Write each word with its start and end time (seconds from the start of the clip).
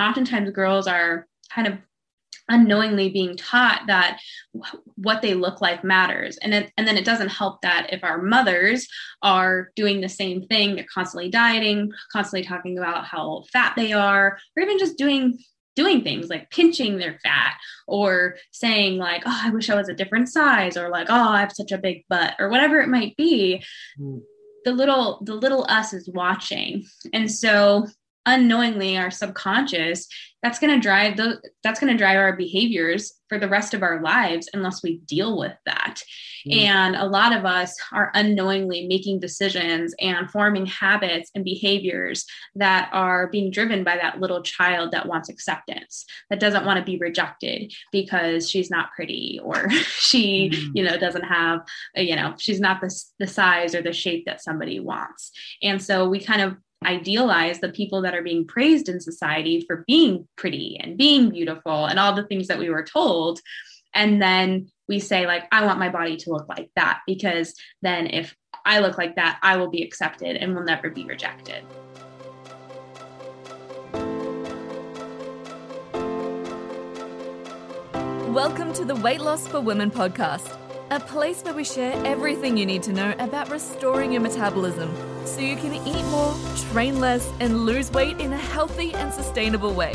oftentimes 0.00 0.50
girls 0.50 0.86
are 0.86 1.26
kind 1.52 1.66
of 1.66 1.78
unknowingly 2.50 3.08
being 3.08 3.36
taught 3.36 3.82
that 3.86 4.20
what 4.96 5.22
they 5.22 5.34
look 5.34 5.60
like 5.60 5.84
matters 5.84 6.36
and 6.38 6.52
it, 6.52 6.72
and 6.76 6.86
then 6.86 6.98
it 6.98 7.04
doesn't 7.04 7.28
help 7.28 7.62
that 7.62 7.86
if 7.92 8.02
our 8.02 8.20
mothers 8.20 8.88
are 9.22 9.70
doing 9.76 10.00
the 10.00 10.08
same 10.08 10.42
thing 10.42 10.74
they're 10.74 10.86
constantly 10.92 11.30
dieting 11.30 11.90
constantly 12.12 12.46
talking 12.46 12.76
about 12.76 13.04
how 13.04 13.44
fat 13.52 13.72
they 13.76 13.92
are 13.92 14.36
or 14.56 14.62
even 14.62 14.78
just 14.78 14.98
doing 14.98 15.38
doing 15.76 16.02
things 16.02 16.28
like 16.28 16.50
pinching 16.50 16.98
their 16.98 17.18
fat 17.22 17.54
or 17.86 18.36
saying 18.50 18.98
like 18.98 19.22
oh 19.26 19.40
i 19.44 19.50
wish 19.50 19.70
i 19.70 19.76
was 19.76 19.88
a 19.88 19.94
different 19.94 20.28
size 20.28 20.76
or 20.76 20.88
like 20.88 21.06
oh 21.08 21.28
i 21.28 21.40
have 21.40 21.52
such 21.52 21.70
a 21.70 21.78
big 21.78 22.02
butt 22.08 22.34
or 22.40 22.48
whatever 22.48 22.80
it 22.80 22.88
might 22.88 23.16
be 23.16 23.62
mm. 23.98 24.20
the 24.64 24.72
little 24.72 25.22
the 25.24 25.34
little 25.34 25.64
us 25.68 25.92
is 25.92 26.08
watching 26.12 26.84
and 27.12 27.30
so 27.30 27.86
unknowingly 28.26 28.96
our 28.96 29.10
subconscious 29.10 30.06
that's 30.42 30.58
going 30.58 30.72
to 30.72 30.80
drive 30.80 31.16
the 31.16 31.40
that's 31.62 31.80
going 31.80 31.92
to 31.92 31.98
drive 31.98 32.16
our 32.16 32.36
behaviors 32.36 33.14
for 33.28 33.38
the 33.38 33.48
rest 33.48 33.74
of 33.74 33.82
our 33.82 34.00
lives 34.02 34.48
unless 34.52 34.82
we 34.82 34.98
deal 35.06 35.38
with 35.38 35.54
that 35.66 36.02
mm. 36.46 36.56
and 36.56 36.96
a 36.96 37.04
lot 37.04 37.34
of 37.34 37.44
us 37.44 37.74
are 37.92 38.10
unknowingly 38.14 38.86
making 38.86 39.20
decisions 39.20 39.94
and 40.00 40.30
forming 40.30 40.66
habits 40.66 41.30
and 41.34 41.44
behaviors 41.44 42.24
that 42.54 42.90
are 42.92 43.28
being 43.28 43.50
driven 43.50 43.84
by 43.84 43.96
that 43.96 44.20
little 44.20 44.42
child 44.42 44.90
that 44.92 45.06
wants 45.06 45.28
acceptance 45.28 46.04
that 46.28 46.40
doesn't 46.40 46.64
want 46.64 46.78
to 46.78 46.84
be 46.84 46.98
rejected 46.98 47.72
because 47.92 48.48
she's 48.48 48.70
not 48.70 48.92
pretty 48.94 49.40
or 49.42 49.70
she 49.98 50.50
mm. 50.50 50.70
you 50.74 50.82
know 50.82 50.96
doesn't 50.98 51.24
have 51.24 51.60
you 51.96 52.16
know 52.16 52.34
she's 52.38 52.60
not 52.60 52.80
the, 52.80 52.94
the 53.18 53.26
size 53.26 53.74
or 53.74 53.82
the 53.82 53.92
shape 53.92 54.24
that 54.26 54.42
somebody 54.42 54.80
wants 54.80 55.32
and 55.62 55.82
so 55.82 56.08
we 56.08 56.20
kind 56.20 56.42
of 56.42 56.56
idealize 56.84 57.60
the 57.60 57.68
people 57.68 58.00
that 58.02 58.14
are 58.14 58.22
being 58.22 58.46
praised 58.46 58.88
in 58.88 59.00
society 59.00 59.64
for 59.66 59.84
being 59.86 60.26
pretty 60.36 60.78
and 60.80 60.96
being 60.96 61.28
beautiful 61.28 61.84
and 61.84 61.98
all 61.98 62.14
the 62.14 62.26
things 62.26 62.48
that 62.48 62.58
we 62.58 62.70
were 62.70 62.84
told. 62.84 63.40
And 63.94 64.22
then 64.22 64.70
we 64.88 64.98
say 64.98 65.24
like 65.24 65.44
i 65.52 65.64
want 65.64 65.78
my 65.78 65.88
body 65.88 66.16
to 66.16 66.30
look 66.30 66.48
like 66.48 66.68
that 66.74 66.98
because 67.06 67.54
then 67.80 68.08
if 68.08 68.34
i 68.66 68.80
look 68.80 68.98
like 68.98 69.14
that 69.14 69.38
i 69.40 69.56
will 69.56 69.70
be 69.70 69.84
accepted 69.84 70.36
and 70.36 70.52
will 70.52 70.64
never 70.64 70.90
be 70.90 71.04
rejected. 71.04 71.64
Welcome 78.32 78.72
to 78.74 78.84
the 78.84 78.96
weight 78.96 79.20
loss 79.20 79.46
for 79.46 79.60
women 79.60 79.90
podcast 79.92 80.56
a 80.90 80.98
place 80.98 81.40
where 81.42 81.54
we 81.54 81.62
share 81.62 81.94
everything 82.04 82.56
you 82.56 82.66
need 82.66 82.82
to 82.82 82.92
know 82.92 83.14
about 83.20 83.48
restoring 83.48 84.10
your 84.10 84.20
metabolism 84.20 84.92
so 85.24 85.38
you 85.38 85.54
can 85.54 85.72
eat 85.86 86.04
more, 86.06 86.34
train 86.72 86.98
less, 86.98 87.30
and 87.38 87.64
lose 87.64 87.92
weight 87.92 88.18
in 88.18 88.32
a 88.32 88.36
healthy 88.36 88.92
and 88.94 89.14
sustainable 89.14 89.72
way. 89.72 89.92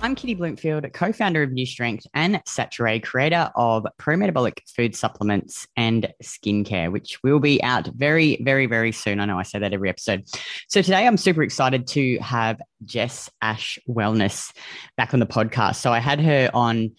I'm 0.00 0.14
Kitty 0.14 0.34
Blomfield, 0.34 0.90
co 0.94 1.12
founder 1.12 1.42
of 1.42 1.52
New 1.52 1.66
Strength 1.66 2.06
and 2.14 2.42
Saturée, 2.44 3.02
creator 3.02 3.50
of 3.54 3.86
pro 3.98 4.16
metabolic 4.16 4.62
food 4.66 4.96
supplements 4.96 5.66
and 5.76 6.10
skincare, 6.22 6.90
which 6.90 7.22
will 7.22 7.38
be 7.38 7.62
out 7.62 7.86
very, 7.88 8.38
very, 8.42 8.64
very 8.64 8.92
soon. 8.92 9.20
I 9.20 9.26
know 9.26 9.38
I 9.38 9.42
say 9.42 9.58
that 9.58 9.74
every 9.74 9.90
episode. 9.90 10.24
So 10.68 10.80
today 10.80 11.06
I'm 11.06 11.18
super 11.18 11.42
excited 11.42 11.86
to 11.88 12.16
have 12.18 12.62
Jess 12.86 13.28
Ash 13.42 13.78
Wellness 13.86 14.56
back 14.96 15.12
on 15.12 15.20
the 15.20 15.26
podcast. 15.26 15.76
So 15.76 15.92
I 15.92 15.98
had 15.98 16.20
her 16.20 16.50
on, 16.54 16.92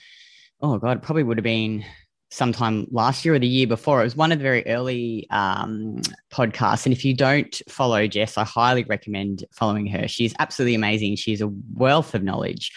oh 0.62 0.78
God, 0.78 1.02
probably 1.02 1.24
would 1.24 1.38
have 1.38 1.44
been 1.44 1.84
sometime 2.32 2.88
last 2.92 3.24
year 3.24 3.36
or 3.36 3.40
the 3.40 3.48
year 3.48 3.68
before. 3.68 4.02
It 4.02 4.06
was 4.06 4.16
one 4.16 4.32
of 4.32 4.40
the 4.40 4.44
very 4.44 4.66
early 4.68 5.28
um, 5.30 6.02
podcasts. 6.32 6.86
And 6.86 6.94
if 6.94 7.06
you 7.06 7.14
don't 7.14 7.62
follow 7.70 8.08
Jess, 8.08 8.38
I 8.38 8.44
highly 8.44 8.84
recommend 8.84 9.46
following 9.52 9.88
her. 9.88 10.08
She's 10.08 10.34
absolutely 10.40 10.76
amazing. 10.76 11.16
She's 11.16 11.42
a 11.42 11.52
wealth 11.74 12.14
of 12.14 12.24
knowledge. 12.24 12.72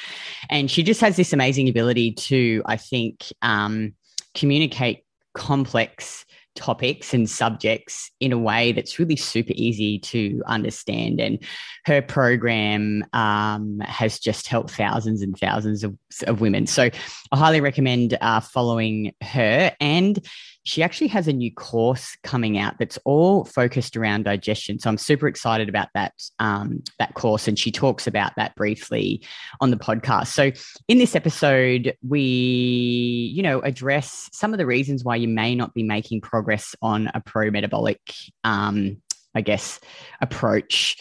And 0.50 0.70
she 0.70 0.82
just 0.82 1.00
has 1.00 1.16
this 1.16 1.32
amazing 1.32 1.68
ability 1.68 2.12
to, 2.12 2.62
I 2.66 2.76
think, 2.76 3.24
um, 3.42 3.94
communicate 4.34 5.04
complex 5.34 6.24
topics 6.58 7.14
and 7.14 7.30
subjects 7.30 8.10
in 8.20 8.32
a 8.32 8.38
way 8.38 8.72
that's 8.72 8.98
really 8.98 9.16
super 9.16 9.52
easy 9.54 9.98
to 10.00 10.42
understand. 10.46 11.20
And 11.20 11.38
her 11.86 12.02
program 12.02 13.04
um, 13.12 13.78
has 13.84 14.18
just 14.18 14.48
helped 14.48 14.72
thousands 14.72 15.22
and 15.22 15.38
thousands 15.38 15.84
of, 15.84 15.96
of 16.26 16.40
women. 16.40 16.66
So 16.66 16.90
I 17.32 17.36
highly 17.36 17.60
recommend 17.60 18.18
uh, 18.20 18.40
following 18.40 19.14
her. 19.22 19.72
And 19.80 20.18
she 20.68 20.82
actually 20.82 21.06
has 21.06 21.26
a 21.26 21.32
new 21.32 21.50
course 21.50 22.14
coming 22.22 22.58
out 22.58 22.74
that's 22.78 22.98
all 23.06 23.46
focused 23.46 23.96
around 23.96 24.24
digestion. 24.24 24.78
So 24.78 24.90
I'm 24.90 24.98
super 24.98 25.26
excited 25.26 25.66
about 25.66 25.88
that 25.94 26.12
um, 26.40 26.82
that 26.98 27.14
course, 27.14 27.48
and 27.48 27.58
she 27.58 27.72
talks 27.72 28.06
about 28.06 28.32
that 28.36 28.54
briefly 28.54 29.22
on 29.62 29.70
the 29.70 29.78
podcast. 29.78 30.26
So 30.28 30.52
in 30.86 30.98
this 30.98 31.16
episode, 31.16 31.96
we 32.06 32.20
you 32.20 33.42
know 33.42 33.60
address 33.60 34.28
some 34.32 34.52
of 34.52 34.58
the 34.58 34.66
reasons 34.66 35.04
why 35.04 35.16
you 35.16 35.26
may 35.26 35.54
not 35.54 35.72
be 35.72 35.82
making 35.82 36.20
progress 36.20 36.74
on 36.82 37.10
a 37.14 37.20
pro 37.22 37.50
metabolic, 37.50 38.00
um, 38.44 39.00
I 39.38 39.40
guess, 39.40 39.80
approach. 40.20 40.96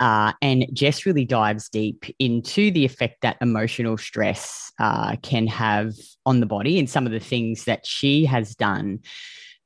Uh, 0.00 0.32
and 0.40 0.66
Jess 0.72 1.04
really 1.04 1.24
dives 1.24 1.68
deep 1.68 2.06
into 2.18 2.70
the 2.70 2.84
effect 2.84 3.20
that 3.22 3.36
emotional 3.40 3.98
stress 3.98 4.72
uh, 4.78 5.16
can 5.22 5.46
have 5.46 5.94
on 6.24 6.40
the 6.40 6.46
body 6.46 6.78
and 6.78 6.88
some 6.88 7.06
of 7.06 7.12
the 7.12 7.20
things 7.20 7.64
that 7.64 7.84
she 7.86 8.24
has 8.24 8.54
done 8.54 9.00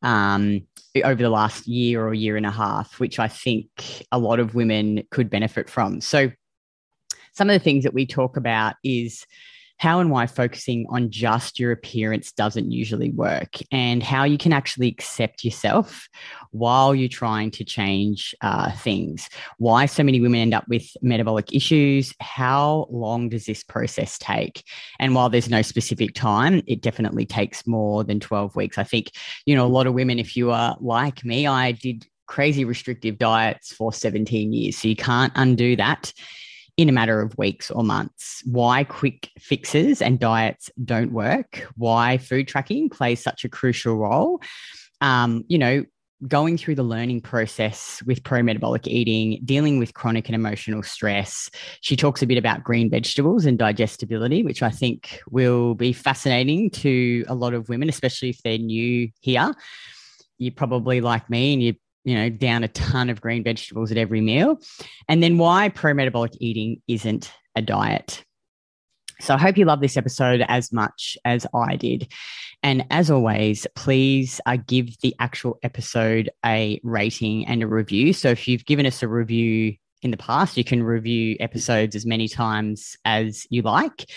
um, 0.03 0.67
over 1.05 1.23
the 1.23 1.31
last 1.31 1.67
year 1.67 2.07
or 2.07 2.15
year 2.15 2.37
and 2.37 2.47
a 2.47 2.51
half, 2.51 2.99
which 3.01 3.19
I 3.19 3.29
think 3.29 3.69
a 4.13 4.19
lot 4.19 4.41
of 4.41 4.55
women 4.55 5.05
could 5.11 5.31
benefit 5.31 5.71
from. 5.71 6.01
So, 6.01 6.31
some 7.33 7.51
of 7.51 7.55
the 7.55 7.65
things 7.65 7.85
that 7.85 7.95
we 7.95 8.07
talk 8.07 8.39
about 8.39 8.77
is 8.83 9.27
how 9.79 10.01
and 10.01 10.11
why 10.11 10.27
focusing 10.27 10.87
on 10.89 11.11
just 11.11 11.59
your 11.59 11.73
appearance 11.73 12.33
doesn't 12.33 12.71
usually 12.71 13.11
work, 13.11 13.57
and 13.71 14.03
how 14.03 14.25
you 14.25 14.39
can 14.39 14.53
actually 14.53 14.89
accept 14.89 15.45
yourself 15.45 16.09
while 16.51 16.95
you're 16.95 17.09
trying 17.09 17.51
to 17.53 17.65
change 17.65 18.35
uh, 18.41 18.71
things. 18.73 19.29
Why 19.59 19.87
so 19.87 20.03
many 20.03 20.21
women 20.21 20.41
end 20.41 20.55
up 20.55 20.67
with 20.69 20.89
metabolic 21.03 21.53
issues. 21.53 22.15
How 22.21 22.87
long 22.91 23.29
does 23.29 23.45
this 23.45 23.63
process 23.63 24.19
take? 24.19 24.65
And 24.99 25.15
while 25.15 25.29
there's 25.29 25.51
no 25.51 25.63
specific 25.63 26.15
time, 26.15 26.63
it 26.67 26.81
definitely 26.81 27.27
takes 27.27 27.67
more 27.67 28.05
than 28.05 28.21
12 28.21 28.57
weeks. 28.57 28.79
I 28.79 28.85
think, 28.85 29.11
you 29.45 29.55
know, 29.55 29.67
a 29.67 29.69
lot 29.69 29.87
of 29.87 29.95
women, 29.95 30.19
if 30.19 30.37
you 30.37 30.51
are 30.51 30.77
like 30.81 31.25
me, 31.25 31.47
I 31.47 31.73
did 31.73 32.07
crazy 32.27 32.65
restrictive 32.65 33.19
diets 33.19 33.73
for 33.73 33.93
17 33.93 34.53
years. 34.53 34.77
So 34.79 34.89
you 34.89 34.97
can't 34.97 35.33
undo 35.37 35.77
that 35.77 36.13
in 36.77 36.89
a 36.89 36.93
matter 36.93 37.21
of 37.21 37.37
weeks 37.39 37.71
or 37.71 37.83
months. 37.83 38.43
Why 38.45 38.85
quick 38.85 39.31
fixes 39.39 40.03
and 40.03 40.19
diets 40.19 40.71
don't 40.85 41.13
work, 41.13 41.67
why 41.77 42.19
food 42.19 42.49
tracking 42.49 42.91
plays 42.91 43.23
such 43.23 43.45
a 43.45 43.49
crucial 43.49 43.97
role. 43.97 44.41
Um, 45.01 45.45
you 45.49 45.59
know, 45.59 45.85
going 46.27 46.57
through 46.57 46.75
the 46.75 46.83
learning 46.83 47.21
process 47.21 48.03
with 48.07 48.23
pro 48.25 48.43
metabolic 48.43 48.87
eating, 48.87 49.41
dealing 49.45 49.79
with 49.79 49.95
chronic 49.95 50.29
and 50.29 50.35
emotional 50.35 50.83
stress. 50.83 51.51
She 51.83 51.97
talks 51.97 52.23
a 52.23 52.27
bit 52.27 52.39
about 52.39 52.65
green 52.65 52.91
vegetables 52.91 53.45
and 53.45 53.59
digestibility, 53.59 54.43
which 54.43 54.63
I 54.63 54.71
think 54.71 55.21
will 55.31 55.75
be 55.75 55.93
fascinating 55.93 56.71
to 56.71 57.25
a 57.29 57.35
lot 57.35 57.53
of 57.53 57.69
women, 57.69 57.89
especially 57.89 58.31
if 58.31 58.43
they're 58.43 58.59
new 58.59 59.11
here. 59.21 59.55
You're 60.39 60.53
probably 60.53 61.01
like 61.01 61.29
me 61.29 61.53
and 61.53 61.63
you 61.63 61.75
you 62.07 62.15
know, 62.15 62.31
down 62.31 62.63
a 62.63 62.69
ton 62.69 63.11
of 63.11 63.21
green 63.21 63.43
vegetables 63.43 63.91
at 63.91 63.99
every 63.99 64.21
meal. 64.21 64.61
And 65.09 65.23
then 65.23 65.39
why 65.39 65.69
pro 65.69 65.93
metabolic 65.93 66.33
eating 66.41 66.81
isn't 66.87 67.33
a 67.57 67.61
diet. 67.61 68.25
So 69.21 69.35
I 69.35 69.39
hope 69.39 69.59
you 69.59 69.65
love 69.65 69.81
this 69.81 69.97
episode 69.97 70.45
as 70.47 70.73
much 70.73 71.19
as 71.25 71.47
I 71.53 71.75
did. 71.75 72.13
And 72.63 72.87
as 72.91 73.11
always, 73.11 73.67
please 73.75 74.41
uh, 74.47 74.57
give 74.67 74.99
the 75.01 75.17
actual 75.19 75.59
episode 75.65 76.31
a 76.45 76.81
rating 76.85 77.45
and 77.47 77.63
a 77.63 77.67
review. 77.67 78.13
So 78.13 78.29
if 78.29 78.47
you've 78.47 78.67
given 78.67 78.87
us 78.87 79.03
a 79.03 79.09
review 79.09 79.75
in 80.03 80.13
the 80.13 80.17
past, 80.17 80.57
you 80.57 80.65
can 80.65 80.85
review 80.85 81.37
episodes 81.41 81.97
as 81.97 82.07
many 82.07 82.29
times 82.29 82.97
as 83.05 83.47
you 83.51 83.63
like. 83.63 84.09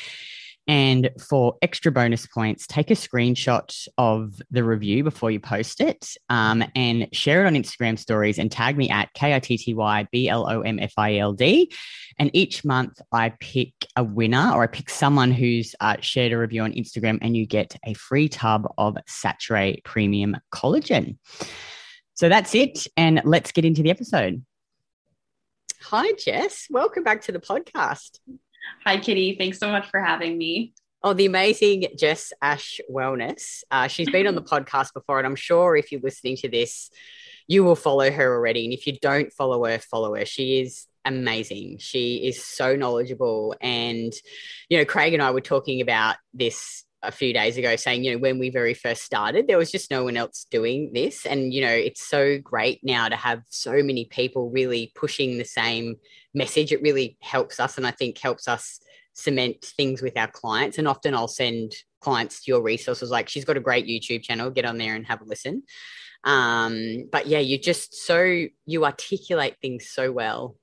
And 0.70 1.10
for 1.20 1.58
extra 1.64 1.92
bonus 1.92 2.28
points, 2.28 2.68
take 2.68 2.92
a 2.92 2.94
screenshot 2.94 3.88
of 3.98 4.40
the 4.52 4.64
review 4.64 5.04
before 5.04 5.32
you 5.32 5.40
post 5.40 5.82
it 5.82 6.16
um, 6.30 6.64
and 6.76 7.08
share 7.12 7.44
it 7.44 7.48
on 7.48 7.56
Instagram 7.56 7.98
stories 7.98 8.38
and 8.38 8.52
tag 8.52 8.78
me 8.78 8.88
at 8.88 9.12
K 9.16 9.34
I 9.34 9.40
T 9.40 9.58
T 9.58 9.74
Y 9.74 10.08
B 10.12 10.30
L 10.30 10.48
O 10.48 10.62
M 10.62 10.78
F 10.78 10.94
I 10.96 11.18
L 11.18 11.34
D. 11.34 11.74
And 12.20 12.30
each 12.36 12.64
month 12.64 13.02
I 13.12 13.34
pick 13.40 13.74
a 13.96 14.04
winner 14.04 14.52
or 14.54 14.62
I 14.62 14.68
pick 14.68 14.92
someone 14.92 15.32
who's 15.32 15.74
uh, 15.80 15.96
shared 16.02 16.34
a 16.34 16.38
review 16.38 16.62
on 16.62 16.74
Instagram 16.74 17.18
and 17.24 17.36
you 17.36 17.48
get 17.48 17.76
a 17.84 17.96
free 17.96 18.30
tub 18.30 18.72
of 18.78 18.96
Saturée 19.10 19.84
Premium 19.84 20.38
Collagen. 20.54 21.18
So 22.14 22.30
that's 22.30 22.54
it. 22.54 22.86
And 22.96 23.24
let's 23.26 23.52
get 23.52 23.66
into 23.66 23.82
the 23.82 23.90
episode. 23.90 24.46
Hi, 25.82 26.12
Jess. 26.12 26.68
Welcome 26.70 27.04
back 27.04 27.24
to 27.24 27.32
the 27.32 27.40
podcast. 27.40 28.20
Hi, 28.86 28.98
Kitty. 28.98 29.36
Thanks 29.38 29.60
so 29.60 29.70
much 29.72 29.90
for 29.90 30.00
having 30.00 30.38
me. 30.38 30.74
Oh, 31.02 31.14
the 31.14 31.26
amazing 31.26 31.88
Jess 31.98 32.34
Ash 32.42 32.80
Wellness. 32.92 33.64
Uh, 33.72 33.88
she's 33.88 34.10
been 34.10 34.28
on 34.28 34.36
the 34.36 34.42
podcast 34.54 34.94
before, 34.94 35.18
and 35.18 35.26
I'm 35.28 35.36
sure 35.36 35.76
if 35.76 35.92
you're 35.92 36.02
listening 36.02 36.36
to 36.38 36.50
this, 36.50 36.90
you 37.48 37.64
will 37.64 37.76
follow 37.76 38.12
her 38.12 38.34
already. 38.34 38.66
And 38.66 38.74
if 38.74 38.86
you 38.86 38.98
don't 39.02 39.32
follow 39.34 39.66
her, 39.66 39.80
follow 39.80 40.16
her. 40.16 40.26
She 40.26 40.60
is 40.60 40.88
amazing. 41.06 41.78
She 41.80 42.28
is 42.28 42.44
so 42.44 42.76
knowledgeable. 42.76 43.56
And, 43.62 44.14
you 44.70 44.78
know, 44.78 44.86
Craig 44.86 45.14
and 45.14 45.24
I 45.24 45.32
were 45.32 45.42
talking 45.42 45.82
about 45.82 46.18
this 46.34 46.84
a 47.02 47.12
few 47.12 47.34
days 47.34 47.58
ago 47.58 47.76
saying, 47.76 48.04
you 48.04 48.12
know, 48.12 48.18
when 48.18 48.40
we 48.40 48.50
very 48.50 48.74
first 48.74 49.04
started, 49.04 49.48
there 49.48 49.58
was 49.58 49.72
just 49.72 49.90
no 49.90 50.04
one 50.04 50.18
else 50.18 50.46
doing 50.52 50.92
this. 50.94 51.26
And, 51.26 51.54
you 51.54 51.62
know, 51.62 51.72
it's 51.72 52.06
so 52.06 52.38
great 52.40 52.82
now 52.84 53.08
to 53.08 53.16
have 53.16 53.42
so 53.50 53.82
many 53.82 54.06
people 54.06 54.50
really 54.50 54.92
pushing 54.96 55.38
the 55.38 55.46
same 55.46 55.96
message. 56.34 56.72
It 56.72 56.82
really 56.82 57.18
helps 57.22 57.60
us 57.60 57.78
and 57.78 57.88
I 57.88 57.92
think 57.92 58.18
helps 58.18 58.48
us 58.48 58.80
cement 59.14 59.64
things 59.64 60.02
with 60.02 60.18
our 60.18 60.28
clients. 60.28 60.78
And 60.78 60.88
often 60.88 61.16
I'll 61.16 61.28
send 61.28 61.74
clients 62.02 62.44
to 62.44 62.52
your 62.52 62.62
resources 62.62 63.10
like, 63.10 63.30
she's 63.30 63.46
got 63.46 63.58
a 63.58 63.62
great 63.62 63.86
YouTube 63.86 64.24
channel, 64.24 64.50
get 64.50 64.66
on 64.66 64.78
there 64.78 64.96
and 64.96 65.08
have 65.08 65.22
a 65.22 65.26
listen. 65.26 65.64
Um, 66.26 67.08
but 67.12 67.28
yeah, 67.28 67.40
you 67.40 67.58
just 67.58 67.96
so, 68.06 68.46
you 68.66 68.86
articulate 68.86 69.56
things 69.62 69.90
so 69.90 70.12
well 70.12 70.58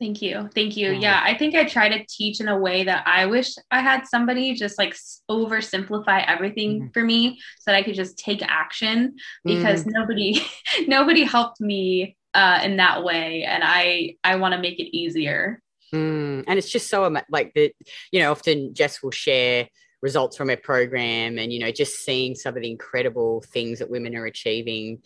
Thank 0.00 0.22
you. 0.22 0.48
Thank 0.54 0.76
you. 0.76 0.92
Yeah, 0.92 1.20
I 1.24 1.36
think 1.36 1.56
I 1.56 1.64
try 1.64 1.88
to 1.88 2.04
teach 2.08 2.40
in 2.40 2.46
a 2.46 2.56
way 2.56 2.84
that 2.84 3.02
I 3.06 3.26
wish 3.26 3.54
I 3.72 3.80
had 3.80 4.06
somebody 4.06 4.54
just 4.54 4.78
like 4.78 4.96
oversimplify 5.28 6.24
everything 6.28 6.82
mm. 6.82 6.94
for 6.94 7.02
me 7.02 7.40
so 7.58 7.72
that 7.72 7.74
I 7.74 7.82
could 7.82 7.96
just 7.96 8.16
take 8.16 8.40
action 8.42 9.16
because 9.44 9.84
mm. 9.84 9.88
nobody 9.90 10.40
nobody 10.86 11.24
helped 11.24 11.60
me 11.60 12.16
uh, 12.32 12.60
in 12.62 12.76
that 12.76 13.02
way 13.02 13.42
and 13.42 13.64
I 13.66 14.16
I 14.22 14.36
want 14.36 14.54
to 14.54 14.60
make 14.60 14.78
it 14.78 14.96
easier. 14.96 15.60
Mm. 15.92 16.44
And 16.46 16.58
it's 16.58 16.70
just 16.70 16.88
so 16.88 17.12
like 17.30 17.54
that 17.54 17.72
you 18.12 18.20
know 18.20 18.30
often 18.30 18.74
Jess 18.74 19.02
will 19.02 19.10
share 19.10 19.68
results 20.00 20.36
from 20.36 20.48
her 20.48 20.56
program 20.56 21.38
and 21.38 21.52
you 21.52 21.58
know 21.58 21.72
just 21.72 22.04
seeing 22.04 22.36
some 22.36 22.56
of 22.56 22.62
the 22.62 22.70
incredible 22.70 23.42
things 23.48 23.80
that 23.80 23.90
women 23.90 24.14
are 24.14 24.26
achieving 24.26 25.02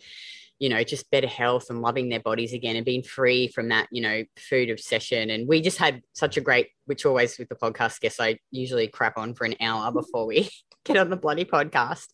you 0.63 0.69
know, 0.69 0.81
just 0.81 1.11
better 1.11 1.27
health 1.27 1.69
and 1.69 1.81
loving 1.81 2.07
their 2.07 2.21
bodies 2.21 2.53
again 2.53 2.77
and 2.77 2.85
being 2.85 3.03
free 3.03 3.49
from 3.49 3.67
that, 3.67 3.85
you 3.91 4.01
know, 4.01 4.23
food 4.37 4.69
obsession. 4.69 5.29
And 5.29 5.45
we 5.45 5.59
just 5.59 5.77
had 5.77 6.01
such 6.13 6.37
a 6.37 6.41
great, 6.41 6.69
which 6.85 7.05
always 7.05 7.37
with 7.37 7.49
the 7.49 7.55
podcast 7.55 7.99
guests, 7.99 8.21
I 8.21 8.39
usually 8.49 8.87
crap 8.87 9.17
on 9.17 9.33
for 9.33 9.43
an 9.43 9.55
hour 9.59 9.91
before 9.91 10.25
we 10.25 10.49
get 10.85 10.95
on 10.95 11.09
the 11.09 11.17
bloody 11.17 11.43
podcast. 11.43 12.07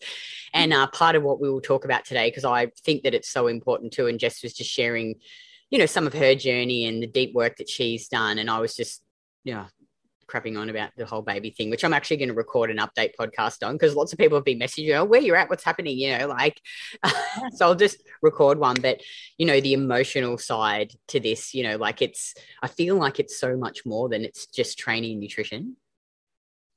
And 0.52 0.74
uh, 0.74 0.88
part 0.88 1.16
of 1.16 1.22
what 1.22 1.40
we 1.40 1.48
will 1.48 1.62
talk 1.62 1.86
about 1.86 2.06
today, 2.06 2.28
because 2.28 2.44
I 2.44 2.72
think 2.84 3.04
that 3.04 3.14
it's 3.14 3.30
so 3.30 3.46
important 3.46 3.94
too. 3.94 4.08
And 4.08 4.20
Jess 4.20 4.42
was 4.42 4.56
just 4.56 4.72
sharing, 4.72 5.20
you 5.70 5.78
know, 5.78 5.86
some 5.86 6.08
of 6.08 6.14
her 6.14 6.34
journey 6.34 6.88
and 6.88 7.04
the 7.04 7.08
deep 7.08 7.36
work 7.36 7.58
that 7.58 7.70
she's 7.70 8.08
done. 8.08 8.40
And 8.40 8.50
I 8.50 8.58
was 8.58 8.76
just, 8.76 9.04
know, 9.54 9.68
crapping 10.30 10.60
on 10.60 10.70
about 10.70 10.92
the 10.96 11.06
whole 11.06 11.22
baby 11.22 11.50
thing, 11.50 11.70
which 11.70 11.84
I'm 11.84 11.94
actually 11.94 12.18
going 12.18 12.30
to 12.30 12.36
record 12.36 12.70
an 12.70 12.78
update 12.78 13.12
podcast 13.20 13.66
on 13.66 13.76
because 13.76 13.96
lots 13.96 14.14
of 14.14 14.20
people 14.20 14.38
have 14.38 14.46
been 14.46 14.60
messaging, 14.60 14.96
oh, 14.98 15.06
where 15.06 15.22
you're 15.22 15.36
at, 15.36 15.50
what's 15.50 15.64
happening, 15.64 15.98
you 15.98 16.18
know, 16.18 16.28
like, 16.28 16.62
so 17.54 17.66
I'll 17.66 17.76
just 17.76 18.04
record 18.22 18.60
one. 18.60 18.78
But, 18.82 19.02
you 19.38 19.46
know, 19.46 19.60
the 19.60 19.74
emotional 19.74 20.38
side 20.38 20.94
to 21.08 21.20
this, 21.20 21.54
you 21.54 21.64
know, 21.64 21.78
like 21.78 22.02
it's, 22.02 22.36
I 22.62 22.68
feel 22.68 22.96
like 22.96 23.20
it's 23.20 23.40
so 23.40 23.58
much 23.58 23.86
more 23.86 24.10
than 24.10 24.24
it's 24.24 24.48
just 24.48 24.78
training 24.78 25.14
and 25.14 25.20
nutrition. 25.22 25.76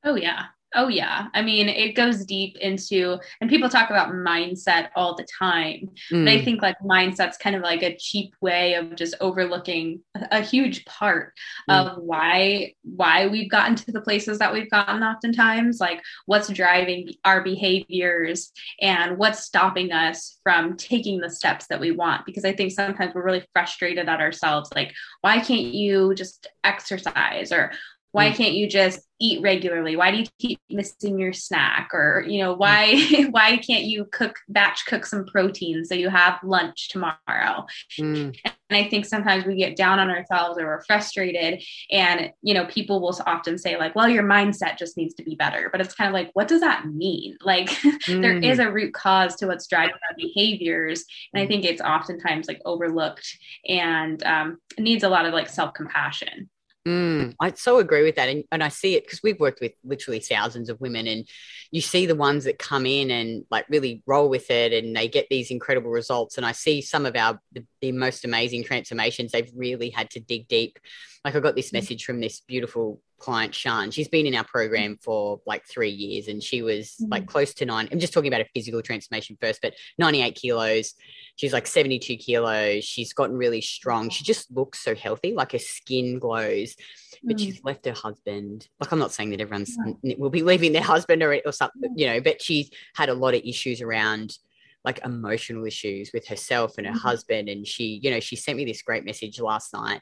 Oh, 0.05 0.16
yeah. 0.16 0.46
Oh, 0.74 0.88
yeah. 0.88 1.26
I 1.34 1.42
mean, 1.42 1.69
it 1.69 1.94
goes 1.94 2.24
deep 2.24 2.56
into, 2.58 3.19
and 3.40 3.50
people 3.50 3.69
talk 3.69 3.90
about 3.90 4.12
mindset 4.12 4.88
all 4.96 5.14
the 5.14 5.26
time. 5.38 5.90
Mm. 6.10 6.24
But 6.24 6.32
I 6.32 6.38
mm. 6.38 6.44
think 6.44 6.62
like 6.62 6.78
mindset's 6.80 7.36
kind 7.36 7.54
of 7.54 7.62
like 7.62 7.82
a 7.82 7.96
cheap 7.96 8.34
way 8.40 8.74
of 8.74 8.96
just 8.96 9.14
overlooking 9.20 10.00
a, 10.14 10.38
a 10.38 10.40
huge 10.40 10.84
part 10.86 11.34
mm. 11.69 11.74
of 11.74 11.98
why 12.02 12.72
why 12.82 13.26
we've 13.26 13.50
gotten 13.50 13.76
to 13.76 13.92
the 13.92 14.00
places 14.00 14.38
that 14.38 14.52
we've 14.52 14.70
gotten 14.70 15.02
oftentimes, 15.02 15.80
like 15.80 16.00
what's 16.26 16.48
driving 16.48 17.10
our 17.24 17.42
behaviors 17.42 18.50
and 18.80 19.19
what's 19.19 19.44
stopping 19.44 19.92
us 19.92 20.38
from 20.42 20.76
taking 20.76 21.20
the 21.20 21.30
steps 21.30 21.66
that 21.66 21.80
we 21.80 21.90
want. 21.90 22.24
Because 22.24 22.44
I 22.44 22.52
think 22.52 22.72
sometimes 22.72 23.14
we're 23.14 23.24
really 23.24 23.44
frustrated 23.52 24.08
at 24.08 24.20
ourselves, 24.20 24.70
like, 24.74 24.92
why 25.20 25.40
can't 25.40 25.74
you 25.74 26.14
just 26.14 26.48
exercise? 26.64 27.52
Or 27.52 27.72
why 28.12 28.30
mm. 28.30 28.34
can't 28.34 28.54
you 28.54 28.68
just 28.68 29.00
eat 29.18 29.40
regularly 29.40 29.96
why 29.96 30.10
do 30.10 30.18
you 30.18 30.26
keep 30.38 30.58
missing 30.68 31.18
your 31.18 31.32
snack 31.32 31.90
or 31.92 32.24
you 32.26 32.42
know 32.42 32.54
why 32.54 32.92
mm. 32.94 33.30
why 33.30 33.56
can't 33.56 33.84
you 33.84 34.04
cook 34.06 34.36
batch 34.48 34.84
cook 34.86 35.06
some 35.06 35.24
protein 35.24 35.84
so 35.84 35.94
you 35.94 36.08
have 36.08 36.38
lunch 36.42 36.88
tomorrow 36.88 37.64
mm. 37.98 38.36
and 38.44 38.54
i 38.70 38.88
think 38.88 39.04
sometimes 39.04 39.44
we 39.44 39.54
get 39.54 39.76
down 39.76 40.00
on 40.00 40.10
ourselves 40.10 40.58
or 40.58 40.66
we're 40.66 40.82
frustrated 40.82 41.62
and 41.90 42.32
you 42.42 42.52
know 42.52 42.66
people 42.66 43.00
will 43.00 43.16
often 43.26 43.56
say 43.56 43.78
like 43.78 43.94
well 43.94 44.08
your 44.08 44.24
mindset 44.24 44.76
just 44.76 44.96
needs 44.96 45.14
to 45.14 45.22
be 45.22 45.36
better 45.36 45.68
but 45.70 45.80
it's 45.80 45.94
kind 45.94 46.08
of 46.08 46.14
like 46.14 46.30
what 46.34 46.48
does 46.48 46.60
that 46.60 46.86
mean 46.86 47.36
like 47.44 47.68
mm. 47.68 48.20
there 48.20 48.38
is 48.38 48.58
mm. 48.58 48.66
a 48.66 48.72
root 48.72 48.92
cause 48.92 49.36
to 49.36 49.46
what's 49.46 49.68
driving 49.68 49.94
our 49.94 50.16
behaviors 50.16 51.04
and 51.32 51.42
i 51.42 51.46
think 51.46 51.64
it's 51.64 51.80
oftentimes 51.80 52.48
like 52.48 52.60
overlooked 52.64 53.38
and 53.68 54.22
um, 54.24 54.58
needs 54.78 55.04
a 55.04 55.08
lot 55.08 55.26
of 55.26 55.32
like 55.32 55.48
self-compassion 55.48 56.48
Mm, 56.87 57.37
I 57.40 57.52
so 57.52 57.79
agree 57.79 58.02
with 58.02 58.17
that. 58.17 58.29
And, 58.29 58.43
and 58.50 58.62
I 58.62 58.69
see 58.69 58.96
it 58.96 59.05
because 59.05 59.23
we've 59.23 59.38
worked 59.38 59.61
with 59.61 59.73
literally 59.84 60.19
thousands 60.19 60.69
of 60.69 60.81
women, 60.81 61.06
and 61.06 61.29
you 61.70 61.81
see 61.81 62.06
the 62.06 62.17
ones 62.17 62.44
that 62.44 62.58
come 62.58 62.87
in 62.87 63.11
and 63.11 63.44
like 63.50 63.67
really 63.69 64.02
roll 64.05 64.29
with 64.29 64.50
it 64.50 64.73
and 64.73 64.96
they 64.96 65.06
get 65.06 65.29
these 65.31 65.52
incredible 65.52 65.90
results. 65.90 66.37
And 66.37 66.44
I 66.44 66.52
see 66.52 66.82
some 66.82 67.06
of 67.06 67.14
our 67.14 67.40
the, 67.52 67.64
the 67.81 67.93
most 67.93 68.25
amazing 68.25 68.64
transformations, 68.64 69.31
they've 69.31 69.52
really 69.55 69.90
had 69.90 70.11
to 70.11 70.20
dig 70.20 70.49
deep. 70.49 70.79
Like 71.24 71.36
I 71.36 71.40
got 71.40 71.54
this 71.54 71.70
mm. 71.70 71.74
message 71.74 72.04
from 72.04 72.20
this 72.20 72.40
beautiful 72.40 73.00
client 73.19 73.54
Shan. 73.54 73.92
She's 73.92 74.08
been 74.08 74.26
in 74.26 74.34
our 74.34 74.44
program 74.44 74.98
for 75.00 75.40
like 75.46 75.64
three 75.66 75.90
years 75.90 76.26
and 76.26 76.42
she 76.42 76.62
was 76.62 76.96
mm-hmm. 77.00 77.12
like 77.12 77.26
close 77.26 77.54
to 77.54 77.64
nine. 77.64 77.88
I'm 77.92 78.00
just 78.00 78.12
talking 78.12 78.28
about 78.28 78.40
a 78.40 78.48
physical 78.52 78.82
transformation 78.82 79.38
first, 79.40 79.60
but 79.62 79.74
98 79.98 80.34
kilos. 80.34 80.94
She's 81.36 81.52
like 81.52 81.69
72 81.69 82.16
kilos. 82.16 82.84
She's 82.84 83.12
gotten 83.12 83.36
really 83.36 83.60
strong. 83.60 84.10
She 84.10 84.24
just 84.24 84.50
looks 84.50 84.80
so 84.80 84.94
healthy, 84.94 85.34
like 85.34 85.52
her 85.52 85.58
skin 85.58 86.19
glows. 86.19 86.74
But 87.22 87.36
mm-hmm. 87.36 87.44
she's 87.44 87.62
left 87.62 87.86
her 87.86 87.92
husband. 87.92 88.69
Like 88.80 88.90
I'm 88.90 88.98
not 88.98 89.12
saying 89.12 89.30
that 89.30 89.40
everyone's 89.40 89.76
yeah. 90.02 90.16
will 90.19 90.30
be 90.30 90.42
leaving 90.42 90.72
their 90.72 90.82
husband 90.82 91.22
or, 91.22 91.40
or 91.46 91.52
something, 91.52 91.92
you 91.96 92.06
know, 92.06 92.20
but 92.20 92.42
she's 92.42 92.70
had 92.96 93.08
a 93.08 93.14
lot 93.14 93.34
of 93.34 93.42
issues 93.44 93.80
around 93.80 94.36
like 94.84 94.98
emotional 95.04 95.64
issues 95.64 96.10
with 96.12 96.26
herself 96.26 96.74
and 96.76 96.88
her 96.88 96.92
mm-hmm. 96.92 97.06
husband. 97.06 97.48
And 97.48 97.64
she, 97.64 98.00
you 98.02 98.10
know, 98.10 98.19
she 98.19 98.34
sent 98.34 98.58
me 98.58 98.64
this 98.64 98.82
great 98.82 99.04
message 99.04 99.38
last 99.38 99.72
night 99.72 100.00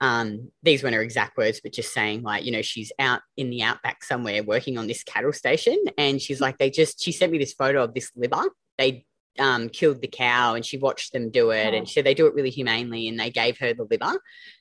um, 0.00 0.50
these 0.62 0.82
weren't 0.82 0.94
her 0.94 1.02
exact 1.02 1.36
words, 1.36 1.60
but 1.62 1.72
just 1.72 1.92
saying 1.92 2.22
like, 2.22 2.44
you 2.44 2.52
know, 2.52 2.62
she's 2.62 2.90
out 2.98 3.20
in 3.36 3.50
the 3.50 3.62
outback 3.62 4.02
somewhere 4.02 4.42
working 4.42 4.78
on 4.78 4.86
this 4.86 5.04
cattle 5.04 5.32
station, 5.32 5.76
and 5.98 6.20
she's 6.20 6.40
like, 6.40 6.58
they 6.58 6.70
just 6.70 7.02
she 7.02 7.12
sent 7.12 7.32
me 7.32 7.38
this 7.38 7.52
photo 7.52 7.84
of 7.84 7.94
this 7.94 8.10
liver. 8.16 8.44
They 8.78 9.04
um, 9.38 9.68
killed 9.68 10.00
the 10.00 10.08
cow, 10.08 10.54
and 10.54 10.64
she 10.64 10.78
watched 10.78 11.12
them 11.12 11.30
do 11.30 11.50
it, 11.50 11.74
oh. 11.74 11.76
and 11.76 11.86
she 11.86 11.94
said 11.94 12.06
they 12.06 12.14
do 12.14 12.26
it 12.26 12.34
really 12.34 12.50
humanely, 12.50 13.08
and 13.08 13.20
they 13.20 13.30
gave 13.30 13.58
her 13.58 13.74
the 13.74 13.86
liver, 13.90 14.20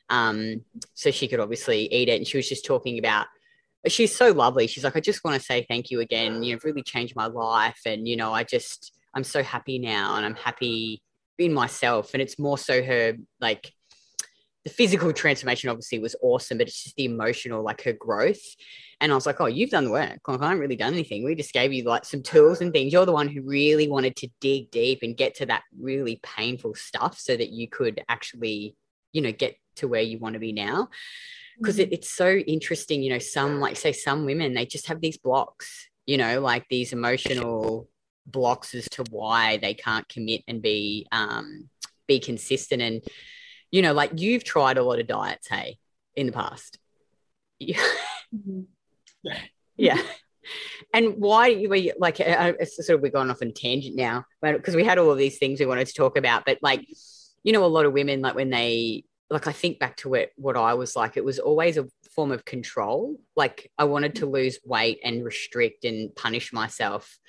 um, 0.10 0.62
so 0.94 1.10
she 1.12 1.28
could 1.28 1.40
obviously 1.40 1.92
eat 1.94 2.10
it. 2.10 2.18
And 2.18 2.28
she 2.28 2.38
was 2.38 2.50
just 2.50 2.66
talking 2.66 3.00
about. 3.00 3.28
She's 3.88 4.14
so 4.14 4.34
lovely. 4.34 4.68
She's 4.68 4.84
like, 4.84 4.98
I 4.98 5.00
just 5.00 5.24
want 5.24 5.40
to 5.40 5.46
say 5.46 5.66
thank 5.70 5.90
you 5.90 6.02
again. 6.02 6.44
You've 6.44 6.66
really 6.66 6.84
changed 6.84 7.16
my 7.16 7.28
life, 7.28 7.80
and 7.86 8.06
you 8.06 8.18
know, 8.18 8.34
I 8.34 8.44
just 8.44 8.92
I'm 9.14 9.24
so 9.24 9.42
happy 9.42 9.80
now, 9.80 10.18
and 10.18 10.26
I'm 10.26 10.36
happy 10.36 11.02
in 11.38 11.54
myself. 11.54 12.14
And 12.14 12.22
it's 12.22 12.38
more 12.38 12.58
so 12.58 12.84
her 12.84 13.14
like 13.40 13.72
the 14.66 14.70
physical 14.70 15.14
transformation 15.14 15.70
obviously 15.70 16.00
was 16.00 16.16
awesome, 16.22 16.58
but 16.58 16.68
it's 16.68 16.84
just 16.84 16.96
the 16.98 17.06
emotional, 17.06 17.64
like 17.64 17.82
her 17.84 17.94
growth. 17.94 18.42
And 19.00 19.12
I 19.12 19.16
was 19.16 19.26
like, 19.26 19.40
oh, 19.40 19.46
you've 19.46 19.70
done 19.70 19.86
the 19.86 19.92
work. 19.92 20.20
Like, 20.28 20.42
I 20.42 20.48
haven't 20.48 20.60
really 20.60 20.76
done 20.76 20.94
anything. 20.94 21.24
We 21.24 21.34
just 21.36 21.54
gave 21.54 21.72
you 21.72 21.84
like 21.84 22.04
some 22.04 22.22
tools 22.22 22.60
and 22.60 22.74
things. 22.74 22.92
You're 22.92 23.06
the 23.06 23.14
one 23.14 23.30
who 23.30 23.42
really 23.44 23.88
wanted 23.88 24.18
to 24.18 24.28
dig 24.42 24.70
deep 24.72 25.00
and 25.02 25.16
get 25.16 25.36
to 25.36 25.46
that 25.46 25.64
really 25.80 26.20
painful 26.22 26.76
stuff 26.76 27.18
so 27.18 27.38
that 27.38 27.52
you 27.52 27.70
could 27.70 28.02
actually, 28.10 28.76
you 29.14 29.22
know, 29.22 29.32
get 29.32 29.56
to 29.78 29.88
where 29.88 30.02
you 30.02 30.20
want 30.20 30.34
to 30.34 30.40
be 30.40 30.52
now. 30.52 30.90
Because 31.58 31.76
mm-hmm. 31.76 31.94
it, 31.94 32.00
it's 32.00 32.10
so 32.10 32.30
interesting, 32.30 33.02
you 33.02 33.12
know, 33.12 33.20
some, 33.20 33.62
like, 33.62 33.78
say, 33.78 33.94
some 33.94 34.26
women, 34.26 34.54
they 34.54 34.66
just 34.66 34.88
have 34.88 35.00
these 35.00 35.18
blocks, 35.18 35.88
you 36.06 36.18
know, 36.18 36.42
like 36.42 36.66
these 36.70 36.92
emotional 36.92 37.88
blocks 38.26 38.76
as 38.76 38.90
to 38.90 39.06
why 39.10 39.56
they 39.56 39.74
can't 39.74 40.10
commit 40.10 40.42
and 40.50 40.62
be, 40.62 41.08
um, 41.14 41.70
be 42.06 42.20
consistent. 42.20 42.82
And, 42.82 43.02
you 43.72 43.82
know, 43.82 43.94
like 43.94 44.12
you've 44.16 44.44
tried 44.44 44.78
a 44.78 44.84
lot 44.84 45.00
of 45.00 45.08
diets, 45.08 45.48
hey, 45.48 45.78
in 46.16 46.26
the 46.28 46.32
past. 46.32 46.80
mm-hmm. 47.62 48.62
Yeah. 49.78 50.02
And 50.94 51.18
why 51.18 51.68
were 51.68 51.76
you 51.76 51.94
like, 52.00 52.20
uh, 52.20 52.54
it's 52.60 52.84
sort 52.84 52.96
of 52.96 53.04
we're 53.04 53.12
going 53.12 53.30
off 53.30 53.44
on 53.44 53.52
tangent 53.52 53.96
now, 53.96 54.26
because 54.42 54.76
we 54.76 54.84
had 54.84 54.98
all 54.98 55.12
of 55.12 55.20
these 55.20 55.38
things 55.38 55.60
we 55.60 55.68
wanted 55.68 55.86
to 55.86 55.94
talk 55.94 56.18
about, 56.18 56.46
but 56.46 56.58
like, 56.64 56.88
you 57.44 57.54
know, 57.54 57.64
a 57.64 57.68
lot 57.68 57.86
of 57.86 57.94
women, 57.94 58.22
like 58.22 58.34
when 58.34 58.50
they, 58.50 59.04
like, 59.30 59.46
I 59.46 59.52
think 59.52 59.78
back 59.78 59.98
to 59.98 60.16
it, 60.16 60.32
what 60.38 60.58
I 60.58 60.74
was 60.74 60.96
like, 60.96 61.16
it 61.16 61.24
was 61.24 61.38
always 61.38 61.78
a 61.78 61.88
form 62.16 62.32
of 62.32 62.46
control. 62.46 63.20
Like, 63.36 63.72
I 63.78 63.84
wanted 63.84 64.16
to 64.16 64.26
lose 64.26 64.58
weight 64.66 65.00
and 65.04 65.24
restrict 65.24 65.86
and 65.86 66.16
punish 66.16 66.52
myself. 66.52 67.20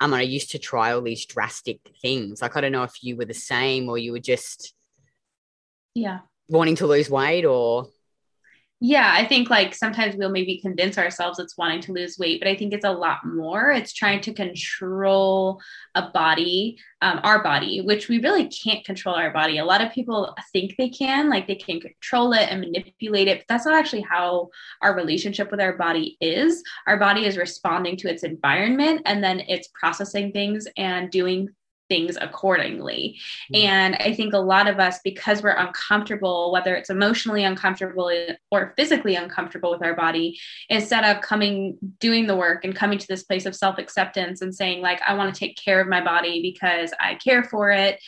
Um, 0.00 0.12
and 0.12 0.20
I 0.20 0.24
used 0.24 0.50
to 0.50 0.58
try 0.58 0.92
all 0.92 1.00
these 1.00 1.24
drastic 1.24 1.80
things. 2.02 2.42
Like, 2.42 2.56
I 2.56 2.60
don't 2.60 2.72
know 2.72 2.82
if 2.82 3.02
you 3.02 3.16
were 3.16 3.24
the 3.24 3.32
same 3.32 3.88
or 3.88 3.96
you 3.96 4.12
were 4.12 4.18
just, 4.18 4.74
yeah 5.94 6.20
wanting 6.48 6.76
to 6.76 6.86
lose 6.86 7.10
weight 7.10 7.44
or 7.44 7.88
Yeah, 8.80 9.12
I 9.12 9.26
think 9.26 9.50
like 9.50 9.74
sometimes 9.74 10.14
we'll 10.14 10.30
maybe 10.30 10.60
convince 10.60 10.98
ourselves 10.98 11.40
it's 11.40 11.58
wanting 11.58 11.80
to 11.82 11.92
lose 11.92 12.16
weight, 12.16 12.40
but 12.40 12.48
I 12.48 12.54
think 12.54 12.72
it's 12.72 12.84
a 12.84 12.92
lot 12.92 13.26
more. 13.26 13.72
It's 13.72 13.92
trying 13.92 14.20
to 14.20 14.32
control 14.32 15.60
a 15.96 16.10
body, 16.10 16.78
um, 17.02 17.18
our 17.24 17.42
body, 17.42 17.80
which 17.80 18.08
we 18.08 18.20
really 18.20 18.46
can't 18.46 18.84
control 18.84 19.16
our 19.16 19.32
body. 19.32 19.58
A 19.58 19.64
lot 19.64 19.82
of 19.82 19.92
people 19.92 20.32
think 20.52 20.76
they 20.78 20.90
can, 20.90 21.28
like 21.28 21.48
they 21.48 21.56
can 21.56 21.80
control 21.80 22.32
it 22.32 22.48
and 22.50 22.60
manipulate 22.60 23.26
it, 23.26 23.38
but 23.40 23.46
that's 23.48 23.66
not 23.66 23.74
actually 23.74 24.02
how 24.02 24.48
our 24.80 24.94
relationship 24.94 25.50
with 25.50 25.60
our 25.60 25.76
body 25.76 26.16
is. 26.20 26.62
Our 26.86 26.98
body 26.98 27.26
is 27.26 27.36
responding 27.36 27.96
to 27.96 28.08
its 28.08 28.22
environment 28.22 29.02
and 29.06 29.24
then 29.24 29.40
it's 29.48 29.68
processing 29.74 30.30
things 30.30 30.68
and 30.76 31.10
doing 31.10 31.48
things 31.88 32.16
accordingly. 32.20 33.18
Mm-hmm. 33.52 33.66
And 33.66 33.94
I 33.96 34.14
think 34.14 34.34
a 34.34 34.38
lot 34.38 34.68
of 34.68 34.78
us, 34.78 34.98
because 35.02 35.42
we're 35.42 35.50
uncomfortable, 35.50 36.52
whether 36.52 36.74
it's 36.74 36.90
emotionally 36.90 37.44
uncomfortable 37.44 38.10
or 38.50 38.74
physically 38.76 39.16
uncomfortable 39.16 39.70
with 39.70 39.82
our 39.82 39.94
body, 39.94 40.38
instead 40.68 41.04
of 41.04 41.22
coming, 41.22 41.78
doing 41.98 42.26
the 42.26 42.36
work 42.36 42.64
and 42.64 42.76
coming 42.76 42.98
to 42.98 43.06
this 43.08 43.24
place 43.24 43.46
of 43.46 43.56
self 43.56 43.78
acceptance 43.78 44.42
and 44.42 44.54
saying, 44.54 44.80
like, 44.82 45.00
I 45.06 45.14
want 45.14 45.34
to 45.34 45.38
take 45.38 45.56
care 45.56 45.80
of 45.80 45.88
my 45.88 46.02
body 46.02 46.42
because 46.42 46.92
I 47.00 47.14
care 47.16 47.44
for 47.44 47.70
it. 47.70 48.00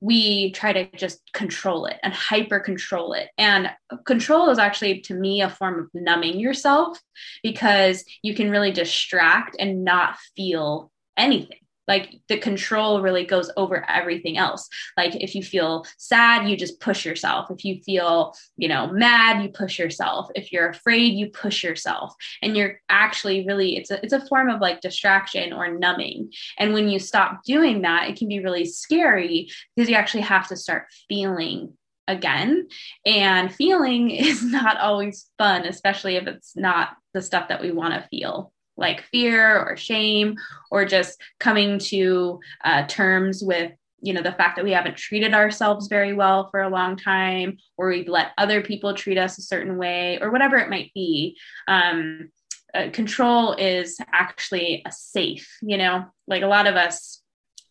We 0.00 0.52
try 0.52 0.72
to 0.72 0.96
just 0.96 1.20
control 1.32 1.86
it 1.86 1.98
and 2.02 2.12
hyper 2.12 2.60
control 2.60 3.14
it. 3.14 3.30
And 3.38 3.70
control 4.04 4.50
is 4.50 4.58
actually, 4.58 5.00
to 5.02 5.14
me, 5.14 5.40
a 5.40 5.48
form 5.48 5.78
of 5.78 5.88
numbing 5.94 6.38
yourself 6.38 7.00
because 7.42 8.04
you 8.22 8.34
can 8.34 8.50
really 8.50 8.70
distract 8.70 9.56
and 9.58 9.82
not 9.82 10.18
feel 10.36 10.90
anything 11.16 11.58
like 11.86 12.20
the 12.28 12.38
control 12.38 13.02
really 13.02 13.24
goes 13.24 13.50
over 13.56 13.88
everything 13.88 14.38
else. 14.38 14.68
Like 14.96 15.14
if 15.16 15.34
you 15.34 15.42
feel 15.42 15.86
sad 15.98 16.48
you 16.48 16.56
just 16.56 16.80
push 16.80 17.04
yourself. 17.04 17.50
If 17.50 17.64
you 17.64 17.80
feel 17.82 18.34
you 18.56 18.68
know 18.68 18.86
mad 18.88 19.42
you 19.42 19.50
push 19.50 19.78
yourself. 19.78 20.30
If 20.34 20.52
you're 20.52 20.68
afraid 20.68 21.14
you 21.14 21.28
push 21.28 21.62
yourself. 21.62 22.14
And 22.42 22.56
you're 22.56 22.80
actually 22.88 23.46
really 23.46 23.76
it's 23.76 23.90
a, 23.90 24.02
it's 24.02 24.12
a 24.12 24.26
form 24.26 24.50
of 24.50 24.60
like 24.60 24.80
distraction 24.80 25.52
or 25.52 25.76
numbing. 25.76 26.32
And 26.58 26.72
when 26.72 26.88
you 26.88 26.98
stop 26.98 27.44
doing 27.44 27.82
that 27.82 28.08
it 28.08 28.16
can 28.16 28.28
be 28.28 28.40
really 28.40 28.64
scary 28.64 29.50
because 29.74 29.90
you 29.90 29.96
actually 29.96 30.22
have 30.22 30.48
to 30.48 30.56
start 30.56 30.86
feeling 31.08 31.74
again. 32.06 32.68
And 33.04 33.54
feeling 33.54 34.10
is 34.10 34.42
not 34.42 34.78
always 34.78 35.30
fun 35.38 35.66
especially 35.66 36.16
if 36.16 36.26
it's 36.26 36.56
not 36.56 36.96
the 37.12 37.22
stuff 37.22 37.48
that 37.48 37.60
we 37.60 37.70
want 37.70 37.94
to 37.94 38.08
feel 38.08 38.53
like 38.76 39.04
fear 39.04 39.58
or 39.58 39.76
shame 39.76 40.36
or 40.70 40.84
just 40.84 41.20
coming 41.38 41.78
to 41.78 42.40
uh, 42.64 42.84
terms 42.86 43.42
with 43.42 43.72
you 44.00 44.12
know 44.12 44.22
the 44.22 44.32
fact 44.32 44.56
that 44.56 44.64
we 44.64 44.72
haven't 44.72 44.96
treated 44.96 45.32
ourselves 45.32 45.86
very 45.86 46.12
well 46.12 46.50
for 46.50 46.60
a 46.60 46.68
long 46.68 46.96
time 46.96 47.56
or 47.78 47.88
we've 47.88 48.08
let 48.08 48.32
other 48.36 48.60
people 48.60 48.92
treat 48.92 49.16
us 49.16 49.38
a 49.38 49.42
certain 49.42 49.78
way 49.78 50.18
or 50.20 50.30
whatever 50.30 50.56
it 50.58 50.68
might 50.68 50.92
be 50.94 51.36
um, 51.68 52.28
uh, 52.74 52.90
control 52.92 53.52
is 53.54 53.98
actually 54.12 54.82
a 54.84 54.92
safe 54.92 55.58
you 55.62 55.78
know? 55.78 56.04
Like 56.26 56.42
a 56.42 56.48
lot 56.48 56.66
of 56.66 56.74
us 56.74 57.22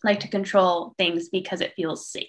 like 0.03 0.19
to 0.21 0.27
control 0.27 0.93
things 0.97 1.29
because 1.29 1.61
it 1.61 1.73
feels 1.75 2.07
safe. 2.07 2.27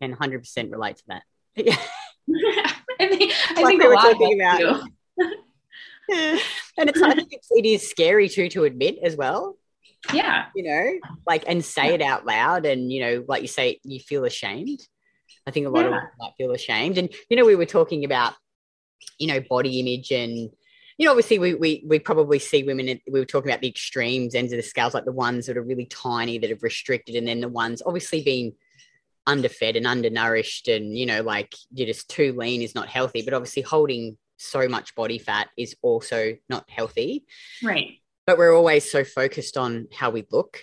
And 0.00 0.16
100% 0.16 0.70
relate 0.70 0.96
to 0.96 1.02
that. 1.08 1.22
I 3.00 3.08
think, 3.08 3.32
I 3.50 3.64
think 3.64 3.82
a 3.82 3.88
lot 3.88 4.12
of 4.12 4.18
about. 4.20 4.82
and 6.78 6.88
it's 6.88 7.00
I 7.00 7.14
think 7.14 7.28
it's, 7.32 7.48
it 7.50 7.64
is 7.64 7.88
scary 7.88 8.28
too 8.28 8.48
to 8.50 8.64
admit 8.64 8.98
as 9.02 9.16
well. 9.16 9.56
Yeah. 10.12 10.46
You 10.54 10.64
know, 10.64 11.10
like 11.26 11.44
and 11.46 11.64
say 11.64 11.88
yeah. 11.88 11.94
it 11.94 12.02
out 12.02 12.26
loud 12.26 12.66
and 12.66 12.92
you 12.92 13.00
know, 13.00 13.24
like 13.26 13.42
you 13.42 13.48
say, 13.48 13.80
you 13.84 14.00
feel 14.00 14.24
ashamed. 14.24 14.80
I 15.46 15.50
think 15.50 15.66
a 15.66 15.70
lot 15.70 15.84
yeah. 15.84 15.96
of 15.96 16.02
might 16.18 16.32
feel 16.36 16.52
ashamed. 16.52 16.98
And 16.98 17.12
you 17.28 17.36
know, 17.36 17.44
we 17.44 17.56
were 17.56 17.66
talking 17.66 18.04
about, 18.04 18.34
you 19.18 19.26
know, 19.26 19.40
body 19.40 19.80
image 19.80 20.10
and 20.10 20.50
you 20.98 21.06
know, 21.06 21.10
obviously 21.10 21.38
we 21.38 21.54
we 21.54 21.84
we 21.86 21.98
probably 21.98 22.38
see 22.38 22.62
women. 22.62 23.00
We 23.10 23.18
were 23.18 23.26
talking 23.26 23.50
about 23.50 23.60
the 23.60 23.68
extremes 23.68 24.34
ends 24.34 24.52
of 24.52 24.58
the 24.58 24.62
scales, 24.62 24.94
like 24.94 25.04
the 25.04 25.12
ones 25.12 25.46
that 25.46 25.56
are 25.56 25.62
really 25.62 25.86
tiny 25.86 26.38
that 26.38 26.50
have 26.50 26.62
restricted, 26.62 27.16
and 27.16 27.26
then 27.26 27.40
the 27.40 27.48
ones 27.48 27.82
obviously 27.84 28.22
being 28.22 28.52
underfed 29.26 29.76
and 29.76 29.86
undernourished, 29.86 30.68
and 30.68 30.96
you 30.96 31.06
know, 31.06 31.22
like 31.22 31.52
you're 31.72 31.88
just 31.88 32.08
too 32.08 32.32
lean 32.34 32.62
is 32.62 32.76
not 32.76 32.88
healthy. 32.88 33.22
But 33.22 33.34
obviously 33.34 33.62
holding 33.62 34.16
so 34.36 34.68
much 34.68 34.94
body 34.94 35.18
fat 35.18 35.48
is 35.56 35.76
also 35.82 36.36
not 36.48 36.68
healthy. 36.68 37.24
Right. 37.62 37.98
But 38.26 38.38
we're 38.38 38.54
always 38.54 38.90
so 38.90 39.04
focused 39.04 39.56
on 39.56 39.88
how 39.92 40.10
we 40.10 40.24
look. 40.30 40.62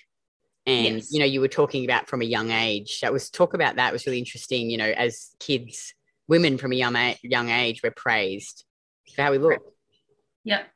And 0.65 0.97
yes. 0.97 1.11
you 1.11 1.19
know, 1.19 1.25
you 1.25 1.41
were 1.41 1.47
talking 1.47 1.85
about 1.85 2.07
from 2.07 2.21
a 2.21 2.25
young 2.25 2.51
age. 2.51 3.01
That 3.01 3.13
was 3.13 3.29
talk 3.29 3.53
about 3.53 3.77
that 3.77 3.93
was 3.93 4.05
really 4.05 4.19
interesting. 4.19 4.69
You 4.69 4.77
know, 4.77 4.89
as 4.89 5.35
kids, 5.39 5.93
women 6.27 6.57
from 6.57 6.71
a 6.71 6.75
young 6.75 6.95
young 7.23 7.49
age 7.49 7.81
were 7.83 7.91
praised 7.91 8.63
for 9.15 9.21
how 9.21 9.31
we 9.31 9.37
look. 9.37 9.61
Yep. 10.43 10.67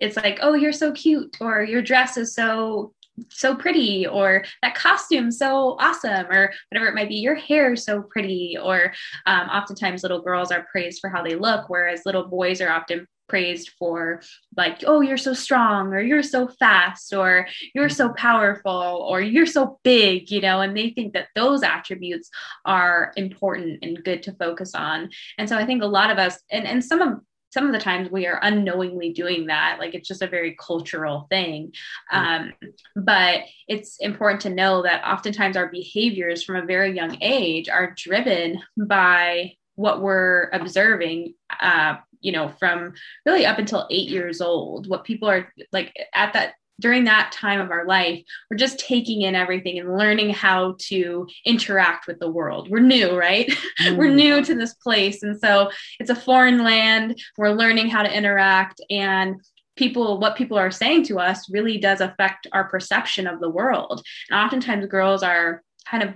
It's 0.00 0.16
like, 0.16 0.38
oh, 0.42 0.54
you're 0.54 0.72
so 0.72 0.92
cute, 0.92 1.36
or 1.40 1.62
your 1.62 1.82
dress 1.82 2.16
is 2.16 2.34
so 2.34 2.94
so 3.30 3.54
pretty 3.54 4.06
or 4.06 4.44
that 4.62 4.74
costume 4.74 5.30
so 5.30 5.76
awesome 5.80 6.26
or 6.30 6.52
whatever 6.70 6.88
it 6.88 6.94
might 6.94 7.08
be. 7.08 7.16
Your 7.16 7.34
hair 7.34 7.76
so 7.76 8.02
pretty 8.02 8.56
or 8.60 8.92
um, 9.26 9.48
oftentimes 9.48 10.02
little 10.02 10.22
girls 10.22 10.50
are 10.50 10.66
praised 10.70 11.00
for 11.00 11.10
how 11.10 11.22
they 11.22 11.34
look 11.34 11.68
whereas 11.68 12.02
little 12.04 12.26
boys 12.28 12.60
are 12.60 12.70
often 12.70 13.06
praised 13.28 13.70
for 13.78 14.22
like 14.56 14.82
oh 14.86 15.00
you're 15.00 15.16
so 15.16 15.34
strong 15.34 15.88
or 15.88 16.00
you're 16.00 16.22
so 16.22 16.48
fast 16.48 17.12
or 17.12 17.46
you're 17.74 17.88
so 17.88 18.08
powerful 18.14 19.06
or 19.08 19.20
you're 19.20 19.46
so 19.46 19.78
big 19.84 20.30
you 20.30 20.40
know 20.40 20.60
and 20.60 20.76
they 20.76 20.90
think 20.90 21.12
that 21.12 21.28
those 21.34 21.62
attributes 21.62 22.30
are 22.64 23.12
important 23.16 23.78
and 23.82 24.02
good 24.02 24.22
to 24.22 24.32
focus 24.32 24.74
on. 24.74 25.10
And 25.36 25.48
so 25.48 25.56
i 25.56 25.66
think 25.66 25.82
a 25.82 25.86
lot 25.86 26.10
of 26.10 26.18
us 26.18 26.38
and, 26.50 26.66
and 26.66 26.84
some 26.84 27.00
of 27.00 27.20
some 27.50 27.66
of 27.66 27.72
the 27.72 27.78
times 27.78 28.10
we 28.10 28.26
are 28.26 28.40
unknowingly 28.42 29.12
doing 29.12 29.46
that 29.46 29.78
like 29.78 29.94
it's 29.94 30.08
just 30.08 30.22
a 30.22 30.26
very 30.26 30.56
cultural 30.60 31.26
thing. 31.30 31.72
Um, 32.12 32.52
but 32.96 33.40
it's 33.66 33.98
important 33.98 34.42
to 34.42 34.50
know 34.50 34.82
that 34.82 35.04
oftentimes 35.04 35.56
our 35.56 35.68
behaviors 35.68 36.42
from 36.44 36.56
a 36.56 36.66
very 36.66 36.94
young 36.94 37.16
age 37.20 37.68
are 37.68 37.94
driven 37.96 38.60
by 38.76 39.54
what 39.76 40.02
we're 40.02 40.50
observing 40.52 41.34
uh, 41.60 41.96
you 42.20 42.32
know 42.32 42.48
from 42.48 42.94
really 43.24 43.46
up 43.46 43.58
until 43.58 43.86
eight 43.90 44.08
years 44.08 44.40
old 44.40 44.88
what 44.88 45.04
people 45.04 45.28
are 45.28 45.52
like 45.72 45.94
at 46.12 46.32
that 46.32 46.54
during 46.80 47.04
that 47.04 47.32
time 47.32 47.60
of 47.60 47.70
our 47.70 47.86
life, 47.86 48.22
we're 48.50 48.56
just 48.56 48.78
taking 48.78 49.22
in 49.22 49.34
everything 49.34 49.78
and 49.78 49.96
learning 49.96 50.30
how 50.30 50.76
to 50.78 51.26
interact 51.44 52.06
with 52.06 52.18
the 52.20 52.30
world. 52.30 52.70
We're 52.70 52.80
new, 52.80 53.16
right? 53.16 53.50
Mm. 53.78 53.96
we're 53.96 54.10
new 54.10 54.42
to 54.44 54.54
this 54.56 54.74
place. 54.74 55.22
And 55.22 55.38
so 55.38 55.70
it's 56.00 56.10
a 56.10 56.16
foreign 56.16 56.64
land. 56.64 57.20
We're 57.36 57.52
learning 57.52 57.88
how 57.88 58.02
to 58.02 58.12
interact. 58.12 58.80
And 58.90 59.40
people, 59.76 60.18
what 60.18 60.34
people 60.34 60.58
are 60.58 60.72
saying 60.72 61.04
to 61.04 61.20
us 61.20 61.48
really 61.48 61.78
does 61.78 62.00
affect 62.00 62.48
our 62.52 62.68
perception 62.68 63.28
of 63.28 63.40
the 63.40 63.48
world. 63.48 64.02
And 64.30 64.40
oftentimes, 64.40 64.86
girls 64.86 65.22
are 65.22 65.62
kind 65.86 66.02
of 66.02 66.14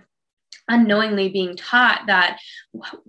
unknowingly 0.72 1.28
being 1.28 1.56
taught 1.56 2.02
that 2.06 2.38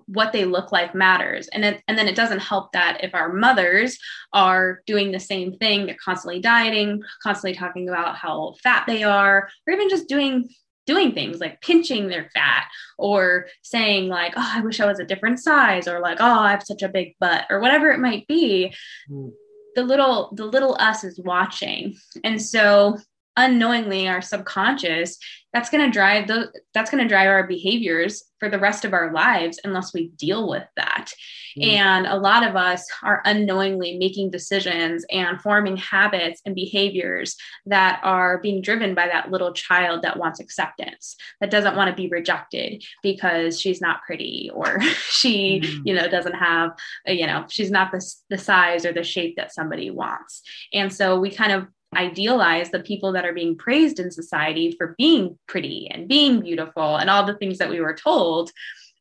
what 0.06 0.34
they 0.34 0.46
look 0.46 0.72
like 0.72 0.94
matters. 0.94 1.48
And 1.48 1.64
it, 1.64 1.82
and 1.88 1.98
then 1.98 2.08
it 2.08 2.16
doesn't 2.16 2.40
help 2.40 2.74
that 2.74 3.04
if 3.04 3.16
our 3.16 3.32
mothers 3.32 3.98
are 4.34 4.82
doing 4.86 5.12
the 5.12 5.20
same 5.20 5.54
thing 5.54 5.86
they're 5.86 5.96
constantly 6.04 6.42
dieting 6.42 7.02
constantly 7.22 7.58
talking 7.58 7.88
about 7.88 8.16
how 8.16 8.56
fat 8.62 8.86
they 8.88 9.04
are 9.04 9.50
or 9.68 9.74
even 9.74 9.90
just 9.90 10.08
doing 10.08 10.50
doing 10.86 11.14
things 11.14 11.40
like 11.40 11.62
pinching 11.62 12.08
their 12.08 12.30
fat 12.34 12.66
or 12.98 13.48
saying 13.62 14.10
like 14.10 14.34
oh 14.36 14.52
i 14.56 14.62
wish 14.62 14.80
i 14.80 14.86
was 14.86 15.00
a 15.00 15.06
different 15.06 15.40
size 15.40 15.88
or 15.88 16.00
like 16.00 16.18
oh 16.20 16.40
i 16.40 16.52
have 16.52 16.64
such 16.64 16.82
a 16.82 16.90
big 16.90 17.16
butt 17.20 17.46
or 17.50 17.60
whatever 17.60 17.92
it 17.92 18.00
might 18.00 18.28
be. 18.28 18.74
Mm. 19.10 19.32
the 19.76 19.84
little 19.84 20.34
the 20.36 20.46
little 20.46 20.76
us 20.80 21.04
is 21.04 21.20
watching. 21.20 21.96
And 22.24 22.42
so 22.42 22.98
unknowingly 23.38 24.08
our 24.08 24.22
subconscious 24.22 25.18
that's 25.54 25.70
going 25.70 25.86
to 25.86 25.92
drive 25.92 26.28
those 26.28 26.48
that's 26.74 26.90
going 26.90 27.02
to 27.02 27.08
drive 27.08 27.30
our 27.30 27.48
behaviors 27.48 28.24
for 28.40 28.50
the 28.50 28.60
rest 28.60 28.84
of 28.84 28.94
our 28.94 29.14
lives 29.14 29.60
unless 29.64 29.94
we 29.94 30.10
deal 30.18 30.50
with 30.50 30.66
that 30.76 31.12
mm. 31.58 31.68
and 31.68 32.06
a 32.08 32.16
lot 32.16 32.46
of 32.46 32.56
us 32.56 32.86
are 33.04 33.22
unknowingly 33.26 33.98
making 33.98 34.30
decisions 34.30 35.06
and 35.12 35.42
forming 35.42 35.78
habits 35.78 36.42
and 36.46 36.56
behaviors 36.56 37.36
that 37.66 38.00
are 38.04 38.40
being 38.40 38.62
driven 38.62 38.94
by 38.94 39.08
that 39.08 39.32
little 39.32 39.54
child 39.54 40.02
that 40.02 40.18
wants 40.18 40.40
acceptance 40.40 41.16
that 41.40 41.52
doesn't 41.52 41.76
want 41.76 41.90
to 41.90 41.96
be 41.96 42.10
rejected 42.10 42.84
because 43.02 43.60
she's 43.60 43.82
not 43.82 44.02
pretty 44.06 44.52
or 44.54 44.82
she 45.10 45.62
mm. 45.62 45.82
you 45.86 45.94
know 45.94 46.08
doesn't 46.08 46.36
have 46.36 46.72
you 47.06 47.26
know 47.26 47.46
she's 47.50 47.72
not 47.72 47.92
the, 47.92 48.04
the 48.30 48.38
size 48.38 48.86
or 48.86 48.92
the 48.92 49.04
shape 49.04 49.36
that 49.38 49.54
somebody 49.54 49.90
wants 49.90 50.42
and 50.74 50.92
so 50.92 51.20
we 51.20 51.30
kind 51.30 51.52
of 51.52 51.68
idealize 51.98 52.72
the 52.72 52.80
people 52.80 53.14
that 53.14 53.26
are 53.26 53.34
being 53.34 53.58
praised 53.58 54.00
in 54.00 54.12
society 54.12 54.76
for 54.78 54.96
being 54.98 55.38
pretty 55.48 55.88
and 55.90 56.08
being 56.08 56.42
beautiful 56.42 56.98
and 56.98 57.10
all 57.10 57.26
the 57.26 57.36
things 57.36 57.58
that 57.58 57.70
we 57.70 57.82
were 57.82 57.96
told. 57.96 58.52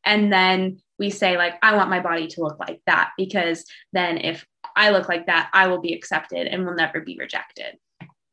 And 0.05 0.31
then 0.31 0.81
we 0.99 1.09
say 1.09 1.37
like 1.37 1.55
i 1.61 1.75
want 1.75 1.89
my 1.89 1.99
body 1.99 2.27
to 2.27 2.41
look 2.41 2.59
like 2.59 2.81
that 2.85 3.11
because 3.17 3.65
then 3.91 4.17
if 4.17 4.45
i 4.75 4.89
look 4.89 5.09
like 5.09 5.25
that 5.25 5.49
i 5.53 5.67
will 5.67 5.81
be 5.81 5.93
accepted 5.93 6.47
and 6.47 6.65
will 6.65 6.75
never 6.75 7.01
be 7.01 7.17
rejected. 7.19 7.77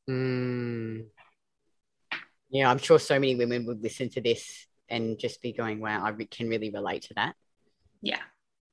Mm. 0.08 1.06
yeah 2.50 2.70
i'm 2.70 2.78
sure 2.78 2.98
so 2.98 3.14
many 3.14 3.34
women 3.36 3.66
would 3.66 3.82
listen 3.82 4.08
to 4.10 4.20
this 4.20 4.66
and 4.88 5.18
just 5.18 5.40
be 5.42 5.52
going 5.52 5.80
wow 5.80 6.04
i 6.04 6.24
can 6.24 6.48
really 6.48 6.70
relate 6.70 7.02
to 7.02 7.14
that. 7.14 7.34
Yeah. 8.02 8.22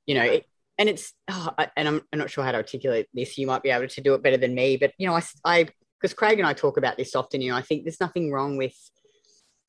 You 0.05 0.15
know 0.15 0.23
it, 0.23 0.45
and 0.79 0.87
it's 0.87 1.13
oh, 1.27 1.53
and 1.75 1.87
I'm, 1.87 2.01
I'm 2.13 2.19
not 2.19 2.29
sure 2.29 2.43
how 2.43 2.53
to 2.53 2.57
articulate 2.57 3.07
this. 3.13 3.37
You 3.37 3.45
might 3.45 3.61
be 3.61 3.71
able 3.71 3.89
to 3.89 4.01
do 4.01 4.13
it 4.13 4.23
better 4.23 4.37
than 4.37 4.55
me 4.55 4.77
but 4.77 4.93
you 4.97 5.07
know 5.07 5.15
i 5.15 5.23
i 5.43 5.67
because 5.99 6.13
craig 6.13 6.39
and 6.39 6.47
i 6.47 6.53
talk 6.53 6.77
about 6.77 6.97
this 6.97 7.15
often 7.15 7.41
you 7.41 7.51
know 7.51 7.57
i 7.57 7.61
think 7.61 7.83
there's 7.83 7.99
nothing 7.99 8.31
wrong 8.31 8.57
with 8.57 8.75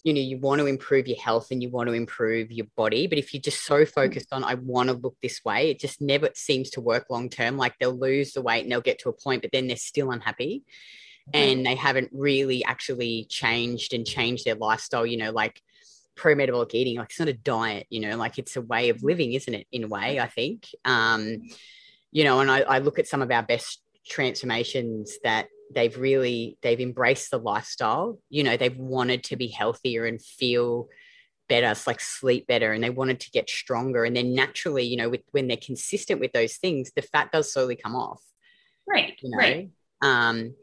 you 0.04 0.14
know 0.14 0.20
you 0.20 0.38
want 0.38 0.61
to 0.61 0.66
improve 0.66 1.06
your 1.06 1.18
health 1.18 1.49
and 1.50 1.62
you 1.62 1.68
want 1.68 1.88
to 1.88 1.92
improve 1.92 2.50
your 2.52 2.66
body 2.76 3.06
but 3.06 3.18
if 3.18 3.35
you're 3.35 3.42
just 3.42 3.64
so 3.64 3.85
focused 3.85 4.32
on 4.32 4.44
i 4.44 4.54
want 4.54 4.88
to 4.88 4.94
look 4.94 5.16
this 5.23 5.44
way 5.44 5.70
it 5.70 5.80
just 5.80 6.00
never 6.00 6.28
seems 6.35 6.70
to 6.70 6.80
work 6.80 7.06
long 7.11 7.28
term. 7.28 7.56
Like 7.56 7.75
they'll 7.78 7.99
lose 7.99 8.32
the 8.32 8.42
weight 8.42 8.62
and 8.62 8.70
they'll 8.70 8.80
get 8.80 9.00
to 9.00 9.08
a 9.08 9.12
point 9.12 9.42
but 9.42 9.50
then 9.52 9.66
they're 9.66 9.76
still 9.76 10.11
unhappy 10.11 10.64
and 11.35 11.66
they 11.66 11.75
haven't 11.75 12.08
really 12.12 12.64
actually 12.64 13.26
changed 13.28 13.92
and 13.92 14.06
changed 14.06 14.47
their 14.47 14.54
lifestyle 14.54 15.04
you 15.04 15.18
know 15.18 15.30
like 15.30 15.61
pro-metabolic 16.14 16.75
eating 16.75 16.97
like 16.97 17.11
it's 17.11 17.18
not 17.18 17.28
a 17.28 17.35
diet 17.35 17.87
you 17.90 18.00
know 18.00 18.16
like 18.16 18.38
it's 18.38 18.56
a 18.56 18.62
way 18.62 18.88
of 18.88 19.02
living 19.02 19.35
isn't 19.35 19.54
it 19.54 19.66
in 19.70 19.85
a 19.85 19.88
way 19.88 20.18
i 20.18 20.26
think? 20.26 20.68
Um 20.85 21.42
you 22.12 22.25
know 22.25 22.40
and 22.40 22.50
I, 22.50 22.61
I 22.61 22.78
look 22.78 22.99
at 22.99 23.08
some 23.08 23.20
of 23.20 23.30
our 23.30 23.42
best 23.42 23.82
transformations 24.06 25.18
that 25.23 25.49
they've 25.75 25.96
really 25.98 26.56
they've 26.62 26.80
embraced 26.80 27.30
the 27.30 27.38
lifestyle 27.38 28.18
you 28.30 28.42
know 28.42 28.56
they've 28.56 28.76
wanted 28.76 29.22
to 29.25 29.37
be 29.37 29.48
healthier 29.48 30.06
and 30.06 30.22
feel 30.22 30.88
better 31.48 31.75
like 31.87 32.00
sleep 32.00 32.46
better 32.46 32.72
and 32.72 32.84
they 32.84 32.90
wanted 32.90 33.20
to 33.20 33.30
get 33.30 33.48
stronger. 33.48 34.04
And 34.04 34.14
then 34.14 34.34
naturally 34.34 34.84
you 34.84 34.96
know 34.96 35.08
with, 35.08 35.22
when 35.32 35.48
they're 35.48 35.56
consistent 35.56 36.20
with 36.20 36.32
those 36.32 36.56
things 36.56 36.92
the 36.94 37.02
fat 37.02 37.32
does 37.32 37.52
slowly 37.52 37.76
come 37.76 37.96
off 37.96 38.22
right 38.87 39.18
you 39.22 39.30
know? 39.30 39.38
right. 39.38 39.70
Um 40.02 40.54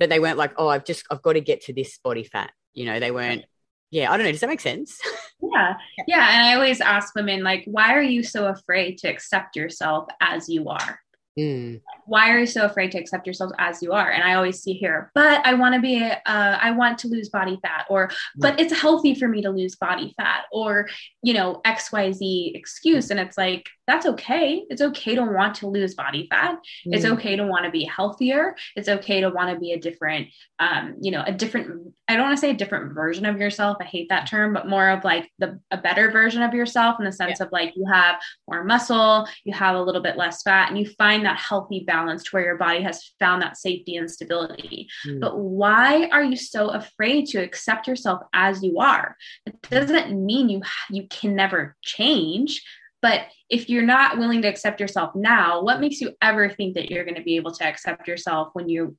but 0.00 0.08
they 0.08 0.18
weren't 0.18 0.38
like 0.38 0.54
oh 0.56 0.68
i've 0.68 0.84
just 0.84 1.04
i've 1.10 1.22
got 1.22 1.34
to 1.34 1.40
get 1.40 1.62
to 1.62 1.72
this 1.72 1.98
body 1.98 2.24
fat 2.24 2.50
you 2.74 2.86
know? 2.86 2.98
They 2.98 3.10
weren't 3.10 3.44
yeah 3.90 4.10
i 4.10 4.16
don't 4.16 4.24
know 4.24 4.32
does 4.32 4.40
that 4.40 4.48
make 4.48 4.60
sense? 4.60 4.98
Yeah 5.54 5.74
yeah 6.06 6.38
and 6.38 6.46
i 6.46 6.54
always 6.54 6.80
ask 6.80 7.14
women 7.16 7.42
like 7.42 7.64
why 7.66 7.94
are 7.94 8.02
you 8.02 8.22
so 8.22 8.46
afraid 8.46 8.96
to 8.98 9.08
accept 9.08 9.56
yourself 9.56 10.06
as 10.20 10.48
you 10.48 10.68
are 10.68 11.00
mm. 11.38 11.80
why 12.06 12.30
are 12.30 12.38
you 12.40 12.46
so 12.46 12.64
afraid 12.64 12.92
to 12.92 12.98
accept 12.98 13.26
yourself 13.26 13.52
as 13.58 13.82
you 13.82 13.92
are? 13.92 14.10
And 14.10 14.22
i 14.22 14.34
always 14.34 14.60
see 14.62 14.74
here 14.74 15.10
but 15.14 15.44
i 15.46 15.54
want 15.54 15.74
to 15.74 15.80
be 15.80 16.02
uh, 16.02 16.18
i 16.26 16.70
want 16.70 16.98
to 16.98 17.08
lose 17.08 17.28
body 17.28 17.58
fat 17.62 17.86
or 17.88 18.10
but 18.36 18.58
it's 18.58 18.72
healthy 18.72 19.14
for 19.14 19.28
me 19.28 19.42
to 19.42 19.50
lose 19.50 19.76
body 19.76 20.14
fat 20.16 20.44
or 20.52 20.88
you 21.22 21.34
know 21.34 21.60
xyz 21.64 22.52
excuse. 22.54 23.10
And 23.10 23.20
it's 23.20 23.36
like 23.36 23.68
that's 23.86 24.06
okay. 24.06 24.64
It's 24.70 24.82
okay 24.82 25.14
to 25.16 25.22
want 25.22 25.56
to 25.56 25.66
lose 25.66 25.94
body 25.94 26.28
fat. 26.30 26.54
Mm. 26.86 26.94
It's 26.94 27.04
okay 27.04 27.36
to 27.36 27.46
want 27.46 27.64
to 27.64 27.70
be 27.70 27.84
healthier. 27.84 28.54
It's 28.76 28.88
okay 28.88 29.20
to 29.20 29.30
want 29.30 29.52
to 29.52 29.58
be 29.58 29.72
a 29.72 29.78
different, 29.78 30.28
um, 30.60 30.96
you 31.00 31.10
know, 31.10 31.24
a 31.26 31.32
different, 31.32 31.92
I 32.06 32.14
don't 32.14 32.26
want 32.26 32.36
to 32.36 32.40
say 32.40 32.50
a 32.50 32.54
different 32.54 32.94
version 32.94 33.26
of 33.26 33.40
yourself. 33.40 33.78
I 33.80 33.84
hate 33.84 34.08
that 34.10 34.28
term, 34.28 34.52
but 34.52 34.68
more 34.68 34.88
of 34.90 35.02
like 35.02 35.30
the, 35.38 35.58
a 35.70 35.76
better 35.76 36.10
version 36.10 36.42
of 36.42 36.54
yourself 36.54 36.96
in 37.00 37.04
the 37.04 37.12
sense 37.12 37.40
yeah. 37.40 37.46
of 37.46 37.52
like 37.52 37.74
you 37.74 37.84
have 37.86 38.20
more 38.46 38.62
muscle, 38.64 39.26
you 39.44 39.52
have 39.52 39.74
a 39.74 39.82
little 39.82 40.02
bit 40.02 40.16
less 40.16 40.42
fat, 40.42 40.68
and 40.68 40.78
you 40.78 40.86
find 40.98 41.24
that 41.24 41.38
healthy 41.38 41.80
balance 41.84 42.22
to 42.24 42.30
where 42.30 42.44
your 42.44 42.58
body 42.58 42.82
has 42.82 43.12
found 43.18 43.42
that 43.42 43.56
safety 43.56 43.96
and 43.96 44.10
stability. 44.10 44.88
Mm. 45.06 45.20
But 45.20 45.38
why 45.38 46.08
are 46.12 46.22
you 46.22 46.36
so 46.36 46.68
afraid 46.68 47.26
to 47.28 47.38
accept 47.38 47.88
yourself 47.88 48.22
as 48.32 48.62
you 48.62 48.78
are? 48.78 49.16
It 49.46 49.60
doesn't 49.62 50.24
mean 50.24 50.48
you, 50.48 50.62
you 50.88 51.08
can 51.08 51.34
never 51.34 51.76
change 51.82 52.62
but 53.02 53.26
if 53.50 53.68
you're 53.68 53.82
not 53.82 54.16
willing 54.16 54.40
to 54.42 54.48
accept 54.48 54.80
yourself 54.80 55.14
now, 55.14 55.62
what 55.62 55.80
makes 55.80 56.00
you 56.00 56.12
ever 56.22 56.48
think 56.48 56.74
that 56.74 56.90
you're 56.90 57.04
going 57.04 57.16
to 57.16 57.22
be 57.22 57.36
able 57.36 57.52
to 57.52 57.64
accept 57.64 58.08
yourself 58.08 58.48
when 58.54 58.68
you, 58.68 58.96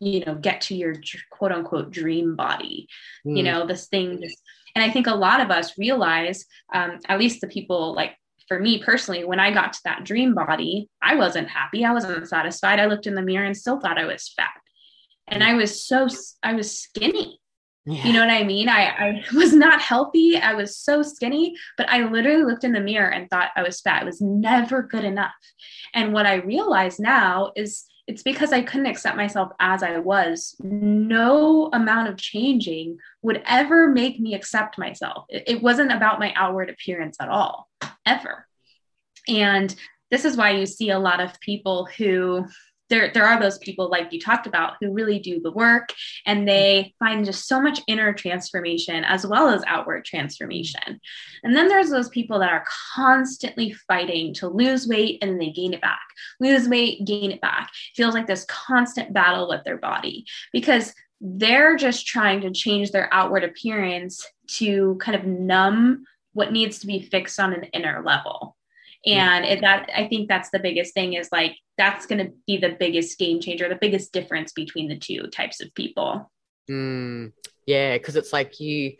you 0.00 0.24
know, 0.24 0.34
get 0.36 0.60
to 0.60 0.76
your 0.76 0.94
quote 1.30 1.50
unquote 1.50 1.90
dream 1.90 2.36
body? 2.36 2.86
Mm. 3.26 3.38
You 3.38 3.42
hmm. 3.42 3.44
know, 3.46 3.66
this 3.66 3.88
thing. 3.88 4.20
This, 4.20 4.36
and 4.76 4.84
I 4.84 4.92
think 4.92 5.06
a 5.06 5.14
lot 5.14 5.40
of 5.40 5.50
us 5.50 5.76
realize, 5.78 6.44
um, 6.72 6.98
at 7.08 7.18
least 7.18 7.40
the 7.40 7.48
people 7.48 7.94
like 7.94 8.14
for 8.48 8.60
me 8.60 8.82
personally, 8.82 9.24
when 9.24 9.40
I 9.40 9.52
got 9.52 9.74
to 9.74 9.80
that 9.84 10.04
dream 10.04 10.34
body, 10.34 10.88
I 11.02 11.16
wasn't 11.16 11.48
happy. 11.48 11.84
I 11.84 11.92
wasn't 11.92 12.28
satisfied. 12.28 12.80
I 12.80 12.86
looked 12.86 13.06
in 13.06 13.14
the 13.14 13.22
mirror 13.22 13.44
and 13.44 13.56
still 13.56 13.80
thought 13.80 13.98
I 13.98 14.06
was 14.06 14.32
fat. 14.36 14.50
And 15.26 15.44
I 15.44 15.54
was 15.54 15.84
so, 15.84 16.08
I 16.42 16.54
was 16.54 16.80
skinny. 16.80 17.38
Yeah. 17.88 18.04
You 18.04 18.12
know 18.12 18.20
what 18.20 18.30
I 18.30 18.44
mean? 18.44 18.68
I, 18.68 18.84
I 18.86 19.24
was 19.34 19.54
not 19.54 19.80
healthy. 19.80 20.36
I 20.36 20.52
was 20.52 20.76
so 20.76 21.02
skinny, 21.02 21.56
but 21.78 21.88
I 21.88 22.04
literally 22.04 22.44
looked 22.44 22.64
in 22.64 22.72
the 22.72 22.80
mirror 22.80 23.10
and 23.10 23.30
thought 23.30 23.50
I 23.56 23.62
was 23.62 23.80
fat. 23.80 24.02
It 24.02 24.06
was 24.06 24.20
never 24.20 24.82
good 24.82 25.04
enough. 25.04 25.32
And 25.94 26.12
what 26.12 26.26
I 26.26 26.34
realize 26.34 27.00
now 27.00 27.52
is 27.56 27.86
it's 28.06 28.22
because 28.22 28.52
I 28.52 28.62
couldn't 28.62 28.86
accept 28.86 29.16
myself 29.16 29.52
as 29.58 29.82
I 29.82 29.98
was. 29.98 30.54
No 30.60 31.70
amount 31.72 32.08
of 32.08 32.16
changing 32.16 32.98
would 33.22 33.42
ever 33.46 33.88
make 33.88 34.20
me 34.20 34.34
accept 34.34 34.78
myself. 34.78 35.24
It, 35.28 35.44
it 35.46 35.62
wasn't 35.62 35.92
about 35.92 36.18
my 36.18 36.32
outward 36.34 36.68
appearance 36.68 37.16
at 37.20 37.28
all, 37.28 37.68
ever. 38.04 38.46
And 39.28 39.74
this 40.10 40.24
is 40.24 40.36
why 40.36 40.50
you 40.52 40.66
see 40.66 40.90
a 40.90 40.98
lot 40.98 41.20
of 41.20 41.40
people 41.40 41.88
who 41.96 42.46
there, 42.88 43.10
there 43.12 43.26
are 43.26 43.40
those 43.40 43.58
people 43.58 43.90
like 43.90 44.12
you 44.12 44.20
talked 44.20 44.46
about 44.46 44.74
who 44.80 44.92
really 44.92 45.18
do 45.18 45.40
the 45.40 45.52
work 45.52 45.92
and 46.26 46.48
they 46.48 46.94
find 46.98 47.24
just 47.24 47.46
so 47.46 47.60
much 47.60 47.80
inner 47.86 48.12
transformation 48.12 49.04
as 49.04 49.26
well 49.26 49.48
as 49.48 49.62
outward 49.66 50.04
transformation. 50.04 51.00
And 51.42 51.54
then 51.54 51.68
there's 51.68 51.90
those 51.90 52.08
people 52.08 52.38
that 52.38 52.52
are 52.52 52.64
constantly 52.94 53.72
fighting 53.86 54.34
to 54.34 54.48
lose 54.48 54.88
weight 54.88 55.18
and 55.22 55.30
then 55.30 55.38
they 55.38 55.50
gain 55.50 55.74
it 55.74 55.80
back, 55.80 56.00
lose 56.40 56.68
weight, 56.68 57.04
gain 57.06 57.30
it 57.30 57.40
back. 57.40 57.70
feels 57.94 58.14
like 58.14 58.26
this 58.26 58.44
constant 58.46 59.12
battle 59.12 59.48
with 59.48 59.64
their 59.64 59.78
body 59.78 60.24
because 60.52 60.94
they're 61.20 61.76
just 61.76 62.06
trying 62.06 62.40
to 62.40 62.50
change 62.52 62.90
their 62.90 63.12
outward 63.12 63.44
appearance 63.44 64.24
to 64.46 64.96
kind 65.00 65.16
of 65.16 65.24
numb 65.24 66.04
what 66.32 66.52
needs 66.52 66.78
to 66.78 66.86
be 66.86 67.02
fixed 67.02 67.40
on 67.40 67.52
an 67.52 67.64
inner 67.64 68.02
level 68.04 68.56
and 69.06 69.44
it, 69.44 69.60
that 69.60 69.88
i 69.94 70.06
think 70.08 70.28
that's 70.28 70.50
the 70.50 70.58
biggest 70.58 70.94
thing 70.94 71.14
is 71.14 71.28
like 71.30 71.56
that's 71.76 72.06
going 72.06 72.24
to 72.24 72.32
be 72.46 72.56
the 72.56 72.76
biggest 72.78 73.18
game 73.18 73.40
changer 73.40 73.68
the 73.68 73.78
biggest 73.80 74.12
difference 74.12 74.52
between 74.52 74.88
the 74.88 74.98
two 74.98 75.28
types 75.28 75.60
of 75.60 75.72
people. 75.74 76.30
Mm, 76.68 77.32
yeah 77.66 77.96
because 77.96 78.16
it's 78.16 78.32
like 78.32 78.60
you 78.60 78.94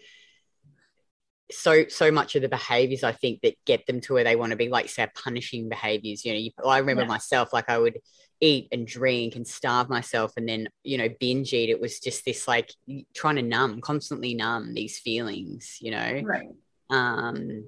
so 1.50 1.86
so 1.88 2.10
much 2.10 2.34
of 2.34 2.42
the 2.42 2.48
behaviors 2.48 3.02
i 3.02 3.12
think 3.12 3.40
that 3.42 3.54
get 3.64 3.86
them 3.86 4.00
to 4.00 4.14
where 4.14 4.24
they 4.24 4.36
want 4.36 4.50
to 4.50 4.56
be 4.56 4.68
like 4.68 4.88
say 4.88 5.06
punishing 5.14 5.68
behaviors 5.68 6.24
you 6.24 6.32
know 6.32 6.38
you, 6.38 6.50
i 6.66 6.78
remember 6.78 7.02
yeah. 7.02 7.08
myself 7.08 7.52
like 7.52 7.68
i 7.68 7.78
would 7.78 7.98
eat 8.40 8.68
and 8.72 8.86
drink 8.86 9.36
and 9.36 9.46
starve 9.46 9.88
myself 9.88 10.32
and 10.36 10.48
then 10.48 10.68
you 10.84 10.96
know 10.98 11.08
binge 11.20 11.52
eat. 11.52 11.70
It 11.70 11.80
was 11.80 11.98
just 12.00 12.24
this 12.24 12.46
like 12.46 12.72
trying 13.14 13.36
to 13.36 13.42
numb 13.42 13.80
constantly 13.80 14.34
numb 14.34 14.74
these 14.74 14.98
feelings 14.98 15.78
you 15.80 15.90
know? 15.90 16.20
Right. 16.24 16.48
Um 16.90 17.64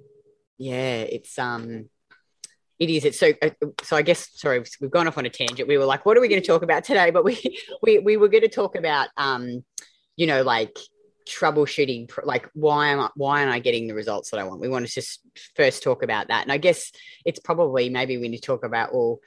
yeah 0.58 1.00
it's 1.00 1.38
um 1.38 1.88
it 2.80 2.88
is. 2.88 3.04
It's 3.04 3.18
so. 3.18 3.32
Uh, 3.42 3.50
so 3.82 3.94
I 3.94 4.02
guess. 4.02 4.30
Sorry, 4.40 4.64
we've 4.80 4.90
gone 4.90 5.06
off 5.06 5.18
on 5.18 5.26
a 5.26 5.30
tangent. 5.30 5.68
We 5.68 5.76
were 5.76 5.84
like, 5.84 6.06
"What 6.06 6.16
are 6.16 6.20
we 6.20 6.28
going 6.28 6.40
to 6.40 6.46
talk 6.46 6.62
about 6.62 6.82
today?" 6.82 7.10
But 7.10 7.24
we 7.24 7.60
we 7.82 7.98
we 7.98 8.16
were 8.16 8.28
going 8.28 8.42
to 8.42 8.48
talk 8.48 8.74
about, 8.74 9.08
um, 9.18 9.62
you 10.16 10.26
know, 10.26 10.42
like 10.42 10.76
troubleshooting. 11.28 12.10
Like, 12.24 12.48
why 12.54 12.88
am 12.88 13.00
I? 13.00 13.10
Why 13.14 13.40
aren't 13.40 13.52
I 13.52 13.58
getting 13.58 13.86
the 13.86 13.94
results 13.94 14.30
that 14.30 14.40
I 14.40 14.44
want? 14.44 14.62
We 14.62 14.68
want 14.68 14.86
to 14.86 14.92
just 14.92 15.20
first 15.54 15.82
talk 15.82 16.02
about 16.02 16.28
that. 16.28 16.42
And 16.42 16.50
I 16.50 16.56
guess 16.56 16.90
it's 17.26 17.38
probably 17.38 17.90
maybe 17.90 18.16
we 18.16 18.28
need 18.28 18.38
to 18.38 18.42
talk 18.42 18.64
about 18.64 18.94
well, 18.94 19.20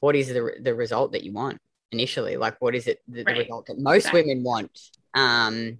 what 0.00 0.16
is 0.16 0.28
the 0.28 0.56
the 0.60 0.74
result 0.74 1.12
that 1.12 1.22
you 1.22 1.32
want 1.32 1.60
initially? 1.92 2.36
Like, 2.36 2.56
what 2.60 2.74
is 2.74 2.88
it 2.88 2.98
the, 3.06 3.22
right. 3.22 3.34
the 3.34 3.42
result 3.42 3.66
that 3.66 3.78
most 3.78 4.06
exactly. 4.06 4.22
women 4.22 4.42
want? 4.42 4.80
Um, 5.14 5.78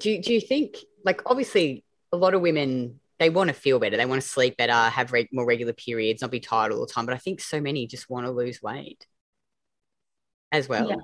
do 0.00 0.20
do 0.20 0.34
you 0.34 0.40
think 0.40 0.78
like 1.04 1.22
obviously 1.26 1.84
a 2.12 2.16
lot 2.16 2.34
of 2.34 2.40
women 2.40 2.98
they 3.20 3.30
want 3.30 3.48
to 3.48 3.54
feel 3.54 3.78
better. 3.78 3.96
They 3.96 4.06
want 4.06 4.22
to 4.22 4.26
sleep 4.28 4.56
better, 4.56 4.72
have 4.72 5.12
re- 5.12 5.28
more 5.30 5.46
regular 5.46 5.74
periods, 5.74 6.22
not 6.22 6.32
be 6.32 6.40
tired 6.40 6.72
all 6.72 6.80
the 6.80 6.92
time. 6.92 7.06
But 7.06 7.14
I 7.14 7.18
think 7.18 7.40
so 7.40 7.60
many 7.60 7.86
just 7.86 8.10
want 8.10 8.26
to 8.26 8.32
lose 8.32 8.60
weight 8.60 9.06
as 10.50 10.68
well. 10.68 10.88
Yeah. 10.88 10.96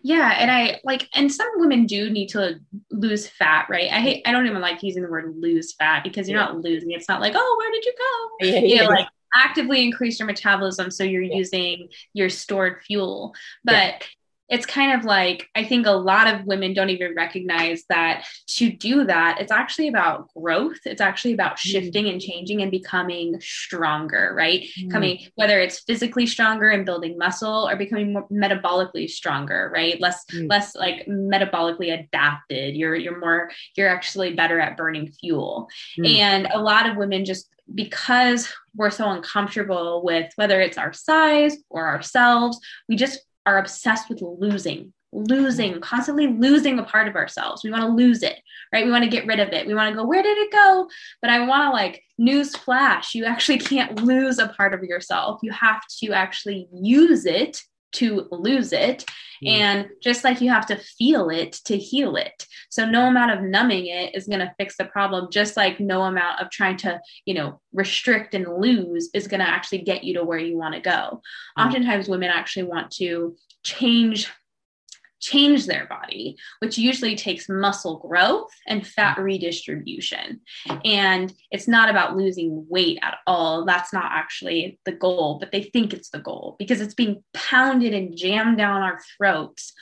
Yeah, 0.00 0.36
and 0.38 0.48
I 0.48 0.80
like, 0.84 1.08
and 1.12 1.30
some 1.30 1.48
women 1.56 1.86
do 1.86 2.08
need 2.08 2.28
to 2.28 2.60
lose 2.92 3.26
fat, 3.26 3.66
right? 3.68 3.90
I 3.90 3.98
hate, 4.00 4.22
I 4.24 4.30
don't 4.30 4.46
even 4.46 4.60
like 4.62 4.80
using 4.80 5.02
the 5.02 5.08
word 5.08 5.34
lose 5.36 5.74
fat 5.74 6.04
because 6.04 6.28
you're 6.28 6.38
yeah. 6.38 6.46
not 6.46 6.60
losing. 6.60 6.92
It's 6.92 7.08
not 7.08 7.20
like, 7.20 7.32
oh, 7.34 7.56
where 7.58 7.72
did 7.72 7.84
you 7.84 7.92
go? 7.98 8.46
Yeah, 8.46 8.60
you 8.60 8.76
know, 8.76 8.88
like 8.88 9.08
actively 9.34 9.82
increase 9.82 10.20
your 10.20 10.26
metabolism 10.26 10.90
so 10.92 11.02
you're 11.02 11.22
using 11.22 11.88
your 12.12 12.28
stored 12.28 12.82
fuel. 12.86 13.34
But 13.64 14.06
it's 14.52 14.66
kind 14.66 14.92
of 14.92 15.06
like 15.06 15.48
I 15.54 15.64
think 15.64 15.86
a 15.86 15.92
lot 15.92 16.32
of 16.32 16.44
women 16.44 16.74
don't 16.74 16.90
even 16.90 17.14
recognize 17.16 17.84
that 17.88 18.26
to 18.48 18.70
do 18.70 19.04
that, 19.04 19.40
it's 19.40 19.50
actually 19.50 19.88
about 19.88 20.28
growth. 20.36 20.80
It's 20.84 21.00
actually 21.00 21.32
about 21.32 21.56
mm. 21.56 21.60
shifting 21.60 22.06
and 22.10 22.20
changing 22.20 22.60
and 22.60 22.70
becoming 22.70 23.40
stronger, 23.40 24.34
right? 24.36 24.66
Mm. 24.78 24.90
Coming, 24.90 25.26
whether 25.36 25.58
it's 25.58 25.80
physically 25.80 26.26
stronger 26.26 26.68
and 26.68 26.84
building 26.84 27.16
muscle 27.16 27.66
or 27.66 27.76
becoming 27.76 28.12
more 28.12 28.28
metabolically 28.28 29.08
stronger, 29.08 29.70
right? 29.74 29.98
Less, 30.02 30.22
mm. 30.26 30.50
less 30.50 30.76
like 30.76 31.06
metabolically 31.06 31.98
adapted. 31.98 32.76
You're, 32.76 32.94
you're 32.94 33.18
more, 33.18 33.50
you're 33.74 33.88
actually 33.88 34.34
better 34.34 34.60
at 34.60 34.76
burning 34.76 35.12
fuel. 35.12 35.70
Mm. 35.98 36.18
And 36.18 36.48
a 36.52 36.60
lot 36.60 36.86
of 36.86 36.98
women 36.98 37.24
just 37.24 37.48
because 37.74 38.52
we're 38.76 38.90
so 38.90 39.08
uncomfortable 39.08 40.02
with 40.04 40.30
whether 40.36 40.60
it's 40.60 40.76
our 40.76 40.92
size 40.92 41.56
or 41.70 41.86
ourselves, 41.86 42.60
we 42.86 42.96
just 42.96 43.20
are 43.46 43.58
obsessed 43.58 44.08
with 44.08 44.22
losing 44.22 44.92
losing, 45.12 45.80
constantly 45.80 46.26
losing 46.26 46.78
a 46.78 46.84
part 46.84 47.06
of 47.06 47.16
ourselves. 47.16 47.62
We 47.62 47.70
want 47.70 47.82
to 47.82 47.88
lose 47.88 48.22
it, 48.22 48.40
right? 48.72 48.84
We 48.84 48.90
want 48.90 49.04
to 49.04 49.10
get 49.10 49.26
rid 49.26 49.40
of 49.40 49.50
it. 49.50 49.66
We 49.66 49.74
want 49.74 49.90
to 49.90 49.96
go, 49.96 50.06
where 50.06 50.22
did 50.22 50.38
it 50.38 50.50
go? 50.50 50.88
But 51.20 51.30
I 51.30 51.46
want 51.46 51.68
to 51.68 51.70
like 51.70 52.02
news 52.18 52.56
flash. 52.56 53.14
You 53.14 53.24
actually 53.26 53.58
can't 53.58 54.02
lose 54.02 54.38
a 54.38 54.48
part 54.48 54.74
of 54.74 54.82
yourself. 54.82 55.40
You 55.42 55.52
have 55.52 55.82
to 56.02 56.12
actually 56.12 56.68
use 56.72 57.26
it 57.26 57.62
to 57.92 58.28
lose 58.30 58.72
it. 58.72 59.04
Mm. 59.44 59.48
And 59.48 59.88
just 60.02 60.24
like 60.24 60.40
you 60.40 60.50
have 60.50 60.66
to 60.66 60.76
feel 60.76 61.28
it 61.30 61.52
to 61.64 61.76
heal 61.76 62.16
it. 62.16 62.46
So 62.70 62.86
no 62.86 63.08
amount 63.08 63.32
of 63.32 63.42
numbing 63.42 63.86
it 63.86 64.14
is 64.14 64.26
going 64.26 64.40
to 64.40 64.54
fix 64.56 64.76
the 64.76 64.84
problem, 64.84 65.30
just 65.30 65.56
like 65.56 65.80
no 65.80 66.02
amount 66.02 66.40
of 66.40 66.50
trying 66.50 66.76
to, 66.78 67.00
you 67.26 67.34
know, 67.34 67.60
restrict 67.72 68.34
and 68.34 68.46
lose 68.58 69.10
is 69.14 69.28
going 69.28 69.40
to 69.40 69.48
actually 69.48 69.78
get 69.78 70.04
you 70.04 70.14
to 70.14 70.24
where 70.24 70.38
you 70.38 70.56
want 70.56 70.74
to 70.74 70.80
go. 70.80 71.22
Mm. 71.58 71.66
Oftentimes 71.66 72.08
women 72.08 72.30
actually 72.30 72.64
want 72.64 72.90
to 72.92 73.36
change 73.62 74.30
change 75.22 75.66
their 75.66 75.86
body, 75.86 76.36
which 76.58 76.76
usually 76.76 77.16
takes 77.16 77.48
muscle 77.48 77.98
growth 77.98 78.50
and 78.66 78.86
fat 78.86 79.18
redistribution. 79.18 80.40
And 80.84 81.32
it's 81.50 81.68
not 81.68 81.88
about 81.88 82.16
losing 82.16 82.66
weight 82.68 82.98
at 83.02 83.18
all. 83.26 83.64
That's 83.64 83.92
not 83.92 84.10
actually 84.10 84.80
the 84.84 84.92
goal, 84.92 85.38
but 85.38 85.52
they 85.52 85.62
think 85.62 85.94
it's 85.94 86.10
the 86.10 86.18
goal 86.18 86.56
because 86.58 86.80
it's 86.80 86.94
being 86.94 87.22
pounded 87.32 87.94
and 87.94 88.16
jammed 88.16 88.58
down 88.58 88.82
our 88.82 89.00
throats 89.16 89.72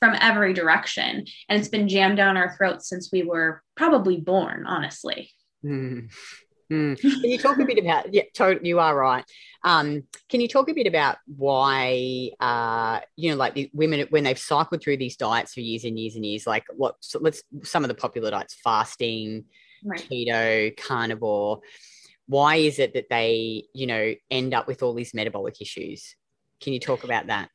from 0.00 0.16
every 0.20 0.52
direction. 0.52 1.24
And 1.48 1.58
it's 1.58 1.68
been 1.68 1.88
jammed 1.88 2.16
down 2.16 2.36
our 2.36 2.54
throats 2.56 2.88
since 2.88 3.10
we 3.12 3.22
were 3.22 3.62
probably 3.76 4.16
born, 4.16 4.66
honestly. 4.66 5.30
Mm. 5.64 6.12
Mm. 6.72 7.00
Can 7.00 7.30
you 7.30 7.38
talk 7.38 7.58
a 7.58 7.64
bit 7.64 7.78
about? 7.78 8.12
Yeah, 8.12 8.22
totally, 8.34 8.68
you 8.68 8.78
are 8.78 8.96
right. 8.96 9.24
Um, 9.62 10.04
can 10.28 10.40
you 10.40 10.48
talk 10.48 10.68
a 10.68 10.72
bit 10.72 10.86
about 10.86 11.18
why, 11.26 12.30
uh, 12.40 13.00
you 13.16 13.30
know, 13.30 13.36
like 13.36 13.54
the 13.54 13.70
women 13.72 14.06
when 14.10 14.24
they've 14.24 14.38
cycled 14.38 14.82
through 14.82 14.96
these 14.96 15.16
diets 15.16 15.54
for 15.54 15.60
years 15.60 15.84
and 15.84 15.98
years 15.98 16.16
and 16.16 16.24
years, 16.24 16.46
like 16.46 16.64
what? 16.74 16.96
So 17.00 17.18
let's 17.20 17.42
some 17.62 17.84
of 17.84 17.88
the 17.88 17.94
popular 17.94 18.30
diets: 18.30 18.56
fasting, 18.62 19.44
right. 19.84 20.00
keto, 20.10 20.76
carnivore. 20.76 21.60
Why 22.26 22.56
is 22.56 22.78
it 22.78 22.94
that 22.94 23.10
they, 23.10 23.64
you 23.74 23.86
know, 23.86 24.14
end 24.30 24.54
up 24.54 24.66
with 24.66 24.82
all 24.82 24.94
these 24.94 25.12
metabolic 25.12 25.60
issues? 25.60 26.16
Can 26.60 26.72
you 26.72 26.80
talk 26.80 27.04
about 27.04 27.26
that? 27.26 27.50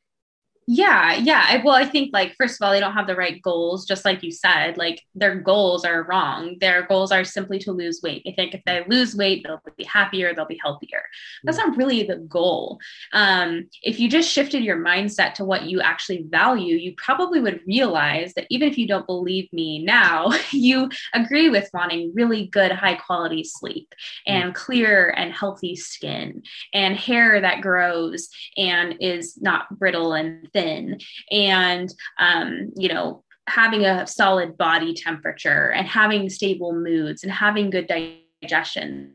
Yeah, 0.71 1.15
yeah. 1.15 1.45
I, 1.47 1.63
well, 1.65 1.73
I 1.73 1.83
think 1.83 2.11
like 2.13 2.35
first 2.37 2.61
of 2.61 2.63
all, 2.63 2.71
they 2.71 2.79
don't 2.79 2.93
have 2.93 3.07
the 3.07 3.15
right 3.15 3.41
goals. 3.41 3.87
Just 3.87 4.05
like 4.05 4.21
you 4.21 4.31
said, 4.31 4.77
like 4.77 5.01
their 5.15 5.33
goals 5.33 5.83
are 5.83 6.03
wrong. 6.03 6.57
Their 6.61 6.83
goals 6.83 7.11
are 7.11 7.23
simply 7.23 7.57
to 7.59 7.71
lose 7.71 8.01
weight. 8.03 8.21
I 8.27 8.33
think 8.33 8.53
if 8.53 8.61
they 8.65 8.85
lose 8.87 9.15
weight, 9.15 9.43
they'll 9.43 9.63
be 9.77 9.83
happier, 9.85 10.31
they'll 10.35 10.45
be 10.45 10.59
healthier. 10.61 11.01
That's 11.43 11.57
mm. 11.57 11.69
not 11.69 11.77
really 11.77 12.03
the 12.03 12.17
goal. 12.17 12.77
Um, 13.13 13.67
if 13.81 13.99
you 13.99 14.07
just 14.07 14.29
shifted 14.29 14.63
your 14.63 14.77
mindset 14.77 15.33
to 15.35 15.43
what 15.43 15.63
you 15.63 15.81
actually 15.81 16.27
value, 16.29 16.75
you 16.75 16.93
probably 16.97 17.39
would 17.39 17.61
realize 17.65 18.35
that 18.35 18.45
even 18.51 18.69
if 18.69 18.77
you 18.77 18.87
don't 18.87 19.07
believe 19.07 19.51
me 19.51 19.83
now, 19.83 20.31
you 20.51 20.91
agree 21.15 21.49
with 21.49 21.67
wanting 21.73 22.13
really 22.13 22.45
good, 22.45 22.71
high 22.71 22.93
quality 22.93 23.43
sleep 23.43 23.95
mm. 24.27 24.33
and 24.33 24.53
clear 24.53 25.09
and 25.17 25.33
healthy 25.33 25.75
skin 25.75 26.43
and 26.75 26.95
hair 26.95 27.41
that 27.41 27.61
grows 27.61 28.29
and 28.55 28.97
is 28.99 29.35
not 29.41 29.67
brittle 29.79 30.13
and 30.13 30.47
thin 30.53 30.58
thin 30.59 30.99
and 31.31 31.93
um, 32.19 32.71
you 32.75 32.89
know 32.89 33.23
having 33.47 33.85
a 33.85 34.05
solid 34.05 34.57
body 34.57 34.93
temperature 34.93 35.71
and 35.71 35.87
having 35.87 36.29
stable 36.29 36.73
moods 36.73 37.23
and 37.23 37.31
having 37.31 37.69
good 37.69 37.87
digestion 37.87 39.13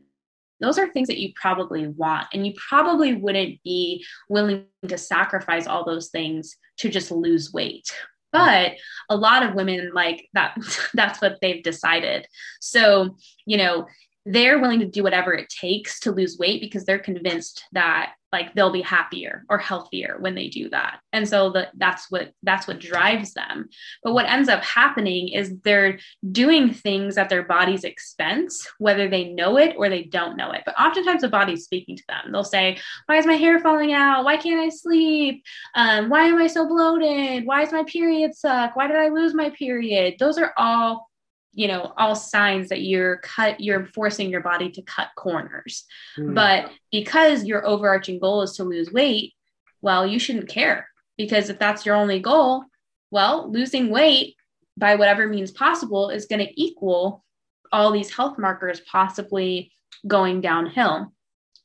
those 0.61 0.77
are 0.77 0.87
things 0.87 1.07
that 1.07 1.19
you 1.19 1.33
probably 1.35 1.87
want. 1.87 2.27
And 2.33 2.45
you 2.45 2.53
probably 2.69 3.13
wouldn't 3.13 3.61
be 3.63 4.05
willing 4.29 4.65
to 4.87 4.97
sacrifice 4.97 5.67
all 5.67 5.85
those 5.85 6.09
things 6.09 6.55
to 6.77 6.89
just 6.89 7.11
lose 7.11 7.51
weight. 7.51 7.93
But 8.31 8.73
a 9.09 9.15
lot 9.15 9.43
of 9.43 9.53
women 9.53 9.91
like 9.93 10.27
that 10.33 10.57
that's 10.93 11.21
what 11.21 11.37
they've 11.41 11.63
decided. 11.63 12.27
So 12.59 13.15
you 13.45 13.57
know 13.57 13.87
they're 14.25 14.59
willing 14.59 14.79
to 14.79 14.85
do 14.87 15.03
whatever 15.03 15.33
it 15.33 15.49
takes 15.49 15.99
to 16.01 16.11
lose 16.11 16.37
weight 16.39 16.59
because 16.59 16.83
they're 16.83 16.99
convinced 16.99 17.63
that 17.73 18.13
like 18.31 18.53
they'll 18.53 18.71
be 18.71 18.81
happier 18.81 19.45
or 19.49 19.57
healthier 19.57 20.17
when 20.19 20.35
they 20.35 20.49
do 20.49 20.69
that. 20.69 20.99
And 21.13 21.29
so 21.29 21.51
the, 21.51 21.69
that's 21.77 22.11
what 22.11 22.31
that's 22.43 22.67
what 22.67 22.79
drives 22.79 23.33
them. 23.33 23.69
But 24.03 24.13
what 24.13 24.25
ends 24.25 24.49
up 24.49 24.61
happening 24.61 25.29
is 25.29 25.53
they're 25.63 25.99
doing 26.31 26.73
things 26.73 27.17
at 27.17 27.29
their 27.29 27.43
body's 27.43 27.85
expense 27.85 28.67
whether 28.77 29.07
they 29.07 29.29
know 29.29 29.57
it 29.57 29.75
or 29.77 29.87
they 29.87 30.03
don't 30.03 30.35
know 30.35 30.51
it. 30.51 30.63
But 30.65 30.77
oftentimes 30.77 31.21
the 31.21 31.29
body's 31.29 31.63
speaking 31.63 31.95
to 31.95 32.03
them. 32.09 32.31
They'll 32.31 32.43
say 32.43 32.77
why 33.05 33.17
is 33.17 33.25
my 33.25 33.35
hair 33.35 33.59
falling 33.59 33.93
out? 33.93 34.25
Why 34.25 34.35
can't 34.35 34.59
i 34.59 34.69
sleep? 34.69 35.43
Um, 35.75 36.09
why 36.09 36.25
am 36.25 36.37
i 36.37 36.47
so 36.47 36.67
bloated? 36.67 37.45
Why 37.45 37.61
is 37.61 37.71
my 37.71 37.83
period 37.83 38.35
suck? 38.35 38.75
Why 38.75 38.87
did 38.87 38.97
i 38.97 39.07
lose 39.07 39.33
my 39.33 39.51
period? 39.51 40.15
Those 40.19 40.37
are 40.37 40.53
all 40.57 41.07
you 41.55 41.67
know 41.67 41.93
all 41.97 42.15
signs 42.15 42.69
that 42.69 42.81
you're 42.81 43.17
cut 43.17 43.59
you're 43.59 43.85
forcing 43.87 44.29
your 44.29 44.41
body 44.41 44.69
to 44.69 44.81
cut 44.83 45.07
corners. 45.15 45.85
Mm. 46.17 46.35
but 46.35 46.69
because 46.91 47.45
your 47.45 47.65
overarching 47.65 48.19
goal 48.19 48.41
is 48.43 48.53
to 48.53 48.63
lose 48.63 48.91
weight 48.91 49.33
well 49.81 50.05
you 50.05 50.19
shouldn't 50.19 50.49
care. 50.49 50.87
Because 51.17 51.49
if 51.49 51.57
that's 51.57 51.85
your 51.85 51.95
only 51.95 52.19
goal 52.19 52.65
well 53.09 53.49
losing 53.51 53.89
weight 53.89 54.35
by 54.77 54.95
whatever 54.95 55.27
means 55.27 55.51
possible 55.51 56.09
is 56.09 56.25
going 56.25 56.45
to 56.45 56.61
equal 56.61 57.23
all 57.71 57.91
these 57.91 58.13
health 58.13 58.37
markers 58.37 58.81
possibly 58.81 59.71
going 60.07 60.41
downhill. 60.41 61.11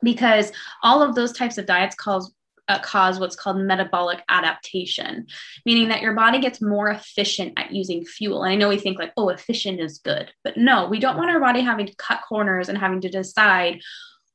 Because 0.02 0.52
all 0.82 1.02
of 1.02 1.14
those 1.14 1.32
types 1.32 1.58
of 1.58 1.66
diets 1.66 1.94
cause 1.94 2.32
cause 2.78 3.18
what's 3.18 3.36
called 3.36 3.58
metabolic 3.58 4.22
adaptation, 4.28 5.26
meaning 5.66 5.88
that 5.88 6.02
your 6.02 6.14
body 6.14 6.38
gets 6.38 6.62
more 6.62 6.88
efficient 6.88 7.54
at 7.56 7.72
using 7.72 8.04
fuel. 8.04 8.44
And 8.44 8.52
I 8.52 8.56
know 8.56 8.68
we 8.68 8.78
think 8.78 8.98
like, 8.98 9.12
oh, 9.16 9.28
efficient 9.30 9.80
is 9.80 9.98
good, 9.98 10.30
but 10.44 10.56
no, 10.56 10.88
we 10.88 11.00
don't 11.00 11.16
want 11.16 11.30
our 11.30 11.40
body 11.40 11.60
having 11.60 11.86
to 11.86 11.96
cut 11.96 12.22
corners 12.28 12.68
and 12.68 12.78
having 12.78 13.00
to 13.00 13.08
decide 13.08 13.80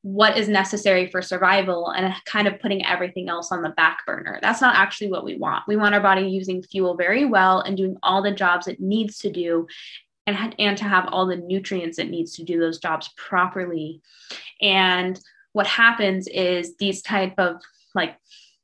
what 0.02 0.38
is 0.38 0.48
necessary 0.48 1.10
for 1.10 1.20
survival 1.20 1.90
and 1.90 2.14
kind 2.26 2.46
of 2.46 2.60
putting 2.60 2.86
everything 2.86 3.28
else 3.28 3.50
on 3.50 3.62
the 3.62 3.70
back 3.70 4.06
burner. 4.06 4.38
That's 4.40 4.60
not 4.60 4.76
actually 4.76 5.10
what 5.10 5.24
we 5.24 5.36
want. 5.36 5.64
We 5.66 5.74
want 5.74 5.96
our 5.96 6.00
body 6.00 6.28
using 6.28 6.62
fuel 6.62 6.96
very 6.96 7.24
well 7.24 7.60
and 7.60 7.76
doing 7.76 7.96
all 8.04 8.22
the 8.22 8.30
jobs 8.30 8.68
it 8.68 8.78
needs 8.78 9.18
to 9.18 9.32
do 9.32 9.66
and, 10.26 10.54
and 10.60 10.78
to 10.78 10.84
have 10.84 11.08
all 11.08 11.26
the 11.26 11.36
nutrients 11.36 11.98
it 11.98 12.08
needs 12.08 12.36
to 12.36 12.44
do 12.44 12.60
those 12.60 12.78
jobs 12.78 13.10
properly. 13.16 14.00
And 14.60 15.18
what 15.52 15.66
happens 15.66 16.28
is 16.28 16.76
these 16.76 17.02
type 17.02 17.34
of 17.38 17.62
like 17.96 18.16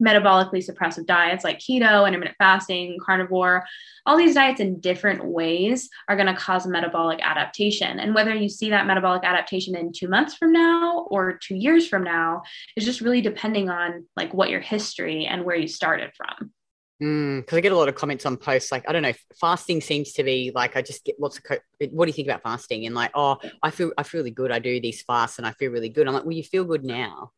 metabolically 0.02 0.64
suppressive 0.64 1.06
diets 1.06 1.44
like 1.44 1.58
keto, 1.58 2.06
intermittent 2.06 2.36
fasting, 2.38 2.98
carnivore, 3.04 3.64
all 4.04 4.16
these 4.16 4.34
diets 4.34 4.60
in 4.60 4.80
different 4.80 5.24
ways 5.24 5.88
are 6.08 6.16
going 6.16 6.26
to 6.26 6.34
cause 6.34 6.66
metabolic 6.66 7.20
adaptation. 7.22 8.00
And 8.00 8.14
whether 8.14 8.34
you 8.34 8.48
see 8.48 8.70
that 8.70 8.86
metabolic 8.86 9.24
adaptation 9.24 9.76
in 9.76 9.92
two 9.92 10.08
months 10.08 10.34
from 10.34 10.52
now 10.52 11.06
or 11.10 11.38
two 11.40 11.54
years 11.54 11.86
from 11.86 12.02
now 12.02 12.42
is 12.76 12.84
just 12.84 13.00
really 13.00 13.20
depending 13.20 13.70
on 13.70 14.06
like 14.16 14.34
what 14.34 14.50
your 14.50 14.60
history 14.60 15.26
and 15.26 15.44
where 15.44 15.56
you 15.56 15.68
started 15.68 16.10
from. 16.16 16.52
Because 16.98 17.54
mm, 17.54 17.58
I 17.58 17.60
get 17.60 17.72
a 17.72 17.76
lot 17.76 17.88
of 17.88 17.96
comments 17.96 18.26
on 18.26 18.36
posts 18.36 18.70
like, 18.70 18.88
I 18.88 18.92
don't 18.92 19.02
know, 19.02 19.12
fasting 19.40 19.80
seems 19.80 20.12
to 20.12 20.24
be 20.24 20.52
like, 20.54 20.76
I 20.76 20.82
just 20.82 21.04
get 21.04 21.20
lots 21.20 21.36
of, 21.38 21.44
co- 21.44 21.58
what 21.90 22.04
do 22.04 22.10
you 22.10 22.12
think 22.12 22.28
about 22.28 22.42
fasting? 22.42 22.86
And 22.86 22.94
like, 22.94 23.10
oh, 23.14 23.38
I 23.62 23.70
feel, 23.70 23.92
I 23.98 24.04
feel 24.04 24.20
really 24.20 24.30
good. 24.30 24.52
I 24.52 24.60
do 24.60 24.80
these 24.80 25.02
fasts 25.02 25.38
and 25.38 25.46
I 25.46 25.52
feel 25.52 25.72
really 25.72 25.88
good. 25.88 26.06
I'm 26.06 26.14
like, 26.14 26.24
well, 26.24 26.32
you 26.32 26.44
feel 26.44 26.64
good 26.64 26.84
now 26.84 27.32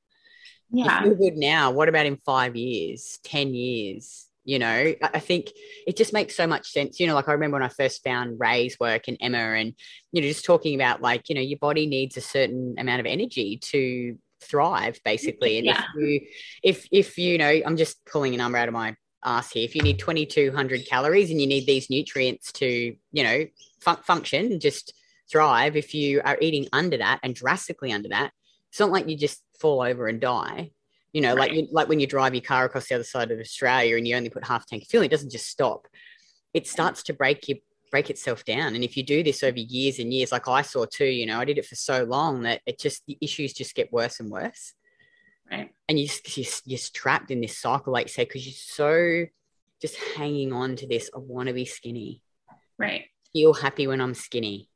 yeah. 0.74 1.04
you 1.04 1.10
feel 1.10 1.30
good 1.30 1.36
now. 1.36 1.70
What 1.70 1.88
about 1.88 2.06
in 2.06 2.16
five 2.16 2.56
years, 2.56 3.18
10 3.24 3.54
years? 3.54 4.26
You 4.46 4.58
know, 4.58 4.94
I 5.02 5.20
think 5.20 5.52
it 5.86 5.96
just 5.96 6.12
makes 6.12 6.36
so 6.36 6.46
much 6.46 6.70
sense. 6.70 7.00
You 7.00 7.06
know, 7.06 7.14
like 7.14 7.28
I 7.28 7.32
remember 7.32 7.54
when 7.54 7.62
I 7.62 7.68
first 7.68 8.04
found 8.04 8.38
Ray's 8.38 8.78
work 8.78 9.08
and 9.08 9.16
Emma, 9.18 9.38
and, 9.38 9.72
you 10.12 10.20
know, 10.20 10.28
just 10.28 10.44
talking 10.44 10.74
about 10.74 11.00
like, 11.00 11.30
you 11.30 11.34
know, 11.34 11.40
your 11.40 11.58
body 11.58 11.86
needs 11.86 12.18
a 12.18 12.20
certain 12.20 12.74
amount 12.78 13.00
of 13.00 13.06
energy 13.06 13.56
to 13.62 14.18
thrive 14.44 15.00
basically 15.04 15.58
and 15.58 15.66
yeah. 15.66 15.82
if 15.82 15.86
you 15.96 16.20
if 16.62 16.88
if 16.92 17.18
you 17.18 17.38
know 17.38 17.60
i'm 17.66 17.76
just 17.76 18.04
pulling 18.04 18.34
a 18.34 18.36
number 18.36 18.58
out 18.58 18.68
of 18.68 18.74
my 18.74 18.94
ass 19.24 19.50
here 19.50 19.64
if 19.64 19.74
you 19.74 19.82
need 19.82 19.98
2200 19.98 20.86
calories 20.86 21.30
and 21.30 21.40
you 21.40 21.46
need 21.46 21.66
these 21.66 21.88
nutrients 21.88 22.52
to 22.52 22.94
you 23.12 23.22
know 23.24 23.44
fun- 23.80 24.02
function 24.02 24.60
just 24.60 24.92
thrive 25.30 25.76
if 25.76 25.94
you 25.94 26.20
are 26.24 26.36
eating 26.40 26.68
under 26.72 26.98
that 26.98 27.18
and 27.22 27.34
drastically 27.34 27.90
under 27.90 28.10
that 28.10 28.32
it's 28.74 28.80
not 28.80 28.90
like 28.90 29.08
you 29.08 29.16
just 29.16 29.40
fall 29.60 29.82
over 29.82 30.08
and 30.08 30.20
die. 30.20 30.72
You 31.12 31.20
know, 31.20 31.36
right. 31.36 31.48
like 31.48 31.52
you, 31.52 31.68
like 31.70 31.88
when 31.88 32.00
you 32.00 32.08
drive 32.08 32.34
your 32.34 32.42
car 32.42 32.64
across 32.64 32.88
the 32.88 32.96
other 32.96 33.04
side 33.04 33.30
of 33.30 33.38
Australia 33.38 33.96
and 33.96 34.08
you 34.08 34.16
only 34.16 34.30
put 34.30 34.44
half 34.44 34.66
tank 34.66 34.82
of 34.82 34.88
fuel, 34.88 35.04
it 35.04 35.12
doesn't 35.12 35.30
just 35.30 35.46
stop. 35.46 35.86
It 36.52 36.66
starts 36.66 37.04
to 37.04 37.12
break 37.12 37.46
you 37.46 37.60
break 37.92 38.10
itself 38.10 38.44
down. 38.44 38.74
And 38.74 38.82
if 38.82 38.96
you 38.96 39.04
do 39.04 39.22
this 39.22 39.44
over 39.44 39.60
years 39.60 40.00
and 40.00 40.12
years, 40.12 40.32
like 40.32 40.48
I 40.48 40.62
saw 40.62 40.86
too, 40.86 41.04
you 41.04 41.24
know, 41.24 41.38
I 41.38 41.44
did 41.44 41.58
it 41.58 41.66
for 41.66 41.76
so 41.76 42.02
long 42.02 42.42
that 42.42 42.62
it 42.66 42.80
just 42.80 43.06
the 43.06 43.16
issues 43.20 43.52
just 43.52 43.76
get 43.76 43.92
worse 43.92 44.18
and 44.18 44.28
worse. 44.28 44.72
Right. 45.48 45.70
And 45.88 45.96
you 45.96 46.08
you're 46.34 46.46
you're 46.64 46.80
trapped 46.92 47.30
in 47.30 47.42
this 47.42 47.56
cycle, 47.56 47.92
like 47.92 48.06
you 48.06 48.12
say, 48.12 48.24
because 48.24 48.44
you're 48.44 48.54
so 48.56 49.26
just 49.80 49.94
hanging 50.16 50.52
on 50.52 50.74
to 50.74 50.88
this. 50.88 51.10
I 51.14 51.18
want 51.18 51.46
to 51.46 51.54
be 51.54 51.64
skinny. 51.64 52.22
Right. 52.76 53.04
Feel 53.32 53.52
happy 53.52 53.86
when 53.86 54.00
I'm 54.00 54.14
skinny 54.14 54.68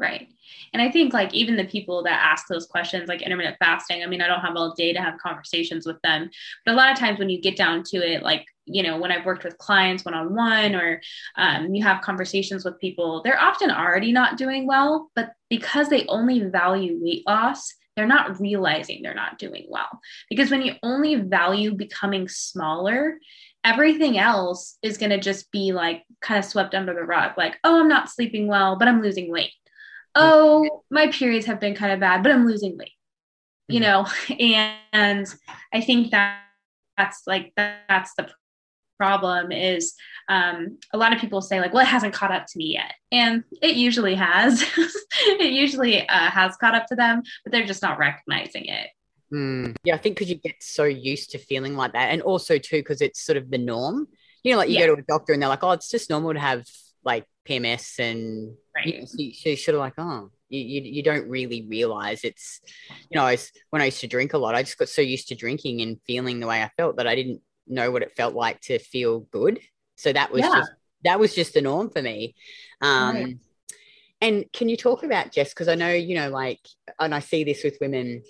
Right. 0.00 0.28
And 0.72 0.80
I 0.80 0.90
think 0.90 1.12
like 1.12 1.34
even 1.34 1.56
the 1.56 1.66
people 1.66 2.02
that 2.04 2.18
ask 2.24 2.46
those 2.48 2.66
questions, 2.66 3.06
like 3.06 3.20
intermittent 3.20 3.58
fasting, 3.58 4.02
I 4.02 4.06
mean, 4.06 4.22
I 4.22 4.26
don't 4.26 4.40
have 4.40 4.56
all 4.56 4.72
day 4.74 4.94
to 4.94 5.00
have 5.00 5.18
conversations 5.18 5.84
with 5.84 6.00
them, 6.00 6.30
but 6.64 6.72
a 6.72 6.76
lot 6.76 6.90
of 6.90 6.98
times 6.98 7.18
when 7.18 7.28
you 7.28 7.38
get 7.38 7.54
down 7.54 7.82
to 7.88 7.98
it, 7.98 8.22
like, 8.22 8.46
you 8.64 8.82
know, 8.82 8.96
when 8.96 9.12
I've 9.12 9.26
worked 9.26 9.44
with 9.44 9.58
clients 9.58 10.06
one 10.06 10.14
on 10.14 10.34
one 10.34 10.74
or 10.74 11.02
um, 11.36 11.74
you 11.74 11.84
have 11.84 12.00
conversations 12.00 12.64
with 12.64 12.80
people, 12.80 13.20
they're 13.22 13.38
often 13.40 13.70
already 13.70 14.10
not 14.10 14.38
doing 14.38 14.66
well, 14.66 15.10
but 15.14 15.32
because 15.50 15.90
they 15.90 16.06
only 16.06 16.44
value 16.44 16.98
weight 16.98 17.24
loss, 17.26 17.74
they're 17.94 18.06
not 18.06 18.40
realizing 18.40 19.02
they're 19.02 19.12
not 19.12 19.38
doing 19.38 19.66
well. 19.68 20.00
Because 20.30 20.50
when 20.50 20.62
you 20.62 20.76
only 20.82 21.16
value 21.16 21.74
becoming 21.74 22.26
smaller, 22.26 23.18
everything 23.64 24.18
else 24.18 24.78
is 24.82 24.96
going 24.96 25.10
to 25.10 25.20
just 25.20 25.50
be 25.52 25.72
like 25.72 26.04
kind 26.22 26.38
of 26.38 26.44
swept 26.44 26.74
under 26.74 26.94
the 26.94 27.02
rug 27.02 27.32
like 27.36 27.58
oh 27.62 27.78
i'm 27.78 27.88
not 27.88 28.08
sleeping 28.08 28.46
well 28.46 28.76
but 28.76 28.88
i'm 28.88 29.02
losing 29.02 29.30
weight 29.30 29.52
oh 30.14 30.82
my 30.90 31.08
periods 31.08 31.46
have 31.46 31.60
been 31.60 31.74
kind 31.74 31.92
of 31.92 32.00
bad 32.00 32.22
but 32.22 32.32
i'm 32.32 32.46
losing 32.46 32.76
weight 32.76 32.92
you 33.68 33.80
mm-hmm. 33.80 33.90
know 33.90 34.36
and 34.40 35.26
i 35.72 35.80
think 35.80 36.10
that 36.10 36.40
that's 36.96 37.22
like 37.26 37.52
that's 37.56 38.14
the 38.14 38.28
problem 38.98 39.50
is 39.50 39.94
um, 40.28 40.76
a 40.92 40.98
lot 40.98 41.14
of 41.14 41.18
people 41.18 41.40
say 41.40 41.58
like 41.58 41.72
well 41.72 41.82
it 41.82 41.88
hasn't 41.88 42.12
caught 42.12 42.30
up 42.30 42.44
to 42.46 42.58
me 42.58 42.74
yet 42.74 42.92
and 43.10 43.44
it 43.62 43.74
usually 43.74 44.14
has 44.14 44.62
it 44.76 45.52
usually 45.52 46.06
uh, 46.06 46.30
has 46.30 46.54
caught 46.56 46.74
up 46.74 46.86
to 46.86 46.94
them 46.94 47.22
but 47.42 47.50
they're 47.50 47.64
just 47.64 47.80
not 47.80 47.98
recognizing 47.98 48.66
it 48.66 48.90
Mm. 49.32 49.76
Yeah, 49.84 49.94
I 49.94 49.98
think 49.98 50.16
because 50.16 50.28
you 50.28 50.36
get 50.36 50.56
so 50.60 50.84
used 50.84 51.30
to 51.30 51.38
feeling 51.38 51.76
like 51.76 51.92
that, 51.92 52.10
and 52.10 52.22
also 52.22 52.58
too 52.58 52.78
because 52.78 53.00
it's 53.00 53.20
sort 53.20 53.36
of 53.36 53.50
the 53.50 53.58
norm. 53.58 54.08
You 54.42 54.52
know, 54.52 54.58
like 54.58 54.68
you 54.68 54.78
yeah. 54.78 54.86
go 54.86 54.96
to 54.96 55.02
a 55.02 55.04
doctor 55.04 55.32
and 55.32 55.42
they're 55.42 55.48
like, 55.48 55.62
"Oh, 55.62 55.72
it's 55.72 55.90
just 55.90 56.10
normal 56.10 56.32
to 56.32 56.40
have 56.40 56.66
like 57.04 57.26
PMS," 57.50 57.98
and 57.98 58.54
right. 58.74 58.86
you, 58.86 59.06
you, 59.16 59.34
so 59.34 59.48
you're 59.50 59.56
sort 59.56 59.74
of 59.76 59.80
like, 59.80 59.94
"Oh." 59.98 60.30
You, 60.52 60.58
you, 60.58 60.80
you 60.80 61.02
don't 61.04 61.28
really 61.28 61.64
realize 61.68 62.24
it's, 62.24 62.60
you 63.08 63.14
know, 63.14 63.22
I 63.22 63.34
was, 63.34 63.52
when 63.70 63.80
I 63.80 63.84
used 63.84 64.00
to 64.00 64.08
drink 64.08 64.32
a 64.32 64.38
lot, 64.38 64.56
I 64.56 64.64
just 64.64 64.78
got 64.78 64.88
so 64.88 65.00
used 65.00 65.28
to 65.28 65.36
drinking 65.36 65.80
and 65.80 66.00
feeling 66.08 66.40
the 66.40 66.48
way 66.48 66.60
I 66.60 66.72
felt 66.76 66.96
that 66.96 67.06
I 67.06 67.14
didn't 67.14 67.40
know 67.68 67.90
what 67.90 68.02
it 68.02 68.16
felt 68.16 68.34
like 68.34 68.60
to 68.62 68.78
feel 68.78 69.20
good. 69.20 69.60
So 69.94 70.12
that 70.12 70.32
was 70.32 70.42
yeah. 70.42 70.56
just 70.56 70.72
that 71.04 71.20
was 71.20 71.34
just 71.34 71.54
the 71.54 71.62
norm 71.62 71.90
for 71.90 72.02
me. 72.02 72.34
Um, 72.80 73.14
right. 73.14 73.36
And 74.22 74.44
can 74.52 74.68
you 74.68 74.76
talk 74.76 75.02
about 75.02 75.32
Jess? 75.32 75.50
Because 75.50 75.68
I 75.68 75.74
know 75.74 75.92
you 75.92 76.14
know, 76.14 76.28
like, 76.30 76.60
and 76.98 77.14
I 77.14 77.20
see 77.20 77.44
this 77.44 77.64
with 77.64 77.78
women 77.80 78.22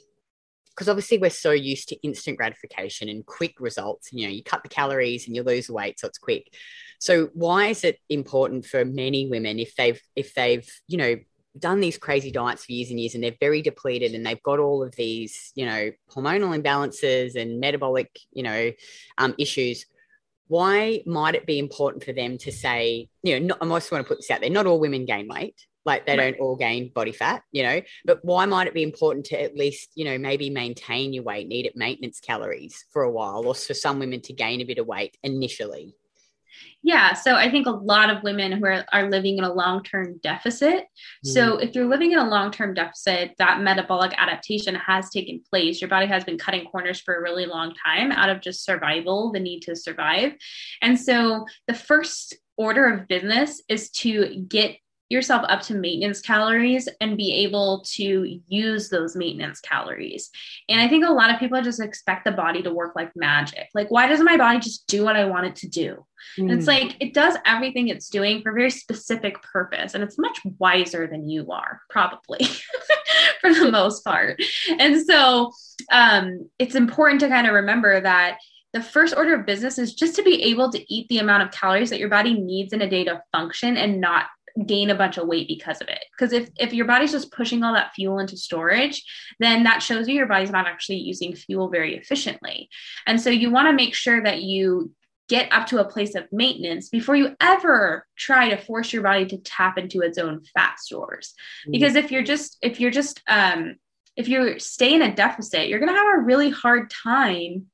because 0.71 0.89
obviously 0.89 1.19
we're 1.19 1.31
so 1.31 1.51
used 1.51 1.89
to 1.89 1.97
instant 2.03 2.39
gratification 2.39 3.09
and 3.09 3.27
quick 3.27 3.61
results. 3.61 4.13
You 4.13 4.27
know, 4.27 4.33
you 4.33 4.43
cut 4.43 4.63
the 4.63 4.69
calories 4.69 5.27
and 5.27 5.35
you 5.35 5.43
lose 5.43 5.69
weight, 5.69 5.99
so 5.99 6.07
it's 6.07 6.19
quick. 6.19 6.53
So 7.01 7.31
why 7.33 7.69
is 7.69 7.83
it 7.83 7.99
important 8.09 8.67
for 8.67 8.85
many 8.85 9.27
women 9.27 9.59
if 9.59 9.75
they've 9.75 10.01
if 10.15 10.35
they've 10.35 10.69
you 10.87 10.99
know 10.99 11.17
done 11.59 11.81
these 11.81 11.99
crazy 11.99 12.31
diets 12.31 12.65
for 12.65 12.73
years 12.73 12.91
and 12.91 13.01
years 13.01 13.15
and 13.15 13.25
they're 13.25 13.35
very 13.41 13.63
depleted 13.63 14.15
and 14.15 14.25
they've 14.25 14.43
got 14.43 14.61
all 14.61 14.83
of 14.85 14.95
these 14.95 15.51
you 15.57 15.67
know 15.67 15.91
hormonal 16.11 16.57
imbalances 16.57 17.35
and 17.35 17.59
metabolic 17.59 18.09
you 18.33 18.43
know 18.43 18.71
um, 19.19 19.35
issues 19.39 19.85
why 20.47 21.03
might 21.07 21.35
it 21.35 21.47
be 21.47 21.59
important 21.59 22.05
for 22.05 22.13
them 22.13 22.39
to 22.39 22.53
say 22.53 23.09
you 23.23 23.39
know 23.39 23.47
not, 23.47 23.59
i 23.61 23.67
also 23.69 23.97
want 23.97 24.07
to 24.07 24.09
put 24.09 24.19
this 24.19 24.31
out 24.31 24.41
there 24.41 24.51
not 24.51 24.67
all 24.67 24.79
women 24.79 25.05
gain 25.05 25.27
weight 25.27 25.57
like 25.85 26.07
they 26.07 26.15
don't 26.15 26.39
all 26.39 26.57
gain 26.57 26.91
body 26.95 27.11
fat 27.11 27.43
you 27.51 27.63
know 27.65 27.81
but 28.05 28.21
why 28.23 28.47
might 28.47 28.69
it 28.69 28.75
be 28.75 28.83
important 28.83 29.27
to 29.27 29.41
at 29.41 29.57
least 29.57 29.91
you 29.97 30.05
know 30.05 30.19
maybe 30.19 30.51
maintain 30.51 31.13
your 31.13 31.25
weight 31.25 31.49
need 31.49 31.67
it 31.67 31.75
maintenance 31.75 32.21
calories 32.21 32.85
for 32.93 33.03
a 33.03 33.11
while 33.11 33.45
or 33.45 33.55
for 33.55 33.75
some 33.75 33.99
women 33.99 34.21
to 34.21 34.33
gain 34.33 34.61
a 34.61 34.65
bit 34.65 34.79
of 34.79 34.87
weight 34.87 35.17
initially 35.25 35.95
yeah 36.83 37.13
so 37.13 37.35
i 37.35 37.51
think 37.51 37.67
a 37.67 37.71
lot 37.71 38.11
of 38.11 38.23
women 38.23 38.53
who 38.53 38.65
are, 38.65 38.85
are 38.93 39.11
living 39.11 39.39
in 39.39 39.45
a 39.45 39.53
long-term 39.53 40.19
deficit. 40.23 40.85
Mm. 41.25 41.33
so 41.33 41.59
if 41.59 41.75
you're 41.75 41.89
living 41.89 42.13
in 42.13 42.19
a 42.19 42.29
long-term 42.29 42.75
deficit 42.75 43.35
that 43.39 43.61
metabolic 43.61 44.13
adaptation 44.17 44.75
has 44.75 45.11
taken 45.11 45.43
place. 45.49 45.81
Your 45.81 45.89
body 45.89 46.07
has 46.07 46.25
been 46.25 46.39
cutting 46.39 46.67
corners 46.67 47.01
for 47.01 47.17
a 47.17 47.23
really 47.23 47.47
long 47.47 47.75
time 47.85 48.13
out 48.13 48.29
of 48.29 48.41
just 48.41 48.65
survival 48.65 49.33
the 49.33 49.41
need 49.41 49.61
to 49.63 49.77
survive. 49.77 50.33
And 50.83 50.99
so 50.99 51.47
the 51.67 51.75
first 51.75 52.37
order 52.57 52.87
of 52.87 53.09
business 53.09 53.63
is 53.69 53.91
to 53.91 54.45
get 54.49 54.77
yourself 55.11 55.45
up 55.49 55.61
to 55.61 55.75
maintenance 55.75 56.21
calories 56.21 56.89
and 57.01 57.17
be 57.17 57.33
able 57.45 57.85
to 57.85 58.41
use 58.47 58.89
those 58.89 59.17
maintenance 59.17 59.61
calories. 59.61 60.31
And 60.69 60.81
I 60.81 60.89
think 60.89 61.05
a 61.05 61.13
lot 61.13 61.31
of 61.31 61.41
people 61.41 61.61
just 61.61 61.81
expect 61.81 62.25
the 62.25 62.33
body 62.33 62.63
to 62.63 62.73
work 62.73 62.95
like 62.95 63.11
magic. 63.17 63.69
Like, 63.75 63.91
why 63.91 64.07
doesn't 64.07 64.25
my 64.25 64.37
body 64.37 64.61
just 64.61 64.87
do 64.87 65.05
what 65.05 65.17
I 65.17 65.25
want 65.25 65.47
it 65.47 65.57
to 65.57 65.69
do? 65.69 66.07
Mm. 66.39 66.55
it's 66.55 66.67
like 66.67 66.97
it 67.01 67.15
does 67.15 67.35
everything 67.47 67.89
it's 67.89 68.11
doing 68.11 68.43
for 68.43 68.51
a 68.51 68.55
very 68.55 68.71
specific 68.71 69.43
purpose. 69.43 69.95
And 69.95 70.05
it's 70.05 70.19
much 70.19 70.39
wiser 70.59 71.07
than 71.07 71.29
you 71.29 71.51
are, 71.51 71.81
probably 71.89 72.45
for 73.41 73.53
the 73.53 73.71
most 73.71 74.05
part. 74.05 74.41
And 74.79 75.05
so 75.05 75.51
um, 75.91 76.49
it's 76.59 76.75
important 76.75 77.21
to 77.21 77.29
kind 77.29 77.47
of 77.47 77.55
remember 77.55 78.01
that 78.01 78.39
the 78.73 78.83
first 78.83 79.17
order 79.17 79.35
of 79.35 79.47
business 79.47 79.79
is 79.79 79.95
just 79.95 80.15
to 80.17 80.23
be 80.23 80.45
able 80.45 80.71
to 80.71 80.95
eat 80.95 81.09
the 81.09 81.19
amount 81.19 81.43
of 81.43 81.51
calories 81.51 81.91
that 81.91 81.99
your 81.99 82.09
body 82.09 82.35
needs 82.35 82.73
in 82.73 82.83
a 82.83 82.89
day 82.89 83.03
to 83.05 83.21
function 83.33 83.77
and 83.77 84.01
not 84.01 84.27
gain 84.67 84.91
a 84.91 84.95
bunch 84.95 85.19
of 85.19 85.27
weight 85.27 85.49
because 85.49 85.81
of 85.81 85.89
it 85.89 86.05
because 86.13 86.33
if 86.33 86.49
if 86.59 86.73
your 86.73 86.87
body's 86.87 87.13
just 87.13 87.33
pushing 87.33 87.63
all 87.63 87.73
that 87.73 87.93
fuel 87.95 88.19
into 88.19 88.37
storage 88.37 89.05
then 89.39 89.65
that 89.65 89.83
shows 89.83 90.09
you 90.09 90.15
your 90.15 90.27
body's 90.27 90.51
not 90.51 90.67
actually 90.67 90.99
using 90.99 91.35
fuel 91.35 91.69
very 91.69 91.97
efficiently 91.97 92.69
and 93.07 93.21
so 93.21 93.31
you 93.31 93.51
want 93.51 93.69
to 93.69 93.73
make 93.73 93.95
sure 93.95 94.23
that 94.23 94.43
you 94.43 94.93
get 95.29 95.53
up 95.53 95.67
to 95.67 95.79
a 95.79 95.89
place 95.89 96.17
of 96.17 96.27
maintenance 96.33 96.89
before 96.89 97.15
you 97.15 97.37
ever 97.41 98.07
try 98.17 98.51
to 98.51 98.57
force 98.57 98.93
your 98.93 99.03
body 99.03 99.25
to 99.25 99.39
tap 99.39 99.79
into 99.79 100.01
its 100.01 100.19
own 100.19 100.43
fat 100.55 100.79
stores 100.79 101.35
mm-hmm. 101.63 101.73
because 101.73 101.95
if 101.95 102.11
you're 102.11 102.23
just 102.23 102.57
if 102.63 102.81
you're 102.81 102.91
just 102.91 103.23
um 103.29 103.77
if 104.17 104.29
you 104.29 104.59
stay 104.59 104.95
in 104.95 105.03
a 105.03 105.15
deficit 105.15 105.69
you're 105.69 105.79
going 105.79 105.93
to 105.93 105.99
have 105.99 106.19
a 106.19 106.23
really 106.23 106.51
hard 106.51 106.91
time 106.91 107.67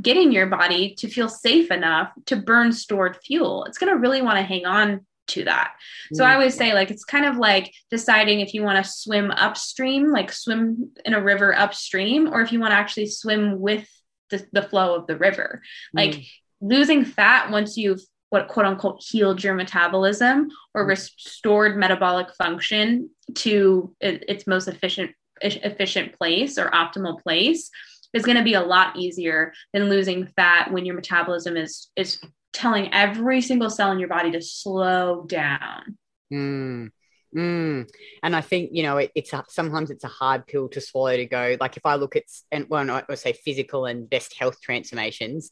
getting 0.00 0.32
your 0.32 0.46
body 0.46 0.94
to 0.94 1.08
feel 1.08 1.28
safe 1.28 1.70
enough 1.70 2.12
to 2.26 2.36
burn 2.36 2.72
stored 2.72 3.16
fuel. 3.24 3.64
It's 3.64 3.78
going 3.78 3.92
to 3.92 3.98
really 3.98 4.22
want 4.22 4.38
to 4.38 4.42
hang 4.42 4.64
on 4.64 5.04
to 5.28 5.44
that. 5.44 5.74
So 6.12 6.24
I 6.24 6.34
always 6.34 6.54
say 6.54 6.74
like 6.74 6.90
it's 6.90 7.04
kind 7.04 7.24
of 7.24 7.36
like 7.36 7.72
deciding 7.90 8.40
if 8.40 8.54
you 8.54 8.62
want 8.62 8.84
to 8.84 8.90
swim 8.90 9.30
upstream, 9.30 10.10
like 10.10 10.32
swim 10.32 10.90
in 11.04 11.14
a 11.14 11.22
river 11.22 11.56
upstream, 11.56 12.28
or 12.32 12.40
if 12.40 12.52
you 12.52 12.60
want 12.60 12.72
to 12.72 12.76
actually 12.76 13.06
swim 13.06 13.60
with 13.60 13.88
the, 14.30 14.44
the 14.52 14.62
flow 14.62 14.94
of 14.94 15.06
the 15.06 15.16
river. 15.16 15.62
Like 15.94 16.10
mm. 16.10 16.28
losing 16.60 17.04
fat 17.04 17.50
once 17.50 17.76
you've 17.76 18.02
what 18.30 18.48
quote 18.48 18.66
unquote 18.66 19.02
healed 19.02 19.44
your 19.44 19.54
metabolism 19.54 20.48
or 20.74 20.84
mm. 20.84 20.88
restored 20.88 21.76
metabolic 21.76 22.34
function 22.34 23.10
to 23.36 23.94
its 24.00 24.46
most 24.46 24.68
efficient 24.68 25.12
efficient 25.40 26.16
place 26.18 26.56
or 26.56 26.70
optimal 26.70 27.20
place 27.20 27.70
is 28.14 28.24
going 28.24 28.36
to 28.36 28.44
be 28.44 28.54
a 28.54 28.60
lot 28.60 28.96
easier 28.96 29.52
than 29.72 29.88
losing 29.88 30.26
fat 30.36 30.70
when 30.70 30.84
your 30.84 30.94
metabolism 30.94 31.56
is 31.56 31.90
is 31.96 32.20
telling 32.52 32.92
every 32.92 33.40
single 33.40 33.70
cell 33.70 33.92
in 33.92 33.98
your 33.98 34.08
body 34.08 34.30
to 34.32 34.42
slow 34.42 35.24
down. 35.26 35.96
Mm. 36.32 36.90
Mm. 37.34 37.88
And 38.22 38.36
I 38.36 38.40
think 38.42 38.70
you 38.72 38.82
know 38.82 38.98
it, 38.98 39.10
it's 39.14 39.32
a, 39.32 39.44
sometimes 39.48 39.90
it's 39.90 40.04
a 40.04 40.08
hard 40.08 40.46
pill 40.46 40.68
to 40.70 40.80
swallow 40.80 41.16
to 41.16 41.26
go. 41.26 41.56
Like 41.58 41.76
if 41.76 41.86
I 41.86 41.94
look 41.94 42.14
at 42.14 42.24
and 42.50 42.66
well, 42.68 42.88
I 42.90 43.02
would 43.08 43.18
say 43.18 43.32
physical 43.32 43.86
and 43.86 44.08
best 44.08 44.34
health 44.34 44.60
transformations, 44.60 45.50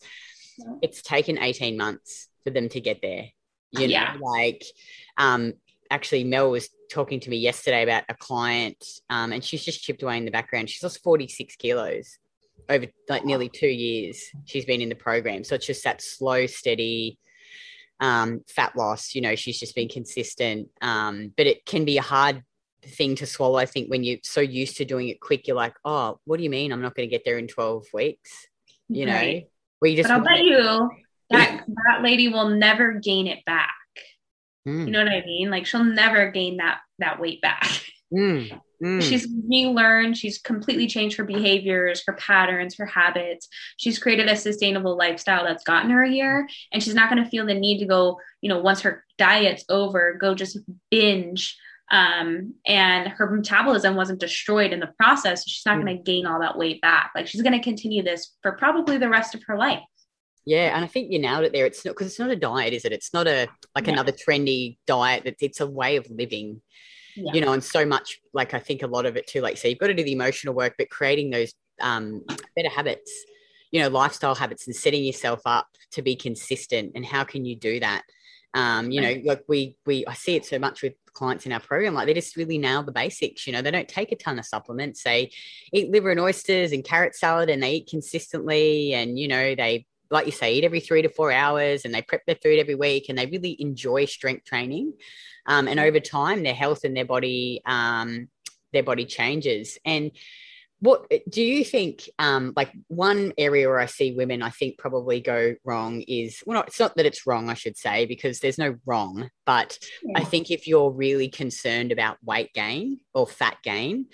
yeah. 0.59 0.75
it's 0.83 1.03
taken 1.03 1.39
eighteen 1.39 1.77
months 1.79 2.29
for 2.45 2.51
them 2.51 2.69
to 2.71 2.81
get 2.81 3.01
there. 3.01 3.29
You 3.73 3.87
know, 3.87 3.93
yeah. 3.93 4.17
like 4.21 4.65
um, 5.17 5.55
actually 5.91 6.25
Mel 6.25 6.51
was 6.51 6.69
talking 6.91 7.21
to 7.21 7.31
me 7.31 7.39
yesterday 7.39 7.83
about 7.83 8.05
a 8.11 8.15
client, 8.15 8.85
um, 9.09 9.33
and 9.33 9.43
she's 9.43 9.65
just 9.65 9.83
chipped 9.83 10.03
away 10.03 10.19
in 10.19 10.27
the 10.27 10.31
background. 10.31 10.69
She's 10.69 10.83
lost 10.83 11.03
forty 11.03 11.29
six 11.29 11.57
kilos 11.57 12.19
over 12.69 12.87
like 13.09 13.25
nearly 13.25 13.49
two 13.49 13.69
years 13.69 14.23
she's 14.45 14.65
been 14.65 14.81
in 14.81 14.89
the 14.89 14.95
program. 14.95 15.45
So 15.45 15.55
it's 15.55 15.67
just 15.67 15.85
that 15.85 16.03
slow 16.03 16.47
steady 16.47 17.19
um, 18.01 18.41
fat 18.49 18.77
loss 18.77 19.15
you 19.15 19.21
know 19.21 19.35
she's 19.35 19.59
just 19.59 19.75
been 19.75 19.89
consistent. 19.89 20.69
Um, 20.81 21.33
but 21.37 21.47
it 21.47 21.65
can 21.65 21.85
be 21.85 21.99
a 21.99 22.03
hard 22.03 22.43
thing 22.83 23.15
to 23.15 23.27
swallow 23.27 23.59
i 23.59 23.67
think 23.67 23.91
when 23.91 24.03
you're 24.03 24.17
so 24.23 24.41
used 24.41 24.79
to 24.79 24.87
doing 24.87 25.09
it 25.09 25.21
quick 25.21 25.47
you're 25.47 25.55
like 25.55 25.75
oh 25.85 26.19
what 26.25 26.39
do 26.39 26.43
you 26.43 26.49
mean 26.49 26.73
i'm 26.73 26.81
not 26.81 26.95
going 26.95 27.07
to 27.07 27.11
get 27.11 27.27
there 27.27 27.37
in 27.37 27.47
12 27.47 27.85
weeks? 27.93 28.31
You 28.89 29.05
know? 29.05 29.13
Right. 29.13 29.45
where 29.81 29.91
you 29.91 29.99
just 29.99 30.09
but 30.09 30.15
i'll 30.15 30.25
bet 30.25 30.43
you 30.43 30.89
that 31.31 31.65
that 31.67 32.03
lady 32.03 32.29
will 32.29 32.49
never 32.49 32.95
gain 32.95 33.27
it 33.27 33.45
back. 33.45 33.71
Mm. 34.67 34.87
you 34.87 34.91
know 34.91 35.05
what 35.05 35.13
i 35.13 35.25
mean? 35.25 35.51
Like 35.51 35.67
she'll 35.67 35.85
never 35.85 36.31
gain 36.31 36.59
that 36.59 36.81
that 36.99 37.21
weight 37.21 37.41
back. 37.41 37.69
Mm. 38.13 38.61
Mm. 38.83 39.03
She's 39.03 39.29
relearned, 39.49 40.17
she's 40.17 40.39
completely 40.39 40.87
changed 40.87 41.17
her 41.19 41.25
behaviors, 41.25 42.03
her 42.07 42.15
patterns, 42.15 42.77
her 42.77 42.87
habits. 42.87 43.49
She's 43.77 43.99
created 43.99 44.29
a 44.29 44.37
sustainable 44.37 44.97
lifestyle 44.97 45.45
that's 45.45 45.65
gotten 45.65 45.91
her 45.91 46.05
here. 46.05 46.49
And 46.73 46.83
she's 46.83 46.95
not 46.95 47.11
going 47.11 47.23
to 47.23 47.29
feel 47.29 47.47
the 47.47 47.55
need 47.55 47.79
to 47.79 47.87
go, 47.87 48.19
you 48.41 48.49
know, 48.49 48.61
once 48.61 48.81
her 48.81 49.05
diet's 49.19 49.65
over, 49.69 50.17
go 50.19 50.35
just 50.35 50.59
binge. 50.91 51.57
Um, 51.91 52.55
and 52.67 53.09
her 53.09 53.29
metabolism 53.31 53.97
wasn't 53.97 54.21
destroyed 54.21 54.73
in 54.73 54.81
the 54.81 54.93
process. 54.99 55.41
So 55.41 55.49
she's 55.49 55.67
not 55.67 55.79
mm. 55.79 55.85
going 55.85 55.97
to 55.99 56.03
gain 56.03 56.25
all 56.25 56.41
that 56.41 56.57
weight 56.57 56.81
back. 56.81 57.11
Like 57.15 57.27
she's 57.27 57.43
going 57.43 57.59
to 57.59 57.63
continue 57.63 58.03
this 58.03 58.35
for 58.43 58.53
probably 58.53 58.97
the 58.97 59.11
rest 59.11 59.35
of 59.35 59.43
her 59.47 59.59
life. 59.59 59.81
Yeah, 60.47 60.75
and 60.75 60.85
I 60.85 60.89
think 60.89 61.13
you 61.13 61.19
nailed 61.19 61.45
it 61.45 61.53
there. 61.53 61.67
It's 61.67 61.85
not 61.85 61.93
because 61.93 62.07
it's 62.07 62.19
not 62.19 62.31
a 62.31 62.37
diet, 62.37 62.73
is 62.73 62.87
it? 62.87 62.93
It's 62.93 63.13
not 63.13 63.29
a 63.29 63.47
like 63.75 63.87
yeah. 63.87 63.93
another 63.93 64.13
trendy 64.13 64.79
diet. 64.87 65.23
It's, 65.27 65.43
it's 65.43 65.61
a 65.61 65.67
way 65.67 65.97
of 65.97 66.09
living 66.11 66.63
yeah. 67.17 67.33
you 67.33 67.41
know, 67.41 67.53
and 67.53 67.63
so 67.63 67.85
much 67.85 68.21
like 68.33 68.55
I 68.55 68.59
think 68.59 68.83
a 68.83 68.87
lot 68.87 69.07
of 69.07 69.17
it 69.17 69.27
too, 69.27 69.41
like 69.41 69.59
so 69.59 69.69
you've 69.69 69.79
got 69.79 69.89
to 69.89 69.95
do 69.95 70.05
the 70.05 70.13
emotional 70.13 70.55
work, 70.55 70.75
but 70.79 70.91
creating 70.91 71.31
those 71.31 71.55
um, 71.81 72.23
better 72.57 72.69
habits, 72.69 73.11
you 73.71 73.81
know, 73.81 73.89
lifestyle 73.89 74.35
habits 74.35 74.67
and 74.67 74.77
setting 74.77 75.05
yourself 75.05 75.41
up 75.47 75.67
to 75.93 76.03
be 76.03 76.17
consistent. 76.17 76.93
And 76.95 77.05
how 77.05 77.25
can 77.25 77.45
you 77.45 77.57
do 77.57 77.81
that? 77.81 78.03
Um, 78.53 78.91
you 78.91 79.01
know, 79.01 79.21
like 79.25 79.45
we 79.49 79.77
we 79.87 80.05
I 80.07 80.15
see 80.15 80.35
it 80.35 80.45
so 80.45 80.59
much 80.59 80.83
with 80.83 80.95
clients 81.13 81.47
in 81.47 81.53
our 81.53 81.61
program, 81.61 81.95
like 81.95 82.07
they 82.07 82.15
just 82.15 82.37
really 82.37 82.59
nail 82.59 82.83
the 82.83 82.93
basics. 82.93 83.47
You 83.47 83.53
know, 83.53 83.63
they 83.63 83.71
don't 83.71 83.89
take 83.89 84.11
a 84.11 84.17
ton 84.17 84.39
of 84.39 84.47
supplements. 84.47 85.05
They 85.05 85.31
eat 85.73 85.91
liver 85.91 86.11
and 86.11 86.21
oysters 86.21 86.73
and 86.73 86.85
carrot 86.85 87.15
salad, 87.15 87.49
and 87.49 87.63
they 87.63 87.75
eat 87.75 87.89
consistently. 87.89 88.95
And 88.95 89.19
you 89.19 89.29
know, 89.29 89.55
they 89.55 89.87
like 90.11 90.27
you 90.27 90.33
say, 90.33 90.55
eat 90.55 90.65
every 90.65 90.81
three 90.81 91.03
to 91.03 91.09
four 91.09 91.31
hours, 91.31 91.85
and 91.85 91.95
they 91.95 92.03
prep 92.03 92.27
their 92.27 92.37
food 92.43 92.59
every 92.59 92.75
week, 92.75 93.07
and 93.09 93.17
they 93.17 93.27
really 93.27 93.57
enjoy 93.61 94.05
strength 94.07 94.45
training. 94.45 94.95
Um, 95.51 95.67
and 95.67 95.81
over 95.81 95.99
time, 95.99 96.45
their 96.45 96.55
health 96.55 96.85
and 96.85 96.97
their 96.97 97.05
body, 97.05 97.61
um, 97.67 98.29
their 98.73 98.85
body 98.85 99.05
changes. 99.05 99.79
And 99.85 100.13
what 100.79 101.13
do 101.29 101.43
you 101.43 101.65
think 101.65 102.09
um, 102.19 102.53
like 102.57 102.73
one 102.89 103.33
area 103.37 103.69
where 103.69 103.79
i 103.79 103.87
see 103.87 104.13
women 104.13 104.43
i 104.43 104.49
think 104.49 104.79
probably 104.79 105.21
go 105.21 105.55
wrong 105.65 106.01
is 106.03 106.43
well 106.47 106.55
not, 106.55 106.69
it's 106.69 106.81
not 106.81 106.97
that 106.97 107.05
it's 107.05 107.27
wrong 107.27 107.51
i 107.51 107.55
should 107.55 107.77
say 107.77 108.07
because 108.07 108.41
there's 108.41 108.59
no 108.59 108.77
wrong 108.87 109.29
but 109.45 109.79
yeah. 110.03 110.19
i 110.19 110.25
think 110.25 110.51
if 110.51 110.67
you're 110.67 110.91
really 110.91 111.29
concerned 111.29 111.93
about 111.93 112.17
weight 112.25 112.53
gain 112.55 112.99
or 113.13 113.27
fat 113.27 113.59
gain 113.63 114.07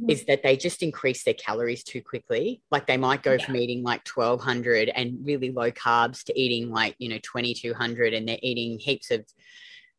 mm. 0.00 0.10
is 0.10 0.26
that 0.26 0.44
they 0.44 0.56
just 0.56 0.82
increase 0.82 1.24
their 1.24 1.34
calories 1.34 1.82
too 1.82 2.00
quickly 2.00 2.62
like 2.70 2.86
they 2.86 2.96
might 2.96 3.22
go 3.22 3.32
yeah. 3.32 3.44
from 3.44 3.56
eating 3.56 3.82
like 3.82 4.06
1200 4.06 4.88
and 4.90 5.18
really 5.24 5.50
low 5.50 5.72
carbs 5.72 6.22
to 6.22 6.40
eating 6.40 6.70
like 6.70 6.94
you 6.98 7.08
know 7.08 7.18
2200 7.18 8.14
and 8.14 8.28
they're 8.28 8.38
eating 8.42 8.78
heaps 8.78 9.10
of 9.10 9.26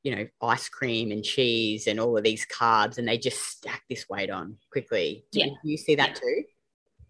you 0.07 0.15
know, 0.15 0.25
ice 0.41 0.69
cream 0.69 1.11
and 1.11 1.21
cheese 1.21 1.85
and 1.85 1.99
all 1.99 2.17
of 2.17 2.23
these 2.23 2.45
carbs, 2.45 2.97
and 2.97 3.05
they 3.05 3.17
just 3.17 3.43
stack 3.43 3.83
this 3.89 4.07
weight 4.07 4.29
on 4.29 4.55
quickly. 4.71 5.25
Do 5.33 5.41
yeah. 5.41 5.47
you 5.65 5.75
see 5.75 5.95
that 5.95 6.15
too? 6.15 6.43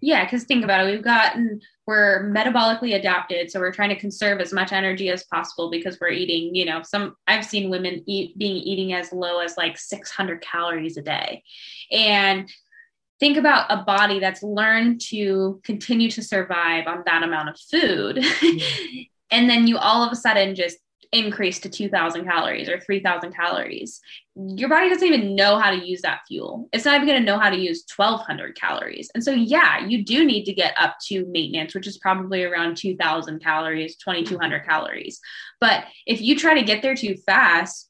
Yeah, 0.02 0.24
because 0.24 0.46
think 0.46 0.64
about 0.64 0.88
it. 0.88 0.92
We've 0.92 1.04
gotten, 1.04 1.62
we're 1.86 2.32
metabolically 2.32 2.96
adapted. 2.96 3.52
So 3.52 3.60
we're 3.60 3.72
trying 3.72 3.90
to 3.90 3.96
conserve 3.96 4.42
as 4.42 4.52
much 4.52 4.72
energy 4.72 5.10
as 5.10 5.26
possible 5.26 5.70
because 5.70 6.00
we're 6.02 6.10
eating, 6.10 6.56
you 6.56 6.66
know, 6.66 6.82
some, 6.82 7.16
I've 7.28 7.46
seen 7.46 7.70
women 7.70 8.04
eat, 8.08 8.36
being 8.40 8.56
eating 8.56 8.94
as 8.94 9.14
low 9.14 9.40
as 9.42 9.58
like 9.58 9.78
600 9.78 10.42
calories 10.42 10.98
a 10.98 11.04
day. 11.04 11.44
And 11.92 12.50
think 13.20 13.38
about 13.38 13.68
a 13.70 13.84
body 13.84 14.20
that's 14.20 14.42
learned 14.42 15.02
to 15.10 15.62
continue 15.64 16.10
to 16.12 16.24
survive 16.24 16.88
on 16.88 17.04
that 17.06 17.22
amount 17.22 17.50
of 17.50 17.60
food. 17.60 18.18
Mm-hmm. 18.18 19.02
and 19.32 19.48
then 19.48 19.68
you 19.68 19.78
all 19.78 20.04
of 20.04 20.12
a 20.12 20.16
sudden 20.16 20.56
just 20.56 20.78
increase 21.12 21.60
to 21.60 21.70
2000 21.70 22.26
calories 22.26 22.70
or 22.70 22.80
3000 22.80 23.34
calories 23.34 24.02
your 24.56 24.70
body 24.70 24.88
doesn't 24.89 25.08
even 25.08 25.36
know 25.36 25.58
how 25.58 25.72
to 25.72 25.84
use 25.84 26.02
that 26.02 26.20
fuel. 26.28 26.70
It's 26.72 26.86
not 26.86 26.96
even 26.96 27.08
going 27.08 27.20
to 27.20 27.26
know 27.26 27.39
how 27.39 27.50
to 27.50 27.58
use 27.58 27.84
1200 27.96 28.56
calories. 28.56 29.10
And 29.15 29.24
so 29.24 29.32
yeah 29.32 29.86
you 29.86 30.04
do 30.04 30.26
need 30.26 30.43
to 30.46 30.54
get 30.54 30.76
up 30.80 30.98
to 31.08 31.26
maintenance 31.26 31.74
which 31.74 31.88
is 31.88 31.98
probably 31.98 32.43
around 32.43 32.78
2000 32.78 33.41
calories 33.41 33.96
2200 33.98 34.65
calories. 34.65 35.20
But 35.60 35.86
if 36.06 36.22
you 36.22 36.38
try 36.38 36.54
to 36.54 36.63
get 36.63 36.82
there 36.82 36.96
too 36.96 37.15
fast 37.26 37.89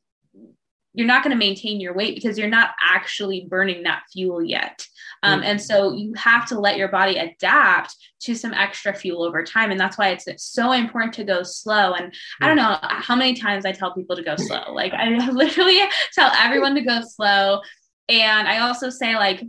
you're 0.98 1.06
not 1.06 1.24
going 1.24 1.32
to 1.32 1.38
maintain 1.38 1.80
your 1.80 1.94
weight 1.94 2.16
because 2.16 2.40
you're 2.40 2.50
not 2.50 2.72
actually 2.82 3.46
burning 3.48 3.84
that 3.84 4.02
fuel 4.12 4.44
yet. 4.44 4.84
Um, 5.22 5.44
and 5.44 5.62
so 5.62 5.94
you 5.94 6.14
have 6.16 6.48
to 6.48 6.60
let 6.60 6.78
your 6.78 6.88
body 6.88 7.18
adapt 7.18 7.96
to 8.22 8.34
some 8.34 8.52
extra 8.54 8.96
fuel 8.96 9.24
over 9.24 9.44
time. 9.44 9.70
And 9.70 9.80
that's 9.80 9.98
why 9.98 10.10
it's, 10.10 10.28
it's 10.28 10.44
so 10.44 10.72
important 10.72 11.14
to 11.14 11.24
go 11.24 11.44
slow. 11.44 11.94
And 11.94 12.12
I 12.42 12.48
don't 12.48 12.58
know 12.58 12.80
how 12.82 13.16
many 13.16 13.36
times 13.36 13.64
I 13.64 13.74
tell 13.74 13.94
people 13.94 14.16
to 14.16 14.24
go 14.24 14.36
slow. 14.38 14.74
Like 14.74 14.94
I 14.94 15.10
literally 15.32 15.80
tell 16.14 16.32
everyone 16.36 16.74
to 16.74 16.82
go 16.82 17.02
slow. 17.08 17.62
And 18.10 18.48
I 18.48 18.60
also 18.60 18.90
say, 18.90 19.16
like, 19.16 19.44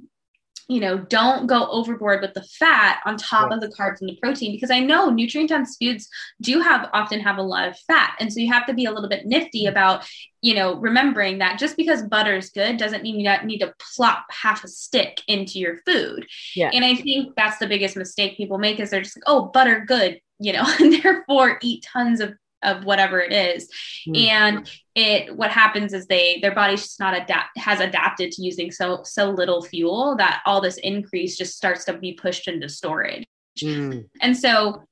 you 0.68 0.80
know, 0.80 0.98
don't 0.98 1.46
go 1.46 1.66
overboard 1.70 2.20
with 2.20 2.34
the 2.34 2.42
fat 2.42 3.00
on 3.06 3.16
top 3.16 3.50
of 3.50 3.62
the 3.62 3.68
carbs 3.68 4.00
and 4.00 4.10
the 4.10 4.18
protein 4.22 4.52
because 4.52 4.70
I 4.70 4.80
know 4.80 5.08
nutrient 5.08 5.48
dense 5.48 5.78
foods 5.80 6.08
do 6.42 6.60
have 6.60 6.90
often 6.92 7.20
have 7.20 7.38
a 7.38 7.42
lot 7.42 7.68
of 7.68 7.78
fat. 7.86 8.14
And 8.20 8.30
so 8.30 8.40
you 8.40 8.52
have 8.52 8.66
to 8.66 8.74
be 8.74 8.84
a 8.84 8.92
little 8.92 9.08
bit 9.08 9.24
nifty 9.24 9.64
mm. 9.64 9.70
about, 9.70 10.06
you 10.42 10.54
know, 10.54 10.74
remembering 10.74 11.38
that 11.38 11.58
just 11.58 11.74
because 11.78 12.02
butter 12.02 12.36
is 12.36 12.50
good 12.50 12.76
doesn't 12.76 13.02
mean 13.02 13.18
you 13.18 13.30
need 13.44 13.60
to 13.60 13.74
plop 13.96 14.26
half 14.30 14.62
a 14.62 14.68
stick 14.68 15.22
into 15.26 15.58
your 15.58 15.78
food. 15.86 16.26
Yeah. 16.54 16.70
And 16.74 16.84
I 16.84 16.96
think 16.96 17.34
that's 17.34 17.56
the 17.56 17.66
biggest 17.66 17.96
mistake 17.96 18.36
people 18.36 18.58
make 18.58 18.78
is 18.78 18.90
they're 18.90 19.00
just 19.00 19.16
like, 19.16 19.24
oh, 19.26 19.46
butter 19.46 19.86
good, 19.86 20.20
you 20.38 20.52
know, 20.52 20.64
and 20.80 21.02
therefore 21.02 21.58
eat 21.62 21.86
tons 21.90 22.20
of 22.20 22.34
of 22.62 22.84
whatever 22.84 23.20
it 23.20 23.32
is 23.32 23.68
mm. 24.06 24.26
and 24.26 24.70
it 24.94 25.36
what 25.36 25.50
happens 25.50 25.92
is 25.92 26.06
they 26.06 26.38
their 26.40 26.54
body's 26.54 26.82
just 26.82 27.00
not 27.00 27.16
adapt 27.16 27.56
has 27.56 27.80
adapted 27.80 28.32
to 28.32 28.42
using 28.42 28.70
so 28.70 29.00
so 29.04 29.30
little 29.30 29.62
fuel 29.62 30.16
that 30.16 30.42
all 30.44 30.60
this 30.60 30.76
increase 30.78 31.36
just 31.36 31.56
starts 31.56 31.84
to 31.84 31.92
be 31.92 32.12
pushed 32.12 32.48
into 32.48 32.68
storage 32.68 33.24
mm. 33.60 34.04
and 34.20 34.36
so 34.36 34.82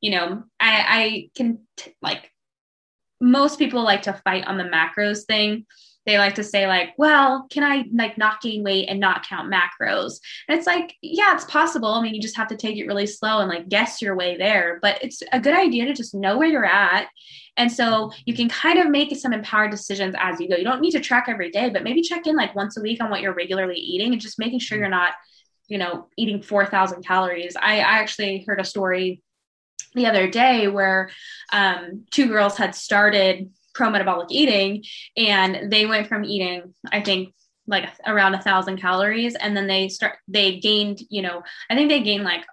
you 0.00 0.10
know 0.10 0.42
i 0.60 0.84
i 0.88 1.30
can 1.36 1.58
t- 1.76 1.94
like 2.00 2.30
most 3.20 3.58
people 3.58 3.82
like 3.82 4.02
to 4.02 4.12
fight 4.24 4.46
on 4.46 4.56
the 4.56 4.64
macros 4.64 5.24
thing 5.24 5.66
they 6.08 6.18
like 6.18 6.34
to 6.34 6.44
say 6.44 6.66
like 6.66 6.94
well 6.96 7.46
can 7.50 7.62
i 7.62 7.84
like 7.92 8.16
not 8.16 8.40
gain 8.40 8.64
weight 8.64 8.88
and 8.88 8.98
not 8.98 9.26
count 9.26 9.52
macros? 9.52 10.20
And 10.48 10.58
it's 10.58 10.66
like 10.66 10.96
yeah 11.02 11.34
it's 11.34 11.44
possible. 11.44 11.88
I 11.88 12.02
mean 12.02 12.14
you 12.14 12.22
just 12.22 12.36
have 12.36 12.48
to 12.48 12.56
take 12.56 12.76
it 12.76 12.86
really 12.86 13.06
slow 13.06 13.40
and 13.40 13.48
like 13.48 13.68
guess 13.68 14.00
your 14.00 14.16
way 14.16 14.36
there 14.36 14.78
but 14.80 15.02
it's 15.02 15.22
a 15.32 15.40
good 15.40 15.54
idea 15.54 15.84
to 15.86 15.94
just 15.94 16.14
know 16.14 16.38
where 16.38 16.48
you're 16.48 16.64
at. 16.64 17.08
And 17.56 17.70
so 17.70 18.12
you 18.24 18.34
can 18.34 18.48
kind 18.48 18.78
of 18.78 18.88
make 18.88 19.14
some 19.16 19.32
empowered 19.32 19.72
decisions 19.72 20.14
as 20.18 20.40
you 20.40 20.48
go. 20.48 20.56
You 20.56 20.64
don't 20.64 20.80
need 20.80 20.92
to 20.92 21.00
track 21.00 21.26
every 21.28 21.50
day 21.50 21.70
but 21.70 21.84
maybe 21.84 22.02
check 22.02 22.26
in 22.26 22.36
like 22.36 22.54
once 22.54 22.76
a 22.76 22.80
week 22.80 23.02
on 23.02 23.10
what 23.10 23.20
you're 23.20 23.34
regularly 23.34 23.76
eating 23.76 24.12
and 24.12 24.20
just 24.20 24.38
making 24.38 24.60
sure 24.60 24.78
you're 24.78 24.88
not 24.88 25.12
you 25.68 25.78
know 25.78 26.08
eating 26.16 26.42
4000 26.42 27.04
calories. 27.04 27.56
I, 27.56 27.76
I 27.76 27.98
actually 28.00 28.44
heard 28.46 28.60
a 28.60 28.64
story 28.64 29.22
the 29.94 30.06
other 30.06 30.28
day 30.28 30.68
where 30.68 31.10
um, 31.52 32.04
two 32.10 32.28
girls 32.28 32.56
had 32.56 32.74
started 32.74 33.50
pro 33.78 33.88
metabolic 33.88 34.26
eating 34.30 34.82
and 35.16 35.70
they 35.70 35.86
went 35.86 36.08
from 36.08 36.24
eating 36.24 36.74
i 36.90 37.00
think 37.00 37.32
like 37.68 37.88
around 38.06 38.34
a 38.34 38.42
thousand 38.42 38.76
calories 38.76 39.36
and 39.36 39.56
then 39.56 39.68
they 39.68 39.88
start 39.88 40.16
they 40.26 40.58
gained 40.58 41.00
you 41.10 41.22
know 41.22 41.42
i 41.70 41.76
think 41.76 41.88
they 41.88 42.02
gained 42.02 42.24
like 42.24 42.44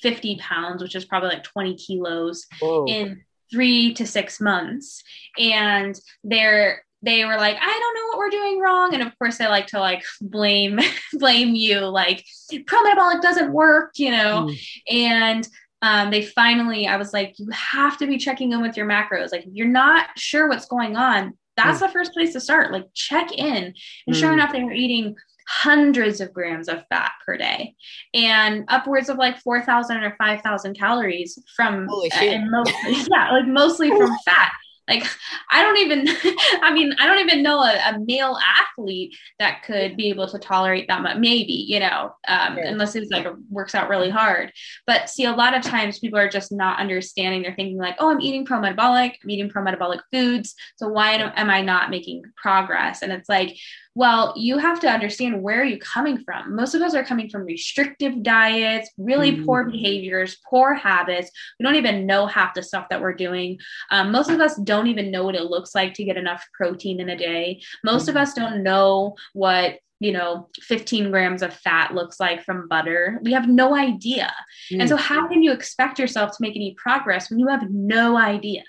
50 0.00 0.38
pounds 0.38 0.82
which 0.82 0.94
is 0.94 1.04
probably 1.04 1.28
like 1.28 1.44
20 1.44 1.76
kilos 1.76 2.46
Whoa. 2.58 2.86
in 2.86 3.22
three 3.52 3.92
to 3.94 4.06
six 4.06 4.40
months 4.40 5.04
and 5.38 6.00
they're 6.24 6.82
they 7.02 7.26
were 7.26 7.36
like 7.36 7.56
i 7.60 7.78
don't 7.78 7.94
know 7.94 8.06
what 8.08 8.18
we're 8.18 8.30
doing 8.30 8.58
wrong 8.58 8.94
and 8.94 9.02
of 9.02 9.16
course 9.18 9.36
they 9.36 9.46
like 9.46 9.66
to 9.66 9.78
like 9.78 10.02
blame 10.22 10.80
blame 11.12 11.54
you 11.54 11.80
like 11.80 12.24
pro 12.66 12.82
metabolic 12.82 13.20
doesn't 13.20 13.52
work 13.52 13.92
you 13.96 14.10
know 14.10 14.48
mm. 14.48 14.58
and 14.90 15.46
um, 15.82 16.10
they 16.10 16.24
finally, 16.24 16.86
I 16.86 16.96
was 16.96 17.12
like, 17.12 17.38
you 17.38 17.48
have 17.50 17.98
to 17.98 18.06
be 18.06 18.18
checking 18.18 18.52
in 18.52 18.62
with 18.62 18.76
your 18.76 18.86
macros. 18.86 19.32
Like, 19.32 19.46
if 19.46 19.52
you're 19.52 19.66
not 19.66 20.08
sure 20.16 20.48
what's 20.48 20.66
going 20.66 20.96
on, 20.96 21.36
that's 21.56 21.78
mm. 21.78 21.86
the 21.86 21.88
first 21.88 22.12
place 22.12 22.32
to 22.32 22.40
start. 22.40 22.72
Like, 22.72 22.86
check 22.94 23.32
in. 23.32 23.74
And 24.06 24.16
mm. 24.16 24.18
sure 24.18 24.32
enough, 24.32 24.52
they 24.52 24.62
were 24.62 24.72
eating 24.72 25.14
hundreds 25.48 26.20
of 26.20 26.32
grams 26.32 26.68
of 26.68 26.82
fat 26.88 27.12
per 27.24 27.36
day 27.36 27.74
and 28.14 28.64
upwards 28.66 29.08
of 29.08 29.16
like 29.16 29.38
4,000 29.38 30.02
or 30.02 30.16
5,000 30.18 30.76
calories 30.76 31.38
from, 31.54 31.88
uh, 31.88 32.16
and 32.20 32.50
mostly, 32.50 33.06
yeah, 33.10 33.30
like 33.30 33.46
mostly 33.46 33.90
from 33.90 34.10
fat 34.24 34.50
like 34.88 35.04
i 35.50 35.62
don't 35.62 35.78
even 35.78 36.06
i 36.62 36.72
mean 36.72 36.94
i 36.98 37.06
don't 37.06 37.18
even 37.18 37.42
know 37.42 37.60
a, 37.60 37.74
a, 37.88 37.98
male 38.06 38.38
athlete 38.58 39.16
that 39.38 39.62
could 39.64 39.96
be 39.96 40.08
able 40.08 40.28
to 40.28 40.38
tolerate 40.38 40.86
that 40.88 41.02
much 41.02 41.16
maybe 41.16 41.52
you 41.52 41.80
know 41.80 42.14
um, 42.28 42.56
yeah. 42.56 42.68
unless 42.68 42.94
it's 42.94 43.10
like 43.10 43.26
works 43.50 43.74
out 43.74 43.88
really 43.88 44.10
hard. 44.10 44.52
But 44.86 45.08
see 45.08 45.24
a 45.24 45.32
lot 45.32 45.54
of 45.54 45.62
times 45.62 45.98
people 45.98 46.18
are 46.18 46.28
just 46.28 46.52
not 46.52 46.80
understanding. 46.80 47.42
They're 47.42 47.54
thinking 47.54 47.78
like 47.78 47.96
oh 47.98 48.10
i'm 48.10 48.20
eating 48.20 48.44
pro-metabolic 48.44 49.18
i'm 49.22 49.30
eating 49.30 49.48
pro-metabolic 49.48 50.00
foods 50.12 50.54
so 50.76 50.88
why 50.88 51.12
am 51.14 51.50
i 51.50 51.60
not 51.60 51.90
making 51.90 52.22
progress? 52.36 53.02
And 53.02 53.12
it's 53.12 53.28
like 53.28 53.56
well, 53.96 54.34
you 54.36 54.58
have 54.58 54.78
to 54.80 54.90
understand 54.90 55.42
where 55.42 55.62
are 55.62 55.64
you 55.64 55.78
coming 55.78 56.18
from. 56.18 56.54
Most 56.54 56.74
of 56.74 56.82
us 56.82 56.94
are 56.94 57.02
coming 57.02 57.30
from 57.30 57.46
restrictive 57.46 58.22
diets, 58.22 58.90
really 58.98 59.32
mm. 59.32 59.46
poor 59.46 59.64
behaviors, 59.64 60.36
poor 60.50 60.74
habits. 60.74 61.30
We 61.58 61.64
don't 61.64 61.76
even 61.76 62.04
know 62.04 62.26
half 62.26 62.52
the 62.52 62.62
stuff 62.62 62.90
that 62.90 63.00
we're 63.00 63.14
doing. 63.14 63.58
Um, 63.90 64.12
most 64.12 64.28
of 64.28 64.38
us 64.38 64.54
don't 64.56 64.88
even 64.88 65.10
know 65.10 65.24
what 65.24 65.34
it 65.34 65.44
looks 65.44 65.74
like 65.74 65.94
to 65.94 66.04
get 66.04 66.18
enough 66.18 66.46
protein 66.52 67.00
in 67.00 67.08
a 67.08 67.16
day. 67.16 67.62
Most 67.84 68.08
of 68.08 68.18
us 68.18 68.34
don't 68.34 68.62
know 68.62 69.16
what 69.32 69.78
you 69.98 70.12
know 70.12 70.50
15 70.60 71.10
grams 71.10 71.40
of 71.40 71.54
fat 71.54 71.94
looks 71.94 72.20
like 72.20 72.44
from 72.44 72.68
butter 72.68 73.18
we 73.22 73.32
have 73.32 73.48
no 73.48 73.74
idea 73.74 74.30
mm. 74.70 74.78
and 74.78 74.90
so 74.90 74.96
how 74.98 75.26
can 75.26 75.42
you 75.42 75.52
expect 75.52 75.98
yourself 75.98 76.32
to 76.32 76.36
make 76.40 76.54
any 76.54 76.74
progress 76.74 77.30
when 77.30 77.38
you 77.38 77.48
have 77.48 77.70
no 77.70 78.18
idea 78.18 78.62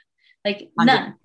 like 0.45 0.69
none 0.77 1.15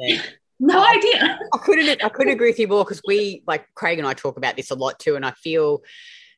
no 0.62 0.82
idea. 0.82 1.38
I 1.52 1.58
couldn't 1.58 2.04
I 2.04 2.08
couldn't 2.08 2.32
agree 2.32 2.50
with 2.50 2.58
you 2.58 2.68
more 2.68 2.84
because 2.84 3.02
we 3.06 3.42
like 3.46 3.66
Craig 3.74 3.98
and 3.98 4.06
I 4.06 4.14
talk 4.14 4.36
about 4.36 4.56
this 4.56 4.70
a 4.70 4.74
lot 4.74 4.98
too, 4.98 5.16
and 5.16 5.26
I 5.26 5.32
feel, 5.32 5.82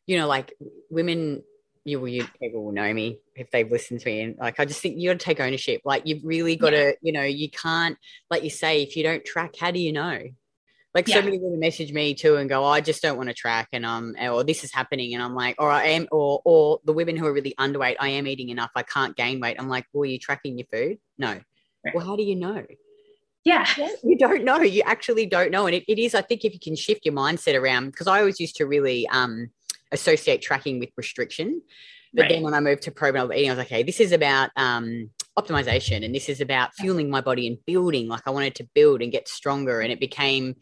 you 0.06 0.18
know, 0.18 0.26
like 0.26 0.52
women. 0.90 1.42
You 1.86 2.00
will, 2.00 2.08
you 2.08 2.26
people 2.40 2.64
will 2.64 2.72
know 2.72 2.94
me 2.94 3.18
if 3.36 3.50
they've 3.50 3.70
listened 3.70 4.00
to 4.00 4.06
me, 4.06 4.22
and 4.22 4.38
like 4.38 4.58
I 4.58 4.64
just 4.64 4.80
think 4.80 4.96
you 4.98 5.10
got 5.10 5.20
to 5.20 5.24
take 5.24 5.38
ownership. 5.38 5.82
Like 5.84 6.04
you've 6.06 6.24
really 6.24 6.56
got 6.56 6.72
yeah. 6.72 6.92
to, 6.92 6.96
you 7.02 7.12
know, 7.12 7.24
you 7.24 7.50
can't, 7.50 7.98
like 8.30 8.42
you 8.42 8.48
say, 8.48 8.82
if 8.82 8.96
you 8.96 9.02
don't 9.02 9.22
track, 9.22 9.54
how 9.60 9.70
do 9.70 9.78
you 9.78 9.92
know? 9.92 10.18
Like 10.94 11.08
Yeah. 11.08 11.16
so 11.16 11.22
many 11.22 11.38
women 11.38 11.60
message 11.60 11.92
me 11.92 12.14
too 12.14 12.36
and 12.36 12.48
go, 12.48 12.64
oh, 12.64 12.68
I 12.68 12.80
just 12.80 13.02
don't 13.02 13.18
want 13.18 13.28
to 13.28 13.34
track 13.34 13.68
and 13.74 13.84
um 13.84 14.16
or 14.18 14.44
this 14.44 14.64
is 14.64 14.72
happening 14.72 15.12
and 15.12 15.22
I'm 15.22 15.34
like, 15.34 15.56
or 15.58 15.70
I 15.70 15.88
am 15.88 16.08
or 16.10 16.40
or 16.46 16.80
the 16.86 16.94
women 16.94 17.16
who 17.18 17.26
are 17.26 17.32
really 17.34 17.54
underweight, 17.60 17.96
I 18.00 18.08
am 18.08 18.26
eating 18.26 18.48
enough, 18.48 18.70
I 18.74 18.82
can't 18.82 19.14
gain 19.14 19.38
weight. 19.38 19.56
I'm 19.58 19.68
like, 19.68 19.84
well, 19.92 20.04
are 20.04 20.06
you 20.06 20.18
tracking 20.18 20.56
your 20.56 20.66
food? 20.72 20.96
No. 21.18 21.32
Right. 21.84 21.94
Well, 21.94 22.06
how 22.06 22.16
do 22.16 22.22
you 22.22 22.36
know? 22.36 22.64
Yeah. 23.44 23.66
You 24.02 24.16
don't 24.18 24.44
know. 24.44 24.60
You 24.62 24.82
actually 24.86 25.26
don't 25.26 25.50
know. 25.50 25.66
And 25.66 25.74
it, 25.74 25.84
it 25.86 25.98
is, 25.98 26.14
I 26.14 26.22
think, 26.22 26.44
if 26.44 26.54
you 26.54 26.60
can 26.60 26.76
shift 26.76 27.04
your 27.04 27.14
mindset 27.14 27.60
around, 27.60 27.90
because 27.90 28.06
I 28.06 28.20
always 28.20 28.40
used 28.40 28.56
to 28.56 28.66
really 28.66 29.06
um 29.08 29.50
associate 29.92 30.42
tracking 30.42 30.80
with 30.80 30.90
restriction. 30.96 31.62
But 32.12 32.22
Right. 32.22 32.30
then 32.30 32.42
when 32.42 32.54
I 32.54 32.60
moved 32.60 32.82
to 32.82 32.90
pro-metabolic 32.90 33.38
eating, 33.38 33.50
I 33.50 33.52
was 33.54 33.58
like, 33.58 33.66
okay, 33.68 33.82
this 33.82 34.00
is 34.00 34.12
about 34.12 34.50
um, 34.56 35.10
optimization 35.36 36.04
and 36.04 36.14
this 36.14 36.28
is 36.28 36.40
about 36.40 36.74
fueling 36.74 37.10
my 37.10 37.20
body 37.20 37.48
and 37.48 37.58
building. 37.66 38.06
Like 38.08 38.22
I 38.26 38.30
wanted 38.30 38.54
to 38.56 38.68
build 38.72 39.02
and 39.02 39.10
get 39.10 39.28
stronger. 39.28 39.80
And 39.80 39.92
it 39.92 39.98
became, 39.98 40.54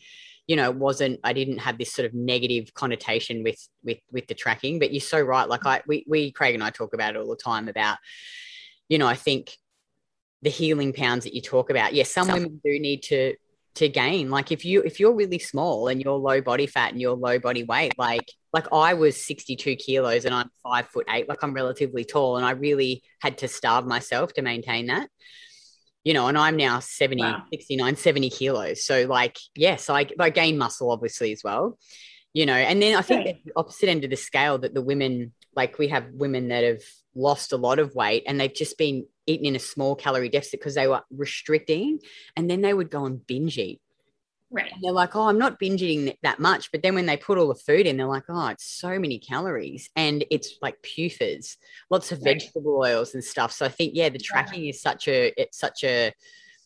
you 0.47 0.57
know, 0.57 0.71
it 0.71 0.77
wasn't, 0.77 1.21
I 1.25 1.35
didn't 1.35 1.59
have 1.59 1.77
this 1.77 1.93
sort 1.93 2.07
of 2.07 2.15
negative 2.15 2.73
connotation 2.73 3.43
with, 3.43 3.69
with, 3.85 3.99
with 4.11 4.27
the 4.29 4.35
tracking, 4.35 4.79
but 4.79 4.93
you're 4.95 5.01
so 5.03 5.21
right. 5.21 5.47
Like 5.49 5.67
I, 5.67 5.83
we, 5.87 6.05
we, 6.09 6.33
Craig 6.33 6.55
and 6.55 6.65
I 6.65 6.71
talk 6.71 6.95
about 6.95 7.17
it 7.17 7.19
all 7.19 7.29
the 7.29 7.37
time 7.37 7.69
about, 7.69 7.99
you 8.89 8.97
know, 8.97 9.07
I 9.07 9.15
think 9.15 9.57
the 10.43 10.51
healing 10.51 10.93
pounds 10.93 11.25
that 11.25 11.35
you 11.35 11.41
talk 11.41 11.71
about. 11.71 11.95
Yes, 11.95 12.11
some 12.11 12.29
women 12.29 12.61
do 12.65 12.79
need 12.79 13.03
to, 13.05 13.35
to 13.75 13.89
gain 13.89 14.29
like 14.31 14.53
if 14.53 14.67
you 14.67 14.83
if 14.83 15.01
you're 15.01 15.15
really 15.15 15.39
small 15.39 15.89
and 15.89 16.03
you're 16.03 16.13
low 16.19 16.43
body 16.43 16.67
fat 16.67 16.93
and 16.93 17.01
you're 17.01 17.17
low 17.17 17.39
body 17.39 17.65
weight 17.65 17.95
like 17.97 18.31
like 18.53 18.67
i 18.71 18.93
was 18.93 19.25
62 19.25 19.77
kilos 19.77 20.27
and 20.27 20.35
i'm 20.35 20.51
five 20.63 20.87
foot 20.89 21.07
eight 21.09 21.27
like 21.27 21.43
i'm 21.43 21.55
relatively 21.55 22.05
tall 22.05 22.37
and 22.37 22.45
i 22.45 22.51
really 22.51 23.03
had 23.23 23.39
to 23.39 23.49
starve 23.49 23.87
myself 23.87 24.35
to 24.35 24.43
maintain 24.43 24.89
that 24.89 25.09
you 26.05 26.13
know 26.13 26.27
and 26.27 26.37
i'm 26.37 26.57
now 26.59 26.81
70 26.81 27.23
Wow. 27.23 27.45
69 27.51 27.97
70 27.97 28.29
kilos 28.29 28.85
so 28.85 29.07
like 29.07 29.39
yes 29.57 29.89
i, 29.89 30.07
I 30.21 30.29
gain 30.29 30.59
muscle 30.59 30.91
obviously 30.91 31.33
as 31.33 31.41
well 31.43 31.79
you 32.35 32.45
know 32.45 32.53
and 32.53 32.83
then 32.83 32.95
i 32.95 33.01
think 33.01 33.25
Right. 33.25 33.43
the 33.43 33.53
opposite 33.57 33.89
end 33.89 34.05
of 34.05 34.11
the 34.11 34.17
scale 34.17 34.59
that 34.59 34.75
the 34.75 34.83
women 34.83 35.33
like 35.57 35.79
we 35.79 35.89
have 35.89 36.05
women 36.13 36.49
that 36.49 36.63
have 36.63 36.83
lost 37.15 37.55
a 37.55 37.57
lot 37.57 37.79
of 37.79 37.95
weight 37.95 38.25
and 38.27 38.39
they've 38.39 38.55
just 38.55 38.77
been 38.77 39.07
eating 39.27 39.47
in 39.47 39.57
a 39.57 39.61
small 39.61 39.95
calorie 39.95 40.29
deficit 40.29 40.61
because 40.61 40.75
they 40.75 40.89
were 40.89 41.03
restricting 41.11 42.01
and 42.37 42.51
then 42.51 42.61
they 42.61 42.75
would 42.75 42.91
go 42.91 43.05
and 43.07 43.27
binge 43.27 43.59
eat 43.59 43.81
Right. 44.55 44.71
and 44.71 44.83
they're 44.83 44.93
like, 44.93 45.17
oh, 45.17 45.29
I'm 45.29 45.39
not 45.39 45.59
binge 45.59 45.83
eating 45.83 46.15
that 46.23 46.39
much. 46.39 46.71
But 46.73 46.83
then 46.83 46.95
when 46.95 47.07
they 47.07 47.17
put 47.17 47.39
all 47.39 47.49
the 47.49 47.55
food 47.55 47.87
in, 47.87 47.97
they're 47.97 48.07
like, 48.07 48.25
oh, 48.29 48.49
it's 48.49 48.67
so 48.67 48.99
many 48.99 49.19
calories. 49.19 49.89
And 49.97 50.27
it's 50.31 50.59
like 50.61 50.83
PUFAs, 50.83 51.57
lots 51.89 52.13
of 52.13 52.19
Right. 52.19 52.35
vegetable 52.35 52.77
oils 52.77 53.15
and 53.15 53.25
stuff. 53.25 53.53
So 53.53 53.65
I 53.65 53.71
think, 53.71 53.93
yeah, 53.95 54.11
the 54.11 54.19
tracking 54.19 54.67
is 54.67 54.83
such 54.83 55.09
a, 55.09 55.33
it's 55.41 55.59
such 55.59 55.85
a, 55.85 56.13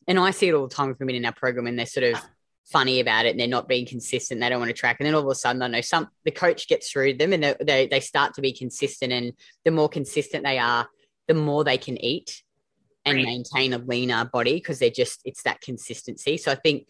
and 0.08 0.18
I 0.18 0.32
see 0.32 0.48
it 0.48 0.54
all 0.54 0.66
the 0.66 0.74
time 0.74 0.88
with 0.88 0.98
women 0.98 1.14
in 1.14 1.24
our 1.24 1.32
program 1.32 1.68
and 1.68 1.78
they're 1.78 1.86
sort 1.86 2.12
of 2.12 2.20
funny 2.64 2.98
about 2.98 3.24
it 3.24 3.30
and 3.30 3.38
they're 3.38 3.46
not 3.46 3.68
being 3.68 3.86
consistent. 3.86 4.40
They 4.40 4.48
don't 4.48 4.58
want 4.58 4.70
to 4.70 4.74
track. 4.74 4.96
And 4.98 5.06
then 5.06 5.14
all 5.14 5.22
of 5.22 5.28
a 5.28 5.34
sudden, 5.36 5.62
I 5.62 5.68
know 5.68 5.80
some, 5.80 6.08
the 6.24 6.32
coach 6.32 6.66
gets 6.66 6.90
through 6.90 7.14
them 7.18 7.32
and 7.32 7.42
they, 7.44 7.54
they, 7.60 7.86
they 7.86 8.00
start 8.00 8.34
to 8.34 8.40
be 8.40 8.52
consistent. 8.52 9.12
And 9.12 9.32
the 9.64 9.70
more 9.70 9.88
consistent 9.88 10.42
they 10.42 10.58
are, 10.58 10.88
the 11.28 11.34
more 11.34 11.62
they 11.62 11.78
can 11.78 12.02
eat 12.02 12.42
and 13.06 13.16
Right. 13.16 13.24
maintain 13.24 13.72
a 13.72 13.78
leaner 13.78 14.26
body 14.26 14.54
because 14.54 14.78
they're 14.80 14.90
just, 14.90 15.20
it's 15.24 15.42
that 15.44 15.62
consistency. 15.62 16.36
So 16.36 16.52
I 16.52 16.56
think, 16.56 16.86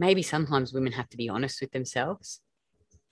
maybe 0.00 0.22
sometimes 0.22 0.72
women 0.72 0.92
have 0.92 1.08
to 1.08 1.16
be 1.16 1.28
honest 1.28 1.60
with 1.60 1.70
themselves. 1.70 2.40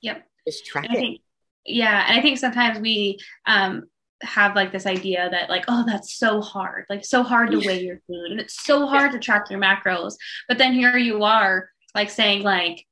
Yep. 0.00 0.26
Just 0.48 0.66
track 0.66 0.86
And 0.86 0.96
it. 0.96 0.98
think, 0.98 1.20
yeah, 1.64 2.04
and 2.08 2.18
I 2.18 2.20
think 2.20 2.38
sometimes 2.38 2.80
we 2.80 3.20
um, 3.46 3.84
have 4.22 4.56
like 4.56 4.72
this 4.72 4.84
idea 4.84 5.28
that 5.30 5.48
like, 5.48 5.64
oh, 5.68 5.84
that's 5.86 6.12
so 6.14 6.40
hard, 6.40 6.86
like 6.90 7.04
so 7.04 7.22
hard 7.22 7.52
to 7.52 7.58
Yeah. 7.58 7.66
weigh 7.68 7.82
your 7.84 8.00
food, 8.08 8.32
and 8.32 8.40
it's 8.40 8.64
so 8.64 8.88
hard 8.88 9.12
to 9.12 9.20
track 9.20 9.48
your 9.48 9.60
macros. 9.60 10.14
But 10.48 10.58
then 10.58 10.72
here 10.72 10.96
you 10.96 11.22
are, 11.22 11.68
like 11.94 12.10
saying 12.10 12.42
like, 12.42 12.84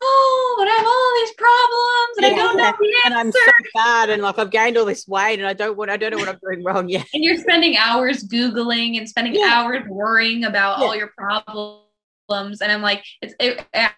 oh, 0.00 0.56
but 0.58 0.68
I 0.68 0.74
have 0.76 0.86
all 0.86 1.12
these 1.20 1.34
problems, 1.34 2.16
and 2.18 2.26
I 2.26 2.30
don't 2.30 2.56
know 2.56 2.64
Yeah, 2.64 2.72
the 2.72 3.02
and 3.06 3.14
I'm 3.14 3.32
so 3.32 3.52
fat 3.74 4.10
and 4.10 4.22
like 4.22 4.38
I've 4.38 4.50
gained 4.50 4.76
all 4.76 4.84
this 4.84 5.06
weight 5.08 5.38
and 5.38 5.46
I 5.46 5.52
don't 5.52 5.76
want 5.76 5.90
I 5.90 5.96
don't 5.96 6.10
know 6.12 6.18
what 6.18 6.28
I'm 6.28 6.38
doing 6.42 6.64
wrong 6.64 6.88
yet. 6.88 7.06
and 7.14 7.22
you're 7.24 7.36
spending 7.36 7.76
hours 7.76 8.24
googling 8.24 8.96
and 8.98 9.08
spending 9.08 9.34
Yeah. 9.34 9.50
hours 9.52 9.82
worrying 9.88 10.44
about 10.44 10.78
Yeah. 10.80 10.86
all 10.86 10.96
your 10.96 11.08
problems 11.16 12.60
and 12.60 12.70
i'm 12.70 12.82
like 12.82 13.02
it's 13.22 13.34
it, 13.40 13.64
it 13.72 13.90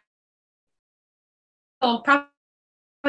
will 1.83 2.01
probably 2.03 2.29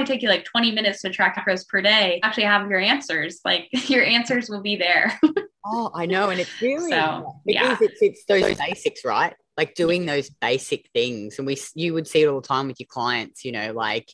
take 0.05 0.21
you 0.21 0.29
like 0.29 0.43
20 0.45 0.71
minutes 0.71 1.01
to 1.01 1.09
track 1.09 1.35
macros 1.37 1.67
per 1.67 1.81
day 1.81 2.19
actually 2.23 2.43
have 2.43 2.69
your 2.69 2.79
answers 2.79 3.39
like 3.45 3.67
your 3.89 4.03
answers 4.03 4.49
will 4.49 4.61
be 4.61 4.75
there 4.75 5.19
Oh, 5.63 5.91
I 5.93 6.07
know. 6.07 6.31
And 6.31 6.41
it's 6.41 6.59
really 6.59 6.89
So, 6.89 7.35
it 7.45 7.53
yeah. 7.53 7.73
is, 7.73 7.81
it's 7.81 8.01
it's 8.01 8.25
those 8.25 8.57
basics, 8.57 9.05
right? 9.05 9.35
Like 9.57 9.75
doing 9.75 10.05
those 10.05 10.29
basic 10.29 10.89
things. 10.93 11.37
And 11.37 11.45
we 11.45 11.57
you 11.75 11.93
would 11.93 12.07
see 12.07 12.23
it 12.23 12.27
all 12.27 12.41
the 12.41 12.47
time 12.47 12.67
with 12.67 12.79
your 12.79 12.87
clients, 12.87 13.43
you 13.45 13.51
know, 13.51 13.73
like 13.73 14.09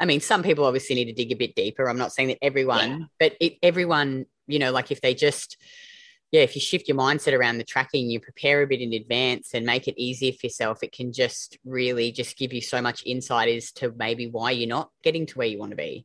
I 0.00 0.04
mean, 0.04 0.20
some 0.20 0.42
people 0.42 0.64
obviously 0.64 0.96
need 0.96 1.04
to 1.04 1.12
dig 1.12 1.30
a 1.30 1.36
bit 1.36 1.54
deeper. 1.54 1.88
I'm 1.88 1.98
not 1.98 2.12
saying 2.12 2.28
that 2.28 2.38
everyone, 2.42 2.90
Yeah. 2.90 2.98
but 3.20 3.36
it, 3.40 3.58
everyone, 3.62 4.26
you 4.48 4.58
know, 4.58 4.72
like 4.72 4.90
if 4.90 5.00
they 5.00 5.14
just, 5.14 5.56
yeah, 6.32 6.40
if 6.40 6.56
you 6.56 6.60
shift 6.60 6.88
your 6.88 6.96
mindset 6.96 7.38
around 7.38 7.58
the 7.58 7.64
tracking, 7.64 8.10
you 8.10 8.18
prepare 8.18 8.62
a 8.62 8.66
bit 8.66 8.80
in 8.80 8.94
advance 8.94 9.50
and 9.54 9.64
make 9.64 9.86
it 9.86 10.00
easier 10.00 10.32
for 10.32 10.46
yourself, 10.46 10.82
it 10.82 10.90
can 10.90 11.12
just 11.12 11.56
really 11.64 12.10
just 12.10 12.36
give 12.36 12.52
you 12.52 12.60
so 12.60 12.82
much 12.82 13.04
insight 13.06 13.48
as 13.54 13.70
to 13.72 13.92
maybe 13.96 14.26
why 14.26 14.50
you're 14.50 14.68
not 14.68 14.90
getting 15.04 15.26
to 15.26 15.38
where 15.38 15.46
you 15.46 15.58
want 15.58 15.70
to 15.70 15.76
be. 15.76 16.04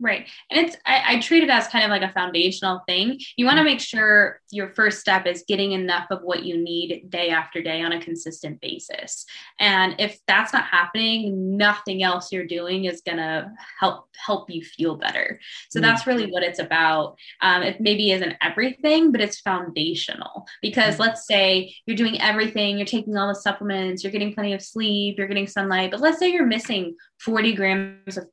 Right. 0.00 0.26
And 0.50 0.66
it's, 0.66 0.76
I, 0.84 1.02
I 1.14 1.20
treat 1.20 1.44
it 1.44 1.50
as 1.50 1.68
kind 1.68 1.84
of 1.84 1.90
like 1.90 2.02
a 2.02 2.12
foundational 2.12 2.82
thing. 2.86 3.18
You 3.36 3.46
want 3.46 3.58
to 3.58 3.64
make 3.64 3.78
sure 3.78 4.40
your 4.50 4.70
first 4.74 4.98
step 4.98 5.24
is 5.24 5.44
getting 5.46 5.70
enough 5.70 6.06
of 6.10 6.20
what 6.22 6.44
you 6.44 6.58
need 6.58 7.08
day 7.10 7.30
after 7.30 7.62
day 7.62 7.80
on 7.80 7.92
a 7.92 8.00
consistent 8.02 8.60
basis. 8.60 9.24
And 9.60 9.94
if 10.00 10.18
that's 10.26 10.52
not 10.52 10.64
happening, 10.64 11.56
nothing 11.56 12.02
else 12.02 12.32
you're 12.32 12.44
doing 12.46 12.86
is 12.86 13.02
going 13.02 13.18
to 13.18 13.52
help, 13.78 14.08
help 14.16 14.50
you 14.50 14.62
feel 14.64 14.96
better. 14.96 15.38
So 15.70 15.78
Mm. 15.78 15.82
that's 15.82 16.08
really 16.08 16.26
what 16.26 16.42
it's 16.42 16.58
about. 16.58 17.16
Um, 17.40 17.62
it 17.62 17.80
maybe 17.80 18.10
isn't 18.10 18.34
everything, 18.42 19.12
but 19.12 19.20
it's 19.20 19.40
foundational 19.40 20.44
because 20.60 20.98
let's 20.98 21.24
say 21.24 21.72
you're 21.86 21.96
doing 21.96 22.20
everything, 22.20 22.78
you're 22.78 22.86
taking 22.86 23.16
all 23.16 23.28
the 23.28 23.34
supplements, 23.34 24.02
you're 24.02 24.12
getting 24.12 24.34
plenty 24.34 24.54
of 24.54 24.60
sleep, 24.60 25.18
you're 25.18 25.28
getting 25.28 25.46
sunlight, 25.46 25.92
but 25.92 26.00
let's 26.00 26.18
say 26.18 26.32
you're 26.32 26.44
missing 26.46 26.96
40 27.20 27.52
grams 27.54 28.16
of 28.16 28.26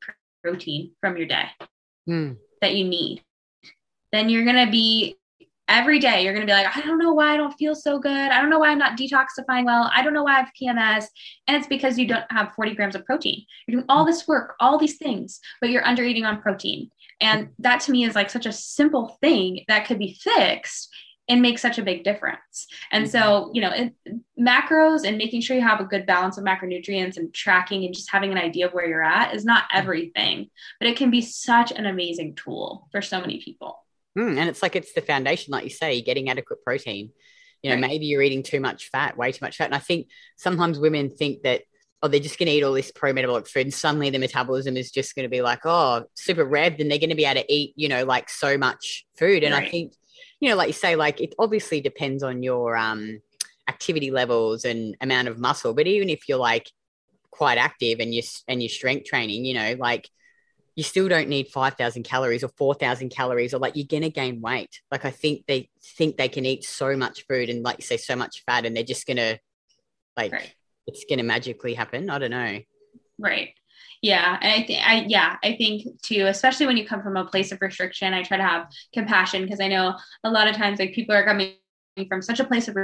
protein 0.44 0.92
from 1.02 1.18
your 1.18 1.28
day 1.28 1.46
Mm. 2.10 2.38
that 2.62 2.76
you 2.76 2.86
need, 2.86 3.24
then 4.12 4.30
you're 4.30 4.44
going 4.44 4.66
to 4.66 4.72
be 4.72 5.18
every 5.68 6.00
day, 6.00 6.24
you're 6.24 6.34
going 6.34 6.46
to 6.46 6.52
be 6.52 6.56
like, 6.56 6.76
I 6.76 6.82
don't 6.82 7.00
know 7.00 7.14
why 7.14 7.34
I 7.34 7.38
don't 7.38 7.54
feel 7.54 7.76
so 7.76 7.98
good. 7.98 8.12
I 8.12 8.42
don't 8.42 8.50
know 8.50 8.60
why 8.60 8.70
I'm 8.70 8.78
not 8.78 8.98
detoxifying 8.98 9.66
well. 9.66 9.89
I 9.96 10.04
don't 10.04 10.14
know 10.14 10.24
why 10.24 10.34
I 10.34 10.39
have 10.39 10.52
PMS. 10.62 11.06
And 11.48 11.56
it's 11.56 11.68
because 11.68 11.98
you 11.98 12.08
don't 12.08 12.30
have 12.30 12.54
40 12.56 12.76
grams 12.76 12.96
of 12.96 13.06
protein. 13.06 13.46
You're 13.68 13.80
doing 13.80 13.86
all 13.88 14.04
this 14.04 14.28
work, 14.28 14.56
all 14.60 14.78
these 14.78 14.98
things, 14.98 15.39
but 15.62 15.70
you're 15.70 15.86
under 15.88 16.04
eating 16.04 16.26
on 16.26 16.42
protein. 16.42 16.89
And 17.22 17.50
that 17.60 17.80
to 17.82 17.92
me 17.92 18.04
is 18.04 18.16
like 18.16 18.30
such 18.30 18.46
a 18.46 18.52
simple 18.52 19.18
thing 19.22 19.64
that 19.68 19.86
could 19.86 20.00
be 20.00 20.20
fixed 20.20 20.89
and 21.30 21.41
make 21.41 21.59
such 21.59 21.78
a 21.78 21.84
big 21.84 22.03
difference. 22.03 22.67
And 22.91 23.09
so, 23.09 23.51
you 23.53 23.61
know, 23.61 23.72
it, 23.72 23.93
macros 24.39 25.05
and 25.07 25.17
making 25.17 25.41
sure 25.41 25.55
you 25.55 25.61
have 25.61 25.80
a 25.80 25.86
good 25.86 26.05
balance 26.05 26.38
of 26.38 26.43
macronutrients 26.43 27.17
and 27.17 27.34
tracking 27.34 27.86
and 27.86 27.93
just 27.93 28.11
having 28.11 28.32
an 28.32 28.38
idea 28.38 28.67
of 28.67 28.74
where 28.74 28.88
you're 28.88 29.03
at 29.03 29.34
is 29.34 29.45
not 29.45 29.63
everything, 29.74 30.49
but 30.80 30.89
it 30.89 30.97
can 30.97 31.11
be 31.11 31.22
such 31.22 31.72
an 31.72 31.86
amazing 31.86 32.36
tool 32.36 32.88
for 32.91 33.01
so 33.01 33.22
many 33.22 33.41
people. 33.41 33.78
Mm, 34.17 34.38
and 34.38 34.49
it's 34.49 34.61
like 34.61 34.76
it's 34.76 34.93
the 34.93 35.01
foundation, 35.01 35.51
like 35.51 35.63
you 35.63 35.69
say, 35.69 36.01
getting 36.01 36.30
adequate 36.30 36.63
protein. 36.65 37.11
You 37.63 37.69
know, 37.69 37.76
Right. 37.76 37.91
maybe 37.91 38.07
you're 38.07 38.24
eating 38.24 38.43
too 38.43 38.59
much 38.59 38.89
fat, 38.89 39.15
way 39.15 39.32
too 39.32 39.45
much 39.45 39.57
fat. 39.57 39.65
And 39.65 39.76
I 39.76 39.80
think 39.80 40.07
sometimes 40.36 40.80
women 40.80 41.11
think 41.11 41.43
that, 41.43 41.61
oh, 42.01 42.07
they're 42.07 42.19
just 42.19 42.39
going 42.39 42.47
to 42.47 42.53
eat 42.53 42.63
all 42.63 42.74
this 42.74 42.91
pro 42.91 43.13
metabolic 43.13 43.47
food 43.47 43.67
and 43.67 43.74
suddenly 43.74 44.09
the 44.09 44.17
metabolism 44.17 44.76
is 44.76 44.89
just 44.89 45.15
going 45.15 45.26
to 45.26 45.30
be 45.30 45.43
like, 45.43 45.59
oh, 45.65 46.03
super 46.15 46.43
revved 46.43 46.80
and 46.80 46.89
they're 46.89 46.97
going 46.97 47.11
to 47.11 47.15
be 47.15 47.26
able 47.26 47.39
to 47.39 47.53
eat, 47.53 47.74
you 47.76 47.88
know, 47.88 48.03
like 48.03 48.30
so 48.30 48.57
much 48.57 49.05
food. 49.15 49.43
And 49.43 49.53
I 49.53 49.69
think, 49.69 49.93
you 50.42 50.50
know, 50.50 50.56
like 50.56 50.68
you 50.68 50.74
say, 50.74 50.96
like 50.96 51.22
it 51.22 51.36
obviously 51.39 51.80
depends 51.80 52.24
on 52.24 52.44
your 52.44 52.76
um, 52.76 53.22
activity 53.70 54.12
levels 54.12 54.66
and 54.66 54.98
amount 55.00 55.28
of 55.28 55.39
muscle. 55.39 55.74
But 55.74 55.88
even 55.88 56.10
if 56.10 56.28
you're 56.28 56.39
like 56.39 56.70
quite 57.30 57.58
active 57.58 58.00
and 58.00 58.14
you 58.14 58.24
and 58.48 58.62
your 58.62 58.70
strength 58.70 59.06
training, 59.06 59.46
you 59.46 59.54
know, 59.54 59.76
like 59.80 60.10
you 60.76 60.84
still 60.84 61.08
don't 61.08 61.30
need 61.30 61.50
5,000 61.50 62.04
calories 62.04 62.44
or 62.44 62.50
4,000 62.58 63.10
calories 63.10 63.54
or 63.54 63.60
like 63.60 63.76
you're 63.76 63.86
going 63.88 64.04
to 64.04 64.10
gain 64.10 64.42
weight. 64.42 64.82
Like 64.89 65.06
I 65.06 65.12
think 65.12 65.46
they 65.48 65.70
think 65.98 66.18
they 66.18 66.30
can 66.30 66.46
eat 66.46 66.64
so 66.64 66.98
much 66.98 67.26
food 67.28 67.50
and 67.50 67.64
like 67.64 67.78
you 67.78 67.86
say, 67.86 67.98
so 67.98 68.16
much 68.16 68.44
fat 68.46 68.66
and 68.66 68.76
they're 68.76 68.84
just 68.84 69.06
going 69.06 69.18
to 69.18 69.38
like, 70.18 70.32
Right. 70.32 70.54
it's 70.88 71.06
going 71.08 71.20
to 71.20 71.24
magically 71.24 71.76
happen. 71.76 72.10
I 72.10 72.18
don't 72.18 72.32
know. 72.32 72.60
Right. 73.20 73.54
Yeah. 74.02 74.38
And 74.41 74.52
I 74.52 74.66
think, 74.66 74.88
I, 74.88 75.06
yeah, 75.08 75.38
I 75.43 75.56
think 75.56 76.02
too, 76.02 76.26
especially 76.26 76.66
when 76.66 76.78
you 76.78 76.88
come 76.88 77.04
from 77.04 77.18
a 77.18 77.26
place 77.26 77.52
of 77.52 77.62
restriction, 77.62 78.14
I 78.14 78.24
try 78.24 78.38
to 78.38 78.43
have 78.43 78.68
compassion 78.93 79.43
because 79.43 79.60
I 79.60 79.68
know 79.68 79.95
a 80.24 80.32
lot 80.32 80.47
of 80.47 80.56
times 80.56 80.80
like 80.80 80.93
people 80.93 81.16
are 81.16 81.24
coming 81.24 81.54
from 82.10 82.22
such 82.22 82.39
a 82.39 82.43
place 82.43 82.68
of 82.68 82.76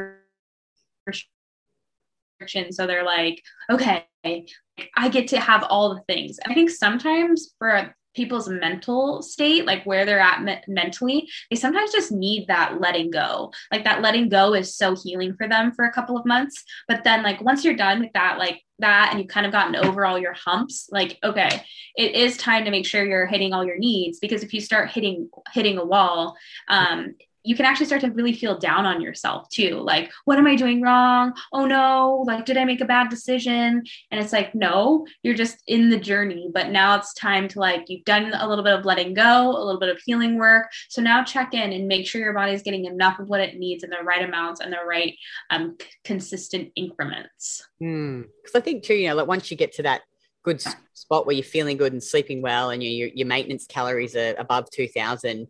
restriction. 1.08 2.72
So 2.72 2.86
they're 2.86 3.04
like, 3.04 3.42
okay, 3.72 4.06
I 4.24 5.10
get 5.10 5.30
to 5.30 5.40
have 5.40 5.64
all 5.64 5.96
the 5.96 6.02
things. 6.14 6.38
I 6.46 6.54
think 6.54 6.70
sometimes 6.70 7.56
for 7.58 7.96
people's 8.18 8.50
mental 8.50 9.22
state, 9.22 9.66
like 9.66 9.86
where 9.86 10.06
they're 10.06 10.20
at 10.20 10.44
me- 10.44 10.62
mentally, 10.68 11.30
they 11.50 11.56
sometimes 11.56 11.92
just 11.92 12.12
need 12.12 12.48
that 12.48 12.82
letting 12.82 13.12
go. 13.12 13.54
Like 13.72 13.84
that 13.84 14.02
letting 14.02 14.28
go 14.28 14.56
is 14.56 14.76
so 14.76 14.96
healing 14.96 15.36
for 15.38 15.48
them 15.48 15.72
for 15.72 15.86
a 15.86 15.94
couple 15.94 16.18
of 16.18 16.26
months. 16.26 16.64
But 16.88 17.04
then, 17.04 17.24
like, 17.24 17.40
once 17.42 17.64
you're 17.64 17.76
done 17.76 18.00
with 18.02 18.12
that, 18.14 18.40
like 18.40 18.64
that, 18.80 19.10
and 19.12 19.20
you've 19.20 19.30
kind 19.30 19.46
of 19.46 19.52
gotten 19.52 19.76
over 19.76 20.06
all 20.06 20.20
your 20.20 20.34
humps, 20.34 20.90
like, 20.92 21.20
okay, 21.24 21.64
it 21.96 22.16
is 22.16 22.38
time 22.38 22.66
to 22.66 22.72
make 22.72 22.86
sure 22.86 23.06
you're 23.06 23.28
hitting 23.28 23.54
all 23.54 23.66
your 23.66 23.78
needs 23.78 24.20
because 24.20 24.44
if 24.44 24.54
you 24.54 24.62
start 24.62 24.90
hitting 24.90 25.30
hitting 25.54 25.78
a 25.78 25.86
wall, 25.86 26.36
um, 26.68 27.16
you 27.48 27.56
can 27.56 27.66
actually 27.66 27.86
start 27.86 28.02
to 28.02 28.12
really 28.12 28.34
feel 28.34 28.58
down 28.58 28.86
on 28.86 29.00
yourself 29.00 29.48
too. 29.48 29.76
Like, 29.76 30.12
what 30.26 30.38
am 30.38 30.46
I 30.48 30.56
doing 30.58 30.82
wrong? 30.82 31.34
Oh 31.54 31.66
no, 31.66 32.26
like, 32.28 32.46
did 32.46 32.58
I 32.58 32.66
make 32.66 32.82
a 32.82 32.86
bad 32.86 33.10
decision? 33.10 33.84
And 34.12 34.22
it's 34.22 34.34
like, 34.34 34.54
no, 34.54 35.08
you're 35.24 35.34
just 35.34 35.64
in 35.66 35.90
the 35.90 35.98
journey. 35.98 36.50
But 36.54 36.72
now 36.72 36.98
it's 36.98 37.14
time 37.14 37.48
to 37.48 37.60
like, 37.60 37.86
you've 37.88 38.04
done 38.04 38.34
a 38.34 38.46
little 38.46 38.66
bit 38.66 38.78
of 38.78 38.84
letting 38.84 39.14
go, 39.14 39.50
a 39.52 39.64
little 39.64 39.80
bit 39.80 39.88
of 39.88 40.02
healing 40.06 40.38
work. 40.38 40.68
So 40.90 41.02
now 41.02 41.24
check 41.24 41.54
in 41.54 41.72
and 41.72 41.88
make 41.88 42.06
sure 42.06 42.20
your 42.20 42.34
body's 42.34 42.64
getting 42.64 42.84
enough 42.84 43.18
of 43.18 43.30
what 43.30 43.40
it 43.40 43.58
needs 43.58 43.86
in 43.86 43.92
the 43.92 44.04
right 44.04 44.28
amounts 44.28 44.60
and 44.60 44.74
the 44.74 44.86
right 44.86 45.16
um, 45.50 45.78
consistent 46.04 46.74
increments. 46.76 47.64
Because 47.80 48.52
mm. 48.54 48.56
I 48.56 48.60
think 48.60 48.84
too, 48.84 48.96
you 48.96 49.08
know, 49.08 49.16
like 49.16 49.28
once 49.28 49.50
you 49.50 49.56
get 49.56 49.72
to 49.76 49.84
that 49.84 50.02
good 50.44 50.62
spot 50.94 51.26
where 51.26 51.36
you're 51.36 51.44
feeling 51.44 51.78
good 51.78 51.94
and 51.94 52.04
sleeping 52.04 52.42
well 52.42 52.72
and 52.72 52.84
your, 52.84 53.08
your 53.08 53.28
maintenance 53.28 53.68
calories 53.68 54.18
are 54.18 54.36
above 54.38 54.70
2000, 54.70 55.48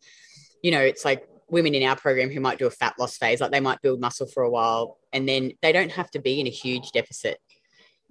you 0.61 0.69
know, 0.69 0.81
it's 0.81 1.03
like 1.03 1.27
women 1.49 1.73
in 1.73 1.83
our 1.83 1.95
program 1.95 2.29
who 2.29 2.39
might 2.39 2.59
do 2.59 2.67
a 2.67 2.71
fat 2.71 2.95
loss 2.99 3.17
phase, 3.17 3.39
like 3.39 3.51
they 3.51 3.59
might 3.59 3.81
build 3.81 4.01
muscle 4.01 4.27
for 4.27 4.43
a 4.43 4.49
while 4.49 4.97
and 5.13 5.27
then 5.27 5.51
they 5.61 5.71
don't 5.71 5.91
have 5.91 6.11
to 6.11 6.19
be 6.19 6.39
in 6.39 6.47
a 6.47 6.51
huge 6.51 6.91
deficit. 6.91 7.39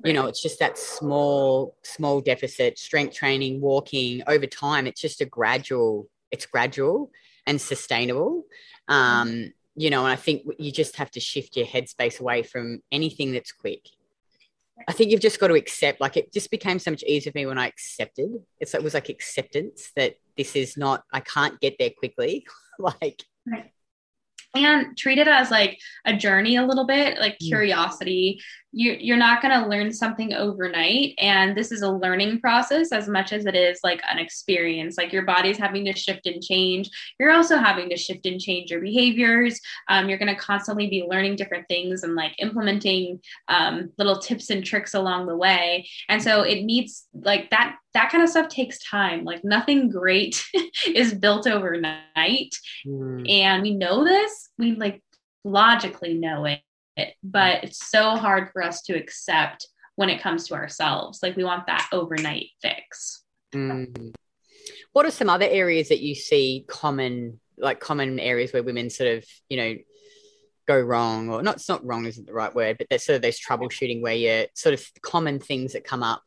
You 0.05 0.12
know, 0.12 0.26
it's 0.26 0.43
just 0.43 0.59
that 0.59 0.78
small, 0.78 1.76
small 1.82 2.20
deficit, 2.20 2.78
strength 2.78 3.14
training, 3.14 3.61
walking 3.61 4.22
over 4.26 4.47
time. 4.47 4.87
It's 4.87 5.01
just 5.01 5.22
a 5.22 5.24
gradual, 5.24 6.09
it's 6.30 6.45
gradual 6.45 7.11
and 7.47 7.61
sustainable. 7.61 8.45
Um, 8.89 9.53
you 9.74 9.91
know, 9.91 10.05
and 10.05 10.12
I 10.12 10.16
think 10.16 10.43
you 10.59 10.72
just 10.72 10.97
have 10.97 11.11
to 11.12 11.20
shift 11.20 11.57
your 11.57 11.66
headspace 11.66 12.20
away 12.20 12.43
from 12.43 12.82
anything 12.93 13.32
that's 13.32 13.53
quick. 13.53 13.89
I 14.89 14.93
think 14.93 15.11
you've 15.11 15.20
just 15.20 15.41
got 15.41 15.49
to 15.49 15.55
accept, 15.55 16.01
like, 16.01 16.16
it 16.18 16.32
just 16.32 16.51
became 16.51 16.78
so 16.78 16.91
much 16.91 17.03
easier 17.05 17.32
for 17.32 17.39
me 17.39 17.47
when 17.47 17.59
I 17.59 17.66
accepted. 17.66 18.30
It's, 18.61 18.74
it 18.74 18.82
was 18.82 18.93
like 18.93 19.09
acceptance 19.09 19.93
that 19.97 20.16
this 20.37 20.55
is 20.55 20.76
not, 20.76 21.05
I 21.12 21.20
can't 21.20 21.59
get 21.61 21.76
there 21.78 21.91
quickly. 21.99 22.47
like 23.03 23.22
right. 23.47 23.70
and 24.55 24.97
treat 24.97 25.18
it 25.18 25.29
as 25.29 25.51
like 25.51 25.79
a 26.05 26.16
journey 26.16 26.57
a 26.57 26.66
little 26.66 26.87
bit 26.87 27.18
like 27.18 27.35
mm. 27.35 27.49
curiosity 27.49 28.41
you, 28.77 28.95
you're 29.01 29.16
not 29.16 29.41
going 29.41 29.59
to 29.59 29.66
learn 29.66 29.91
something 29.91 30.35
overnight 30.35 31.14
and 31.16 31.57
this 31.57 31.72
is 31.72 31.81
a 31.81 31.91
learning 31.91 32.39
process 32.43 32.93
as 32.93 33.09
much 33.09 33.33
as 33.33 33.47
it 33.47 33.55
is 33.55 33.81
like 33.83 34.03
an 34.07 34.18
experience. 34.18 34.99
Like 34.99 35.14
your 35.14 35.24
body's 35.24 35.57
having 35.57 35.87
to 35.87 35.97
shift 35.97 36.27
and 36.27 36.43
change. 36.43 36.91
You're 37.18 37.33
also 37.33 37.57
having 37.57 37.89
to 37.89 37.97
shift 37.97 38.27
and 38.27 38.39
change 38.39 38.70
your 38.70 38.83
behaviors. 38.83 39.59
Um, 39.89 40.11
you're 40.11 40.18
going 40.18 40.35
to 40.35 40.39
constantly 40.39 40.89
be 40.89 41.07
learning 41.09 41.37
different 41.37 41.66
things 41.68 42.03
and 42.03 42.14
like 42.14 42.35
implementing 42.39 43.20
um, 43.49 43.93
little 43.97 44.18
tips 44.18 44.51
and 44.51 44.62
tricks 44.62 44.93
along 44.93 45.24
the 45.24 45.37
way. 45.37 45.89
And 46.11 46.22
so 46.22 46.43
it 46.43 46.62
needs 46.62 47.07
like 47.14 47.49
that 47.51 47.77
that 47.95 48.12
kind 48.12 48.22
of 48.22 48.29
stuff 48.29 48.49
takes 48.49 48.79
time. 48.85 49.24
Like 49.24 49.43
nothing 49.43 49.89
great 49.89 50.45
is 50.87 51.14
built 51.14 51.47
overnight. 51.47 52.55
Mm. 52.87 53.31
and 53.31 53.62
we 53.62 53.70
know 53.70 54.05
this. 54.05 54.51
We 54.59 54.72
like 54.72 55.03
logically 55.45 56.12
know 56.12 56.45
it 56.45 56.61
it, 56.97 57.15
but 57.23 57.65
it's 57.65 57.91
so 57.91 58.17
hard 58.17 58.51
for 58.53 58.63
us 58.63 58.83
to 58.83 58.95
accept 58.95 59.69
when 59.97 60.11
it 60.11 60.23
comes 60.23 60.49
to 60.49 60.55
ourselves. 60.55 61.21
Like 61.23 61.37
we 61.37 61.45
want 61.45 61.67
that 61.67 61.89
overnight 61.93 62.49
fix. 62.63 63.23
Mm. 63.55 64.15
What 64.93 65.07
are 65.07 65.11
some 65.11 65.31
other 65.31 65.47
areas 65.49 65.89
that 65.89 66.01
you 66.01 66.15
see 66.15 66.65
common, 66.69 67.41
like 67.59 67.81
common 67.81 68.19
areas 68.19 68.53
where 68.53 68.63
women 68.63 68.91
sort 68.91 69.11
of, 69.17 69.25
you 69.49 69.57
know, 69.57 69.75
go 70.67 70.81
wrong 70.81 71.31
or 71.31 71.43
not, 71.43 71.57
it's 71.57 71.69
not 71.69 71.85
wrong 71.85 72.07
isn't 72.07 72.27
the 72.27 72.33
right 72.33 72.55
word, 72.55 72.77
but 72.79 72.89
there's 72.91 73.05
sort 73.05 73.17
of 73.17 73.23
those 73.23 73.41
troubleshooting 73.41 74.03
where 74.03 74.15
you're 74.15 74.47
sort 74.55 74.75
of 74.75 74.85
common 75.03 75.39
things 75.39 75.73
that 75.73 75.85
come 75.85 76.03
up. 76.03 76.23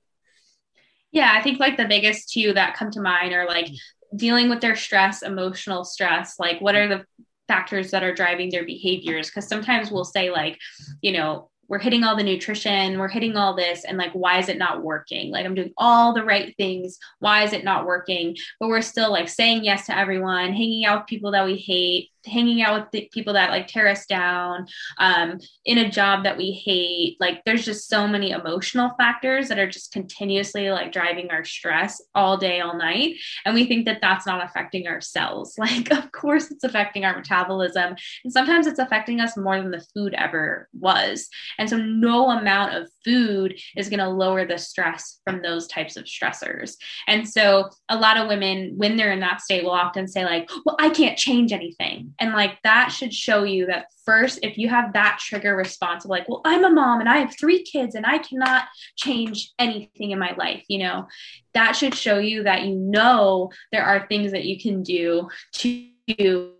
Yeah, 1.12 1.34
I 1.36 1.42
think 1.42 1.60
like 1.60 1.78
the 1.78 1.86
biggest 1.86 2.32
two 2.32 2.54
that 2.54 2.76
come 2.76 2.92
to 2.92 3.02
mind 3.02 3.34
are 3.34 3.48
like 3.48 3.70
dealing 4.16 4.50
with 4.50 4.62
their 4.62 4.76
stress, 4.76 5.22
emotional 5.24 5.84
stress. 5.84 6.40
Like, 6.40 6.62
what 6.62 6.76
are 6.76 6.88
the 6.88 7.06
factors 7.50 7.92
that 7.92 8.04
are 8.04 8.14
driving 8.14 8.50
their 8.50 8.64
behaviors 8.64 9.28
because 9.28 9.48
sometimes 9.48 9.92
we'll 9.92 10.06
say 10.06 10.30
like 10.30 10.58
you 11.02 11.12
know 11.12 11.50
we're 11.70 11.78
hitting 11.78 12.04
all 12.04 12.18
the 12.18 12.24
nutrition, 12.24 12.98
we're 12.98 13.08
hitting 13.08 13.38
all 13.38 13.56
this, 13.56 13.86
and 13.86 13.96
like, 13.96 14.12
why 14.14 14.40
is 14.40 14.50
it 14.50 14.58
not 14.58 14.82
working? 14.82 15.32
Like, 15.32 15.46
I'm 15.46 15.54
doing 15.54 15.72
all 15.78 16.14
the 16.14 16.24
right 16.24 16.54
things. 16.58 16.98
Why 17.20 17.44
is 17.44 17.54
it 17.54 17.64
not 17.64 17.86
working? 17.86 18.36
But 18.60 18.70
we're 18.70 18.82
still 18.82 19.12
like 19.12 19.30
saying 19.30 19.64
yes 19.64 19.86
to 19.86 19.96
everyone, 19.96 20.52
hanging 20.52 20.86
out 20.86 21.02
with 21.02 21.08
people 21.08 21.32
that 21.32 21.46
we 21.46 21.58
hate, 21.58 22.10
hanging 22.30 22.62
out 22.62 22.80
with 22.80 22.92
the 22.92 23.10
people 23.12 23.34
that 23.34 23.50
like 23.50 23.68
tear 23.68 23.88
us 23.88 24.06
down 24.06 24.68
um, 24.98 25.40
in 25.66 25.78
a 25.78 25.90
job 25.90 26.24
that 26.24 26.38
we 26.38 26.52
hate 26.52 27.18
like 27.20 27.42
there's 27.46 27.66
just 27.66 27.88
so 27.88 28.08
many 28.08 28.32
emotional 28.32 28.92
factors 28.98 29.50
that 29.50 29.60
are 29.60 29.70
just 29.70 29.92
continuously 29.92 30.70
like 30.70 30.92
driving 30.92 31.30
our 31.32 31.44
stress 31.44 32.02
all 32.16 32.38
day 32.38 32.60
all 32.62 32.78
night. 32.78 33.16
And 33.46 33.56
we 33.56 33.66
think 33.66 33.86
that 33.86 34.00
that's 34.02 34.26
not 34.26 34.44
affecting 34.44 34.88
our 34.88 35.02
cells 35.02 35.56
like 35.58 35.92
of 35.92 36.12
course 36.12 36.52
it's 36.52 36.64
affecting 36.64 37.06
our 37.06 37.16
metabolism. 37.16 37.96
And 38.24 38.34
sometimes 38.34 38.68
it's 38.68 38.80
affecting 38.80 39.20
us 39.20 39.38
more 39.38 39.62
than 39.62 39.72
the 39.72 39.86
food 39.94 40.14
ever 40.14 40.70
was. 40.74 41.28
And 41.58 41.70
so 41.70 41.78
no 41.78 42.30
amount 42.30 42.76
of 42.76 42.90
food 43.04 43.60
is 43.76 43.90
going 43.90 44.00
to 44.00 44.10
lower 44.10 44.46
the 44.46 44.58
stress 44.58 45.20
from 45.24 45.42
those 45.42 45.68
types 45.68 45.98
of 45.98 46.06
stressors. 46.06 46.76
And 47.08 47.28
so 47.28 47.70
a 47.90 47.98
lot 47.98 48.18
of 48.18 48.28
women 48.28 48.74
when 48.78 48.96
they're 48.96 49.12
in 49.12 49.20
that 49.20 49.42
state 49.42 49.64
will 49.64 49.72
often 49.72 50.08
say 50.08 50.26
like 50.26 50.50
well 50.66 50.76
i 50.80 50.90
can't 50.90 51.18
change 51.18 51.52
anything 51.52 52.14
and 52.20 52.34
like 52.34 52.62
that 52.64 52.90
should 52.90 53.14
show 53.14 53.44
you 53.44 53.66
that 53.68 53.88
first, 54.06 54.40
if 54.44 54.58
you 54.58 54.70
have 54.70 54.94
that 54.94 55.20
trigger 55.20 55.56
response 55.56 56.04
of 56.06 56.10
like, 56.10 56.28
well, 56.28 56.42
I'm 56.46 56.66
a 56.66 56.70
mom 56.70 57.00
and 57.00 57.10
I 57.10 57.18
have 57.18 57.38
three 57.38 57.64
kids 57.64 57.96
and 57.96 58.06
I 58.06 58.18
cannot 58.18 58.66
change 58.96 59.52
anything 59.60 60.12
in 60.12 60.20
my 60.20 60.34
life, 60.38 60.64
you 60.68 60.80
know, 60.80 61.08
that 61.54 61.74
should 61.74 61.96
show 61.96 62.20
you 62.20 62.44
that 62.44 62.64
you 62.64 62.76
know 62.76 63.52
there 63.72 63.84
are 63.84 64.08
things 64.08 64.32
that 64.32 64.46
you 64.46 64.60
can 64.60 64.84
do 64.84 65.30
to 65.54 66.54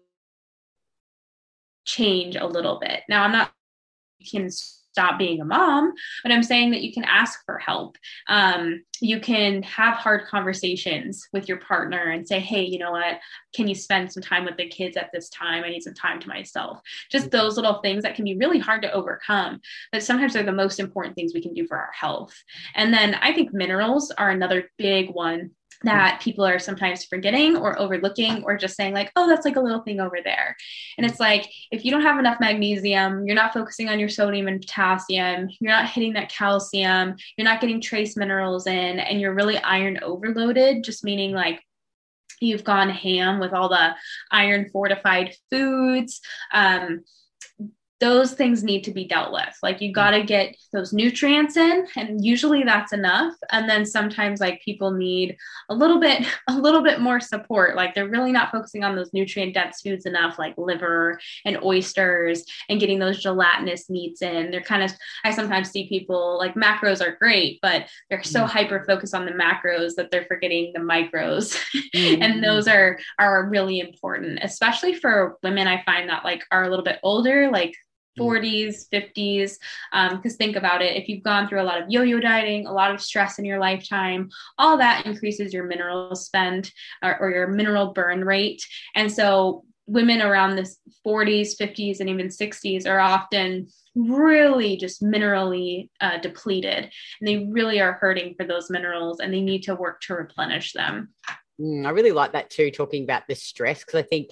change 1.86 2.36
a 2.36 2.46
little 2.46 2.80
bit. 2.80 3.02
Now, 3.10 3.24
I'm 3.24 3.32
not 3.32 3.52
you 4.20 4.30
can 4.30 4.50
stop 4.92 5.18
being 5.18 5.42
a 5.42 5.46
mom, 5.46 5.94
but 6.24 6.32
I'm 6.32 6.44
saying 6.44 6.72
that 6.72 6.82
you 6.82 6.94
can 6.94 7.04
ask 7.04 7.40
for 7.46 7.58
help. 7.58 7.98
Um, 8.28 8.84
you 9.02 9.20
can 9.20 9.64
have 9.64 9.96
hard 9.96 10.26
conversations 10.28 11.28
with 11.32 11.48
your 11.48 11.58
partner 11.58 12.10
and 12.10 12.28
say, 12.28 12.40
hey, 12.40 12.64
you 12.64 12.80
know 12.80 12.92
what? 12.92 13.20
Can 13.54 13.68
you 13.68 13.76
spend 13.76 14.12
some 14.12 14.24
time 14.24 14.46
with 14.46 14.58
the 14.58 14.68
kids 14.68 14.98
at 14.98 15.12
this 15.14 15.30
time? 15.30 15.64
I 15.64 15.70
need 15.70 15.84
some 15.84 15.94
time 15.94 16.20
to 16.20 16.28
myself. 16.28 16.80
Just 17.12 17.28
mm-hmm. 17.28 17.38
those 17.38 17.56
little 17.56 17.82
things 17.82 18.04
that 18.04 18.16
can 18.16 18.26
be 18.26 18.36
really 18.36 18.60
hard 18.60 18.82
to 18.82 18.92
overcome, 18.92 19.62
but 19.92 20.04
sometimes 20.04 20.34
they're 20.34 20.44
the 20.44 20.52
most 20.52 20.80
important 20.80 21.16
things 21.16 21.34
we 21.34 21.42
can 21.42 21.54
do 21.54 21.68
for 21.68 21.78
our 21.78 21.92
health. 21.94 22.36
And 22.76 22.94
then 22.94 23.16
I 23.16 23.34
think 23.34 23.54
minerals 23.54 24.12
are 24.12 24.30
another 24.30 24.70
big 24.78 25.10
one 25.12 25.52
that 25.84 26.20
people 26.22 26.46
are 26.46 26.60
sometimes 26.60 27.06
forgetting 27.06 27.56
or 27.56 27.80
overlooking 27.80 28.44
or 28.44 28.58
just 28.58 28.76
saying 28.76 28.94
like 28.94 29.12
oh 29.16 29.28
that's 29.28 29.46
like 29.46 29.56
a 29.56 29.62
little 29.62 29.82
thing 29.82 30.00
over 30.00 30.18
there. 30.24 30.56
And 30.98 31.06
it's 31.06 31.20
like 31.20 31.50
if 31.72 31.86
you 31.86 31.92
don't 31.92 32.02
have 32.02 32.20
enough 32.20 32.40
magnesium 32.40 33.26
you're 33.26 33.36
not 33.36 33.54
focusing 33.54 33.90
on 33.90 34.00
your 34.00 34.10
sodium 34.10 34.48
and 34.48 34.62
potassium 34.62 35.50
you're 35.60 35.72
not 35.72 35.90
hitting 35.90 36.14
that 36.14 36.30
calcium 36.30 37.16
you're 37.38 37.46
not 37.46 37.62
getting 37.62 37.82
trace 37.82 38.18
minerals 38.18 38.68
in 38.68 39.00
and 39.00 39.22
you're 39.22 39.34
really 39.34 39.58
iron 39.60 40.00
overloaded 40.02 40.84
just 40.84 41.04
meaning 41.04 41.32
like 41.32 41.62
you've 42.42 42.64
gone 42.64 42.90
ham 42.90 43.40
with 43.40 43.54
all 43.54 43.70
the 43.70 43.94
iron 44.32 44.70
fortified 44.72 45.36
foods 45.50 46.22
um, 46.54 47.04
those 48.00 48.34
things 48.34 48.64
need 48.64 48.84
to 48.86 48.92
be 48.92 49.06
dealt 49.06 49.34
with. 49.34 49.58
Like 49.62 49.82
you 49.82 49.92
got 49.92 50.12
to 50.12 50.24
get 50.24 50.56
those 50.72 50.94
nutrients 50.94 51.58
in 51.58 51.86
and 51.96 52.24
usually 52.24 52.64
that's 52.64 52.94
enough 52.94 53.34
and 53.52 53.70
then 53.70 53.86
sometimes 53.86 54.40
like 54.40 54.62
people 54.64 54.92
need 54.92 55.36
a 55.70 55.74
little 55.74 56.00
bit 56.00 56.26
a 56.48 56.54
little 56.54 56.82
bit 56.82 57.02
more 57.02 57.20
support. 57.20 57.76
Like 57.76 57.94
they're 57.94 58.08
really 58.08 58.32
not 58.32 58.52
focusing 58.52 58.84
on 58.84 58.96
those 58.96 59.14
nutrient 59.14 59.54
dense 59.54 59.82
foods 59.82 60.06
enough 60.06 60.40
like 60.40 60.54
liver 60.58 61.20
and 61.46 61.62
oysters 61.64 62.46
and 62.70 62.80
getting 62.80 63.00
those 63.00 63.22
gelatinous 63.22 63.90
meats 63.90 64.22
in. 64.22 64.52
They're 64.52 64.62
kind 64.62 64.84
of 64.84 64.92
I 65.26 65.32
sometimes 65.32 65.70
see 65.70 65.90
people 65.90 66.38
like 66.38 66.56
macros 66.56 67.06
are 67.06 67.18
great, 67.18 67.60
but 67.62 67.88
they're 68.10 68.24
so 68.24 68.44
mm. 68.44 68.50
hyper 68.50 68.86
focused 68.86 69.14
on 69.14 69.26
the 69.26 69.32
macros 69.32 69.96
that 69.96 70.10
they're 70.10 70.26
forgetting 70.26 70.72
the 70.74 70.80
micros. 70.80 71.60
Mm. 71.94 72.22
and 72.22 72.44
those 72.44 72.68
are 72.68 72.98
are 73.20 73.50
really 73.50 73.80
important, 73.80 74.40
especially 74.42 74.94
for 74.94 75.38
women 75.44 75.68
I 75.68 75.84
find 75.84 76.10
that 76.10 76.24
like 76.24 76.44
are 76.52 76.64
a 76.64 76.70
little 76.70 76.86
bit 76.86 77.00
older 77.04 77.50
like 77.52 77.74
40s, 78.18 78.88
50s. 78.92 79.58
Because 79.92 80.34
um, 80.34 80.38
think 80.38 80.56
about 80.56 80.82
it 80.82 80.96
if 80.96 81.10
you've 81.10 81.24
gone 81.24 81.48
through 81.48 81.62
a 81.62 81.64
lot 81.64 81.82
of 81.82 81.90
yo 81.90 82.04
yo 82.04 82.20
dieting, 82.20 82.66
a 82.66 82.74
lot 82.74 82.92
of 82.92 83.02
stress 83.02 83.40
in 83.40 83.46
your 83.46 83.60
lifetime, 83.60 84.30
all 84.58 84.78
that 84.78 85.06
increases 85.06 85.54
your 85.54 85.66
mineral 85.66 86.16
spend 86.16 86.72
or, 87.04 87.18
or 87.20 87.32
your 87.32 87.48
mineral 87.48 87.94
burn 87.94 88.24
rate. 88.24 88.66
And 88.96 89.12
so 89.12 89.66
women 89.90 90.22
around 90.22 90.56
the 90.56 90.70
40s, 91.06 91.60
50s, 91.60 92.00
and 92.00 92.10
even 92.10 92.28
60s 92.28 92.88
are 92.88 93.00
often 93.00 93.68
really 93.96 94.78
just 94.78 95.02
minerally 95.02 95.90
uh, 96.00 96.20
depleted 96.20 96.90
and 97.20 97.28
they 97.28 97.48
really 97.52 97.82
are 97.82 97.94
hurting 97.94 98.36
for 98.36 98.46
those 98.46 98.70
minerals 98.70 99.20
and 99.20 99.34
they 99.34 99.42
need 99.42 99.64
to 99.64 99.76
work 99.76 100.00
to 100.02 100.14
replenish 100.14 100.74
them. 100.74 101.10
Mm, 101.60 101.86
I 101.86 101.90
really 101.90 102.12
like 102.12 102.34
that 102.34 102.50
too, 102.50 102.72
talking 102.72 103.04
about 103.04 103.24
the 103.28 103.36
stress, 103.36 103.84
because 103.84 104.00
I 104.00 104.04
think 104.04 104.30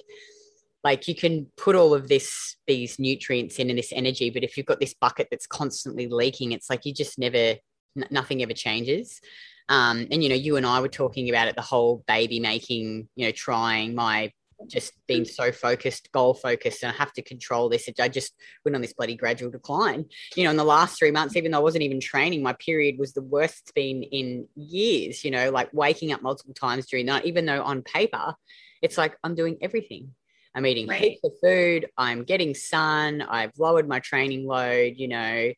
like 0.88 1.06
you 1.06 1.14
can 1.14 1.46
put 1.58 1.76
all 1.76 1.92
of 1.92 2.08
this 2.08 2.56
these 2.66 2.98
nutrients 2.98 3.58
in 3.58 3.68
and 3.68 3.78
this 3.78 3.92
energy 3.92 4.30
but 4.30 4.42
if 4.42 4.56
you've 4.56 4.64
got 4.72 4.80
this 4.80 4.94
bucket 4.94 5.28
that's 5.30 5.46
constantly 5.46 6.06
leaking 6.06 6.52
it's 6.52 6.70
like 6.70 6.86
you 6.86 6.94
just 6.94 7.18
never 7.18 7.56
n- 7.96 8.08
nothing 8.10 8.42
ever 8.42 8.54
changes. 8.54 9.20
Um, 9.68 10.06
and 10.10 10.22
you 10.22 10.30
know 10.30 10.34
you 10.46 10.56
and 10.56 10.64
i 10.64 10.80
were 10.80 10.88
talking 11.02 11.28
about 11.28 11.48
it 11.48 11.56
the 11.56 11.70
whole 11.72 12.02
baby 12.08 12.40
making 12.40 13.06
you 13.16 13.26
know 13.26 13.32
trying 13.32 13.94
my 13.94 14.32
just 14.66 14.94
being 15.06 15.26
so 15.26 15.52
focused 15.52 16.10
goal 16.10 16.32
focused 16.32 16.82
and 16.82 16.90
i 16.90 16.96
have 16.96 17.12
to 17.12 17.22
control 17.22 17.68
this. 17.68 17.86
I 18.00 18.08
just 18.08 18.32
went 18.64 18.74
on 18.74 18.80
this 18.80 18.94
bloody 18.94 19.14
gradual 19.14 19.50
decline 19.50 20.06
you 20.36 20.44
know 20.44 20.50
in 20.50 20.56
the 20.56 20.72
last 20.76 20.98
three 20.98 21.10
months 21.10 21.36
even 21.36 21.50
though 21.50 21.58
i 21.58 21.68
wasn't 21.68 21.84
even 21.84 22.00
training 22.00 22.42
my 22.42 22.54
period 22.54 22.98
was 22.98 23.12
the 23.12 23.28
worst 23.34 23.56
it's 23.64 23.72
been 23.72 24.02
in 24.04 24.48
years 24.56 25.22
you 25.22 25.30
know 25.30 25.50
like 25.50 25.68
waking 25.74 26.12
up 26.12 26.22
multiple 26.22 26.54
times 26.54 26.86
during 26.86 27.04
night 27.04 27.26
even 27.26 27.44
though 27.44 27.62
on 27.62 27.82
paper 27.82 28.34
it's 28.80 28.96
like 28.96 29.18
i'm 29.22 29.34
doing 29.34 29.58
everything 29.60 30.14
I'm 30.58 30.66
eating 30.66 30.88
right. 30.88 31.00
heaps 31.00 31.20
of 31.22 31.32
food. 31.40 31.86
I'm 31.96 32.24
getting 32.24 32.52
sun. 32.52 33.22
I've 33.22 33.52
lowered 33.58 33.86
my 33.86 34.00
training 34.00 34.44
load, 34.44 34.94
you 34.96 35.06
know. 35.06 35.52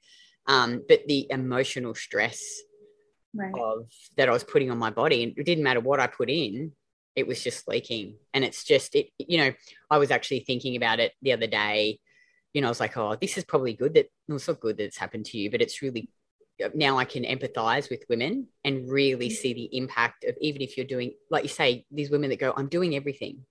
Um, 0.47 0.83
but 0.87 1.07
the 1.07 1.27
emotional 1.31 1.95
stress 1.95 2.43
right. 3.35 3.55
of 3.59 3.87
that 4.19 4.29
I 4.29 4.33
was 4.33 4.45
putting 4.45 4.71
on 4.71 4.77
my 4.77 4.91
body, 4.91 5.23
and 5.23 5.33
it 5.39 5.47
didn't 5.47 5.65
matter 5.65 5.81
what 5.81 6.01
I 6.01 6.07
put 6.07 6.29
in, 6.29 6.73
it 7.17 7.27
was 7.27 7.43
just 7.43 7.67
leaking. 7.67 8.17
And 8.35 8.45
it's 8.45 8.63
just 8.63 8.95
it, 8.95 9.09
you 9.17 9.39
know, 9.39 9.53
I 9.91 9.97
was 9.97 10.11
actually 10.11 10.41
thinking 10.41 10.77
about 10.77 11.01
it 11.01 11.13
the 11.23 11.33
other 11.33 11.47
day. 11.47 11.99
You 12.53 12.61
know, 12.61 12.67
I 12.67 12.71
was 12.71 12.81
like, 12.81 12.99
oh, 12.99 13.17
this 13.19 13.39
is 13.39 13.45
probably 13.45 13.73
good 13.73 13.95
that 13.95 14.11
well, 14.29 14.37
it's 14.37 14.49
not 14.49 14.61
good 14.61 14.77
that 14.77 14.85
it's 14.85 14.99
happened 14.99 15.25
to 15.27 15.39
you, 15.39 15.51
but 15.51 15.63
it's 15.63 15.81
really 15.81 16.11
now 16.75 16.99
I 16.99 17.07
can 17.07 17.25
empathize 17.25 17.89
with 17.89 18.05
women 18.11 18.49
and 18.67 18.87
really 18.87 19.31
see 19.31 19.55
the 19.55 19.75
impact 19.79 20.25
of 20.25 20.37
even 20.43 20.61
if 20.61 20.77
you're 20.77 20.85
doing, 20.85 21.15
like 21.31 21.45
you 21.45 21.49
say, 21.49 21.87
these 21.91 22.11
women 22.11 22.29
that 22.29 22.39
go, 22.39 22.53
I'm 22.55 22.69
doing 22.69 22.95
everything. 22.97 23.47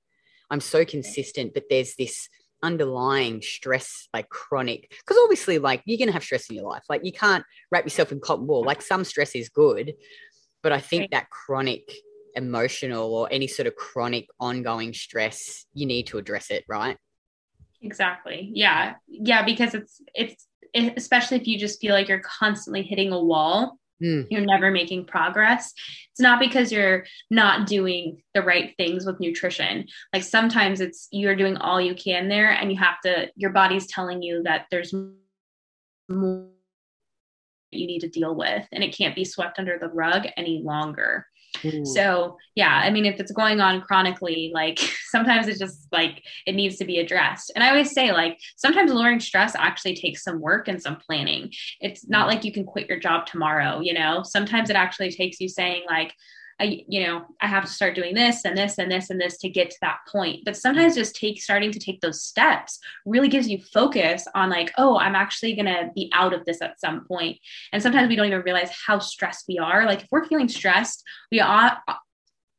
I'm 0.50 0.62
so 0.62 0.86
consistent, 0.86 1.54
but 1.54 1.64
there's 1.70 1.96
this 1.96 2.28
underlying 2.62 3.42
stress, 3.42 4.08
like 4.14 4.30
chronic, 4.30 4.90
because 4.90 5.18
obviously, 5.24 5.60
like 5.60 5.82
you're 5.86 5.98
going 5.98 6.08
to 6.08 6.14
have 6.14 6.24
stress 6.24 6.50
in 6.50 6.56
your 6.56 6.66
life. 6.66 6.84
Like 6.90 7.06
you 7.06 7.12
can't 7.12 7.46
wrap 7.72 7.84
yourself 7.86 8.12
in 8.12 8.20
cotton 8.20 8.48
wool. 8.48 8.64
Like 8.64 8.82
some 8.82 9.04
stress 9.04 9.36
is 9.36 9.50
good, 9.50 9.94
but 10.62 10.72
I 10.72 10.80
think 10.80 11.12
that 11.12 11.30
chronic 11.30 11.92
emotional 12.36 13.14
or 13.14 13.28
any 13.32 13.48
sort 13.48 13.68
of 13.68 13.76
chronic 13.76 14.28
ongoing 14.40 14.94
stress, 14.94 15.66
you 15.74 15.86
need 15.86 16.08
to 16.08 16.18
address 16.18 16.52
it, 16.52 16.64
right? 16.68 16.98
Exactly. 17.82 18.52
Yeah. 18.54 18.96
Yeah. 19.08 19.44
Because 19.44 19.74
it's, 19.74 20.02
it's, 20.14 20.48
especially 20.76 21.38
if 21.38 21.48
you 21.48 21.58
just 21.58 21.82
feel 21.82 21.94
like 21.94 22.08
you're 22.08 22.20
constantly 22.20 22.84
hitting 22.84 23.12
a 23.12 23.20
wall 23.24 23.79
Mm. 24.02 24.28
You're 24.30 24.46
never 24.46 24.72
making 24.72 25.06
progress. 25.06 25.74
It's 26.12 26.22
not 26.22 26.40
because 26.40 26.72
you're 26.72 27.06
not 27.30 27.68
doing 27.68 28.22
the 28.34 28.42
right 28.42 28.74
things 28.78 29.06
with 29.06 29.20
nutrition. 29.20 29.88
Like 30.14 30.24
sometimes 30.24 30.80
it's 30.80 31.08
you're 31.12 31.36
doing 31.36 31.58
all 31.58 31.82
you 31.82 31.96
can 31.96 32.30
there, 32.30 32.52
and 32.52 32.72
you 32.72 32.78
have 32.78 33.02
to, 33.02 33.30
your 33.36 33.52
body's 33.52 33.88
telling 33.88 34.22
you 34.22 34.44
that 34.44 34.66
there's 34.72 34.94
more 36.10 36.48
you 37.72 37.86
need 37.86 38.00
to 38.00 38.10
deal 38.10 38.36
with, 38.36 38.66
and 38.72 38.84
it 38.84 38.96
can't 38.96 39.16
be 39.16 39.26
swept 39.26 39.60
under 39.60 39.78
the 39.78 39.90
rug 39.90 40.28
any 40.38 40.62
longer. 40.64 41.26
So, 41.84 42.38
yeah, 42.56 42.82
I 42.84 42.90
mean, 42.90 43.06
if 43.06 43.20
it's 43.20 43.32
going 43.32 43.60
on 43.60 43.82
chronically, 43.82 44.52
like 44.54 44.80
sometimes 45.10 45.48
it's 45.48 45.60
just 45.60 45.88
like 45.92 46.24
it 46.46 46.54
needs 46.54 46.78
to 46.78 46.86
be 46.86 47.00
addressed. 47.00 47.52
And 47.56 47.64
I 47.64 47.70
always 47.70 47.92
say, 47.92 48.12
like, 48.12 48.40
sometimes 48.56 48.92
lowering 48.92 49.20
stress 49.20 49.56
actually 49.56 49.96
takes 49.96 50.24
some 50.24 50.40
work 50.40 50.68
and 50.68 50.82
some 50.82 50.98
planning. 50.98 51.52
It's 51.82 52.08
not 52.08 52.26
mm. 52.28 52.34
like 52.34 52.46
you 52.46 52.52
can 52.52 52.66
quit 52.66 52.88
your 52.88 53.00
job 53.00 53.26
tomorrow, 53.26 53.80
you 53.82 53.94
know? 53.94 54.24
Sometimes 54.24 54.70
it 54.70 54.76
actually 54.76 55.12
takes 55.12 55.40
you 55.40 55.50
saying, 55.50 55.84
like, 55.90 56.14
I, 56.60 56.84
you 56.88 57.06
know, 57.06 57.26
I 57.42 57.48
have 57.48 57.66
to 57.66 57.72
start 57.72 57.96
doing 57.96 58.14
this 58.14 58.46
and 58.46 58.58
this 58.58 58.78
and 58.78 58.92
this 58.92 59.10
and 59.10 59.20
this 59.20 59.38
to 59.40 59.50
get 59.50 59.70
to 59.70 59.78
that 59.82 60.00
point. 60.12 60.44
But 60.46 60.58
sometimes 60.58 60.96
just 60.96 61.16
take 61.16 61.42
starting 61.42 61.72
to 61.72 61.80
take 61.80 62.02
those 62.02 62.24
steps 62.24 62.80
really 63.06 63.30
gives 63.30 63.48
you 63.48 63.60
focus 63.74 64.28
on 64.36 64.50
like, 64.50 64.72
oh, 64.78 64.98
I'm 64.98 65.16
actually 65.16 65.56
gonna 65.56 65.92
be 65.96 66.10
out 66.14 66.34
of 66.34 66.46
this 66.46 66.62
at 66.62 66.80
some 66.80 67.06
point. 67.06 67.38
And 67.72 67.82
sometimes 67.82 68.10
we 68.10 68.16
don't 68.16 68.28
even 68.28 68.42
realize 68.42 68.72
how 68.86 69.00
stressed 69.00 69.46
we 69.48 69.58
are. 69.58 69.86
Like 69.86 70.04
if 70.04 70.08
we're 70.12 70.28
feeling 70.28 70.50
stressed, 70.50 71.04
we 71.32 71.40
are 71.40 71.78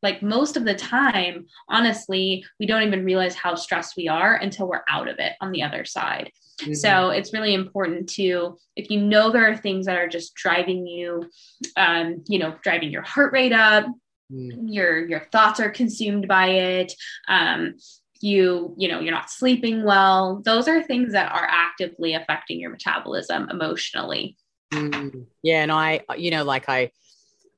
like 0.02 0.22
most 0.22 0.56
of 0.56 0.64
the 0.64 0.74
time, 0.74 1.46
honestly, 1.68 2.44
we 2.58 2.66
don't 2.66 2.82
even 2.82 3.04
realize 3.04 3.34
how 3.34 3.54
stressed 3.54 3.96
we 3.96 4.08
are 4.08 4.34
until 4.34 4.68
we're 4.68 4.82
out 4.88 5.08
of 5.08 5.18
it 5.18 5.32
on 5.40 5.52
the 5.52 5.62
other 5.62 5.84
side. 5.84 6.30
Mm-hmm. 6.60 6.74
So 6.74 7.10
it's 7.10 7.32
really 7.32 7.54
important 7.54 8.08
to, 8.10 8.58
if 8.76 8.90
you 8.90 9.00
know 9.00 9.30
there 9.30 9.50
are 9.50 9.56
things 9.56 9.86
that 9.86 9.96
are 9.96 10.08
just 10.08 10.34
driving 10.34 10.86
you, 10.86 11.28
um, 11.76 12.24
you 12.28 12.38
know, 12.38 12.56
driving 12.62 12.90
your 12.90 13.02
heart 13.02 13.32
rate 13.32 13.52
up, 13.52 13.86
mm. 14.32 14.50
your 14.66 15.06
your 15.08 15.20
thoughts 15.32 15.60
are 15.60 15.70
consumed 15.70 16.28
by 16.28 16.48
it. 16.48 16.92
Um, 17.28 17.74
you 18.20 18.74
you 18.76 18.88
know 18.88 19.00
you're 19.00 19.14
not 19.14 19.30
sleeping 19.30 19.82
well 19.82 20.42
those 20.44 20.68
are 20.68 20.82
things 20.82 21.12
that 21.12 21.32
are 21.32 21.48
actively 21.50 22.14
affecting 22.14 22.60
your 22.60 22.70
metabolism 22.70 23.48
emotionally 23.48 24.36
mm, 24.72 25.24
yeah 25.42 25.62
and 25.62 25.72
i 25.72 26.00
you 26.18 26.30
know 26.30 26.44
like 26.44 26.68
i 26.68 26.90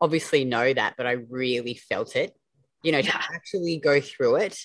obviously 0.02 0.44
know 0.44 0.72
that 0.72 0.94
but 0.98 1.06
i 1.06 1.12
really 1.30 1.74
felt 1.74 2.14
it 2.16 2.34
you 2.82 2.92
know 2.92 2.98
yeah. 2.98 3.12
to 3.12 3.18
actually 3.34 3.78
go 3.78 4.00
through 4.00 4.36
it 4.36 4.58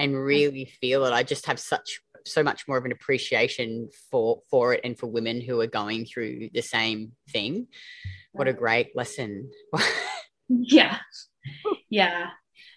and 0.00 0.16
really 0.16 0.64
feel 0.80 1.04
it 1.04 1.12
i 1.12 1.22
just 1.22 1.46
have 1.46 1.60
such 1.60 2.00
so 2.26 2.42
much 2.42 2.66
more 2.66 2.76
of 2.76 2.84
an 2.84 2.92
appreciation 2.92 3.88
for 4.10 4.42
for 4.50 4.74
it 4.74 4.80
and 4.84 4.98
for 4.98 5.06
women 5.06 5.40
who 5.40 5.60
are 5.60 5.66
going 5.66 6.04
through 6.04 6.48
the 6.52 6.62
same 6.62 7.12
thing. 7.30 7.66
What 8.32 8.48
a 8.48 8.52
great 8.52 8.96
lesson. 8.96 9.50
yeah. 10.48 10.98
Yeah. 11.90 12.30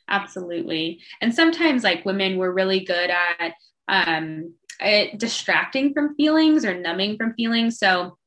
Absolutely. 0.09 1.01
And 1.21 1.33
sometimes 1.33 1.83
like 1.83 2.05
women 2.05 2.37
we're 2.37 2.51
really 2.51 2.81
good 2.81 3.09
at 3.09 3.53
um 3.87 4.53
at 4.79 5.17
distracting 5.17 5.93
from 5.93 6.15
feelings 6.15 6.65
or 6.65 6.77
numbing 6.77 7.17
from 7.17 7.33
feelings. 7.33 7.79
So 7.79 8.17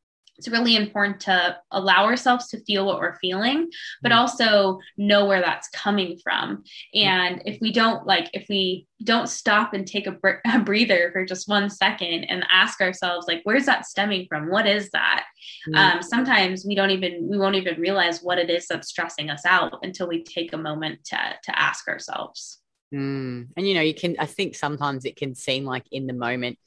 it's 0.40 0.48
really 0.48 0.74
important 0.74 1.20
to 1.20 1.54
allow 1.70 2.06
ourselves 2.06 2.48
to 2.48 2.64
feel 2.64 2.86
what 2.86 2.98
we're 2.98 3.18
feeling 3.18 3.68
but 4.00 4.10
mm-hmm. 4.10 4.20
also 4.20 4.78
know 4.96 5.26
where 5.26 5.42
that's 5.42 5.68
coming 5.68 6.18
from 6.24 6.64
and 6.94 7.42
if 7.44 7.60
we 7.60 7.70
don't 7.70 8.06
like 8.06 8.30
if 8.32 8.46
we 8.48 8.86
don't 9.04 9.28
stop 9.28 9.74
and 9.74 9.86
take 9.86 10.06
a, 10.06 10.12
br- 10.12 10.40
a 10.46 10.58
breather 10.58 11.10
for 11.12 11.26
just 11.26 11.46
one 11.46 11.68
second 11.68 12.24
and 12.24 12.46
ask 12.50 12.80
ourselves 12.80 13.28
like 13.28 13.42
where's 13.44 13.66
that 13.66 13.84
stemming 13.84 14.26
from 14.30 14.50
what 14.50 14.66
is 14.66 14.88
that 14.92 15.26
mm-hmm. 15.68 15.76
um, 15.76 16.02
sometimes 16.02 16.64
we 16.64 16.74
don't 16.74 16.90
even 16.90 17.28
we 17.28 17.36
won't 17.36 17.56
even 17.56 17.78
realize 17.78 18.20
what 18.22 18.38
it 18.38 18.48
is 18.48 18.66
that's 18.66 18.88
stressing 18.88 19.28
us 19.28 19.44
out 19.44 19.78
until 19.82 20.08
we 20.08 20.24
take 20.24 20.54
a 20.54 20.58
moment 20.58 21.04
to 21.04 21.18
to 21.44 21.58
ask 21.58 21.86
ourselves 21.86 22.60
mm. 22.94 23.46
and 23.54 23.68
you 23.68 23.74
know 23.74 23.82
you 23.82 23.94
can 23.94 24.16
i 24.18 24.24
think 24.24 24.54
sometimes 24.54 25.04
it 25.04 25.16
can 25.16 25.34
seem 25.34 25.66
like 25.66 25.84
in 25.92 26.06
the 26.06 26.14
moment 26.14 26.58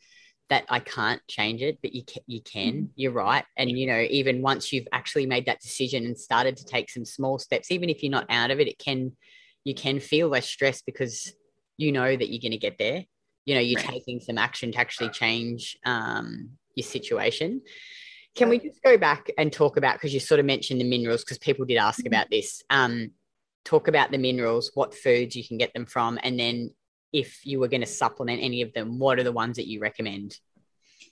that 0.50 0.66
I 0.70 0.80
can't 0.80 1.26
change 1.28 1.62
it, 1.62 1.80
but 1.82 1.94
you 1.94 2.04
can, 2.04 2.22
you 2.28 2.42
can. 2.42 2.74
Mm-hmm. 2.74 2.86
You're 2.96 3.12
right, 3.12 3.46
and 3.58 3.70
you 3.72 3.88
know, 3.88 4.06
even 4.10 4.42
once 4.42 4.72
you've 4.72 4.88
actually 4.92 5.26
made 5.26 5.46
that 5.46 5.62
decision 5.62 6.06
and 6.06 6.18
started 6.18 6.58
to 6.58 6.66
take 6.66 6.90
some 6.90 7.06
small 7.06 7.40
steps, 7.40 7.72
even 7.72 7.90
if 7.90 8.04
you're 8.04 8.12
not 8.12 8.28
out 8.30 8.52
of 8.52 8.60
it, 8.60 8.68
it 8.68 8.78
can 8.78 9.14
you 9.64 9.74
can 9.74 10.00
feel 10.00 10.28
less 10.28 10.48
stress 10.48 10.82
because 10.82 11.34
you 11.78 11.92
know 11.92 12.16
that 12.16 12.30
you're 12.30 12.42
going 12.42 12.52
to 12.52 12.58
get 12.58 12.78
there. 12.78 13.06
You 13.46 13.56
know, 13.56 13.62
you're 13.62 13.80
right. 13.80 13.90
taking 13.90 14.20
some 14.20 14.38
action 14.38 14.72
to 14.72 14.78
actually 14.78 15.10
change 15.10 15.78
um, 15.86 16.52
your 16.76 16.86
situation. 16.86 17.62
Can 18.36 18.50
we 18.50 18.58
just 18.58 18.82
go 18.84 18.98
back 18.98 19.30
and 19.38 19.52
talk 19.52 19.78
about 19.78 19.96
because 19.96 20.14
you 20.14 20.20
sort 20.20 20.40
of 20.40 20.46
mentioned 20.46 20.82
the 20.82 20.90
minerals 20.90 21.24
because 21.24 21.38
people 21.38 21.66
did 21.66 21.78
ask 21.78 22.00
mm-hmm. 22.00 22.08
about 22.08 22.30
this. 22.32 22.64
Um, 22.70 23.12
talk 23.64 23.88
about 23.88 24.12
the 24.12 24.18
minerals, 24.18 24.72
what 24.74 24.94
foods 24.94 25.36
you 25.36 25.48
can 25.48 25.58
get 25.58 25.74
them 25.74 25.86
from, 25.86 26.20
and 26.24 26.40
then 26.40 26.72
if 27.14 27.46
you 27.46 27.60
were 27.60 27.68
going 27.68 27.82
to 27.82 27.88
supplement 27.88 28.42
any 28.42 28.62
of 28.62 28.74
them, 28.74 29.00
what 29.00 29.20
are 29.20 29.24
the 29.24 29.32
ones 29.32 29.58
that 29.58 29.68
you 29.68 29.80
recommend? 29.80 30.38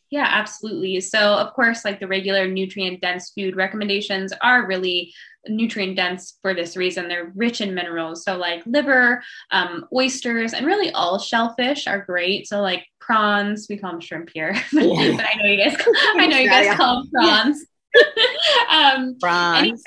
Yeah, 0.10 0.28
absolutely. 0.30 1.00
So, 1.00 1.36
of 1.36 1.54
course, 1.54 1.86
like 1.86 2.02
the 2.02 2.08
regular 2.08 2.46
nutrient 2.46 3.00
dense 3.00 3.32
food 3.32 3.56
recommendations 3.56 4.34
are 4.42 4.68
really 4.68 5.14
nutrient 5.48 5.96
dense 5.96 6.38
for 6.42 6.54
this 6.54 6.76
reason. 6.76 7.08
They're 7.08 7.32
rich 7.34 7.62
in 7.62 7.74
minerals. 7.74 8.26
So, 8.26 8.36
like 8.36 8.62
liver, 8.66 9.24
um, 9.52 9.86
oysters, 9.96 10.54
and 10.54 10.66
really 10.66 10.92
all 10.92 11.18
shellfish 11.18 11.88
are 11.88 12.04
great. 12.04 12.46
So, 12.46 12.62
like 12.62 12.86
prawns, 13.00 13.68
we 13.70 13.78
call 13.78 13.92
them 13.92 14.02
shrimp 14.02 14.32
here, 14.34 14.54
but, 14.74 14.84
yeah. 14.84 15.16
but 15.16 15.26
I 15.26 15.38
know 15.38 15.50
you 15.50 15.64
guys, 15.64 15.78
I 16.16 16.28
know 16.28 16.38
you 16.38 16.50
guys 16.50 16.76
call 16.76 17.04
them 17.04 17.10
prawns. 17.12 17.66
um, 18.70 19.18
prawns. 19.20 19.82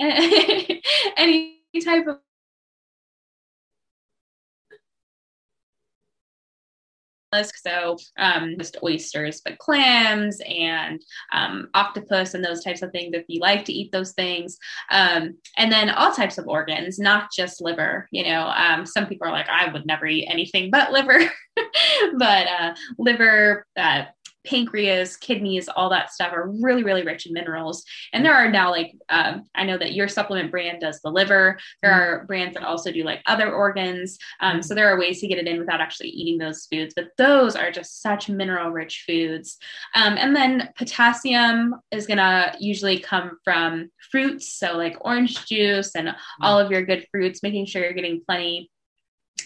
Any, 0.00 0.82
any 1.18 1.60
type 1.84 2.06
of 2.06 2.16
So 7.44 7.96
um, 8.18 8.56
just 8.58 8.76
oysters, 8.82 9.40
but 9.44 9.58
clams 9.58 10.40
and 10.46 11.00
um, 11.32 11.68
octopus 11.74 12.34
and 12.34 12.44
those 12.44 12.62
types 12.62 12.82
of 12.82 12.92
things 12.92 13.14
if 13.14 13.24
you 13.28 13.40
like 13.40 13.64
to 13.66 13.72
eat 13.72 13.92
those 13.92 14.12
things. 14.12 14.58
Um, 14.90 15.36
and 15.56 15.70
then 15.70 15.90
all 15.90 16.12
types 16.12 16.38
of 16.38 16.48
organs, 16.48 16.98
not 16.98 17.30
just 17.34 17.60
liver. 17.60 18.08
You 18.10 18.24
know, 18.24 18.46
um, 18.48 18.86
some 18.86 19.06
people 19.06 19.28
are 19.28 19.32
like, 19.32 19.48
I 19.48 19.72
would 19.72 19.86
never 19.86 20.06
eat 20.06 20.26
anything 20.28 20.70
but 20.70 20.92
liver, 20.92 21.20
but 22.18 22.46
uh, 22.46 22.74
liver. 22.98 23.66
Uh, 23.76 24.04
pancreas, 24.46 25.16
kidneys, 25.16 25.68
all 25.68 25.90
that 25.90 26.12
stuff 26.12 26.32
are 26.32 26.48
really, 26.60 26.82
really 26.82 27.02
rich 27.02 27.26
in 27.26 27.32
minerals. 27.32 27.84
And 28.12 28.24
there 28.24 28.34
are 28.34 28.50
now 28.50 28.70
like 28.70 28.94
um, 29.08 29.44
I 29.54 29.64
know 29.64 29.76
that 29.78 29.94
your 29.94 30.08
supplement 30.08 30.50
brand 30.50 30.80
does 30.80 31.00
the 31.00 31.10
liver. 31.10 31.58
There 31.82 31.90
mm-hmm. 31.90 32.00
are 32.00 32.24
brands 32.26 32.54
that 32.54 32.64
also 32.64 32.92
do 32.92 33.04
like 33.04 33.22
other 33.26 33.52
organs. 33.52 34.18
Um, 34.40 34.62
so 34.62 34.74
there 34.74 34.88
are 34.92 34.98
ways 34.98 35.20
to 35.20 35.26
get 35.26 35.38
it 35.38 35.46
in 35.46 35.58
without 35.58 35.80
actually 35.80 36.08
eating 36.10 36.38
those 36.38 36.66
foods. 36.70 36.94
But 36.94 37.08
those 37.18 37.56
are 37.56 37.70
just 37.70 38.02
such 38.02 38.28
mineral 38.28 38.70
rich 38.70 39.04
foods. 39.06 39.58
Um, 39.94 40.16
and 40.16 40.34
then 40.34 40.70
potassium 40.76 41.76
is 41.90 42.06
gonna 42.06 42.54
usually 42.58 42.98
come 42.98 43.38
from 43.44 43.90
fruits, 44.10 44.52
so 44.52 44.76
like 44.76 44.96
orange 45.00 45.46
juice 45.46 45.94
and 45.94 46.14
all 46.40 46.58
of 46.58 46.70
your 46.70 46.84
good 46.84 47.06
fruits. 47.10 47.42
Making 47.42 47.66
sure 47.66 47.82
you're 47.82 47.92
getting 47.92 48.22
plenty 48.26 48.70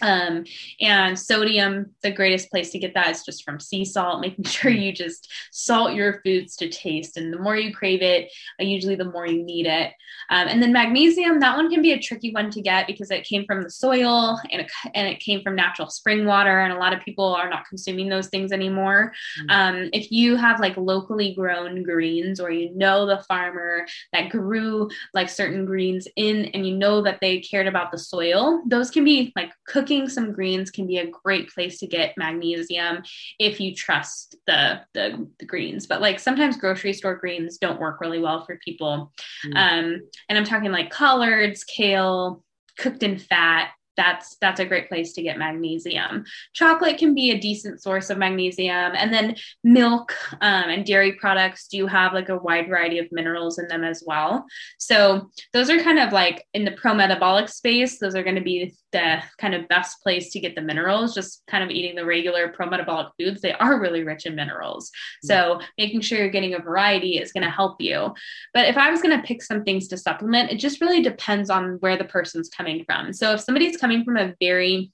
um, 0.02 0.44
and 0.80 1.18
sodium, 1.18 1.90
the 2.02 2.10
greatest 2.10 2.50
place 2.50 2.70
to 2.70 2.78
get 2.78 2.94
that 2.94 3.10
is 3.10 3.22
just 3.22 3.44
from 3.44 3.60
sea 3.60 3.84
salt, 3.84 4.20
making 4.20 4.44
sure 4.46 4.70
you 4.70 4.92
just 4.92 5.30
salt 5.50 5.94
your 5.94 6.20
foods 6.24 6.56
to 6.56 6.68
taste. 6.68 7.16
And 7.16 7.32
the 7.32 7.38
more 7.38 7.56
you 7.56 7.74
crave 7.74 8.02
it, 8.02 8.30
uh, 8.60 8.64
usually 8.64 8.94
the 8.94 9.04
more 9.04 9.26
you 9.26 9.42
need 9.42 9.66
it. 9.66 9.92
Um, 10.30 10.48
and 10.48 10.62
then 10.62 10.72
magnesium, 10.72 11.40
that 11.40 11.56
one 11.56 11.70
can 11.70 11.82
be 11.82 11.92
a 11.92 11.98
tricky 11.98 12.32
one 12.32 12.50
to 12.50 12.60
get 12.60 12.86
because 12.86 13.10
it 13.10 13.24
came 13.24 13.44
from 13.44 13.62
the 13.62 13.70
soil 13.70 14.38
and 14.50 14.62
it, 14.62 14.70
and 14.94 15.08
it 15.08 15.20
came 15.20 15.42
from 15.42 15.56
natural 15.56 15.90
spring 15.90 16.24
water. 16.24 16.60
And 16.60 16.72
a 16.72 16.78
lot 16.78 16.92
of 16.92 17.00
people 17.00 17.34
are 17.34 17.48
not 17.48 17.66
consuming 17.66 18.08
those 18.08 18.28
things 18.28 18.52
anymore. 18.52 19.12
Mm-hmm. 19.40 19.50
Um, 19.50 19.90
if 19.92 20.10
you 20.10 20.36
have 20.36 20.60
like 20.60 20.76
locally 20.76 21.34
grown 21.34 21.82
greens 21.82 22.40
or 22.40 22.50
you 22.50 22.74
know 22.74 23.06
the 23.06 23.24
farmer 23.28 23.86
that 24.12 24.30
grew 24.30 24.88
like 25.14 25.28
certain 25.28 25.64
greens 25.64 26.06
in 26.16 26.46
and 26.46 26.66
you 26.66 26.76
know 26.76 27.02
that 27.02 27.18
they 27.20 27.40
cared 27.40 27.66
about 27.66 27.90
the 27.90 27.98
soil, 27.98 28.62
those 28.66 28.90
can 28.90 29.04
be 29.04 29.32
like 29.36 29.52
cooking 29.66 29.89
some 30.08 30.32
greens 30.32 30.70
can 30.70 30.86
be 30.86 30.98
a 30.98 31.10
great 31.10 31.50
place 31.50 31.78
to 31.80 31.86
get 31.86 32.16
magnesium 32.16 33.02
if 33.38 33.60
you 33.60 33.74
trust 33.74 34.36
the, 34.46 34.80
the, 34.94 35.28
the 35.38 35.46
greens. 35.46 35.86
But 35.86 36.00
like 36.00 36.20
sometimes 36.20 36.56
grocery 36.56 36.92
store 36.92 37.16
greens 37.16 37.58
don't 37.58 37.80
work 37.80 38.00
really 38.00 38.20
well 38.20 38.44
for 38.44 38.58
people. 38.64 39.12
Mm. 39.46 39.56
Um, 39.56 40.00
and 40.28 40.38
I'm 40.38 40.44
talking 40.44 40.72
like 40.72 40.90
collards, 40.90 41.64
kale, 41.64 42.44
cooked 42.78 43.02
in 43.02 43.18
fat, 43.18 43.70
that's 44.00 44.36
that's 44.40 44.60
a 44.60 44.64
great 44.64 44.88
place 44.88 45.12
to 45.12 45.22
get 45.22 45.36
magnesium. 45.36 46.24
Chocolate 46.54 46.96
can 46.96 47.14
be 47.14 47.32
a 47.32 47.38
decent 47.38 47.82
source 47.82 48.08
of 48.08 48.16
magnesium, 48.16 48.92
and 48.96 49.12
then 49.12 49.36
milk 49.62 50.14
um, 50.40 50.70
and 50.70 50.86
dairy 50.86 51.12
products 51.12 51.68
do 51.68 51.86
have 51.86 52.14
like 52.14 52.30
a 52.30 52.38
wide 52.38 52.68
variety 52.68 52.98
of 52.98 53.12
minerals 53.12 53.58
in 53.58 53.68
them 53.68 53.84
as 53.84 54.02
well. 54.06 54.46
So 54.78 55.30
those 55.52 55.68
are 55.68 55.82
kind 55.82 55.98
of 55.98 56.12
like 56.12 56.46
in 56.54 56.64
the 56.64 56.72
pro 56.72 56.94
metabolic 56.94 57.50
space. 57.50 57.98
Those 57.98 58.14
are 58.14 58.22
going 58.22 58.36
to 58.36 58.42
be 58.42 58.72
the 58.92 59.22
kind 59.38 59.54
of 59.54 59.68
best 59.68 60.02
place 60.02 60.32
to 60.32 60.40
get 60.40 60.54
the 60.54 60.62
minerals. 60.62 61.14
Just 61.14 61.42
kind 61.46 61.62
of 61.62 61.70
eating 61.70 61.94
the 61.94 62.04
regular 62.04 62.48
pro 62.48 62.68
metabolic 62.68 63.08
foods, 63.18 63.40
they 63.40 63.52
are 63.52 63.78
really 63.78 64.02
rich 64.02 64.24
in 64.26 64.34
minerals. 64.34 64.90
So 65.22 65.60
making 65.78 66.00
sure 66.00 66.18
you're 66.18 66.30
getting 66.30 66.54
a 66.54 66.58
variety 66.58 67.18
is 67.18 67.32
going 67.32 67.44
to 67.44 67.50
help 67.50 67.80
you. 67.80 68.14
But 68.54 68.68
if 68.68 68.76
I 68.76 68.90
was 68.90 69.02
going 69.02 69.16
to 69.18 69.26
pick 69.26 69.42
some 69.42 69.62
things 69.62 69.88
to 69.88 69.96
supplement, 69.96 70.50
it 70.50 70.56
just 70.56 70.80
really 70.80 71.02
depends 71.02 71.50
on 71.50 71.76
where 71.80 71.98
the 71.98 72.04
person's 72.04 72.48
coming 72.48 72.84
from. 72.84 73.12
So 73.12 73.34
if 73.34 73.40
somebody's 73.40 73.76
coming 73.76 73.89
coming 73.90 74.04
from 74.04 74.16
a 74.16 74.34
very 74.40 74.92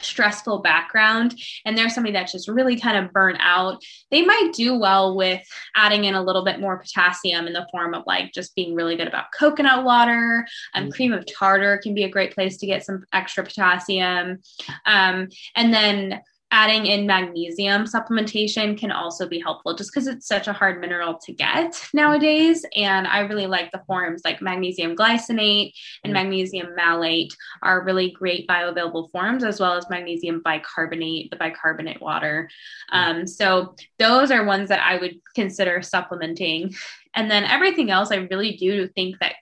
stressful 0.00 0.60
background 0.60 1.34
and 1.64 1.76
they're 1.76 1.88
somebody 1.88 2.12
that's 2.12 2.32
just 2.32 2.48
really 2.48 2.78
kind 2.78 3.02
of 3.02 3.12
burnt 3.12 3.38
out, 3.40 3.82
they 4.10 4.22
might 4.22 4.52
do 4.54 4.78
well 4.78 5.16
with 5.16 5.42
adding 5.74 6.04
in 6.04 6.14
a 6.14 6.22
little 6.22 6.44
bit 6.44 6.60
more 6.60 6.78
potassium 6.78 7.46
in 7.46 7.54
the 7.54 7.66
form 7.72 7.94
of 7.94 8.04
like 8.06 8.32
just 8.32 8.54
being 8.54 8.74
really 8.74 8.94
good 8.96 9.08
about 9.08 9.32
coconut 9.36 9.84
water. 9.84 10.46
Um, 10.74 10.84
mm-hmm. 10.84 10.92
Cream 10.92 11.12
of 11.12 11.24
tartar 11.26 11.78
can 11.82 11.94
be 11.94 12.04
a 12.04 12.10
great 12.10 12.34
place 12.34 12.58
to 12.58 12.66
get 12.66 12.84
some 12.84 13.04
extra 13.12 13.42
potassium. 13.42 14.38
Um, 14.84 15.28
and 15.56 15.72
then 15.72 16.20
adding 16.56 16.86
in 16.86 17.06
magnesium 17.06 17.84
supplementation 17.84 18.78
can 18.78 18.90
also 18.90 19.28
be 19.28 19.38
helpful 19.38 19.76
just 19.76 19.92
because 19.92 20.06
it's 20.06 20.26
such 20.26 20.48
a 20.48 20.54
hard 20.54 20.80
mineral 20.80 21.18
to 21.18 21.30
get 21.30 21.86
nowadays. 21.92 22.64
And 22.74 23.06
I 23.06 23.18
really 23.20 23.46
like 23.46 23.70
the 23.72 23.82
forms 23.86 24.22
like 24.24 24.40
magnesium 24.40 24.96
glycinate 24.96 25.74
and 26.02 26.12
mm. 26.12 26.14
magnesium 26.14 26.68
malate 26.74 27.36
are 27.62 27.84
really 27.84 28.10
great 28.10 28.48
bioavailable 28.48 29.10
forms, 29.10 29.44
as 29.44 29.60
well 29.60 29.74
as 29.74 29.90
magnesium 29.90 30.40
bicarbonate, 30.42 31.30
the 31.30 31.36
bicarbonate 31.36 32.00
water. 32.00 32.48
Mm. 32.90 32.96
Um, 32.96 33.26
so 33.26 33.74
those 33.98 34.30
are 34.30 34.46
ones 34.46 34.70
that 34.70 34.80
I 34.80 34.96
would 34.96 35.16
consider 35.34 35.82
supplementing. 35.82 36.74
And 37.14 37.30
then 37.30 37.44
everything 37.44 37.90
else, 37.90 38.10
I 38.10 38.28
really 38.30 38.56
do 38.56 38.88
think 38.88 39.18
that 39.20 39.34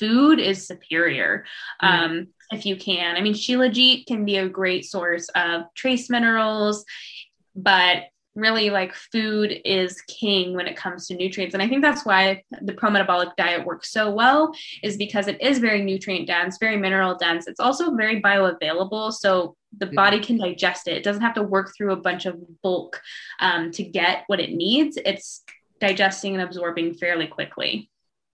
food 0.00 0.40
is 0.40 0.66
superior. 0.66 1.44
Mm. 1.80 1.88
Um, 1.88 2.26
if 2.52 2.66
you 2.66 2.76
can. 2.76 3.16
I 3.16 3.20
mean, 3.20 3.34
Shilajit 3.34 4.06
can 4.06 4.24
be 4.24 4.36
a 4.36 4.48
great 4.48 4.84
source 4.84 5.28
of 5.34 5.62
trace 5.74 6.08
minerals, 6.10 6.84
but 7.54 8.04
really 8.36 8.68
like 8.68 8.94
food 8.94 9.60
is 9.64 10.00
king 10.02 10.54
when 10.54 10.66
it 10.66 10.76
comes 10.76 11.06
to 11.06 11.16
nutrients. 11.16 11.54
And 11.54 11.62
i 11.62 11.68
think 11.68 11.82
that's 11.82 12.04
why 12.04 12.44
the 12.60 12.74
pro-metabolic 12.74 13.30
diet 13.36 13.64
works 13.64 13.90
so 13.90 14.10
well 14.10 14.52
is 14.82 14.98
because 14.98 15.26
it 15.26 15.40
is 15.40 15.58
very 15.58 15.82
nutrient 15.82 16.26
dense 16.26 16.58
very 16.58 16.76
mineral 16.76 17.16
dense. 17.16 17.48
It's 17.48 17.60
also 17.60 17.94
very 17.94 18.20
bioavailable 18.20 19.12
so 19.14 19.56
the 19.78 19.86
body 19.86 20.20
can 20.20 20.38
digest 20.38 20.86
it. 20.86 20.96
It 20.96 21.04
doesn't 21.04 21.22
have 21.22 21.34
to 21.34 21.42
work 21.42 21.72
through 21.76 21.92
a 21.92 21.96
bunch 21.96 22.26
of 22.26 22.36
bulk 22.62 23.00
um, 23.40 23.70
to 23.72 23.82
get 23.82 24.24
what 24.26 24.40
it 24.40 24.52
needs. 24.52 24.98
It's 25.04 25.42
digesting 25.80 26.34
and 26.34 26.42
absorbing 26.42 26.94
fairly 26.94 27.26
quickly. 27.26 27.90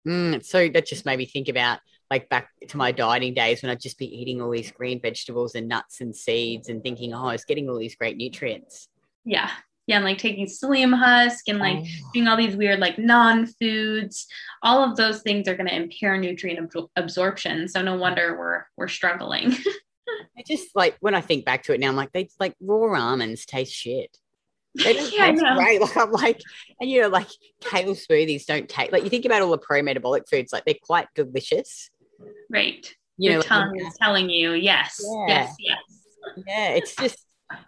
Mm, 0.07 0.45
so 0.45 0.69
that 0.69 0.87
just 0.87 1.05
made 1.05 1.19
me 1.19 1.27
think 1.27 1.49
about 1.49 1.81
like 2.11 2.29
back 2.29 2.51
to 2.69 2.77
my 2.77 2.93
dieting 2.93 3.35
days 3.35 3.63
when 3.63 3.71
I'd 3.71 3.81
just 3.81 3.99
be 3.99 4.07
eating 4.07 4.41
all 4.41 4.51
these 4.51 4.71
green 4.71 5.01
vegetables 5.01 5.55
and 5.55 5.69
nuts 5.69 6.01
and 6.01 6.15
seeds 6.15 6.69
and 6.69 6.83
thinking, 6.83 7.13
oh, 7.15 7.27
I 7.27 7.33
was 7.33 7.45
getting 7.45 7.69
all 7.69 7.79
these 7.79 7.97
great 7.97 8.17
nutrients. 8.17 8.89
Yeah. 9.25 9.51
Yeah, 9.87 9.97
and 9.97 10.05
like 10.05 10.19
taking 10.19 10.47
psyllium 10.47 10.97
husk 10.97 11.49
and 11.49 11.61
like 11.61 11.79
oh. 11.79 12.11
doing 12.13 12.27
all 12.27 12.37
these 12.37 12.57
weird 12.57 12.81
like 12.81 12.99
non-foods, 12.99 14.27
all 14.63 14.83
of 14.83 14.97
those 14.97 15.23
things 15.23 15.47
are 15.47 15.55
going 15.55 15.69
to 15.69 15.77
impair 15.77 16.17
nutrient 16.17 16.75
ab- 16.75 16.89
absorption. 16.97 17.69
So 17.69 17.83
no 17.83 17.95
wonder 17.97 18.37
we're 18.37 18.65
we're 18.77 18.89
struggling. 18.89 19.55
I 20.39 20.43
just 20.45 20.75
like 20.75 20.97
when 21.01 21.15
I 21.15 21.21
think 21.21 21.45
back 21.45 21.63
to 21.65 21.73
it 21.73 21.79
now, 21.79 21.89
I'm 21.89 21.97
like 21.97 22.13
they 22.13 22.29
like 22.41 22.55
raw 22.61 23.01
almonds 23.01 23.47
taste 23.47 23.73
shit. 23.73 24.17
They 24.75 24.93
don't 24.93 25.13
yeah, 25.17 25.31
taste 25.31 25.45
great. 25.55 25.81
Like 25.81 25.97
I'm 25.97 26.11
like, 26.11 26.41
and 26.81 26.91
you 26.91 27.03
know, 27.03 27.09
like 27.09 27.29
kale 27.61 27.95
smoothies 27.95 28.45
don't 28.45 28.69
taste 28.69 28.91
like 28.91 29.05
you 29.05 29.11
think 29.11 29.25
about 29.25 29.43
all 29.43 29.53
the 29.53 29.59
pro 29.59 29.83
metabolic 29.83 30.25
foods, 30.29 30.53
like 30.53 30.65
they're 30.65 30.75
quite 30.83 31.07
delicious. 31.15 31.91
Right. 32.51 32.95
You 33.19 33.31
Your 33.31 33.39
know, 33.39 33.43
tongue 33.43 33.81
is 33.81 33.95
telling 34.01 34.29
you 34.29 34.53
yes, 34.53 35.01
yeah. 35.03 35.27
yes, 35.29 35.55
yes. 35.59 35.79
Yeah, 36.47 36.69
it's 36.71 36.95
just 36.97 37.19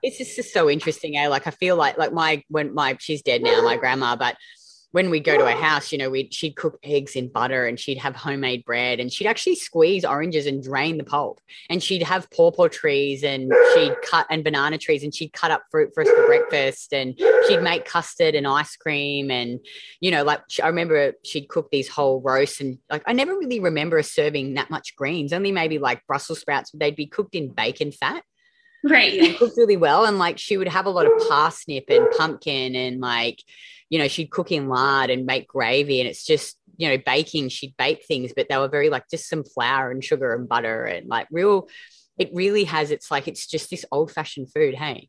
it's 0.02 0.18
just, 0.18 0.36
just 0.36 0.52
so 0.52 0.68
interesting. 0.68 1.16
Eh? 1.16 1.28
Like 1.28 1.46
I 1.46 1.50
feel 1.50 1.76
like 1.76 1.96
like 1.96 2.12
my 2.12 2.42
when 2.48 2.74
my 2.74 2.96
she's 3.00 3.22
dead 3.22 3.42
now, 3.42 3.62
my 3.62 3.76
grandma, 3.76 4.16
but 4.16 4.36
when 4.92 5.10
we 5.10 5.20
go 5.20 5.36
to 5.36 5.44
her 5.44 5.60
house, 5.60 5.92
you 5.92 5.98
know, 5.98 6.08
we 6.08 6.28
she'd 6.30 6.56
cook 6.56 6.78
eggs 6.82 7.14
in 7.14 7.28
butter 7.28 7.66
and 7.66 7.78
she'd 7.78 7.98
have 7.98 8.16
homemade 8.16 8.64
bread 8.64 9.00
and 9.00 9.12
she'd 9.12 9.26
actually 9.26 9.54
squeeze 9.54 10.04
oranges 10.04 10.46
and 10.46 10.62
drain 10.62 10.96
the 10.96 11.04
pulp. 11.04 11.40
And 11.68 11.82
she'd 11.82 12.02
have 12.02 12.30
pawpaw 12.30 12.68
trees 12.68 13.22
and 13.22 13.52
she'd 13.74 13.94
cut 14.08 14.26
and 14.30 14.42
banana 14.42 14.78
trees 14.78 15.02
and 15.02 15.14
she'd 15.14 15.32
cut 15.32 15.50
up 15.50 15.62
fruit 15.70 15.90
for 15.92 16.02
us 16.02 16.08
for 16.08 16.26
breakfast 16.26 16.92
and 16.94 17.18
she'd 17.46 17.62
make 17.62 17.84
custard 17.84 18.34
and 18.34 18.46
ice 18.46 18.76
cream 18.76 19.30
and 19.30 19.60
you 20.00 20.10
know, 20.10 20.24
like 20.24 20.40
I 20.62 20.68
remember 20.68 21.12
she'd 21.24 21.48
cook 21.48 21.68
these 21.70 21.88
whole 21.88 22.20
roasts 22.20 22.60
and 22.60 22.78
like 22.90 23.02
I 23.06 23.12
never 23.12 23.36
really 23.36 23.60
remember 23.60 24.02
serving 24.02 24.54
that 24.54 24.70
much 24.70 24.96
greens. 24.96 25.32
Only 25.32 25.52
maybe 25.52 25.78
like 25.78 26.06
Brussels 26.06 26.40
sprouts, 26.40 26.70
but 26.70 26.80
they'd 26.80 26.96
be 26.96 27.06
cooked 27.06 27.34
in 27.34 27.52
bacon 27.52 27.92
fat 27.92 28.22
right 28.84 29.36
cooked 29.38 29.56
really 29.56 29.76
well 29.76 30.04
and 30.04 30.18
like 30.18 30.38
she 30.38 30.56
would 30.56 30.68
have 30.68 30.86
a 30.86 30.90
lot 30.90 31.04
of 31.04 31.12
parsnip 31.28 31.84
and 31.88 32.06
pumpkin 32.16 32.76
and 32.76 33.00
like 33.00 33.42
you 33.90 33.98
know, 33.98 34.08
she'd 34.08 34.30
cook 34.30 34.52
in 34.52 34.68
lard 34.68 35.10
and 35.10 35.26
make 35.26 35.48
gravy. 35.48 36.00
And 36.00 36.08
it's 36.08 36.24
just, 36.24 36.56
you 36.76 36.88
know, 36.88 36.98
baking, 37.04 37.48
she'd 37.48 37.76
bake 37.76 38.04
things, 38.04 38.32
but 38.36 38.48
they 38.48 38.56
were 38.56 38.68
very 38.68 38.90
like 38.90 39.04
just 39.10 39.28
some 39.28 39.44
flour 39.44 39.90
and 39.90 40.04
sugar 40.04 40.34
and 40.34 40.48
butter 40.48 40.84
and 40.84 41.08
like 41.08 41.26
real, 41.30 41.68
it 42.18 42.30
really 42.32 42.64
has, 42.64 42.90
it's 42.90 43.10
like, 43.10 43.28
it's 43.28 43.46
just 43.46 43.70
this 43.70 43.84
old 43.90 44.10
fashioned 44.10 44.52
food. 44.52 44.74
Hey. 44.74 45.08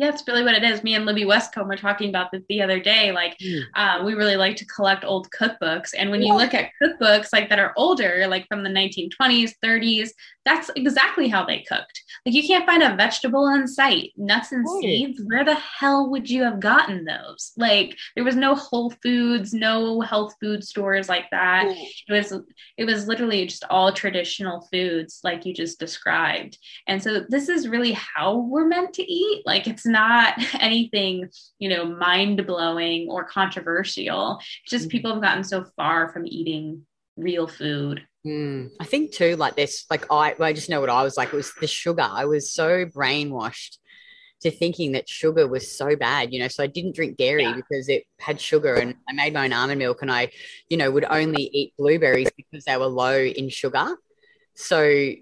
Yeah, 0.00 0.08
it's 0.08 0.26
really 0.26 0.42
what 0.42 0.54
it 0.54 0.64
is. 0.64 0.82
Me 0.82 0.94
and 0.94 1.04
Libby 1.04 1.24
Westcomb 1.24 1.68
were 1.68 1.76
talking 1.76 2.08
about 2.08 2.32
this 2.32 2.42
the 2.48 2.62
other 2.62 2.80
day. 2.80 3.12
Like, 3.12 3.36
mm. 3.36 3.60
uh, 3.74 4.02
we 4.02 4.14
really 4.14 4.34
like 4.34 4.56
to 4.56 4.64
collect 4.64 5.04
old 5.04 5.30
cookbooks. 5.30 5.90
And 5.94 6.10
when 6.10 6.22
you 6.22 6.34
look 6.34 6.54
at 6.54 6.70
cookbooks 6.82 7.34
like 7.34 7.50
that 7.50 7.58
are 7.58 7.74
older, 7.76 8.26
like 8.26 8.46
from 8.48 8.62
the 8.62 8.70
1920s, 8.70 9.52
30s, 9.62 10.08
that's 10.46 10.70
exactly 10.74 11.28
how 11.28 11.44
they 11.44 11.60
cooked. 11.68 12.02
Like 12.24 12.34
you 12.34 12.46
can't 12.46 12.64
find 12.64 12.82
a 12.82 12.96
vegetable 12.96 13.44
on 13.44 13.68
site, 13.68 14.12
nuts 14.16 14.52
and 14.52 14.64
right. 14.66 14.80
seeds. 14.80 15.22
Where 15.26 15.44
the 15.44 15.54
hell 15.54 16.08
would 16.10 16.30
you 16.30 16.42
have 16.44 16.60
gotten 16.60 17.04
those? 17.04 17.52
Like 17.56 17.96
there 18.14 18.24
was 18.24 18.36
no 18.36 18.54
Whole 18.54 18.90
Foods, 19.02 19.52
no 19.52 20.00
health 20.00 20.34
food 20.40 20.64
stores 20.64 21.08
like 21.08 21.30
that. 21.30 21.66
Right. 21.66 21.86
It 22.08 22.12
was 22.12 22.42
it 22.78 22.84
was 22.84 23.06
literally 23.06 23.46
just 23.46 23.64
all 23.68 23.92
traditional 23.92 24.66
foods 24.72 25.20
like 25.22 25.44
you 25.44 25.52
just 25.52 25.78
described. 25.78 26.58
And 26.88 27.02
so 27.02 27.24
this 27.28 27.48
is 27.48 27.68
really 27.68 27.92
how 27.92 28.38
we're 28.38 28.66
meant 28.66 28.94
to 28.94 29.02
eat. 29.02 29.42
Like 29.44 29.66
it's 29.66 29.86
not 29.90 30.34
anything, 30.60 31.28
you 31.58 31.68
know, 31.68 31.84
mind-blowing 31.84 33.08
or 33.08 33.24
controversial. 33.24 34.38
It's 34.62 34.70
just 34.70 34.84
mm-hmm. 34.84 34.90
people 34.90 35.12
have 35.12 35.22
gotten 35.22 35.44
so 35.44 35.64
far 35.76 36.12
from 36.12 36.26
eating 36.26 36.86
real 37.16 37.46
food. 37.46 38.02
Mm, 38.26 38.70
I 38.78 38.84
think 38.84 39.12
too, 39.12 39.36
like 39.36 39.56
this, 39.56 39.86
like 39.90 40.06
I, 40.10 40.34
I 40.38 40.52
just 40.52 40.68
know 40.68 40.80
what 40.80 40.90
I 40.90 41.02
was 41.02 41.16
like. 41.16 41.32
It 41.32 41.36
was 41.36 41.52
the 41.60 41.66
sugar. 41.66 42.06
I 42.08 42.26
was 42.26 42.52
so 42.52 42.84
brainwashed 42.84 43.78
to 44.42 44.50
thinking 44.50 44.92
that 44.92 45.08
sugar 45.08 45.46
was 45.46 45.76
so 45.76 45.96
bad, 45.96 46.32
you 46.32 46.40
know. 46.40 46.48
So 46.48 46.62
I 46.62 46.66
didn't 46.66 46.94
drink 46.94 47.16
dairy 47.16 47.44
yeah. 47.44 47.54
because 47.54 47.88
it 47.88 48.04
had 48.18 48.40
sugar, 48.40 48.74
and 48.74 48.94
I 49.08 49.12
made 49.12 49.32
my 49.32 49.44
own 49.44 49.52
almond 49.52 49.78
milk, 49.78 50.02
and 50.02 50.10
I, 50.10 50.30
you 50.68 50.76
know, 50.76 50.90
would 50.90 51.04
only 51.04 51.44
eat 51.52 51.74
blueberries 51.78 52.30
because 52.36 52.64
they 52.64 52.76
were 52.76 52.86
low 52.86 53.18
in 53.18 53.48
sugar. 53.48 53.96
So, 54.54 55.12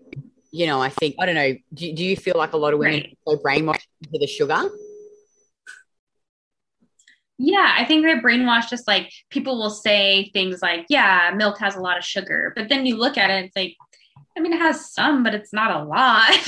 you 0.51 0.67
know, 0.67 0.81
I 0.81 0.89
think 0.91 1.17
I 1.19 1.27
don't 1.27 1.35
know. 1.35 1.55
Do, 1.75 1.93
do 1.93 2.05
you 2.05 2.17
feel 2.17 2.35
like 2.37 2.53
a 2.53 2.57
lot 2.57 2.73
of 2.73 2.79
women 2.79 3.01
right. 3.01 3.19
are 3.27 3.37
brainwashed 3.37 3.87
into 4.05 4.19
the 4.19 4.27
sugar? 4.27 4.69
Yeah, 7.39 7.75
I 7.77 7.85
think 7.85 8.05
they're 8.05 8.21
brainwashed. 8.21 8.71
Just 8.71 8.89
like 8.89 9.13
people 9.31 9.59
will 9.59 9.71
say 9.71 10.31
things 10.33 10.61
like, 10.61 10.87
"Yeah, 10.89 11.33
milk 11.37 11.59
has 11.59 11.77
a 11.77 11.81
lot 11.81 11.99
of 11.99 12.05
sugar," 12.05 12.53
but 12.57 12.69
then 12.69 12.85
you 12.85 12.97
look 12.97 13.17
at 13.17 13.31
it, 13.31 13.45
it's 13.45 13.57
like 13.57 13.77
I 14.39 14.41
mean, 14.41 14.53
it 14.53 14.61
has 14.61 14.93
some, 14.93 15.25
but 15.25 15.35
it's 15.35 15.53
not 15.53 15.81
a 15.81 15.83
lot. 15.83 16.33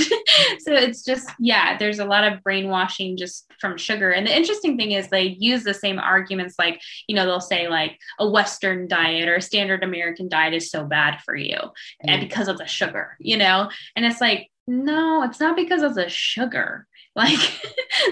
so 0.61 0.72
it's 0.72 1.05
just, 1.05 1.28
yeah, 1.41 1.76
there's 1.76 1.99
a 1.99 2.05
lot 2.05 2.22
of 2.22 2.41
brainwashing 2.45 3.16
just 3.16 3.53
from 3.59 3.76
sugar. 3.76 4.12
And 4.12 4.28
the 4.28 4.36
interesting 4.36 4.76
thing 4.76 4.93
is 4.93 5.09
they 5.09 5.36
use 5.41 5.64
the 5.64 5.74
same 5.74 5.99
arguments 5.99 6.55
like, 6.57 6.80
you 7.09 7.16
know, 7.16 7.26
they'll 7.26 7.41
say 7.41 7.68
like 7.68 7.99
a 8.20 8.30
Western 8.30 8.86
diet 8.86 9.28
or 9.28 9.36
a 9.36 9.43
standard 9.43 9.82
American 9.82 10.28
diet 10.28 10.55
is 10.55 10.70
so 10.70 10.84
bad 10.84 11.20
for 11.24 11.34
you 11.34 11.57
mm. 11.57 11.70
and 12.05 12.20
because 12.20 12.47
of 12.47 12.59
the 12.59 12.66
sugar, 12.66 13.16
you 13.18 13.36
know? 13.36 13.68
And 13.97 14.07
it's 14.07 14.20
like, 14.20 14.49
no, 14.68 15.24
it's 15.24 15.41
not 15.41 15.57
because 15.57 15.82
of 15.82 15.95
the 15.95 16.09
sugar. 16.09 16.86
Like 17.16 17.61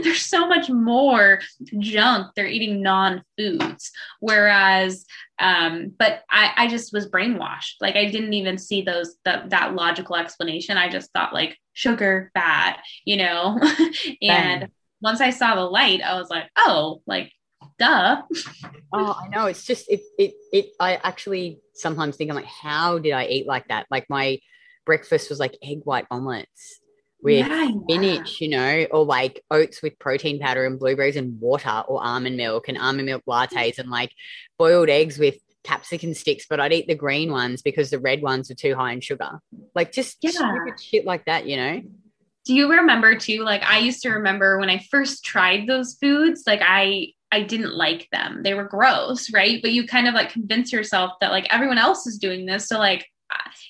there's 0.03 0.27
so 0.27 0.49
much 0.49 0.69
more 0.69 1.39
junk. 1.79 2.33
They're 2.35 2.49
eating 2.49 2.83
non-foods. 2.83 3.93
Whereas 4.19 5.07
um, 5.39 5.93
but 5.99 6.23
I, 6.31 6.53
I 6.57 6.69
just 6.69 6.93
was 6.93 7.11
brainwashed. 7.11 7.75
Like 7.81 7.97
I 7.97 8.07
didn't 8.07 8.35
even 8.35 8.59
see 8.59 8.83
those 8.83 9.17
that 9.25 9.51
that 9.51 9.75
logical 9.75 10.17
explanation. 10.17 10.77
I 10.77 10.89
just 10.89 11.13
thought 11.13 11.35
like 11.35 11.57
sugar 11.73 12.31
bad, 12.35 12.77
you 13.05 13.17
know? 13.17 13.59
and 14.23 14.61
Bang. 14.61 14.71
once 15.01 15.21
I 15.21 15.31
saw 15.31 15.55
the 15.55 15.63
light, 15.63 16.03
I 16.03 16.15
was 16.15 16.29
like, 16.31 16.49
oh, 16.57 17.03
like 17.07 17.33
duh. 17.79 18.23
oh, 18.93 19.19
I 19.23 19.29
know. 19.29 19.47
It's 19.47 19.65
just 19.65 19.89
it 19.89 20.01
it 20.19 20.35
it 20.53 20.67
I 20.81 20.97
actually 20.97 21.61
sometimes 21.75 22.17
think 22.17 22.31
I'm 22.31 22.37
like, 22.37 22.47
how 22.47 22.99
did 22.99 23.13
I 23.13 23.27
eat 23.27 23.47
like 23.47 23.69
that? 23.69 23.87
Like 23.91 24.07
my 24.09 24.39
breakfast 24.85 25.31
was 25.31 25.39
like 25.39 25.57
egg 25.63 25.81
white 25.85 26.07
omelets 26.11 26.81
with 27.23 27.47
yeah, 27.47 27.69
spinach, 27.83 28.41
yeah. 28.41 28.45
you 28.45 28.51
know, 28.51 28.87
or 28.91 29.05
like 29.05 29.43
oats 29.51 29.83
with 29.83 29.99
protein 29.99 30.39
powder 30.39 30.67
and 30.67 30.79
blueberries 30.79 31.17
and 31.17 31.41
water 31.41 31.83
or 31.89 32.03
almond 32.03 32.37
milk 32.37 32.69
and 32.69 32.79
almond 32.79 33.07
milk 33.07 33.23
lattes 33.29 33.79
and 33.79 33.91
like 33.91 34.13
boiled 34.59 34.89
eggs 34.89 35.19
with 35.19 35.37
capsicum 35.65 36.15
sticks, 36.15 36.47
but 36.49 36.61
I'd 36.61 36.73
eat 36.73 36.87
the 36.87 36.95
green 36.95 37.31
ones 37.31 37.63
because 37.63 37.91
the 37.91 37.99
red 37.99 38.23
ones 38.23 38.49
were 38.49 38.55
too 38.55 38.75
high 38.75 38.93
in 38.93 39.01
sugar. 39.01 39.41
Like 39.75 39.93
just 39.93 40.19
yeah. 40.23 40.65
shit 40.81 41.05
like 41.05 41.25
that, 41.27 41.47
you 41.47 41.57
know? 41.57 41.83
Do 42.45 42.55
you 42.55 42.71
remember 42.71 43.15
too? 43.15 43.43
Like 43.43 43.63
I 43.65 43.79
used 43.79 44.03
to 44.03 44.11
remember 44.11 44.59
when 44.59 44.71
I 44.71 44.79
first 44.91 45.25
tried 45.25 45.67
those 45.67 45.97
foods, 46.01 46.45
like 46.47 46.63
I 46.65 47.09
I 47.31 47.43
didn't 47.43 47.75
like 47.75 48.09
them. 48.11 48.43
They 48.43 48.55
were 48.55 48.65
gross, 48.65 49.31
right? 49.33 49.61
But 49.61 49.73
you 49.73 49.87
kind 49.87 50.09
of 50.09 50.15
like 50.15 50.31
convince 50.31 50.73
yourself 50.73 51.13
that 51.21 51.31
like 51.31 51.47
everyone 51.53 51.77
else 51.77 52.07
is 52.07 52.17
doing 52.17 52.47
this. 52.47 52.67
So 52.67 52.79
like 52.79 53.07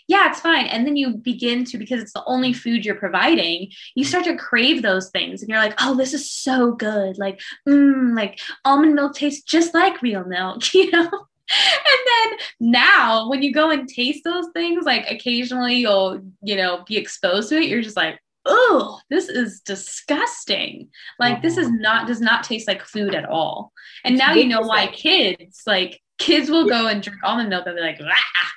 yeah, 0.07 0.31
it's 0.31 0.41
fine. 0.41 0.67
And 0.67 0.87
then 0.87 0.97
you 0.97 1.15
begin 1.17 1.65
to, 1.67 1.79
because 1.79 2.01
it's 2.01 2.13
the 2.13 2.25
only 2.27 2.53
food 2.53 2.85
you're 2.85 2.95
providing, 2.95 3.71
you 3.95 4.05
start 4.05 4.25
to 4.25 4.37
crave 4.37 4.83
those 4.83 5.11
things. 5.11 5.43
And 5.43 5.51
you're 5.51 5.59
like, 5.59 5.75
oh, 5.81 5.97
this 5.97 6.15
is 6.15 6.31
so 6.31 6.73
good. 6.73 7.19
Like, 7.19 7.41
mm, 7.69 8.17
like 8.17 8.41
almond 8.65 8.95
milk 8.95 9.15
tastes 9.15 9.43
just 9.43 9.75
like 9.75 10.01
real 10.03 10.25
milk, 10.25 10.75
you 10.75 10.91
know? 10.91 11.11
and 11.51 12.07
then 12.07 12.39
now 12.61 13.29
when 13.29 13.43
you 13.43 13.53
go 13.53 13.71
and 13.71 13.89
taste 13.89 14.25
those 14.25 14.47
things, 14.55 14.85
like 14.85 15.11
occasionally 15.11 15.77
you'll, 15.77 16.21
you 16.43 16.57
know, 16.57 16.85
be 16.87 16.97
exposed 16.97 17.51
to 17.51 17.57
it, 17.57 17.69
you're 17.69 17.83
just 17.83 17.97
like, 17.97 18.19
oh, 18.47 18.99
this 19.11 19.29
is 19.29 19.61
disgusting. 19.61 20.89
Like, 21.19 21.43
this 21.43 21.59
is 21.59 21.67
uh-huh. 21.67 21.77
not, 21.81 22.07
does 22.07 22.21
not 22.21 22.45
taste 22.45 22.67
like 22.67 22.83
food 22.83 23.15
at 23.15 23.27
all. 23.27 23.73
And 24.05 24.17
now 24.17 24.33
you 24.33 24.47
know 24.47 24.63
why 24.63 24.87
kids, 24.87 25.63
like, 25.67 26.01
kids 26.19 26.51
will 26.51 26.69
go 26.69 26.87
and 26.89 27.03
drink 27.03 27.19
almond 27.25 27.49
milk 27.49 27.67
and 27.67 27.77
be 27.77 27.83
like, 27.83 28.01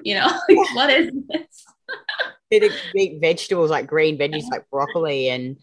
you 0.03 0.16
know, 0.16 0.28
like, 0.49 0.76
what 0.76 0.89
is 0.89 1.12
this? 1.30 1.66
they 2.49 2.70
eat 2.95 3.22
vegetables 3.22 3.70
like 3.70 3.88
green 3.88 4.18
veggies 4.18 4.49
like 4.49 4.70
broccoli 4.70 5.30
and 5.30 5.57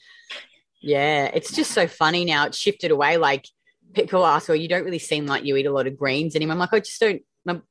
yeah, 0.80 1.30
it's 1.32 1.52
just 1.52 1.72
so 1.72 1.86
funny 1.86 2.24
now. 2.24 2.46
It's 2.46 2.56
shifted 2.56 2.90
away. 2.90 3.16
Like 3.16 3.46
people 3.94 4.24
ask, 4.24 4.48
"Well, 4.48 4.56
you 4.56 4.68
don't 4.68 4.84
really 4.84 4.98
seem 4.98 5.26
like 5.26 5.44
you 5.44 5.56
eat 5.56 5.66
a 5.66 5.72
lot 5.72 5.86
of 5.86 5.98
greens." 5.98 6.36
anymore. 6.36 6.52
I'm 6.52 6.58
like, 6.58 6.72
I 6.72 6.80
just 6.80 7.00
don't. 7.00 7.22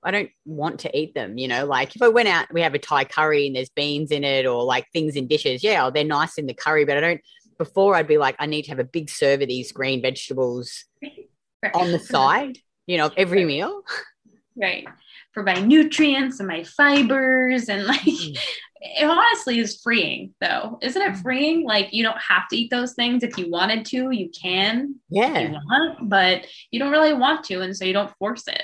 I 0.04 0.12
don't 0.12 0.30
want 0.46 0.80
to 0.82 0.98
eat 0.98 1.14
them. 1.14 1.38
You 1.38 1.48
know, 1.48 1.66
like 1.66 1.96
if 1.96 2.02
I 2.02 2.08
went 2.10 2.28
out, 2.28 2.52
we 2.52 2.62
have 2.62 2.74
a 2.74 2.80
Thai 2.80 3.06
curry 3.06 3.48
and 3.48 3.56
there's 3.56 3.70
beans 3.70 4.12
in 4.12 4.24
it, 4.24 4.46
or 4.46 4.64
like 4.64 4.88
things 4.92 5.16
in 5.16 5.28
dishes. 5.28 5.64
Yeah, 5.64 5.86
oh, 5.86 5.92
they're 5.92 6.04
nice 6.04 6.38
in 6.38 6.48
the 6.48 6.54
curry, 6.54 6.86
but 6.86 6.98
I 6.98 7.02
don't. 7.02 7.22
Before 7.58 7.96
I'd 7.96 8.08
be 8.08 8.18
like, 8.18 8.36
I 8.40 8.46
need 8.46 8.64
to 8.64 8.70
have 8.70 8.80
a 8.80 8.84
big 8.84 9.10
serve 9.10 9.42
of 9.42 9.48
these 9.48 9.72
green 9.72 10.02
vegetables 10.02 10.86
on 11.74 11.92
the 11.92 12.00
side. 12.00 12.60
You 12.88 12.98
know, 12.98 13.12
every 13.16 13.46
meal 13.46 13.82
right 14.60 14.88
for 15.34 15.44
my 15.44 15.56
nutrients 15.56 16.40
and 16.40 16.48
my 16.48 16.64
fibers 16.64 17.70
and 17.70 17.86
like 17.86 18.02
mm. 18.02 18.38
it 18.82 19.06
honestly 19.06 19.60
is 19.60 19.82
freeing 19.82 20.34
though 20.42 20.78
isn't 20.82 21.02
it 21.02 21.14
mm. 21.14 21.22
freeing 21.22 21.66
like 21.66 21.94
you 21.94 22.04
don't 22.04 22.20
have 22.20 22.48
to 22.48 22.58
eat 22.58 22.70
those 22.70 22.94
things 22.94 23.24
if 23.24 23.38
you 23.38 23.50
wanted 23.50 23.86
to 23.86 24.12
you 24.12 24.30
can 24.30 24.96
yeah 25.10 25.40
you 25.40 25.52
want, 25.52 26.10
but 26.10 26.46
you 26.72 26.80
don't 26.80 26.92
really 26.92 27.14
want 27.14 27.44
to 27.44 27.62
and 27.62 27.76
so 27.76 27.86
you 27.86 27.94
don't 27.94 28.16
force 28.18 28.48
it 28.48 28.64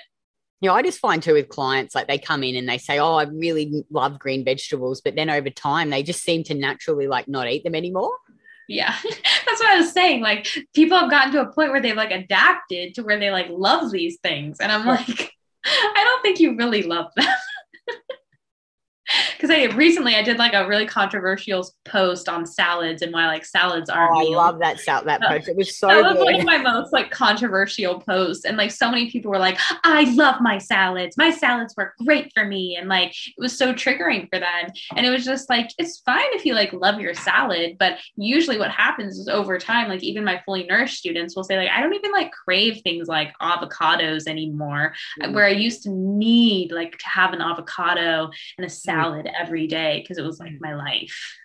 you 0.62 0.70
know, 0.70 0.76
I 0.76 0.82
just 0.82 1.00
find 1.00 1.22
too 1.22 1.34
with 1.34 1.50
clients, 1.50 1.94
like 1.94 2.08
they 2.08 2.18
come 2.18 2.42
in 2.42 2.56
and 2.56 2.70
they 2.70 2.78
say, 2.78 2.98
Oh, 2.98 3.16
I 3.16 3.24
really 3.24 3.84
love 3.92 4.18
green 4.18 4.46
vegetables. 4.46 5.02
But 5.02 5.14
then 5.14 5.30
over 5.30 5.50
time, 5.50 5.90
they 5.90 6.04
just 6.04 6.24
seem 6.24 6.42
to 6.46 6.54
naturally 6.54 7.06
like 7.06 7.28
not 7.28 7.50
eat 7.50 7.66
them 7.66 7.76
anymore. 7.76 8.14
Yeah, 8.70 8.96
that's 9.04 9.60
what 9.60 9.70
I 9.70 9.76
was 9.76 9.92
saying. 9.92 10.22
Like 10.22 10.48
people 10.74 10.98
have 10.98 11.10
gotten 11.10 11.34
to 11.34 11.42
a 11.42 11.52
point 11.52 11.72
where 11.72 11.82
they've 11.82 11.98
like 11.98 12.12
adapted 12.12 12.96
to 12.96 13.02
where 13.02 13.20
they 13.20 13.30
like 13.30 13.48
love 13.50 13.92
these 13.92 14.20
things. 14.24 14.62
And 14.62 14.72
I'm 14.72 14.86
like, 14.86 15.34
I 15.66 16.04
don't 16.04 16.22
think 16.22 16.40
you 16.40 16.56
really 16.56 16.84
love 16.84 17.12
them 17.16 17.26
because 19.34 19.50
I 19.50 19.66
recently 19.76 20.16
I 20.16 20.22
did 20.22 20.38
like 20.38 20.54
a 20.54 20.68
really 20.68 20.86
controversial 20.86 21.68
post 21.86 22.30
on 22.30 22.46
salads 22.46 23.02
and 23.02 23.14
why 23.14 23.28
like 23.28 23.46
salads 23.46 23.90
aren't. 23.90 24.16
Oh, 24.16 24.34
I 24.34 24.36
love 24.36 24.60
that 24.60 24.80
sal- 24.80 25.04
that 25.06 25.22
post. 25.22 25.48
It 25.48 25.56
was 25.56 25.78
so. 25.78 25.88
That 25.88 26.04
was 26.04 26.14
good. 26.18 26.26
like 26.26 26.46
my 26.46 26.58
most 26.58 26.94
like 26.94 27.12
controversial 27.12 28.00
post, 28.00 28.46
and 28.46 28.58
like 28.58 28.72
so 28.72 28.90
many 28.90 29.10
people 29.12 29.32
were 29.32 29.40
like, 29.40 29.58
"I 29.84 30.04
love 30.14 30.42
my 30.42 30.58
salads. 30.58 31.18
My 31.18 31.32
salads 31.32 31.76
work 31.76 31.94
great 32.06 32.32
for 32.34 32.46
me," 32.46 32.76
and 32.76 32.88
like 32.88 33.10
it 33.10 33.42
was 33.42 33.58
so 33.58 33.74
triggering 33.74 34.30
for 34.30 34.40
them. 34.40 34.72
And 34.96 35.06
it 35.06 35.10
was 35.10 35.26
just 35.26 35.50
like 35.50 35.70
it's 35.78 36.00
fine 36.00 36.22
if 36.34 36.46
you 36.46 36.54
like 36.54 36.74
love 36.74 37.00
your 37.00 37.14
salad, 37.14 37.78
but 37.80 37.98
usually 38.16 38.58
what 38.58 38.72
happens 38.72 39.18
is 39.18 39.28
over 39.28 39.58
time, 39.58 39.90
like 39.90 40.04
even 40.04 40.24
my 40.24 40.42
fully 40.46 40.64
nourished 40.64 40.98
students 40.98 41.36
will 41.36 41.44
say 41.44 41.58
like, 41.58 41.70
"I 41.70 41.82
don't 41.82 41.94
even 41.94 42.12
like 42.12 42.32
crave 42.32 42.82
things 42.84 43.08
like 43.08 43.34
avocados 43.42 44.28
anymore," 44.28 44.94
mm-hmm. 45.22 45.34
where 45.34 45.46
I 45.46 45.52
used 45.52 45.84
to 45.84 45.90
need 45.90 46.72
like 46.72 46.98
to 46.98 47.10
have 47.10 47.34
an 47.34 47.42
avocado 47.42 48.30
and 48.58 48.66
a 48.66 48.70
salad. 48.70 49.04
Mm-hmm 49.04 49.13
salad 49.14 49.30
every 49.40 49.68
day 49.68 50.02
because 50.02 50.18
it 50.18 50.24
was 50.24 50.40
like 50.40 50.52
mm. 50.52 50.62
my 50.62 50.76
life. 50.76 51.38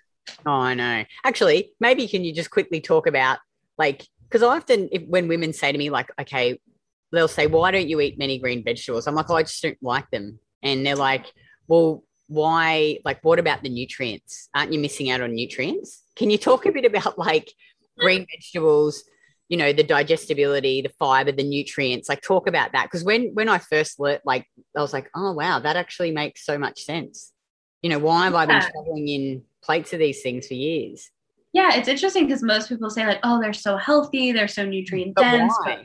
Oh, 0.44 0.52
I 0.52 0.74
know. 0.74 1.04
Actually, 1.24 1.72
maybe 1.80 2.06
can 2.06 2.24
you 2.24 2.34
just 2.34 2.50
quickly 2.50 2.80
talk 2.80 3.06
about 3.06 3.38
like 3.78 4.06
because 4.28 4.42
I 4.42 4.56
often 4.56 4.88
if, 4.92 5.02
when 5.06 5.28
women 5.28 5.52
say 5.52 5.72
to 5.72 5.78
me 5.78 5.90
like, 5.90 6.10
okay, 6.20 6.60
they'll 7.12 7.28
say, 7.28 7.46
why 7.46 7.70
don't 7.70 7.88
you 7.88 8.00
eat 8.00 8.18
many 8.18 8.38
green 8.38 8.62
vegetables? 8.62 9.06
I'm 9.06 9.14
like, 9.14 9.30
oh, 9.30 9.36
I 9.36 9.42
just 9.42 9.62
don't 9.62 9.78
like 9.82 10.10
them, 10.10 10.38
and 10.62 10.86
they're 10.86 10.96
like, 10.96 11.32
well, 11.66 12.04
why? 12.26 12.98
Like, 13.04 13.24
what 13.24 13.38
about 13.38 13.62
the 13.62 13.70
nutrients? 13.70 14.48
Aren't 14.54 14.72
you 14.72 14.78
missing 14.78 15.10
out 15.10 15.20
on 15.20 15.34
nutrients? 15.34 16.02
Can 16.16 16.30
you 16.30 16.38
talk 16.38 16.66
a 16.66 16.72
bit 16.72 16.84
about 16.84 17.18
like 17.18 17.52
green 17.98 18.26
vegetables? 18.30 19.04
you 19.48 19.56
know 19.56 19.72
the 19.72 19.82
digestibility 19.82 20.82
the 20.82 20.90
fiber 20.98 21.32
the 21.32 21.42
nutrients 21.42 22.06
like 22.06 22.20
talk 22.20 22.46
about 22.46 22.72
that 22.72 22.84
because 22.84 23.02
when 23.02 23.30
when 23.32 23.48
i 23.48 23.56
first 23.56 23.98
learned 23.98 24.20
like 24.24 24.46
i 24.76 24.80
was 24.82 24.92
like 24.92 25.08
oh 25.14 25.32
wow 25.32 25.58
that 25.58 25.74
actually 25.74 26.10
makes 26.10 26.44
so 26.44 26.58
much 26.58 26.82
sense 26.82 27.32
you 27.82 27.90
know, 27.90 27.98
why 27.98 28.24
have 28.24 28.32
yeah. 28.32 28.38
I 28.38 28.46
been 28.46 28.62
shoveling 28.62 29.08
in 29.08 29.42
plates 29.62 29.92
of 29.92 29.98
these 29.98 30.22
things 30.22 30.46
for 30.46 30.54
years? 30.54 31.10
Yeah, 31.52 31.74
it's 31.74 31.88
interesting 31.88 32.26
because 32.26 32.42
most 32.42 32.68
people 32.68 32.90
say 32.90 33.06
like, 33.06 33.20
oh, 33.22 33.40
they're 33.40 33.52
so 33.52 33.76
healthy, 33.76 34.32
they're 34.32 34.48
so 34.48 34.64
nutrient 34.64 35.16
dense. 35.16 35.54
But, 35.64 35.80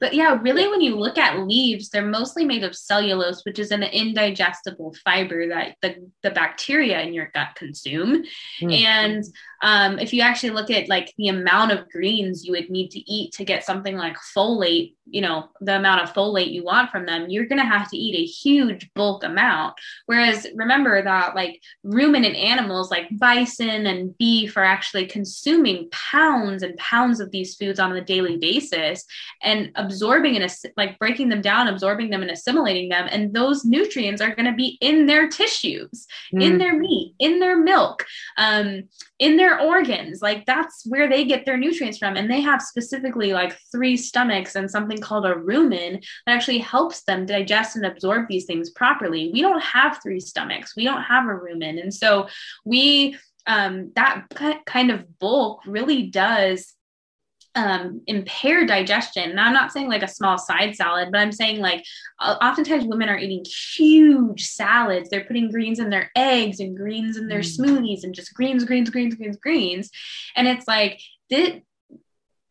but 0.00 0.14
yeah, 0.14 0.38
really, 0.40 0.66
when 0.66 0.80
you 0.80 0.96
look 0.96 1.18
at 1.18 1.46
leaves, 1.46 1.90
they're 1.90 2.04
mostly 2.04 2.44
made 2.44 2.64
of 2.64 2.74
cellulose, 2.74 3.42
which 3.44 3.58
is 3.58 3.70
an 3.70 3.82
indigestible 3.82 4.94
fiber 5.04 5.48
that 5.48 5.76
the, 5.82 6.10
the 6.22 6.30
bacteria 6.30 7.00
in 7.00 7.12
your 7.12 7.30
gut 7.34 7.54
consume. 7.54 8.24
Mm. 8.60 8.82
And 8.82 9.24
um, 9.62 9.98
if 9.98 10.12
you 10.12 10.22
actually 10.22 10.50
look 10.50 10.70
at 10.70 10.88
like 10.88 11.12
the 11.16 11.28
amount 11.28 11.72
of 11.72 11.88
greens 11.90 12.44
you 12.44 12.52
would 12.52 12.70
need 12.70 12.90
to 12.90 12.98
eat 13.10 13.32
to 13.34 13.44
get 13.44 13.64
something 13.64 13.96
like 13.96 14.16
folate, 14.36 14.94
you 15.06 15.20
know, 15.20 15.48
the 15.60 15.76
amount 15.76 16.02
of 16.02 16.12
folate 16.12 16.52
you 16.52 16.64
want 16.64 16.90
from 16.90 17.06
them, 17.06 17.28
you're 17.28 17.46
going 17.46 17.60
to 17.60 17.64
have 17.64 17.90
to 17.90 17.96
eat 17.96 18.16
a 18.16 18.24
huge 18.24 18.90
bulk 18.94 19.22
amount. 19.22 19.74
Whereas 20.06 20.46
remember 20.54 21.02
that 21.02 21.34
like 21.34 21.60
ruminant 21.82 22.36
animals 22.36 22.90
like 22.90 23.08
bison 23.18 23.86
and 23.86 24.16
beef 24.18 24.56
are 24.56 24.64
actually 24.64 25.06
consuming 25.06 25.88
pounds 25.90 26.62
and 26.62 26.76
pounds 26.78 27.20
of 27.20 27.30
these 27.30 27.54
foods 27.54 27.78
on 27.78 27.94
a 27.94 28.04
daily 28.04 28.38
basis 28.38 29.04
and 29.42 29.70
absorbing 29.74 30.36
and 30.36 30.56
like 30.76 30.98
breaking 30.98 31.28
them 31.28 31.42
down, 31.42 31.68
absorbing 31.68 32.10
them 32.10 32.22
and 32.22 32.30
assimilating 32.30 32.88
them. 32.88 33.06
And 33.10 33.34
those 33.34 33.64
nutrients 33.64 34.22
are 34.22 34.34
going 34.34 34.50
to 34.50 34.56
be 34.56 34.78
in 34.80 35.06
their 35.06 35.28
tissues, 35.28 36.06
mm. 36.34 36.42
in 36.42 36.58
their 36.58 36.78
meat, 36.78 37.14
in 37.18 37.40
their 37.40 37.56
milk, 37.56 38.04
um, 38.38 38.84
in 39.18 39.36
their 39.36 39.60
organs. 39.60 40.22
Like 40.22 40.46
that's 40.46 40.84
where 40.86 41.08
they 41.08 41.24
get 41.24 41.44
their 41.44 41.56
nutrients 41.56 41.98
from. 41.98 42.16
And 42.16 42.30
they 42.30 42.40
have 42.40 42.62
specifically 42.62 43.32
like 43.32 43.56
three 43.70 43.96
stomachs 43.96 44.54
and 44.54 44.70
something 44.70 44.93
called 44.98 45.26
a 45.26 45.34
rumen 45.34 46.04
that 46.26 46.36
actually 46.36 46.58
helps 46.58 47.02
them 47.04 47.26
digest 47.26 47.76
and 47.76 47.86
absorb 47.86 48.26
these 48.28 48.44
things 48.44 48.70
properly. 48.70 49.30
We 49.32 49.42
don't 49.42 49.62
have 49.62 50.00
three 50.02 50.20
stomachs, 50.20 50.76
we 50.76 50.84
don't 50.84 51.02
have 51.02 51.24
a 51.24 51.28
rumen. 51.28 51.80
And 51.80 51.92
so 51.92 52.28
we, 52.64 53.16
um, 53.46 53.92
that 53.94 54.26
kind 54.66 54.90
of 54.90 55.18
bulk 55.18 55.62
really 55.66 56.04
does 56.04 56.74
um, 57.54 58.02
impair 58.06 58.66
digestion. 58.66 59.34
Now, 59.34 59.46
I'm 59.46 59.52
not 59.52 59.72
saying 59.72 59.88
like 59.88 60.02
a 60.02 60.08
small 60.08 60.38
side 60.38 60.74
salad, 60.74 61.10
but 61.12 61.20
I'm 61.20 61.32
saying 61.32 61.60
like 61.60 61.84
uh, 62.18 62.36
oftentimes 62.42 62.84
women 62.84 63.08
are 63.08 63.18
eating 63.18 63.44
huge 63.76 64.44
salads. 64.44 65.08
They're 65.08 65.24
putting 65.24 65.50
greens 65.50 65.78
in 65.78 65.90
their 65.90 66.10
eggs 66.16 66.60
and 66.60 66.76
greens 66.76 67.16
in 67.16 67.28
their 67.28 67.40
mm. 67.40 67.58
smoothies 67.58 68.02
and 68.02 68.14
just 68.14 68.34
greens, 68.34 68.64
greens, 68.64 68.90
greens, 68.90 69.14
greens, 69.14 69.36
greens. 69.36 69.90
And 70.34 70.48
it's 70.48 70.66
like, 70.66 71.00
did 71.28 71.62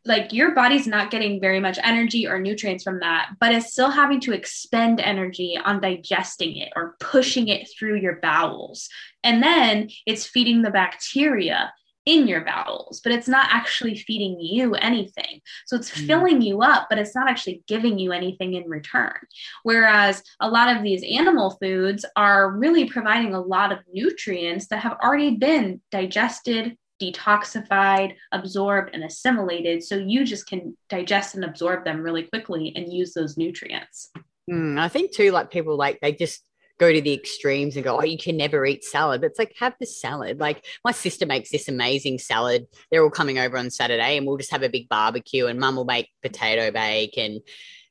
like 0.06 0.32
your 0.32 0.54
body's 0.54 0.86
not 0.86 1.10
getting 1.10 1.40
very 1.40 1.60
much 1.60 1.78
energy 1.82 2.26
or 2.26 2.38
nutrients 2.38 2.84
from 2.84 3.00
that, 3.00 3.30
but 3.40 3.52
it's 3.52 3.72
still 3.72 3.90
having 3.90 4.20
to 4.20 4.32
expend 4.32 5.00
energy 5.00 5.58
on 5.62 5.80
digesting 5.80 6.56
it 6.56 6.72
or 6.76 6.96
pushing 7.00 7.48
it 7.48 7.68
through 7.70 7.96
your 7.96 8.16
bowels. 8.20 8.88
And 9.22 9.42
then 9.42 9.88
it's 10.06 10.26
feeding 10.26 10.62
the 10.62 10.70
bacteria 10.70 11.72
in 12.06 12.28
your 12.28 12.44
bowels, 12.44 13.00
but 13.02 13.12
it's 13.12 13.28
not 13.28 13.48
actually 13.50 13.96
feeding 13.96 14.38
you 14.38 14.74
anything. 14.74 15.40
So 15.66 15.76
it's 15.76 15.90
mm. 15.90 16.06
filling 16.06 16.42
you 16.42 16.60
up, 16.60 16.88
but 16.90 16.98
it's 16.98 17.14
not 17.14 17.28
actually 17.28 17.62
giving 17.66 17.98
you 17.98 18.12
anything 18.12 18.54
in 18.54 18.68
return. 18.68 19.14
Whereas 19.62 20.22
a 20.40 20.48
lot 20.48 20.74
of 20.76 20.82
these 20.82 21.02
animal 21.02 21.56
foods 21.62 22.04
are 22.14 22.50
really 22.50 22.84
providing 22.86 23.34
a 23.34 23.40
lot 23.40 23.72
of 23.72 23.78
nutrients 23.90 24.66
that 24.68 24.80
have 24.80 24.98
already 25.02 25.36
been 25.36 25.80
digested, 25.90 26.76
detoxified, 27.00 28.14
absorbed, 28.32 28.90
and 28.94 29.04
assimilated. 29.04 29.82
So 29.82 29.96
you 29.96 30.24
just 30.24 30.46
can 30.46 30.76
digest 30.88 31.34
and 31.34 31.44
absorb 31.44 31.84
them 31.84 32.02
really 32.02 32.24
quickly 32.24 32.72
and 32.76 32.92
use 32.92 33.14
those 33.14 33.36
nutrients. 33.36 34.10
Mm, 34.50 34.78
I 34.78 34.88
think 34.88 35.12
too, 35.12 35.30
like 35.30 35.50
people 35.50 35.76
like 35.76 36.00
they 36.00 36.12
just 36.12 36.42
go 36.78 36.92
to 36.92 37.00
the 37.00 37.14
extremes 37.14 37.76
and 37.76 37.84
go, 37.84 37.98
oh, 37.98 38.04
you 38.04 38.18
can 38.18 38.36
never 38.36 38.66
eat 38.66 38.84
salad. 38.84 39.20
But 39.20 39.30
it's 39.30 39.38
like, 39.38 39.54
have 39.58 39.74
the 39.78 39.86
salad. 39.86 40.40
Like 40.40 40.64
my 40.84 40.92
sister 40.92 41.24
makes 41.24 41.50
this 41.50 41.68
amazing 41.68 42.18
salad. 42.18 42.66
They're 42.90 43.02
all 43.02 43.10
coming 43.10 43.38
over 43.38 43.56
on 43.56 43.70
Saturday 43.70 44.16
and 44.16 44.26
we'll 44.26 44.38
just 44.38 44.50
have 44.50 44.62
a 44.62 44.68
big 44.68 44.88
barbecue 44.88 45.46
and 45.46 45.60
mum 45.60 45.76
will 45.76 45.84
make 45.84 46.08
potato 46.22 46.70
bake 46.72 47.16
and 47.16 47.40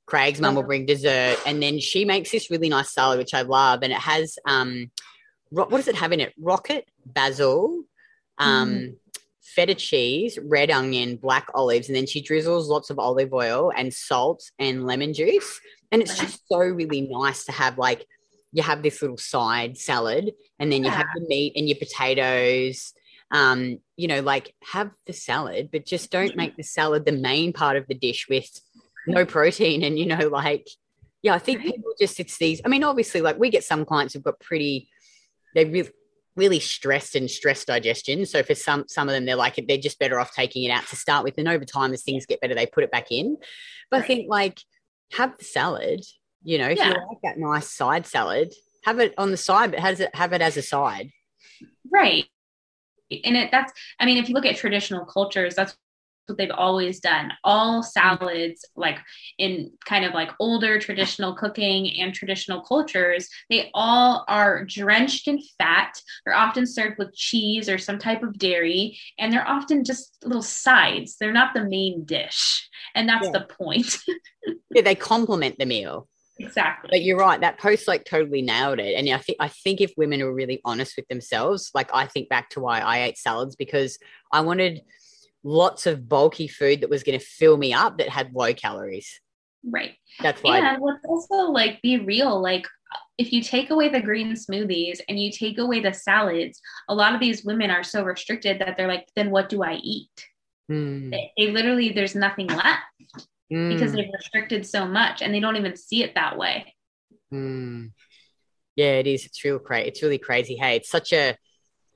Craig's 0.06 0.42
mum 0.42 0.56
will 0.56 0.64
bring 0.64 0.86
dessert. 0.86 1.38
And 1.46 1.64
then 1.64 1.80
she 1.80 2.04
makes 2.04 2.30
this 2.32 2.52
really 2.52 2.68
nice 2.68 2.92
salad, 2.92 3.20
which 3.20 3.34
I 3.34 3.44
love. 3.44 3.84
And 3.84 3.94
it 3.94 4.00
has, 4.00 4.38
um, 4.46 4.92
what 5.50 5.70
does 5.70 5.88
it 5.88 5.96
have 5.96 6.12
in 6.12 6.20
it? 6.20 6.34
Rocket, 6.38 6.86
basil, 7.06 7.84
um, 8.44 8.70
mm 8.70 8.96
feta 9.54 9.76
cheese, 9.76 10.40
red 10.42 10.72
onion, 10.72 11.16
black 11.16 11.48
olives, 11.54 11.88
and 11.88 11.96
then 11.96 12.08
she 12.08 12.22
drizzles 12.22 12.68
lots 12.68 12.90
of 12.90 12.98
olive 12.98 13.34
oil 13.34 13.72
and 13.76 13.94
salt 13.94 14.44
and 14.58 14.86
lemon 14.86 15.14
juice. 15.14 15.60
And 15.92 16.02
it's 16.02 16.18
just 16.18 16.42
so 16.48 16.58
really 16.58 17.02
nice 17.02 17.46
to 17.46 17.52
have 17.52 17.78
like 17.78 18.06
you 18.52 18.64
have 18.64 18.84
this 18.84 19.02
little 19.02 19.18
side 19.18 19.78
salad, 19.78 20.32
and 20.60 20.72
then 20.72 20.84
you 20.84 20.90
yeah. 20.90 20.98
have 20.98 21.08
the 21.16 21.26
meat 21.28 21.54
and 21.56 21.68
your 21.68 21.78
potatoes. 21.78 22.94
Um, 23.32 23.80
you 23.98 24.08
know, 24.08 24.22
like 24.22 24.54
have 24.64 24.92
the 25.08 25.14
salad, 25.14 25.70
but 25.72 25.86
just 25.86 26.12
don't 26.12 26.36
make 26.36 26.56
the 26.56 26.64
salad 26.64 27.06
the 27.06 27.12
main 27.12 27.52
part 27.52 27.78
of 27.78 27.88
the 27.88 27.96
dish 27.96 28.28
with 28.30 28.48
no 29.08 29.26
protein. 29.26 29.84
And 29.84 29.98
you 29.98 30.06
know, 30.06 30.28
like, 30.28 30.68
yeah, 31.24 31.34
I 31.34 31.40
think 31.40 31.62
people 31.62 31.94
just 32.00 32.20
it's 32.20 32.38
these. 32.38 32.62
I 32.64 32.68
mean, 32.70 32.84
obviously, 32.84 33.22
like 33.22 33.40
we 33.40 33.50
get 33.50 33.64
some 33.64 33.86
clients 33.86 34.14
who've 34.14 34.24
got 34.24 34.40
pretty, 34.40 34.90
they 35.56 35.66
really 35.66 35.90
really 36.36 36.60
stressed 36.60 37.16
and 37.16 37.30
stress 37.30 37.66
digestion. 37.66 38.26
So 38.26 38.44
for 38.44 38.56
some 38.56 38.86
some 38.88 39.08
of 39.08 39.14
them, 39.14 39.26
they're 39.26 39.36
like 39.36 39.64
they're 39.68 39.78
just 39.78 40.00
better 40.00 40.20
off 40.20 40.34
taking 40.34 40.64
it 40.64 40.72
out 40.72 40.88
to 40.88 40.96
start 40.96 41.24
with, 41.24 41.38
and 41.38 41.48
over 41.48 41.66
time, 41.66 41.94
as 41.94 42.04
things 42.04 42.26
get 42.26 42.42
better, 42.42 42.56
they 42.56 42.66
put 42.66 42.84
it 42.84 42.92
back 42.92 43.12
in. 43.12 43.38
But 43.90 43.98
right. 43.98 44.04
I 44.04 44.08
think 44.08 44.30
like 44.30 44.60
have 45.14 45.38
the 45.38 45.44
salad. 45.46 46.02
You 46.44 46.58
know, 46.58 46.68
if 46.68 46.78
yeah. 46.78 46.90
you 46.90 46.94
like 46.94 47.20
that 47.24 47.38
nice 47.38 47.70
side 47.70 48.06
salad, 48.06 48.54
have 48.84 49.00
it 49.00 49.14
on 49.18 49.32
the 49.32 49.38
side, 49.38 49.72
but 49.72 49.80
has 49.80 50.00
it 50.00 50.14
have 50.16 50.34
it 50.34 50.42
as 50.42 50.58
a 50.58 50.62
side. 50.62 51.12
Right. 51.92 52.26
And 53.24 53.38
it 53.38 53.52
that's 53.52 53.72
I 54.00 54.06
mean, 54.06 54.18
if 54.18 54.28
you 54.28 54.36
look 54.36 54.46
at 54.46 54.58
traditional 54.58 55.06
cultures, 55.06 55.56
that's 55.56 55.76
what 56.28 56.38
they've 56.38 56.52
always 56.52 57.00
done. 57.00 57.32
All 57.44 57.84
salads, 57.84 58.66
like 58.76 59.00
in 59.38 59.72
kind 59.86 60.06
of 60.06 60.14
like 60.14 60.32
older 60.40 60.80
traditional 60.80 61.36
cooking 61.36 62.00
and 62.00 62.14
traditional 62.14 62.62
cultures, 62.62 63.28
they 63.50 63.70
all 63.74 64.26
are 64.28 64.66
drenched 64.66 65.28
in 65.28 65.40
fat. 65.58 65.94
They're 66.26 66.36
often 66.36 66.66
served 66.66 66.98
with 66.98 67.16
cheese 67.16 67.70
or 67.70 67.78
some 67.78 68.00
type 68.00 68.24
of 68.24 68.38
dairy, 68.38 68.98
and 69.20 69.32
they're 69.32 69.48
often 69.48 69.84
just 69.84 70.18
little 70.24 70.42
sides. 70.42 71.18
They're 71.20 71.32
not 71.32 71.54
the 71.54 71.64
main 71.64 72.06
dish. 72.06 72.70
And 72.96 73.08
that's 73.10 73.26
yeah. 73.26 73.40
the 73.40 73.46
point. 73.54 73.98
yeah, 74.72 74.82
they 74.82 74.96
complement 74.96 75.58
the 75.58 75.66
meal. 75.66 76.08
Exactly. 76.40 76.90
But 76.92 77.04
you're 77.04 77.18
right. 77.18 77.40
That 77.40 77.60
post 77.60 77.88
like 77.88 78.06
totally 78.06 78.42
nailed 78.42 78.80
it. 78.80 78.96
And 78.96 79.08
I 79.10 79.18
think 79.18 79.38
I 79.40 79.48
think 79.50 79.82
if 79.82 79.94
women 79.98 80.22
are 80.22 80.34
really 80.34 80.62
honest 80.66 80.96
with 80.98 81.08
themselves, 81.08 81.70
like 81.74 81.90
I 81.94 82.08
think 82.08 82.30
back 82.30 82.50
to 82.52 82.60
why 82.60 82.80
I 82.80 83.04
ate 83.04 83.18
salads 83.18 83.56
because 83.56 84.00
I 84.32 84.42
wanted 84.42 84.82
lots 85.44 85.86
of 85.86 86.08
bulky 86.08 86.48
food 86.48 86.82
that 86.82 86.90
was 86.90 87.04
going 87.04 87.20
to 87.20 87.26
fill 87.26 87.58
me 87.58 87.74
up 87.74 87.98
that 87.98 88.10
had 88.10 88.34
low 88.34 88.54
calories. 88.54 89.20
Right. 89.66 89.96
That's 90.22 90.42
why. 90.42 90.60
And 90.60 90.82
let's 90.82 91.06
also 91.06 91.52
like 91.52 91.82
be 91.82 92.00
real. 92.00 92.42
Like 92.42 92.66
if 93.18 93.32
you 93.32 93.42
take 93.42 93.70
away 93.70 93.90
the 93.90 94.02
green 94.02 94.34
smoothies 94.34 95.00
and 95.08 95.20
you 95.20 95.32
take 95.32 95.58
away 95.58 95.80
the 95.80 95.94
salads, 95.94 96.60
a 96.90 96.96
lot 96.96 97.14
of 97.14 97.22
these 97.22 97.44
women 97.44 97.72
are 97.72 97.84
so 97.84 98.04
restricted 98.04 98.60
that 98.60 98.76
they're 98.78 98.88
like, 98.88 99.08
then 99.16 99.32
what 99.32 99.50
do 99.50 99.64
I 99.64 99.76
eat? 99.76 100.28
Mm. 100.72 101.12
They, 101.12 101.32
they, 101.38 101.52
literally, 101.52 101.92
there's 101.92 102.16
nothing 102.16 102.48
left 102.48 102.82
mm. 103.52 103.70
because 103.70 103.94
they've 103.94 104.12
restricted 104.14 104.66
so 104.66 104.86
much 104.86 105.22
and 105.22 105.34
they 105.34 105.40
don't 105.40 105.58
even 105.58 105.76
see 105.76 106.04
it 106.04 106.16
that 106.16 106.38
way. 106.38 106.74
Mm. 107.34 107.92
Yeah, 108.76 108.94
it 108.94 109.08
is. 109.08 109.26
It's 109.26 109.44
real 109.44 109.60
crazy. 109.60 109.90
It's 109.90 110.02
really 110.02 110.18
crazy. 110.18 110.56
Hey, 110.56 110.78
it's 110.78 110.90
such 110.90 111.14
a 111.14 111.38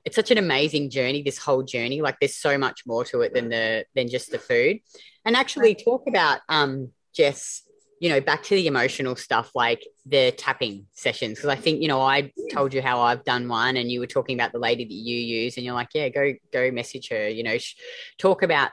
it's 0.08 0.16
such 0.16 0.30
an 0.30 0.38
amazing 0.38 0.88
journey 0.88 1.22
this 1.22 1.36
whole 1.36 1.62
journey. 1.62 2.00
Like 2.00 2.16
there's 2.18 2.34
so 2.34 2.56
much 2.56 2.84
more 2.86 3.04
to 3.04 3.20
it 3.20 3.34
than 3.34 3.50
the 3.50 3.84
than 3.94 4.08
just 4.08 4.30
the 4.30 4.38
food. 4.38 4.80
And 5.26 5.36
actually 5.36 5.74
talk 5.74 6.04
about 6.08 6.40
um 6.48 6.92
jess 7.14 7.62
you 8.00 8.08
know 8.08 8.20
back 8.20 8.42
to 8.44 8.54
the 8.54 8.66
emotional 8.66 9.16
stuff 9.16 9.50
like 9.54 9.84
the 10.06 10.32
tapping 10.32 10.86
sessions. 10.92 11.36
Because 11.36 11.50
i 11.50 11.56
think 11.56 11.82
you 11.82 11.88
know 11.88 12.00
i 12.00 12.32
told 12.50 12.72
you 12.72 12.80
how 12.80 13.02
i've 13.02 13.22
done 13.24 13.48
one 13.48 13.76
and 13.76 13.92
you 13.92 14.00
were 14.00 14.06
talking 14.06 14.34
about 14.38 14.52
the 14.52 14.58
lady 14.58 14.84
that 14.84 14.94
you 14.94 15.16
use 15.16 15.56
and 15.56 15.66
you're 15.66 15.74
like 15.74 15.90
yeah 15.94 16.08
go 16.08 16.32
go 16.52 16.70
message 16.70 17.08
her 17.10 17.28
you 17.28 17.42
know 17.42 17.58
sh- 17.58 17.74
talk 18.16 18.42
about 18.42 18.70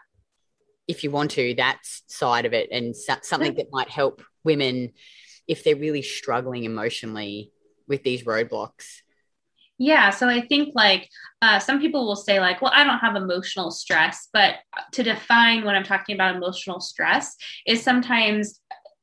if 0.88 1.04
you 1.04 1.12
want 1.12 1.32
to 1.32 1.56
that 1.56 1.80
side 1.84 2.46
of 2.46 2.54
it 2.54 2.70
and 2.72 2.96
something 2.96 3.56
that 3.56 3.68
might 3.72 3.90
help 3.90 4.22
women 4.44 4.94
if 5.48 5.64
they're 5.64 5.76
really 5.76 6.04
struggling 6.04 6.64
emotionally 6.64 7.52
with 7.88 8.04
these 8.04 8.24
roadblocks 8.24 9.02
yeah. 9.78 10.10
So 10.10 10.30
I 10.30 10.42
think 10.42 10.74
like 10.76 11.10
uh, 11.42 11.60
some 11.60 11.80
people 11.80 12.06
will 12.06 12.16
say, 12.16 12.40
like, 12.40 12.62
well, 12.62 12.72
I 12.74 12.84
don't 12.84 13.00
have 13.00 13.16
emotional 13.16 13.72
stress. 13.72 14.30
But 14.32 14.56
to 14.94 15.04
define 15.04 15.66
what 15.66 15.76
I'm 15.76 15.84
talking 15.84 16.16
about 16.16 16.36
emotional 16.36 16.80
stress 16.80 17.36
is 17.68 17.84
sometimes 17.84 18.60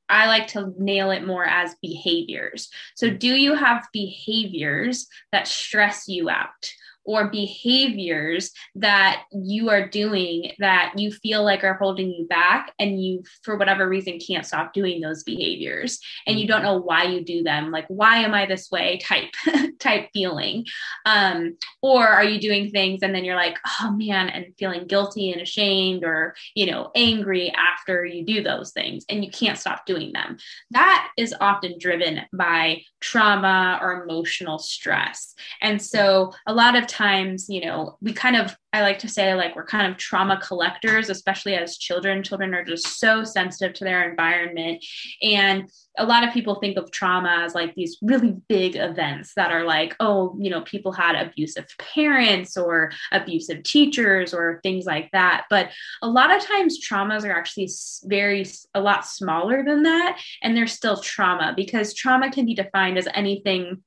I 0.08 0.26
like 0.26 0.46
to 0.48 0.72
nail 0.78 1.10
it 1.10 1.26
more 1.26 1.44
as 1.44 1.74
behaviors. 1.80 2.68
So, 2.96 3.10
do 3.10 3.28
you 3.28 3.54
have 3.54 3.86
behaviors 3.92 5.06
that 5.32 5.48
stress 5.48 6.08
you 6.08 6.28
out? 6.28 6.70
Or 7.04 7.28
behaviors 7.28 8.52
that 8.74 9.24
you 9.32 9.70
are 9.70 9.88
doing 9.88 10.52
that 10.58 10.92
you 10.96 11.10
feel 11.10 11.44
like 11.44 11.64
are 11.64 11.74
holding 11.74 12.10
you 12.10 12.26
back 12.26 12.72
and 12.78 13.02
you 13.02 13.22
for 13.42 13.56
whatever 13.56 13.88
reason 13.88 14.18
can't 14.18 14.46
stop 14.46 14.72
doing 14.72 15.00
those 15.00 15.22
behaviors. 15.22 15.98
And 16.26 16.38
you 16.38 16.46
don't 16.46 16.62
know 16.62 16.78
why 16.78 17.04
you 17.04 17.24
do 17.24 17.42
them. 17.42 17.70
Like 17.70 17.86
why 17.88 18.18
am 18.18 18.34
i 18.34 18.46
this 18.46 18.70
way? 18.70 18.98
Type 18.98 19.32
type 19.78 20.10
feeling. 20.12 20.66
Um, 21.04 21.56
or 21.82 22.06
are 22.06 22.24
you 22.24 22.40
doing 22.40 22.70
things 22.70 23.02
and 23.02 23.14
then 23.14 23.24
you're 23.24 23.36
like 23.36 23.58
oh 23.80 23.92
man 23.92 24.28
and 24.28 24.46
feeling 24.58 24.86
guilty 24.86 25.32
and 25.32 25.40
ashamed 25.40 26.04
or 26.04 26.34
you 26.54 26.66
know 26.66 26.90
angry 26.94 27.52
after 27.52 28.04
you 28.04 28.24
do 28.24 28.42
those 28.42 28.72
things 28.72 29.04
and 29.08 29.24
you 29.24 29.30
can't 29.30 29.58
stop 29.58 29.86
doing 29.86 30.12
them. 30.12 30.36
That 30.70 31.08
is 31.16 31.34
often 31.40 31.78
driven 31.78 32.22
by 32.32 32.82
trauma 33.00 33.78
or 33.82 34.04
emotional 34.04 34.58
stress. 34.58 35.34
And 35.60 35.80
so 35.80 36.32
a 36.46 36.54
lot 36.54 36.76
of 36.76 36.86
times, 36.92 37.46
you 37.48 37.64
know, 37.64 37.96
we 38.00 38.12
kind 38.12 38.36
of, 38.36 38.54
I 38.72 38.82
like 38.82 38.98
to 39.00 39.08
say, 39.08 39.34
like, 39.34 39.56
we're 39.56 39.66
kind 39.66 39.90
of 39.90 39.98
trauma 39.98 40.40
collectors, 40.40 41.10
especially 41.10 41.54
as 41.54 41.76
children. 41.76 42.22
Children 42.22 42.54
are 42.54 42.64
just 42.64 43.00
so 43.00 43.24
sensitive 43.24 43.74
to 43.74 43.84
their 43.84 44.08
environment. 44.08 44.84
And 45.22 45.68
a 45.98 46.06
lot 46.06 46.24
of 46.26 46.32
people 46.32 46.54
think 46.54 46.78
of 46.78 46.90
trauma 46.90 47.42
as 47.44 47.54
like 47.54 47.74
these 47.74 47.98
really 48.00 48.36
big 48.48 48.76
events 48.76 49.32
that 49.36 49.50
are 49.50 49.64
like, 49.64 49.94
oh, 50.00 50.36
you 50.40 50.50
know, 50.50 50.62
people 50.62 50.92
had 50.92 51.16
abusive 51.16 51.66
parents 51.78 52.56
or 52.56 52.92
abusive 53.10 53.62
teachers 53.62 54.32
or 54.32 54.60
things 54.62 54.86
like 54.86 55.10
that. 55.12 55.44
But 55.50 55.70
a 56.00 56.08
lot 56.08 56.34
of 56.34 56.42
times, 56.42 56.78
traumas 56.80 57.24
are 57.24 57.32
actually 57.32 57.68
very, 58.04 58.46
a 58.74 58.80
lot 58.80 59.04
smaller 59.04 59.64
than 59.64 59.82
that. 59.82 60.18
And 60.42 60.56
they're 60.56 60.66
still 60.66 60.96
trauma 60.96 61.52
because 61.56 61.92
trauma 61.94 62.30
can 62.30 62.46
be 62.46 62.54
defined 62.54 62.96
as 62.96 63.08
anything 63.12 63.82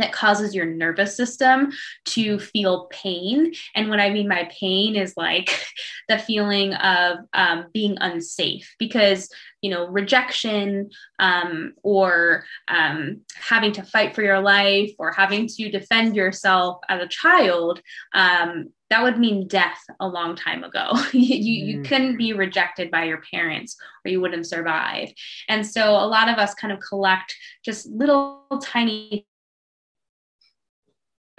that 0.00 0.12
causes 0.12 0.54
your 0.54 0.66
nervous 0.66 1.16
system 1.16 1.70
to 2.06 2.38
feel 2.38 2.86
pain. 2.90 3.52
And 3.74 3.88
what 3.88 4.00
I 4.00 4.10
mean 4.10 4.28
by 4.28 4.50
pain 4.50 4.96
is 4.96 5.14
like 5.16 5.64
the 6.08 6.18
feeling 6.18 6.74
of 6.74 7.18
um, 7.32 7.66
being 7.72 7.96
unsafe 8.00 8.74
because, 8.78 9.28
you 9.62 9.70
know, 9.70 9.86
rejection 9.88 10.90
um, 11.18 11.74
or 11.82 12.44
um, 12.68 13.20
having 13.34 13.72
to 13.72 13.82
fight 13.82 14.14
for 14.14 14.22
your 14.22 14.40
life 14.40 14.90
or 14.98 15.12
having 15.12 15.46
to 15.46 15.70
defend 15.70 16.16
yourself 16.16 16.80
as 16.88 17.02
a 17.02 17.08
child. 17.08 17.80
Um, 18.14 18.70
that 18.90 19.04
would 19.04 19.18
mean 19.18 19.46
death 19.46 19.80
a 20.00 20.08
long 20.08 20.34
time 20.34 20.64
ago. 20.64 20.92
you, 21.12 21.64
you 21.64 21.78
mm. 21.78 21.88
couldn't 21.88 22.16
be 22.16 22.32
rejected 22.32 22.90
by 22.90 23.04
your 23.04 23.22
parents 23.32 23.76
or 24.04 24.10
you 24.10 24.20
wouldn't 24.20 24.48
survive. 24.48 25.08
And 25.48 25.64
so 25.64 25.90
a 25.92 26.06
lot 26.06 26.28
of 26.28 26.38
us 26.38 26.54
kind 26.54 26.72
of 26.72 26.80
collect 26.80 27.34
just 27.64 27.86
little 27.86 28.42
tiny 28.60 29.26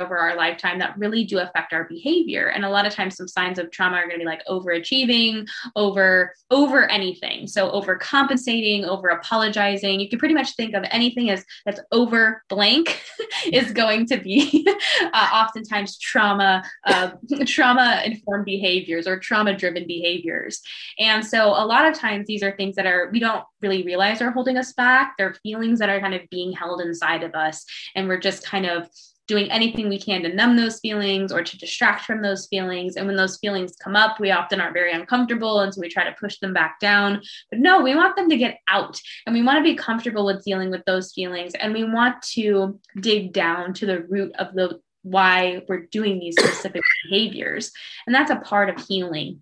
over 0.02 0.18
our 0.18 0.36
lifetime 0.36 0.80
that 0.80 0.98
really 0.98 1.24
do 1.24 1.40
affect 1.40 1.74
our 1.74 1.86
behavior. 1.86 2.48
And 2.48 2.66
a 2.66 2.70
lot 2.70 2.86
of 2.86 2.94
times 2.94 3.16
some 3.16 3.28
signs 3.28 3.60
of 3.60 3.72
trauma 3.72 3.98
are 3.98 4.08
going 4.08 4.20
to 4.20 4.20
be 4.20 4.26
like 4.26 4.46
overachieving 4.48 5.48
over 5.76 6.34
over 6.50 6.86
anything. 6.86 7.48
So 7.48 7.72
over 7.72 7.96
compensating 7.96 8.86
over 8.86 9.10
apologizing. 9.10 10.00
You 10.00 10.10
can 10.10 10.20
pretty 10.20 10.34
much 10.34 10.56
think 10.56 10.74
of 10.74 10.84
anything 10.92 11.30
as 11.30 11.46
that's 11.66 11.80
over 11.92 12.44
blank 12.50 13.02
is 13.52 13.72
going 13.72 14.06
to 14.08 14.18
be 14.18 14.68
uh, 15.14 15.30
oftentimes 15.34 15.98
trauma 15.98 16.64
uh, 16.86 17.12
trauma 17.46 18.02
informed 18.06 18.46
behaviors 18.46 19.08
or 19.08 19.20
trauma 19.20 19.56
driven 19.56 19.86
behaviors. 19.88 20.62
And 21.00 21.26
so 21.26 21.50
a 21.50 21.66
lot 21.66 21.86
of 21.86 21.94
times 21.94 22.28
these 22.28 22.44
are 22.44 22.56
things 22.56 22.76
that 22.76 22.86
are 22.86 23.10
we 23.12 23.20
don't 23.20 23.44
really 23.62 23.84
realize 23.84 24.22
are 24.22 24.32
holding 24.32 24.58
us 24.58 24.74
back. 24.74 25.16
They're 25.18 25.36
feelings 25.44 25.80
that 25.80 25.90
are 25.90 26.00
kind 26.00 26.14
of 26.14 26.22
being 26.30 26.52
held 26.52 26.82
inside 26.82 27.24
of 27.24 27.36
us. 27.36 27.66
And 27.96 28.08
we're 28.08 28.20
just 28.20 28.46
kind 28.46 28.66
of 28.66 28.90
doing 29.32 29.50
anything 29.50 29.88
we 29.88 29.98
can 29.98 30.22
to 30.22 30.36
numb 30.36 30.58
those 30.58 30.82
feelings 30.82 31.32
or 31.32 31.42
to 31.42 31.58
distract 31.58 32.04
from 32.04 32.22
those 32.22 32.48
feelings. 32.48 32.98
And 32.98 33.08
when 33.08 33.16
those 33.16 33.38
feelings 33.38 33.78
come 33.82 33.96
up, 33.96 34.20
we 34.20 34.30
often 34.30 34.60
are 34.60 34.74
very 34.74 34.92
uncomfortable. 34.92 35.62
And 35.62 35.74
so 35.74 35.80
we 35.80 35.88
try 35.88 36.04
to 36.04 36.16
push 36.20 36.38
them 36.40 36.54
back 36.54 36.82
down. 36.82 37.22
But 37.50 37.60
no, 37.60 37.82
we 37.82 37.96
want 37.96 38.18
them 38.18 38.30
to 38.30 38.36
get 38.36 38.60
out 38.68 39.00
and 39.26 39.34
we 39.34 39.42
want 39.42 39.58
to 39.58 39.64
be 39.64 39.78
comfortable 39.78 40.26
with 40.26 40.44
dealing 40.44 40.70
with 40.70 40.84
those 40.84 41.14
feelings. 41.14 41.54
And 41.54 41.72
we 41.72 41.86
want 41.86 42.22
to 42.34 42.78
dig 43.00 43.32
down 43.32 43.74
to 43.76 43.86
the 43.86 44.02
root 44.02 44.36
of 44.36 44.54
the 44.54 44.82
why 45.04 45.62
we're 45.70 45.86
doing 45.86 46.20
these 46.20 46.36
specific 46.38 46.82
behaviors. 47.06 47.72
And 48.06 48.14
that's 48.14 48.32
a 48.32 48.36
part 48.36 48.70
of 48.70 48.86
healing. 48.86 49.42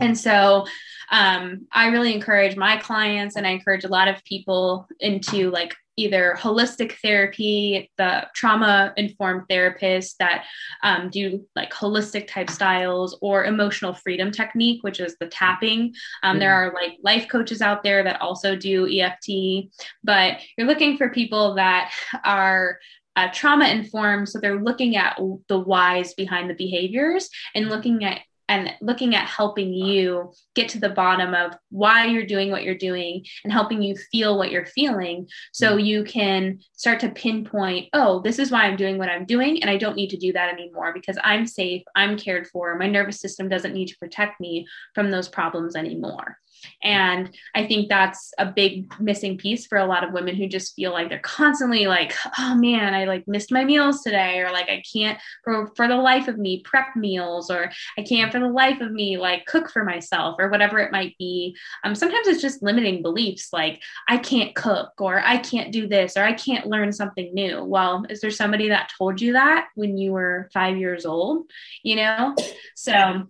And 0.00 0.18
so 0.18 0.66
um, 1.10 1.66
I 1.72 1.88
really 1.88 2.14
encourage 2.14 2.56
my 2.56 2.76
clients 2.76 3.36
and 3.36 3.46
I 3.46 3.50
encourage 3.50 3.84
a 3.84 3.88
lot 3.88 4.08
of 4.08 4.24
people 4.24 4.88
into 5.00 5.50
like 5.50 5.74
either 5.98 6.36
holistic 6.38 6.92
therapy, 7.00 7.90
the 7.96 8.26
trauma 8.34 8.92
informed 8.96 9.44
therapists 9.48 10.16
that 10.18 10.44
um, 10.82 11.08
do 11.08 11.46
like 11.56 11.72
holistic 11.72 12.26
type 12.26 12.50
styles, 12.50 13.16
or 13.22 13.44
emotional 13.44 13.94
freedom 13.94 14.30
technique, 14.30 14.82
which 14.82 15.00
is 15.00 15.16
the 15.20 15.26
tapping. 15.26 15.94
Um, 16.22 16.32
mm-hmm. 16.32 16.40
There 16.40 16.52
are 16.52 16.74
like 16.74 16.98
life 17.02 17.28
coaches 17.28 17.62
out 17.62 17.82
there 17.82 18.02
that 18.02 18.20
also 18.20 18.56
do 18.56 18.86
EFT, 18.86 19.70
but 20.04 20.38
you're 20.58 20.66
looking 20.66 20.98
for 20.98 21.08
people 21.08 21.54
that 21.54 21.92
are 22.24 22.78
uh, 23.16 23.28
trauma 23.32 23.68
informed. 23.68 24.28
So 24.28 24.38
they're 24.38 24.60
looking 24.62 24.96
at 24.96 25.18
the 25.48 25.58
whys 25.58 26.12
behind 26.12 26.50
the 26.50 26.54
behaviors 26.54 27.30
and 27.54 27.70
looking 27.70 28.04
at 28.04 28.20
and 28.48 28.72
looking 28.80 29.14
at 29.14 29.26
helping 29.26 29.72
you 29.72 30.32
get 30.54 30.68
to 30.70 30.78
the 30.78 30.88
bottom 30.88 31.34
of 31.34 31.52
why 31.70 32.06
you're 32.06 32.26
doing 32.26 32.50
what 32.50 32.62
you're 32.62 32.76
doing 32.76 33.24
and 33.44 33.52
helping 33.52 33.82
you 33.82 33.96
feel 34.12 34.38
what 34.38 34.50
you're 34.50 34.66
feeling 34.66 35.28
so 35.52 35.76
mm. 35.76 35.84
you 35.84 36.04
can 36.04 36.58
start 36.74 37.00
to 37.00 37.08
pinpoint 37.10 37.88
oh 37.92 38.20
this 38.20 38.38
is 38.38 38.50
why 38.50 38.64
i'm 38.64 38.76
doing 38.76 38.98
what 38.98 39.08
i'm 39.08 39.24
doing 39.24 39.60
and 39.62 39.70
i 39.70 39.76
don't 39.76 39.96
need 39.96 40.10
to 40.10 40.16
do 40.16 40.32
that 40.32 40.52
anymore 40.52 40.92
because 40.92 41.18
i'm 41.24 41.46
safe 41.46 41.82
i'm 41.94 42.16
cared 42.16 42.46
for 42.46 42.76
my 42.76 42.86
nervous 42.86 43.20
system 43.20 43.48
doesn't 43.48 43.74
need 43.74 43.88
to 43.88 43.98
protect 43.98 44.40
me 44.40 44.66
from 44.94 45.10
those 45.10 45.28
problems 45.28 45.76
anymore 45.76 46.38
and 46.82 47.34
I 47.54 47.66
think 47.66 47.88
that's 47.88 48.32
a 48.38 48.46
big 48.46 48.92
missing 49.00 49.38
piece 49.38 49.66
for 49.66 49.78
a 49.78 49.86
lot 49.86 50.04
of 50.04 50.12
women 50.12 50.36
who 50.36 50.48
just 50.48 50.74
feel 50.74 50.92
like 50.92 51.08
they're 51.08 51.18
constantly 51.18 51.86
like, 51.86 52.14
oh 52.38 52.54
man, 52.54 52.94
I 52.94 53.04
like 53.04 53.26
missed 53.26 53.52
my 53.52 53.64
meals 53.64 54.02
today, 54.02 54.40
or 54.40 54.52
like 54.52 54.68
I 54.68 54.82
can't 54.92 55.18
for, 55.44 55.72
for 55.76 55.88
the 55.88 55.96
life 55.96 56.28
of 56.28 56.38
me 56.38 56.62
prep 56.62 56.96
meals, 56.96 57.50
or 57.50 57.70
I 57.98 58.02
can't 58.02 58.32
for 58.32 58.40
the 58.40 58.48
life 58.48 58.80
of 58.80 58.92
me 58.92 59.16
like 59.16 59.46
cook 59.46 59.70
for 59.70 59.84
myself, 59.84 60.36
or 60.38 60.48
whatever 60.48 60.78
it 60.78 60.92
might 60.92 61.16
be. 61.18 61.56
Um, 61.84 61.94
sometimes 61.94 62.28
it's 62.28 62.42
just 62.42 62.62
limiting 62.62 63.02
beliefs 63.02 63.48
like 63.52 63.82
I 64.08 64.18
can't 64.18 64.54
cook, 64.54 64.92
or 64.98 65.22
I 65.24 65.38
can't 65.38 65.72
do 65.72 65.86
this, 65.86 66.16
or 66.16 66.22
I 66.22 66.32
can't 66.32 66.66
learn 66.66 66.92
something 66.92 67.32
new. 67.34 67.64
Well, 67.64 68.04
is 68.08 68.20
there 68.20 68.30
somebody 68.30 68.68
that 68.68 68.90
told 68.96 69.20
you 69.20 69.32
that 69.34 69.68
when 69.74 69.96
you 69.96 70.12
were 70.12 70.48
five 70.52 70.76
years 70.76 71.06
old? 71.06 71.50
You 71.82 71.96
know? 71.96 72.34
So 72.74 73.28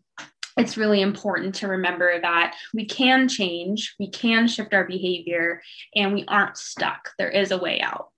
it's 0.56 0.76
really 0.76 1.02
important 1.02 1.54
to 1.56 1.68
remember 1.68 2.20
that 2.20 2.56
we 2.72 2.86
can 2.86 3.28
change, 3.28 3.94
we 3.98 4.10
can 4.10 4.48
shift 4.48 4.72
our 4.72 4.86
behavior, 4.86 5.62
and 5.94 6.14
we 6.14 6.24
aren't 6.28 6.56
stuck. 6.56 7.10
There 7.18 7.30
is 7.30 7.50
a 7.50 7.58
way 7.58 7.80
out. 7.80 8.08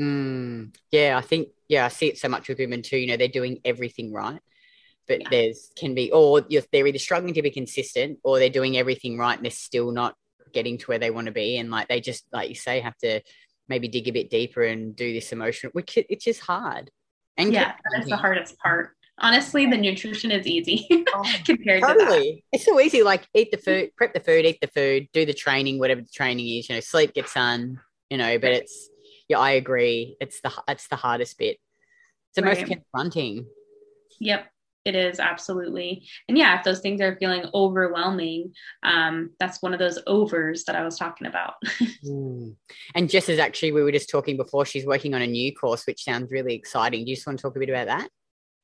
Mm, 0.00 0.76
yeah, 0.90 1.16
I 1.16 1.22
think, 1.22 1.48
yeah, 1.68 1.86
I 1.86 1.88
see 1.88 2.08
it 2.08 2.18
so 2.18 2.28
much 2.28 2.48
with 2.48 2.58
women 2.58 2.82
too. 2.82 2.98
You 2.98 3.06
know, 3.06 3.16
they're 3.16 3.28
doing 3.28 3.60
everything 3.64 4.12
right, 4.12 4.40
but 5.08 5.22
yeah. 5.22 5.28
there's 5.30 5.70
can 5.76 5.94
be, 5.94 6.12
or 6.12 6.42
they're 6.42 6.86
either 6.86 6.98
struggling 6.98 7.34
to 7.34 7.42
be 7.42 7.50
consistent 7.50 8.18
or 8.22 8.38
they're 8.38 8.50
doing 8.50 8.76
everything 8.76 9.16
right 9.16 9.36
and 9.36 9.44
they're 9.44 9.50
still 9.50 9.90
not 9.90 10.14
getting 10.52 10.76
to 10.78 10.86
where 10.86 10.98
they 10.98 11.10
want 11.10 11.26
to 11.26 11.32
be. 11.32 11.56
And 11.56 11.70
like 11.70 11.88
they 11.88 12.00
just, 12.00 12.26
like 12.30 12.50
you 12.50 12.54
say, 12.54 12.80
have 12.80 12.98
to 12.98 13.22
maybe 13.68 13.88
dig 13.88 14.08
a 14.08 14.12
bit 14.12 14.30
deeper 14.30 14.62
and 14.62 14.94
do 14.94 15.12
this 15.14 15.32
emotion, 15.32 15.70
which 15.72 15.96
it's 15.96 16.24
just 16.24 16.40
hard. 16.40 16.90
And 17.38 17.52
yeah, 17.52 17.72
that's 17.94 18.08
the 18.08 18.16
hardest 18.16 18.58
part 18.58 18.96
honestly 19.18 19.66
the 19.66 19.76
nutrition 19.76 20.30
is 20.30 20.46
easy 20.46 20.86
oh, 21.14 21.34
compared 21.44 21.82
totally. 21.82 22.04
to 22.04 22.34
that. 22.34 22.40
it's 22.52 22.64
so 22.64 22.78
easy 22.80 23.02
like 23.02 23.26
eat 23.34 23.50
the 23.50 23.56
food 23.56 23.90
prep 23.96 24.12
the 24.12 24.20
food 24.20 24.44
eat 24.44 24.58
the 24.60 24.68
food 24.68 25.08
do 25.12 25.24
the 25.24 25.32
training 25.32 25.78
whatever 25.78 26.00
the 26.00 26.08
training 26.08 26.46
is 26.48 26.68
you 26.68 26.74
know 26.74 26.80
sleep 26.80 27.14
gets 27.14 27.34
done 27.34 27.80
you 28.10 28.18
know 28.18 28.38
but 28.38 28.52
it's 28.52 28.88
yeah 29.28 29.38
i 29.38 29.52
agree 29.52 30.16
it's 30.20 30.40
the 30.40 30.52
it's 30.68 30.88
the 30.88 30.96
hardest 30.96 31.38
bit 31.38 31.58
it's 32.28 32.36
the 32.36 32.42
right. 32.42 32.58
most 32.58 32.70
confronting 32.70 33.46
yep 34.20 34.46
it 34.84 34.94
is 34.94 35.18
absolutely 35.18 36.06
and 36.28 36.38
yeah 36.38 36.58
if 36.58 36.64
those 36.64 36.80
things 36.80 37.00
are 37.00 37.16
feeling 37.16 37.44
overwhelming 37.54 38.52
um, 38.84 39.30
that's 39.40 39.60
one 39.60 39.72
of 39.72 39.80
those 39.80 39.98
overs 40.06 40.64
that 40.64 40.76
i 40.76 40.84
was 40.84 40.96
talking 40.96 41.26
about 41.26 41.54
mm. 42.04 42.54
and 42.94 43.10
jess 43.10 43.28
is 43.28 43.40
actually 43.40 43.72
we 43.72 43.82
were 43.82 43.90
just 43.90 44.08
talking 44.08 44.36
before 44.36 44.64
she's 44.64 44.86
working 44.86 45.14
on 45.14 45.22
a 45.22 45.26
new 45.26 45.52
course 45.54 45.86
which 45.86 46.04
sounds 46.04 46.30
really 46.30 46.54
exciting 46.54 47.04
do 47.04 47.10
you 47.10 47.16
just 47.16 47.26
want 47.26 47.38
to 47.38 47.42
talk 47.42 47.56
a 47.56 47.58
bit 47.58 47.68
about 47.68 47.88
that 47.88 48.08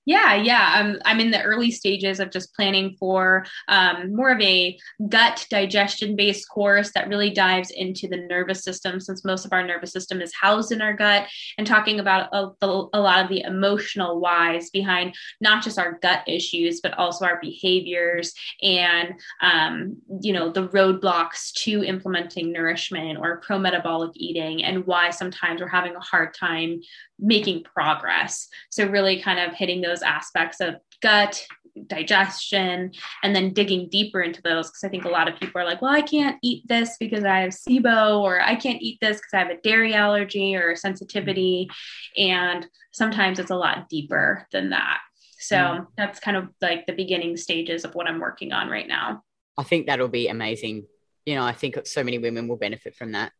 yeah, 0.04 0.34
yeah. 0.34 0.72
I'm, 0.74 0.98
I'm 1.04 1.20
in 1.20 1.30
the 1.30 1.42
early 1.42 1.70
stages 1.70 2.18
of 2.18 2.30
just 2.30 2.54
planning 2.54 2.96
for 2.98 3.46
um, 3.68 4.14
more 4.14 4.30
of 4.30 4.40
a 4.40 4.78
gut 5.08 5.46
digestion 5.48 6.16
based 6.16 6.48
course 6.48 6.90
that 6.94 7.08
really 7.08 7.30
dives 7.30 7.70
into 7.70 8.08
the 8.08 8.16
nervous 8.16 8.64
system, 8.64 8.98
since 8.98 9.24
most 9.24 9.44
of 9.44 9.52
our 9.52 9.64
nervous 9.64 9.92
system 9.92 10.20
is 10.20 10.32
housed 10.34 10.72
in 10.72 10.82
our 10.82 10.92
gut, 10.94 11.28
and 11.56 11.66
talking 11.66 12.00
about 12.00 12.28
a, 12.32 12.50
a 12.62 13.00
lot 13.00 13.22
of 13.22 13.28
the 13.28 13.42
emotional 13.42 14.20
whys 14.20 14.70
behind 14.70 15.14
not 15.40 15.62
just 15.62 15.78
our 15.78 15.98
gut 16.02 16.22
issues, 16.26 16.80
but 16.80 16.94
also 16.98 17.24
our 17.24 17.38
behaviors 17.40 18.32
and, 18.60 19.14
um, 19.40 19.96
you 20.20 20.32
know, 20.32 20.50
the 20.50 20.68
roadblocks 20.68 21.52
to 21.52 21.84
implementing 21.84 22.52
nourishment 22.52 23.18
or 23.18 23.40
pro 23.40 23.58
metabolic 23.58 24.10
eating, 24.14 24.64
and 24.64 24.84
why 24.86 25.10
sometimes 25.10 25.60
we're 25.60 25.68
having 25.68 25.94
a 25.94 26.00
hard 26.00 26.34
time 26.34 26.80
making 27.22 27.62
progress. 27.62 28.48
So, 28.70 28.86
really 28.86 29.22
kind 29.22 29.38
of 29.38 29.54
hitting 29.54 29.80
those 29.80 30.02
aspects 30.02 30.60
of 30.60 30.74
gut, 31.00 31.46
digestion, 31.86 32.92
and 33.22 33.34
then 33.34 33.54
digging 33.54 33.88
deeper 33.88 34.20
into 34.20 34.42
those. 34.42 34.68
Because 34.68 34.84
I 34.84 34.88
think 34.88 35.04
a 35.04 35.10
lot 35.10 35.28
of 35.28 35.38
people 35.38 35.60
are 35.60 35.64
like, 35.64 35.80
well, 35.80 35.94
I 35.94 36.02
can't 36.02 36.38
eat 36.42 36.66
this 36.68 36.96
because 36.98 37.24
I 37.24 37.40
have 37.40 37.52
SIBO, 37.52 38.20
or 38.20 38.42
I 38.42 38.56
can't 38.56 38.82
eat 38.82 38.98
this 39.00 39.18
because 39.18 39.32
I 39.32 39.38
have 39.38 39.50
a 39.50 39.60
dairy 39.62 39.94
allergy 39.94 40.56
or 40.56 40.76
sensitivity. 40.76 41.70
And 42.18 42.66
sometimes 42.92 43.38
it's 43.38 43.50
a 43.50 43.56
lot 43.56 43.88
deeper 43.88 44.46
than 44.52 44.70
that. 44.70 44.98
So, 45.38 45.56
mm. 45.56 45.86
that's 45.96 46.20
kind 46.20 46.36
of 46.36 46.48
like 46.60 46.86
the 46.86 46.92
beginning 46.92 47.36
stages 47.36 47.84
of 47.84 47.94
what 47.94 48.08
I'm 48.08 48.20
working 48.20 48.52
on 48.52 48.68
right 48.68 48.88
now. 48.88 49.22
I 49.56 49.62
think 49.62 49.86
that'll 49.86 50.08
be 50.08 50.28
amazing. 50.28 50.86
You 51.24 51.36
know, 51.36 51.44
I 51.44 51.52
think 51.52 51.86
so 51.86 52.02
many 52.02 52.18
women 52.18 52.48
will 52.48 52.56
benefit 52.56 52.96
from 52.96 53.12
that 53.12 53.32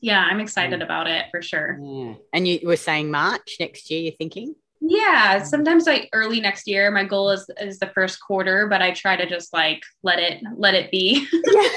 yeah, 0.00 0.26
I'm 0.30 0.40
excited 0.40 0.80
mm. 0.80 0.84
about 0.84 1.08
it 1.08 1.26
for 1.30 1.42
sure. 1.42 1.78
Yeah. 1.82 2.14
And 2.32 2.46
you 2.46 2.60
were 2.64 2.76
saying 2.76 3.10
March 3.10 3.56
next 3.60 3.90
year, 3.90 4.00
you're 4.00 4.12
thinking? 4.12 4.54
Yeah, 4.80 5.40
mm. 5.40 5.46
sometimes 5.46 5.86
like 5.86 6.08
early 6.12 6.40
next 6.40 6.68
year. 6.68 6.90
My 6.90 7.04
goal 7.04 7.30
is 7.30 7.48
is 7.60 7.78
the 7.78 7.88
first 7.88 8.20
quarter, 8.20 8.66
but 8.68 8.82
I 8.82 8.92
try 8.92 9.16
to 9.16 9.26
just 9.26 9.52
like 9.52 9.82
let 10.02 10.18
it 10.18 10.42
let 10.56 10.74
it 10.74 10.90
be. 10.90 11.26
yeah. 11.52 11.68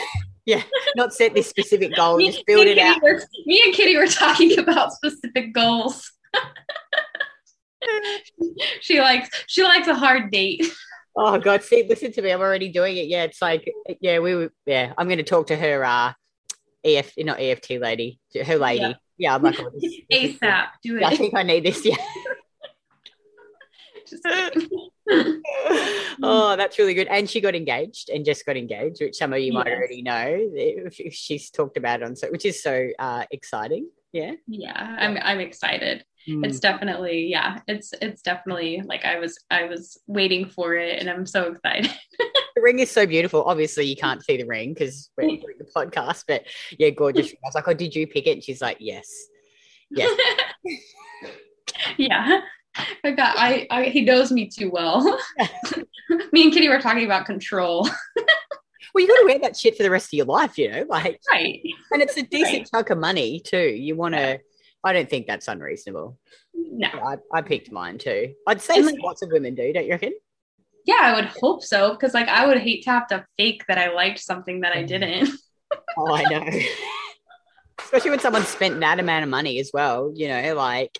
Yeah, 0.45 0.63
not 0.95 1.13
set 1.13 1.35
this 1.35 1.47
specific 1.47 1.95
goal, 1.95 2.17
me, 2.17 2.31
just 2.31 2.43
build 2.47 2.65
it 2.65 2.79
out. 2.79 3.03
Were, 3.03 3.21
me 3.45 3.61
and 3.65 3.73
Kitty 3.73 3.95
were 3.95 4.07
talking 4.07 4.57
about 4.57 4.93
specific 4.93 5.53
goals. 5.53 6.11
she 8.81 8.99
likes 8.99 9.29
she 9.45 9.63
likes 9.63 9.87
a 9.87 9.93
hard 9.93 10.31
date. 10.31 10.65
Oh 11.15 11.37
God, 11.37 11.63
see, 11.63 11.85
listen 11.87 12.11
to 12.13 12.21
me. 12.21 12.31
I'm 12.31 12.39
already 12.39 12.69
doing 12.69 12.97
it. 12.97 13.07
Yeah, 13.07 13.23
it's 13.23 13.41
like, 13.41 13.69
yeah, 13.99 14.19
we 14.19 14.35
were, 14.35 14.53
yeah. 14.65 14.93
I'm 14.97 15.07
going 15.07 15.17
to 15.17 15.23
talk 15.23 15.47
to 15.47 15.55
her. 15.55 15.83
Uh, 15.83 16.13
EF, 16.83 17.13
not 17.17 17.39
EFT 17.39 17.71
lady, 17.71 18.19
her 18.45 18.57
lady. 18.57 18.81
Yeah, 18.81 18.93
yeah 19.17 19.35
I'm 19.35 19.43
like, 19.43 19.59
oh, 19.59 19.69
this, 19.77 19.95
this 20.09 20.37
ASAP. 20.37 20.67
Do 20.83 20.97
it. 20.97 21.03
I 21.03 21.15
think 21.15 21.35
I 21.35 21.43
need 21.43 21.65
this. 21.65 21.85
Yeah. 21.85 21.95
oh, 26.23 26.55
that's 26.55 26.79
really 26.79 26.93
good. 26.93 27.07
And 27.07 27.29
she 27.29 27.41
got 27.41 27.55
engaged 27.55 28.09
and 28.09 28.25
just 28.25 28.45
got 28.45 28.57
engaged, 28.57 29.01
which 29.01 29.15
some 29.15 29.33
of 29.33 29.39
you 29.39 29.53
might 29.53 29.67
already 29.67 30.01
know. 30.01 30.49
She's 31.11 31.51
talked 31.51 31.77
about 31.77 32.01
it 32.01 32.05
on 32.05 32.15
so, 32.15 32.31
which 32.31 32.45
is 32.45 32.63
so 32.63 32.89
uh, 32.97 33.25
exciting. 33.31 33.89
Yeah. 34.11 34.33
Yeah, 34.47 34.73
I'm 34.75 35.17
I'm 35.21 35.39
excited. 35.39 36.03
Mm. 36.27 36.45
It's 36.45 36.59
definitely 36.59 37.27
yeah. 37.27 37.59
It's 37.67 37.93
it's 38.01 38.21
definitely 38.21 38.81
like 38.85 39.05
I 39.05 39.19
was 39.19 39.39
I 39.49 39.65
was 39.65 39.99
waiting 40.07 40.49
for 40.49 40.75
it, 40.75 40.99
and 40.99 41.09
I'm 41.09 41.25
so 41.25 41.51
excited. 41.51 41.91
the 42.55 42.61
ring 42.61 42.79
is 42.79 42.91
so 42.91 43.05
beautiful. 43.05 43.43
Obviously, 43.43 43.85
you 43.85 43.95
can't 43.95 44.23
see 44.23 44.37
the 44.37 44.45
ring 44.45 44.73
because 44.73 45.09
we're 45.17 45.27
doing 45.27 45.57
the 45.57 45.69
podcast, 45.75 46.25
but 46.27 46.43
yeah, 46.77 46.89
gorgeous. 46.89 47.31
I 47.31 47.35
was 47.43 47.55
like, 47.55 47.67
oh, 47.67 47.73
did 47.73 47.95
you 47.95 48.07
pick 48.07 48.27
it? 48.27 48.31
And 48.31 48.43
she's 48.43 48.61
like, 48.61 48.77
yes, 48.79 49.09
yes. 49.89 50.19
yeah. 51.97 52.41
I 53.03 53.11
got 53.11 53.35
I, 53.37 53.65
I 53.71 53.85
he 53.85 54.01
knows 54.01 54.31
me 54.31 54.47
too 54.47 54.69
well. 54.69 55.19
me 56.31 56.43
and 56.43 56.53
Kitty 56.53 56.69
were 56.69 56.81
talking 56.81 57.05
about 57.05 57.25
control. 57.25 57.89
well, 58.93 59.01
you 59.03 59.07
got 59.07 59.19
to 59.19 59.25
wear 59.25 59.39
that 59.39 59.57
shit 59.57 59.75
for 59.75 59.83
the 59.83 59.89
rest 59.89 60.07
of 60.07 60.13
your 60.13 60.25
life, 60.25 60.57
you 60.57 60.71
know, 60.71 60.85
like 60.87 61.19
right. 61.29 61.61
And 61.91 62.01
it's 62.01 62.17
a 62.17 62.23
decent 62.23 62.57
right. 62.57 62.69
chunk 62.71 62.89
of 62.89 62.97
money 62.97 63.39
too. 63.39 63.69
You 63.69 63.95
want 63.95 64.15
to. 64.15 64.39
I 64.83 64.93
don't 64.93 65.09
think 65.09 65.27
that's 65.27 65.47
unreasonable. 65.47 66.17
No, 66.53 66.87
I, 66.87 67.17
I 67.33 67.41
picked 67.41 67.71
mine 67.71 67.97
too. 67.97 68.33
I'd 68.47 68.61
say 68.61 68.81
like, 68.81 68.95
lots 69.03 69.21
of 69.21 69.29
women 69.31 69.55
do. 69.55 69.73
Don't 69.73 69.85
you 69.85 69.91
reckon? 69.91 70.13
Yeah, 70.85 70.99
I 71.01 71.13
would 71.15 71.25
hope 71.25 71.63
so. 71.63 71.91
Because 71.91 72.13
like 72.13 72.27
I 72.27 72.47
would 72.47 72.59
hate 72.59 72.83
to 72.83 72.91
have 72.91 73.07
to 73.07 73.25
fake 73.37 73.63
that 73.67 73.77
I 73.77 73.93
liked 73.93 74.19
something 74.19 74.61
that 74.61 74.75
I 74.75 74.83
didn't. 74.83 75.29
oh, 75.97 76.13
I 76.13 76.23
know. 76.23 76.59
Especially 77.79 78.11
when 78.11 78.19
someone 78.19 78.43
spent 78.43 78.79
that 78.79 78.99
amount 78.99 79.23
of 79.23 79.29
money 79.29 79.59
as 79.59 79.71
well. 79.73 80.11
You 80.15 80.29
know, 80.29 80.55
like 80.55 80.97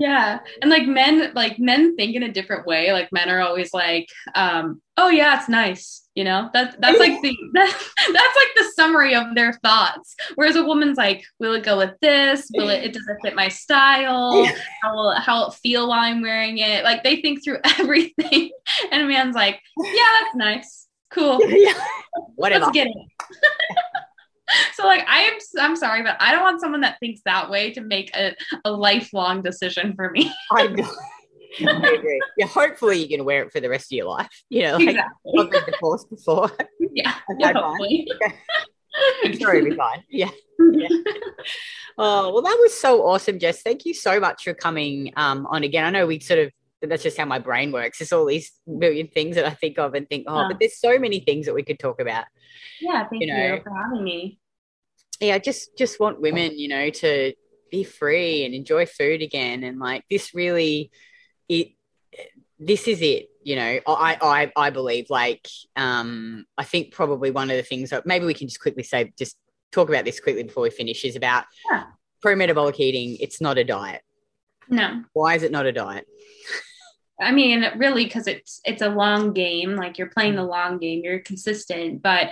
yeah 0.00 0.38
and 0.62 0.70
like 0.70 0.86
men 0.86 1.30
like 1.34 1.58
men 1.58 1.94
think 1.94 2.16
in 2.16 2.22
a 2.22 2.32
different 2.32 2.66
way 2.66 2.90
like 2.90 3.12
men 3.12 3.28
are 3.28 3.40
always 3.40 3.72
like 3.74 4.08
um 4.34 4.80
oh 4.96 5.10
yeah 5.10 5.38
it's 5.38 5.48
nice 5.48 6.08
you 6.20 6.24
know? 6.24 6.50
That's 6.52 6.76
that's 6.80 6.98
like 6.98 7.22
the 7.22 7.34
that, 7.54 7.82
that's 7.96 8.36
like 8.36 8.48
the 8.56 8.70
summary 8.76 9.14
of 9.14 9.34
their 9.34 9.54
thoughts. 9.54 10.14
Whereas 10.34 10.54
a 10.54 10.62
woman's 10.62 10.98
like 10.98 11.24
will 11.38 11.54
it 11.54 11.64
go 11.64 11.78
with 11.78 11.98
this? 12.02 12.50
Will 12.54 12.68
it 12.68 12.84
it 12.84 12.92
does 12.92 13.08
it 13.08 13.16
fit 13.22 13.34
my 13.34 13.48
style? 13.48 14.44
How 14.82 14.94
will 14.94 15.12
it, 15.12 15.20
how 15.20 15.46
it 15.46 15.54
feel 15.54 15.88
while 15.88 16.00
i'm 16.00 16.20
wearing 16.20 16.58
it? 16.58 16.84
Like 16.84 17.02
they 17.02 17.22
think 17.22 17.42
through 17.42 17.60
everything. 17.78 18.50
And 18.92 19.02
a 19.02 19.06
man's 19.06 19.34
like 19.34 19.62
yeah 19.78 20.08
that's 20.20 20.36
nice. 20.36 20.88
Cool. 21.10 21.40
Whatever 22.34 22.66
let's 22.66 22.74
get 22.74 22.86
it. 22.86 22.96
So 24.74 24.84
like 24.84 25.06
I 25.08 25.22
am 25.22 25.38
I'm 25.58 25.76
sorry, 25.76 26.02
but 26.02 26.18
I 26.20 26.32
don't 26.32 26.42
want 26.42 26.60
someone 26.60 26.82
that 26.82 26.98
thinks 27.00 27.22
that 27.24 27.48
way 27.48 27.72
to 27.72 27.80
make 27.80 28.14
a, 28.14 28.34
a 28.66 28.70
lifelong 28.70 29.40
decision 29.40 29.94
for 29.94 30.10
me. 30.10 30.30
I 30.52 30.66
know. 30.66 30.86
I 31.58 31.94
agree. 31.98 32.20
Yeah, 32.36 32.46
hopefully 32.46 32.98
you 33.02 33.08
can 33.08 33.24
wear 33.24 33.42
it 33.42 33.52
for 33.52 33.60
the 33.60 33.68
rest 33.68 33.92
of 33.92 33.96
your 33.96 34.06
life. 34.06 34.28
You 34.48 34.62
know, 34.62 34.76
like 34.76 34.88
exactly. 34.88 35.32
I've 35.38 35.50
been 35.50 35.64
divorced 35.72 36.10
before. 36.10 36.50
Yeah, 36.94 37.14
yeah 37.38 37.52
hopefully. 37.52 38.08
I'm 39.24 39.38
sure 39.38 39.54
it'll 39.54 39.70
be 39.70 39.76
fine. 39.76 40.02
Yeah. 40.08 40.30
yeah. 40.72 40.88
Oh, 41.98 42.32
well, 42.32 42.42
that 42.42 42.58
was 42.60 42.74
so 42.78 43.06
awesome, 43.06 43.38
Jess. 43.38 43.62
Thank 43.62 43.84
you 43.84 43.94
so 43.94 44.20
much 44.20 44.44
for 44.44 44.54
coming 44.54 45.12
um, 45.16 45.46
on 45.50 45.64
again. 45.64 45.84
I 45.84 45.90
know 45.90 46.06
we 46.06 46.20
sort 46.20 46.40
of 46.40 46.50
that's 46.82 47.02
just 47.02 47.18
how 47.18 47.26
my 47.26 47.38
brain 47.38 47.72
works. 47.72 47.98
There's 47.98 48.12
all 48.12 48.24
these 48.24 48.52
million 48.66 49.08
things 49.08 49.36
that 49.36 49.44
I 49.44 49.50
think 49.50 49.78
of 49.78 49.94
and 49.94 50.08
think, 50.08 50.24
oh, 50.28 50.48
but 50.48 50.58
there's 50.58 50.80
so 50.80 50.98
many 50.98 51.20
things 51.20 51.46
that 51.46 51.54
we 51.54 51.62
could 51.62 51.78
talk 51.78 52.00
about. 52.00 52.24
Yeah, 52.80 53.06
thank 53.06 53.22
you, 53.22 53.28
know? 53.28 53.54
you 53.54 53.60
for 53.62 53.74
having 53.74 54.02
me. 54.02 54.38
Yeah, 55.20 55.34
I 55.34 55.38
just 55.38 55.76
just 55.76 56.00
want 56.00 56.20
women, 56.20 56.58
you 56.58 56.68
know, 56.68 56.88
to 56.88 57.34
be 57.70 57.84
free 57.84 58.44
and 58.44 58.54
enjoy 58.54 58.86
food 58.86 59.20
again. 59.22 59.62
And 59.62 59.78
like 59.78 60.04
this 60.10 60.34
really 60.34 60.90
it 61.50 61.72
this 62.58 62.86
is 62.86 63.02
it 63.02 63.28
you 63.42 63.56
know 63.56 63.80
i 63.86 64.16
i 64.22 64.52
i 64.56 64.70
believe 64.70 65.06
like 65.10 65.46
um 65.76 66.44
i 66.56 66.64
think 66.64 66.92
probably 66.92 67.30
one 67.30 67.50
of 67.50 67.56
the 67.56 67.62
things 67.62 67.90
that 67.90 68.06
maybe 68.06 68.24
we 68.24 68.34
can 68.34 68.48
just 68.48 68.60
quickly 68.60 68.82
say 68.82 69.12
just 69.18 69.36
talk 69.72 69.88
about 69.88 70.04
this 70.04 70.20
quickly 70.20 70.42
before 70.42 70.62
we 70.62 70.70
finish 70.70 71.04
is 71.04 71.16
about 71.16 71.44
yeah. 71.70 71.84
pro-metabolic 72.22 72.78
eating 72.78 73.16
it's 73.20 73.40
not 73.40 73.58
a 73.58 73.64
diet 73.64 74.02
no 74.68 75.02
why 75.12 75.34
is 75.34 75.42
it 75.42 75.52
not 75.52 75.66
a 75.66 75.72
diet 75.72 76.06
I 77.22 77.32
mean, 77.32 77.66
really, 77.76 78.04
because 78.04 78.26
it's 78.26 78.62
it's 78.64 78.80
a 78.80 78.88
long 78.88 79.34
game. 79.34 79.76
Like 79.76 79.98
you're 79.98 80.08
playing 80.08 80.36
the 80.36 80.42
long 80.42 80.78
game, 80.78 81.02
you're 81.04 81.18
consistent, 81.18 82.00
but 82.00 82.30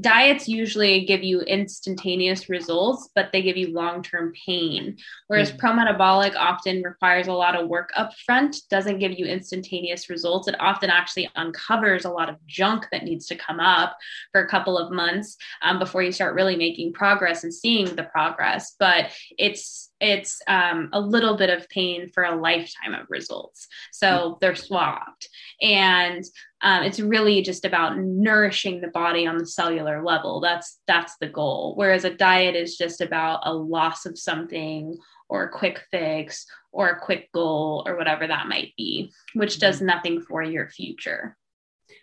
diets 0.00 0.48
usually 0.48 1.04
give 1.04 1.24
you 1.24 1.40
instantaneous 1.40 2.48
results, 2.48 3.08
but 3.14 3.30
they 3.32 3.42
give 3.42 3.56
you 3.56 3.72
long 3.72 4.02
term 4.02 4.32
pain. 4.46 4.96
Whereas 5.26 5.50
mm. 5.50 5.58
pro 5.58 5.72
metabolic 5.72 6.34
often 6.36 6.82
requires 6.82 7.26
a 7.26 7.32
lot 7.32 7.56
of 7.56 7.68
work 7.68 7.90
up 7.96 8.12
front, 8.24 8.62
doesn't 8.70 9.00
give 9.00 9.18
you 9.18 9.26
instantaneous 9.26 10.08
results. 10.08 10.46
It 10.48 10.56
often 10.60 10.90
actually 10.90 11.30
uncovers 11.34 12.04
a 12.04 12.10
lot 12.10 12.28
of 12.28 12.36
junk 12.46 12.86
that 12.92 13.04
needs 13.04 13.26
to 13.26 13.36
come 13.36 13.60
up 13.60 13.96
for 14.32 14.40
a 14.40 14.48
couple 14.48 14.78
of 14.78 14.92
months 14.92 15.36
um, 15.62 15.78
before 15.78 16.02
you 16.02 16.12
start 16.12 16.34
really 16.34 16.56
making 16.56 16.92
progress 16.92 17.42
and 17.42 17.52
seeing 17.52 17.96
the 17.96 18.04
progress. 18.04 18.76
But 18.78 19.10
it's 19.36 19.90
it's 20.00 20.40
um, 20.46 20.90
a 20.92 21.00
little 21.00 21.36
bit 21.36 21.50
of 21.50 21.68
pain 21.68 22.08
for 22.08 22.22
a 22.22 22.36
lifetime 22.36 22.94
of 22.94 23.06
results. 23.08 23.66
So 23.92 24.38
they're 24.40 24.54
swapped. 24.54 25.28
And 25.60 26.24
um, 26.60 26.82
it's 26.82 27.00
really 27.00 27.42
just 27.42 27.64
about 27.64 27.98
nourishing 27.98 28.80
the 28.80 28.88
body 28.88 29.26
on 29.26 29.38
the 29.38 29.46
cellular 29.46 30.02
level. 30.02 30.40
That's 30.40 30.80
that's 30.86 31.16
the 31.20 31.28
goal. 31.28 31.74
Whereas 31.76 32.04
a 32.04 32.14
diet 32.14 32.56
is 32.56 32.76
just 32.76 33.00
about 33.00 33.40
a 33.44 33.54
loss 33.54 34.06
of 34.06 34.18
something 34.18 34.96
or 35.28 35.44
a 35.44 35.50
quick 35.50 35.84
fix 35.90 36.46
or 36.72 36.88
a 36.88 37.00
quick 37.00 37.30
goal 37.32 37.84
or 37.86 37.96
whatever 37.96 38.26
that 38.26 38.48
might 38.48 38.72
be, 38.76 39.12
which 39.34 39.58
does 39.60 39.76
mm-hmm. 39.76 39.86
nothing 39.86 40.22
for 40.22 40.42
your 40.42 40.68
future. 40.68 41.36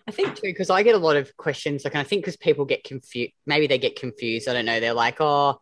I 0.08 0.12
think 0.12 0.36
too, 0.36 0.42
because 0.44 0.70
I 0.70 0.84
get 0.84 0.96
a 0.96 1.00
lot 1.00 1.16
of 1.16 1.36
questions. 1.36 1.84
Like, 1.84 1.96
I 1.96 2.04
think 2.04 2.22
because 2.22 2.38
people 2.38 2.66
get 2.66 2.84
confused, 2.84 3.34
maybe 3.46 3.68
they 3.68 3.80
get 3.80 4.00
confused. 4.00 4.48
I 4.48 4.54
don't 4.54 4.66
know. 4.66 4.80
They're 4.80 4.94
like, 4.94 5.20
oh, 5.20 5.60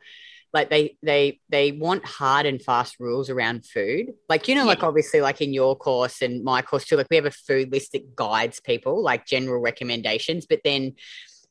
like 0.54 0.70
they 0.70 0.98
they 1.02 1.40
they 1.50 1.72
want 1.72 2.06
hard 2.06 2.46
and 2.46 2.62
fast 2.62 3.00
rules 3.00 3.30
around 3.30 3.66
food. 3.66 4.14
Like 4.30 4.48
you 4.48 4.56
know 4.56 4.62
yeah. 4.62 4.68
like 4.68 4.84
obviously 4.84 5.20
like 5.20 5.42
in 5.42 5.52
your 5.54 5.76
course 5.76 6.22
and 6.22 6.44
my 6.44 6.62
course 6.62 6.86
too 6.86 6.96
like 6.96 7.08
we 7.10 7.16
have 7.16 7.26
a 7.26 7.32
food 7.32 7.72
list 7.72 7.94
that 7.94 8.16
guides 8.16 8.60
people 8.60 9.02
like 9.02 9.26
general 9.26 9.60
recommendations 9.60 10.46
but 10.46 10.62
then 10.64 10.94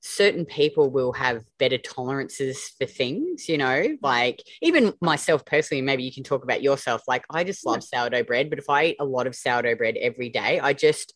certain 0.05 0.45
people 0.45 0.91
will 0.91 1.13
have 1.13 1.45
better 1.59 1.79
tolerances 1.79 2.73
for 2.79 2.87
things 2.87 3.49
you 3.49 3.59
know? 3.59 3.97
Like 4.03 4.43
even 4.61 4.95
myself 5.01 5.45
personally 5.45 5.83
maybe 5.83 6.05
you 6.05 6.13
can 6.13 6.25
talk 6.25 6.45
about 6.45 6.63
yourself 6.63 7.03
like 7.07 7.25
i 7.31 7.45
just 7.45 7.67
love 7.67 7.83
sourdough 7.83 8.25
bread 8.25 8.51
but 8.51 8.59
if 8.59 8.69
i 8.69 8.87
eat 8.87 8.97
a 9.01 9.05
lot 9.05 9.27
of 9.27 9.35
sourdough 9.35 9.77
bread 9.77 9.97
every 9.97 10.29
day 10.29 10.59
i 10.61 10.73
just 10.73 11.15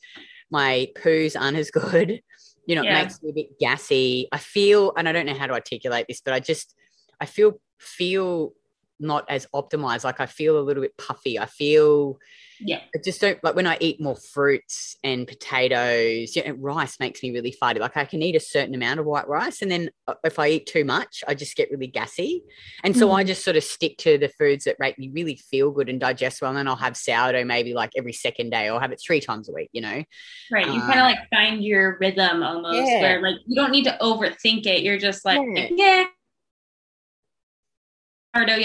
my 0.51 0.89
poos 0.97 1.41
aren't 1.41 1.57
as 1.57 1.71
good. 1.71 2.21
You 2.69 2.75
know 2.75 2.83
yeah. 2.83 2.99
it 2.99 3.03
makes 3.05 3.23
me 3.23 3.31
a 3.31 3.33
bit 3.33 3.61
gassy. 3.61 4.27
I 4.33 4.39
feel 4.39 4.93
and 4.97 5.09
i 5.09 5.13
don't 5.13 5.27
know 5.27 5.35
how 5.35 5.47
to 5.47 5.53
articulate 5.53 6.07
this 6.09 6.21
but 6.21 6.35
i 6.35 6.41
just 6.41 6.75
I 7.21 7.27
feel 7.27 7.61
feel 7.79 8.53
not 8.99 9.25
as 9.29 9.47
optimized. 9.55 10.05
Like 10.05 10.21
I 10.21 10.27
feel 10.27 10.59
a 10.59 10.61
little 10.61 10.83
bit 10.83 10.97
puffy. 10.97 11.39
I 11.39 11.47
feel 11.47 12.19
yeah. 12.59 12.81
I 12.95 12.99
just 13.05 13.21
don't 13.21 13.43
like 13.45 13.55
when 13.55 13.67
I 13.67 13.77
eat 13.81 14.01
more 14.01 14.17
fruits 14.17 14.97
and 15.05 15.27
potatoes. 15.27 16.35
You 16.35 16.45
know, 16.45 16.53
rice 16.53 16.99
makes 16.99 17.23
me 17.23 17.31
really 17.31 17.53
farty. 17.53 17.81
Like 17.81 17.97
I 17.97 18.07
can 18.07 18.23
eat 18.23 18.35
a 18.35 18.41
certain 18.41 18.75
amount 18.75 18.99
of 18.99 19.07
white 19.07 19.29
rice, 19.29 19.61
and 19.61 19.71
then 19.71 19.91
uh, 20.09 20.15
if 20.25 20.39
I 20.39 20.49
eat 20.49 20.67
too 20.67 20.85
much, 20.85 21.23
I 21.29 21.35
just 21.35 21.57
get 21.57 21.71
really 21.71 21.87
gassy. 21.87 22.43
And 22.83 22.97
so 22.97 23.09
mm. 23.09 23.15
I 23.15 23.25
just 23.25 23.45
sort 23.45 23.57
of 23.57 23.65
stick 23.65 23.99
to 23.99 24.17
the 24.17 24.29
foods 24.29 24.65
that 24.65 24.81
make 24.81 24.99
me 24.99 25.11
really 25.13 25.37
feel 25.37 25.71
good 25.71 25.89
and 25.89 26.01
digest 26.01 26.41
well. 26.41 26.51
And 26.51 26.59
then 26.59 26.69
I'll 26.69 26.77
have 26.77 26.97
sourdough 26.97 27.45
maybe 27.45 27.75
like 27.75 27.91
every 27.97 28.15
second 28.15 28.51
day, 28.51 28.71
or 28.71 28.81
have 28.81 28.93
it 28.93 29.03
three 29.05 29.21
times 29.21 29.49
a 29.49 29.53
week. 29.53 29.69
You 29.73 29.83
know, 29.83 30.05
right? 30.51 30.67
You 30.67 30.81
um, 30.81 30.87
kind 30.87 31.01
of 31.01 31.05
like 31.05 31.19
find 31.31 31.63
your 31.63 31.99
rhythm 32.01 32.43
almost, 32.43 32.89
yeah. 32.89 33.01
where 33.03 33.23
like 33.23 33.37
you 33.47 33.55
don't 33.55 33.71
need 33.71 33.85
to 33.85 33.99
overthink 34.01 34.67
it. 34.67 34.83
You're 34.83 34.99
just 34.99 35.25
like, 35.27 35.41
yeah, 35.55 35.69
yeah 35.71 36.05
sourdough 38.37 38.63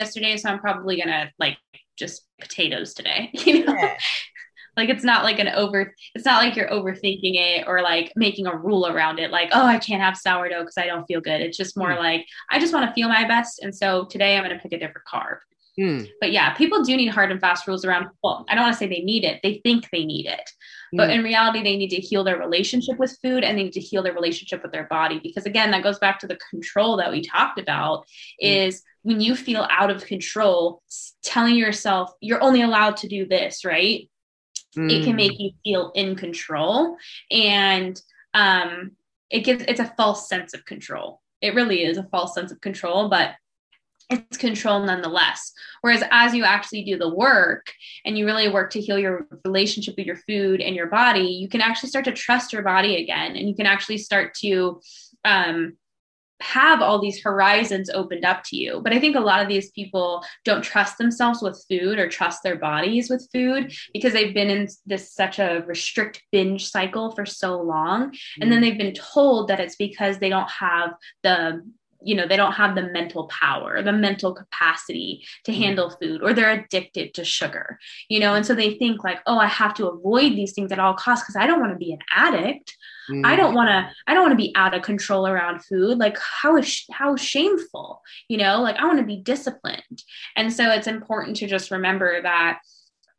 yesterday, 0.00 0.36
so 0.36 0.50
I'm 0.50 0.58
probably 0.58 1.00
gonna 1.00 1.30
like 1.38 1.58
just 1.98 2.26
potatoes 2.40 2.94
today. 2.94 3.30
You 3.46 3.64
know, 3.64 3.74
yeah. 3.74 3.96
like 4.76 4.88
it's 4.88 5.04
not 5.04 5.24
like 5.24 5.38
an 5.38 5.48
over. 5.48 5.94
It's 6.14 6.24
not 6.24 6.42
like 6.42 6.56
you're 6.56 6.70
overthinking 6.70 7.34
it 7.34 7.64
or 7.66 7.82
like 7.82 8.12
making 8.16 8.46
a 8.46 8.56
rule 8.56 8.86
around 8.86 9.18
it. 9.18 9.30
Like, 9.30 9.50
oh, 9.52 9.64
I 9.66 9.78
can't 9.78 10.02
have 10.02 10.16
sourdough 10.16 10.60
because 10.60 10.78
I 10.78 10.86
don't 10.86 11.06
feel 11.06 11.20
good. 11.20 11.40
It's 11.40 11.56
just 11.56 11.76
more 11.76 11.90
mm. 11.90 11.98
like 11.98 12.26
I 12.50 12.58
just 12.58 12.72
want 12.72 12.88
to 12.88 12.94
feel 12.94 13.08
my 13.08 13.26
best, 13.26 13.62
and 13.62 13.74
so 13.74 14.06
today 14.06 14.36
I'm 14.36 14.44
gonna 14.44 14.58
pick 14.58 14.72
a 14.72 14.78
different 14.78 15.06
carb. 15.12 15.38
Mm. 15.80 16.08
But 16.20 16.30
yeah, 16.32 16.52
people 16.54 16.82
do 16.84 16.96
need 16.96 17.08
hard 17.08 17.30
and 17.32 17.40
fast 17.40 17.66
rules 17.66 17.84
around. 17.84 18.08
Well, 18.22 18.44
I 18.48 18.54
don't 18.54 18.64
want 18.64 18.74
to 18.74 18.78
say 18.78 18.86
they 18.86 19.00
need 19.02 19.24
it; 19.24 19.40
they 19.42 19.60
think 19.64 19.88
they 19.90 20.04
need 20.04 20.26
it, 20.26 20.50
but 20.92 21.08
Mm. 21.08 21.14
in 21.14 21.22
reality, 21.24 21.62
they 21.62 21.76
need 21.76 21.88
to 21.90 21.96
heal 22.00 22.22
their 22.24 22.38
relationship 22.38 22.98
with 22.98 23.16
food 23.22 23.44
and 23.44 23.56
they 23.56 23.62
need 23.64 23.72
to 23.72 23.80
heal 23.80 24.02
their 24.02 24.12
relationship 24.12 24.62
with 24.62 24.72
their 24.72 24.84
body. 24.88 25.20
Because 25.22 25.46
again, 25.46 25.70
that 25.70 25.82
goes 25.82 25.98
back 25.98 26.18
to 26.20 26.26
the 26.26 26.38
control 26.50 26.96
that 26.98 27.10
we 27.10 27.22
talked 27.22 27.58
about. 27.58 28.00
Mm. 28.44 28.66
Is 28.68 28.82
when 29.02 29.20
you 29.20 29.34
feel 29.34 29.66
out 29.70 29.90
of 29.90 30.04
control, 30.04 30.82
telling 31.22 31.54
yourself 31.54 32.12
you're 32.20 32.42
only 32.42 32.60
allowed 32.62 32.96
to 32.98 33.08
do 33.08 33.26
this, 33.26 33.64
right? 33.64 34.08
it 34.76 35.02
can 35.02 35.14
Mm. 35.14 35.16
make 35.16 35.40
you 35.40 35.50
feel 35.64 35.90
in 35.96 36.14
control 36.14 36.96
and 37.30 38.00
um 38.34 38.92
it 39.28 39.40
gives 39.40 39.64
it's 39.66 39.80
a 39.80 39.92
false 39.96 40.28
sense 40.28 40.54
of 40.54 40.64
control 40.64 41.20
it 41.40 41.56
really 41.56 41.82
is 41.82 41.98
a 41.98 42.04
false 42.04 42.34
sense 42.36 42.52
of 42.52 42.60
control 42.60 43.08
but 43.08 43.34
it's 44.10 44.36
control 44.36 44.80
nonetheless 44.80 45.52
whereas 45.80 46.02
as 46.10 46.34
you 46.34 46.44
actually 46.44 46.84
do 46.84 46.98
the 46.98 47.14
work 47.14 47.72
and 48.04 48.18
you 48.18 48.26
really 48.26 48.48
work 48.48 48.70
to 48.70 48.80
heal 48.80 48.98
your 48.98 49.26
relationship 49.44 49.94
with 49.96 50.06
your 50.06 50.16
food 50.16 50.60
and 50.60 50.74
your 50.74 50.88
body 50.88 51.20
you 51.20 51.48
can 51.48 51.60
actually 51.60 51.88
start 51.88 52.04
to 52.04 52.12
trust 52.12 52.52
your 52.52 52.62
body 52.62 53.02
again 53.02 53.36
and 53.36 53.48
you 53.48 53.54
can 53.54 53.66
actually 53.66 53.98
start 53.98 54.34
to 54.34 54.80
um 55.24 55.76
have 56.40 56.80
all 56.80 57.00
these 57.00 57.22
horizons 57.22 57.90
opened 57.90 58.24
up 58.24 58.42
to 58.44 58.56
you. 58.56 58.80
But 58.82 58.92
I 58.92 58.98
think 58.98 59.16
a 59.16 59.20
lot 59.20 59.42
of 59.42 59.48
these 59.48 59.70
people 59.70 60.24
don't 60.44 60.62
trust 60.62 60.98
themselves 60.98 61.42
with 61.42 61.64
food 61.68 61.98
or 61.98 62.08
trust 62.08 62.42
their 62.42 62.56
bodies 62.56 63.10
with 63.10 63.28
food 63.32 63.72
because 63.92 64.12
they've 64.12 64.34
been 64.34 64.50
in 64.50 64.68
this 64.86 65.12
such 65.12 65.38
a 65.38 65.62
restrict 65.66 66.22
binge 66.32 66.70
cycle 66.70 67.14
for 67.14 67.26
so 67.26 67.60
long. 67.60 68.14
And 68.40 68.50
then 68.50 68.60
they've 68.60 68.78
been 68.78 68.94
told 68.94 69.48
that 69.48 69.60
it's 69.60 69.76
because 69.76 70.18
they 70.18 70.30
don't 70.30 70.50
have 70.50 70.94
the 71.22 71.62
you 72.02 72.14
know 72.14 72.26
they 72.26 72.36
don't 72.36 72.52
have 72.52 72.74
the 72.74 72.82
mental 72.82 73.28
power 73.28 73.82
the 73.82 73.92
mental 73.92 74.34
capacity 74.34 75.24
to 75.44 75.52
handle 75.52 75.90
food 75.90 76.22
or 76.22 76.32
they're 76.32 76.52
addicted 76.52 77.12
to 77.14 77.24
sugar 77.24 77.78
you 78.08 78.20
know 78.20 78.34
and 78.34 78.46
so 78.46 78.54
they 78.54 78.74
think 78.74 79.04
like 79.04 79.20
oh 79.26 79.38
i 79.38 79.46
have 79.46 79.74
to 79.74 79.86
avoid 79.86 80.32
these 80.32 80.52
things 80.52 80.72
at 80.72 80.78
all 80.78 80.94
costs 80.94 81.24
because 81.24 81.36
i 81.36 81.46
don't 81.46 81.60
want 81.60 81.72
to 81.72 81.78
be 81.78 81.92
an 81.92 82.00
addict. 82.14 82.76
Mm. 83.10 83.26
I 83.26 83.34
don't 83.34 83.54
want 83.54 83.68
to 83.68 83.90
I 84.06 84.14
don't 84.14 84.22
want 84.22 84.32
to 84.32 84.44
be 84.44 84.52
out 84.54 84.74
of 84.74 84.82
control 84.82 85.26
around 85.26 85.64
food. 85.64 85.98
Like 85.98 86.16
how 86.18 86.56
is 86.56 86.84
how 86.92 87.16
shameful 87.16 88.02
you 88.28 88.36
know? 88.36 88.60
Like 88.60 88.76
I 88.76 88.86
want 88.86 88.98
to 88.98 89.04
be 89.04 89.20
disciplined. 89.20 90.02
And 90.36 90.52
so 90.52 90.70
it's 90.70 90.86
important 90.86 91.36
to 91.36 91.46
just 91.46 91.70
remember 91.70 92.22
that 92.22 92.60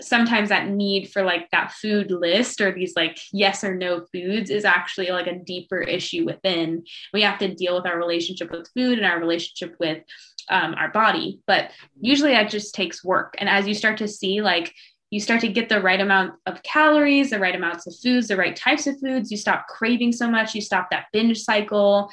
sometimes 0.02 0.50
that 0.50 0.70
need 0.70 1.12
for 1.12 1.24
like 1.24 1.50
that 1.52 1.72
food 1.72 2.12
list 2.12 2.62
or 2.62 2.72
these 2.72 2.94
like 2.96 3.18
yes 3.32 3.64
or 3.64 3.76
no 3.76 4.06
foods 4.12 4.50
is 4.50 4.66
actually 4.66 5.10
like 5.10 5.28
a 5.28 5.40
deeper 5.40 5.80
issue 5.80 6.26
within 6.26 6.84
we 7.14 7.22
have 7.22 7.40
to 7.40 7.54
deal 7.54 7.76
with 7.76 7.86
our 7.86 7.98
relationship 7.98 8.52
with 8.52 8.70
food 8.76 8.98
and 8.98 9.08
our 9.08 9.20
relationship 9.20 9.76
with 9.80 10.04
um, 10.50 10.74
our 10.76 10.90
body 10.90 11.40
but 11.48 11.72
usually 12.00 12.32
that 12.32 12.50
just 12.50 12.74
takes 12.74 13.04
work 13.04 13.36
and 13.38 13.48
as 13.48 13.68
you 13.68 13.74
start 13.74 13.98
to 13.98 14.08
see 14.08 14.42
like 14.42 14.74
you 15.12 15.20
start 15.20 15.42
to 15.42 15.50
get 15.50 15.68
the 15.68 15.82
right 15.82 16.00
amount 16.00 16.36
of 16.46 16.64
calories, 16.64 17.32
the 17.32 17.40
right 17.40 17.54
amounts 17.54 17.86
of 17.86 17.94
foods, 18.02 18.30
the 18.30 18.38
right 18.38 18.56
types 18.56 18.88
of 18.88 18.98
foods. 18.98 19.30
You 19.30 19.36
stop 19.36 19.68
craving 19.68 20.14
so 20.14 20.32
much. 20.32 20.56
You 20.56 20.62
stop 20.62 20.90
that 20.90 21.08
binge 21.12 21.42
cycle. 21.42 22.10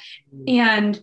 And 0.49 1.01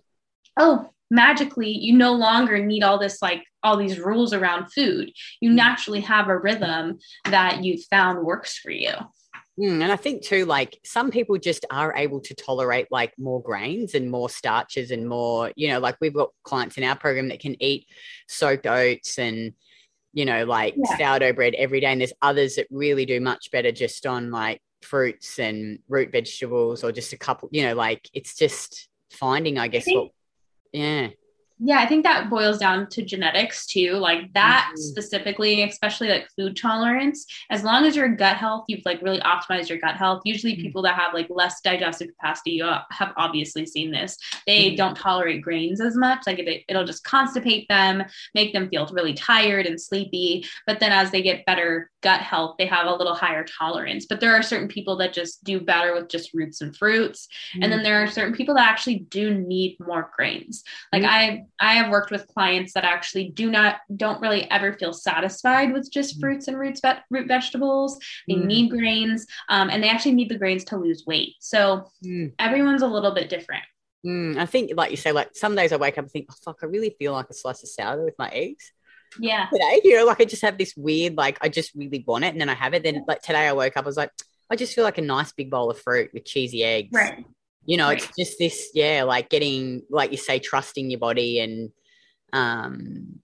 oh, 0.59 0.91
magically, 1.11 1.71
you 1.71 1.97
no 1.97 2.13
longer 2.13 2.65
need 2.65 2.83
all 2.83 2.99
this, 2.99 3.21
like 3.23 3.43
all 3.63 3.77
these 3.77 3.99
rules 3.99 4.33
around 4.33 4.71
food. 4.73 5.11
You 5.41 5.51
naturally 5.51 6.01
have 6.01 6.29
a 6.29 6.39
rhythm 6.39 6.99
that 7.25 7.65
you've 7.65 7.85
found 7.91 8.25
works 8.25 8.59
for 8.59 8.71
you. 8.71 8.93
Mm, 9.59 9.83
and 9.83 9.91
I 9.91 9.97
think 9.97 10.23
too, 10.23 10.45
like 10.45 10.79
some 10.85 11.11
people 11.11 11.39
just 11.39 11.65
are 11.71 11.97
able 11.97 12.21
to 12.21 12.35
tolerate 12.35 12.89
like 12.91 13.15
more 13.19 13.43
grains 13.43 13.95
and 13.95 14.11
more 14.11 14.29
starches 14.29 14.91
and 14.91 15.09
more, 15.09 15.51
you 15.57 15.69
know, 15.69 15.79
like 15.79 15.97
we've 16.01 16.13
got 16.13 16.31
clients 16.43 16.77
in 16.77 16.85
our 16.85 16.95
program 16.97 17.29
that 17.29 17.41
can 17.41 17.61
eat 17.63 17.87
soaked 18.29 18.67
oats 18.67 19.19
and, 19.19 19.55
you 20.13 20.27
know, 20.27 20.45
like 20.45 20.75
Yeah. 20.77 20.99
sourdough 20.99 21.33
bread 21.33 21.55
every 21.55 21.81
day. 21.81 21.87
And 21.87 22.01
there's 22.03 22.13
others 22.21 22.57
that 22.57 22.67
really 22.71 23.07
do 23.07 23.19
much 23.19 23.51
better 23.51 23.73
just 23.73 24.05
on 24.07 24.31
like 24.31 24.61
fruits 24.83 25.39
and 25.39 25.79
root 25.89 26.13
vegetables 26.13 26.85
or 26.85 26.93
just 26.93 27.15
a 27.15 27.19
couple, 27.19 27.49
you 27.51 27.63
know, 27.63 27.75
like 27.75 28.11
it's 28.13 28.37
just 28.37 28.89
finding, 29.11 29.59
I 29.59 29.69
guess, 29.69 29.85
think- 29.85 29.99
what, 29.99 30.11
yeah. 30.77 31.09
Yeah, 31.59 31.79
I 31.79 31.87
think 31.87 32.05
that 32.05 32.29
boils 32.29 32.59
down 32.59 32.87
to 32.91 33.03
genetics 33.03 33.67
too. 33.67 33.93
Like 33.95 34.31
that 34.35 34.71
Mhm. 34.75 34.79
specifically, 34.79 35.63
especially 35.63 36.09
like 36.11 36.29
food 36.37 36.55
tolerance. 36.55 37.25
As 37.49 37.65
long 37.65 37.87
as 37.87 37.97
your 37.97 38.09
gut 38.09 38.37
health, 38.37 38.67
you've 38.69 38.85
like 38.85 39.01
really 39.01 39.21
optimized 39.21 39.71
your 39.71 39.79
gut 39.79 39.97
health. 39.97 40.21
Usually, 40.27 40.55
Mhm. 40.55 40.61
people 40.61 40.83
that 40.83 40.97
have 40.97 41.15
like 41.15 41.29
less 41.31 41.63
digestive 41.63 42.09
capacity, 42.09 42.51
you 42.53 42.65
have 42.67 43.13
obviously 43.17 43.65
seen 43.65 43.91
this. 43.91 44.19
They 44.47 44.73
Mhm. 44.73 44.77
don't 44.77 44.97
tolerate 44.97 45.41
grains 45.41 45.81
as 45.81 45.97
much. 45.97 46.21
Like 46.27 46.39
it, 46.41 46.65
it'll 46.69 46.85
just 46.85 47.05
constipate 47.05 47.67
them, 47.69 48.05
make 48.35 48.53
them 48.53 48.69
feel 48.69 48.87
really 48.93 49.15
tired 49.15 49.65
and 49.65 49.81
sleepy. 49.81 50.45
But 50.67 50.79
then 50.79 50.93
as 50.93 51.11
they 51.11 51.23
get 51.23 51.47
better 51.47 51.91
gut 52.03 52.21
health, 52.21 52.57
they 52.59 52.67
have 52.67 52.87
a 52.87 52.95
little 52.95 53.15
higher 53.15 53.45
tolerance. 53.45 54.05
But 54.07 54.21
there 54.21 54.35
are 54.35 54.43
certain 54.43 54.69
people 54.69 54.97
that 54.99 55.15
just 55.15 55.43
do 55.43 55.59
better 55.61 55.95
with 55.95 56.09
just 56.11 56.35
roots 56.35 56.61
and 56.61 56.77
fruits. 56.77 57.29
And 57.63 57.73
then 57.73 57.83
there 57.83 58.03
are 58.03 58.07
certain 58.07 58.35
people 58.35 58.55
that 58.57 58.69
actually 58.71 58.99
do 59.09 59.33
need 59.35 59.77
more 59.81 60.11
grains. 60.15 60.63
Like 60.93 61.03
Mhm. 61.03 61.09
I 61.09 61.46
I 61.61 61.75
have 61.75 61.91
worked 61.91 62.11
with 62.11 62.27
clients 62.29 62.73
that 62.75 62.85
actually 62.85 63.31
do 63.31 63.51
not 63.51 63.77
don't 63.95 64.21
really 64.21 64.51
ever 64.51 64.73
feel 64.75 64.93
satisfied 64.93 65.73
with 65.73 65.91
just 65.91 66.17
Mhm. 66.17 66.21
fruits 66.21 66.49
and 66.49 66.59
roots 66.59 66.81
ve- 66.81 67.01
root 67.11 67.29
vegetables. 67.29 67.99
They 68.29 68.35
Mhm. 68.35 68.45
need 68.47 68.71
grains, 68.71 69.27
um, 69.49 69.71
and 69.71 69.83
they 69.83 69.89
actually 69.89 70.13
need 70.13 70.29
the 70.29 70.39
grains 70.39 70.65
to 70.67 70.77
lose 70.77 71.05
weight. 71.07 71.35
So 71.41 71.91
Mm. 72.05 72.33
everyone's 72.39 72.83
a 72.83 72.87
little 72.87 73.13
bit 73.13 73.29
different. 73.29 73.65
Mm, 74.05 74.37
I 74.39 74.47
think, 74.47 74.71
like 74.77 74.91
you 74.91 74.97
say, 74.97 75.11
like 75.13 75.31
some 75.35 75.57
days 75.57 75.73
I 75.73 75.77
wake 75.77 75.99
up 75.99 76.05
and 76.05 76.11
think, 76.11 76.27
oh, 76.31 76.35
fuck, 76.45 76.59
I 76.63 76.67
really 76.67 76.95
feel 76.99 77.13
like 77.13 77.29
a 77.31 77.35
slice 77.35 77.63
of 77.63 77.69
sourdough 77.69 78.05
with 78.05 78.19
my 78.19 78.29
eggs. 78.29 78.73
Yeah. 79.21 79.47
today. 79.51 79.81
You 79.85 79.97
know, 79.97 80.05
like 80.05 80.21
I 80.21 80.25
just 80.25 80.43
have 80.43 80.59
this 80.59 80.75
weird, 80.77 81.17
like 81.17 81.39
I 81.41 81.49
just 81.49 81.75
really 81.75 82.05
want 82.07 82.25
it, 82.25 82.29
and 82.33 82.41
then 82.41 82.49
I 82.51 82.55
have 82.55 82.75
it. 82.75 82.83
Then 82.83 83.05
like 83.09 83.23
today, 83.23 83.47
I 83.49 83.53
woke 83.53 83.77
up, 83.77 83.85
I 83.85 83.87
was 83.87 83.97
like, 83.97 84.11
I 84.51 84.57
just 84.57 84.75
feel 84.75 84.85
like 84.85 84.99
a 84.99 85.03
nice 85.03 85.33
big 85.33 85.51
bowl 85.51 85.71
of 85.71 85.81
fruit 85.81 86.11
with 86.13 86.25
cheesy 86.25 86.63
eggs. 86.65 86.91
Right. 86.93 87.25
You 87.67 87.77
know, 87.77 87.89
Right. 87.89 88.03
it's 88.03 88.11
just 88.17 88.39
this, 88.39 88.71
yeah, 88.75 89.03
like 89.03 89.29
getting, 89.29 89.83
like 89.91 90.11
you 90.13 90.17
say, 90.17 90.39
trusting 90.39 90.89
your 90.91 91.01
body 91.01 91.41
and, 91.41 91.71
um, 92.33 93.21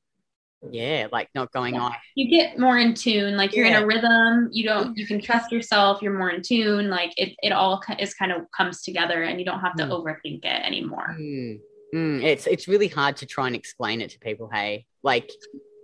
yeah, 0.71 1.09
like 1.11 1.29
not 1.35 1.53
going 1.53 1.75
Yeah. 1.75 1.83
off. 1.83 1.97
You 2.15 2.31
get 2.31 2.59
more 2.59 2.79
in 2.79 2.95
tune. 2.95 3.37
Like 3.37 3.55
you're 3.55 3.67
in 3.67 3.75
a 3.75 3.85
rhythm. 3.87 4.49
You 4.53 4.65
don't. 4.65 4.97
You 4.97 5.07
can 5.07 5.21
trust 5.21 5.51
yourself. 5.51 6.01
You're 6.03 6.17
more 6.17 6.31
in 6.31 6.41
tune. 6.43 6.89
Like 6.89 7.13
it. 7.17 7.35
It 7.43 7.51
all 7.53 7.83
is 7.99 8.15
kind 8.15 8.31
of 8.31 8.43
comes 8.57 8.83
together, 8.83 9.23
and 9.25 9.41
you 9.41 9.45
don't 9.45 9.59
have 9.61 9.75
to 9.77 9.85
Mm. 9.85 9.91
overthink 9.91 10.45
it 10.45 10.65
anymore. 10.65 11.17
Mm, 11.19 11.59
mm, 11.95 12.23
it's 12.23 12.47
it's 12.47 12.69
really 12.69 12.87
hard 12.87 13.17
to 13.19 13.27
try 13.27 13.49
and 13.49 13.57
explain 13.57 14.01
it 14.01 14.11
to 14.11 14.21
people. 14.21 14.49
Hey, 14.53 14.87
like 15.03 15.33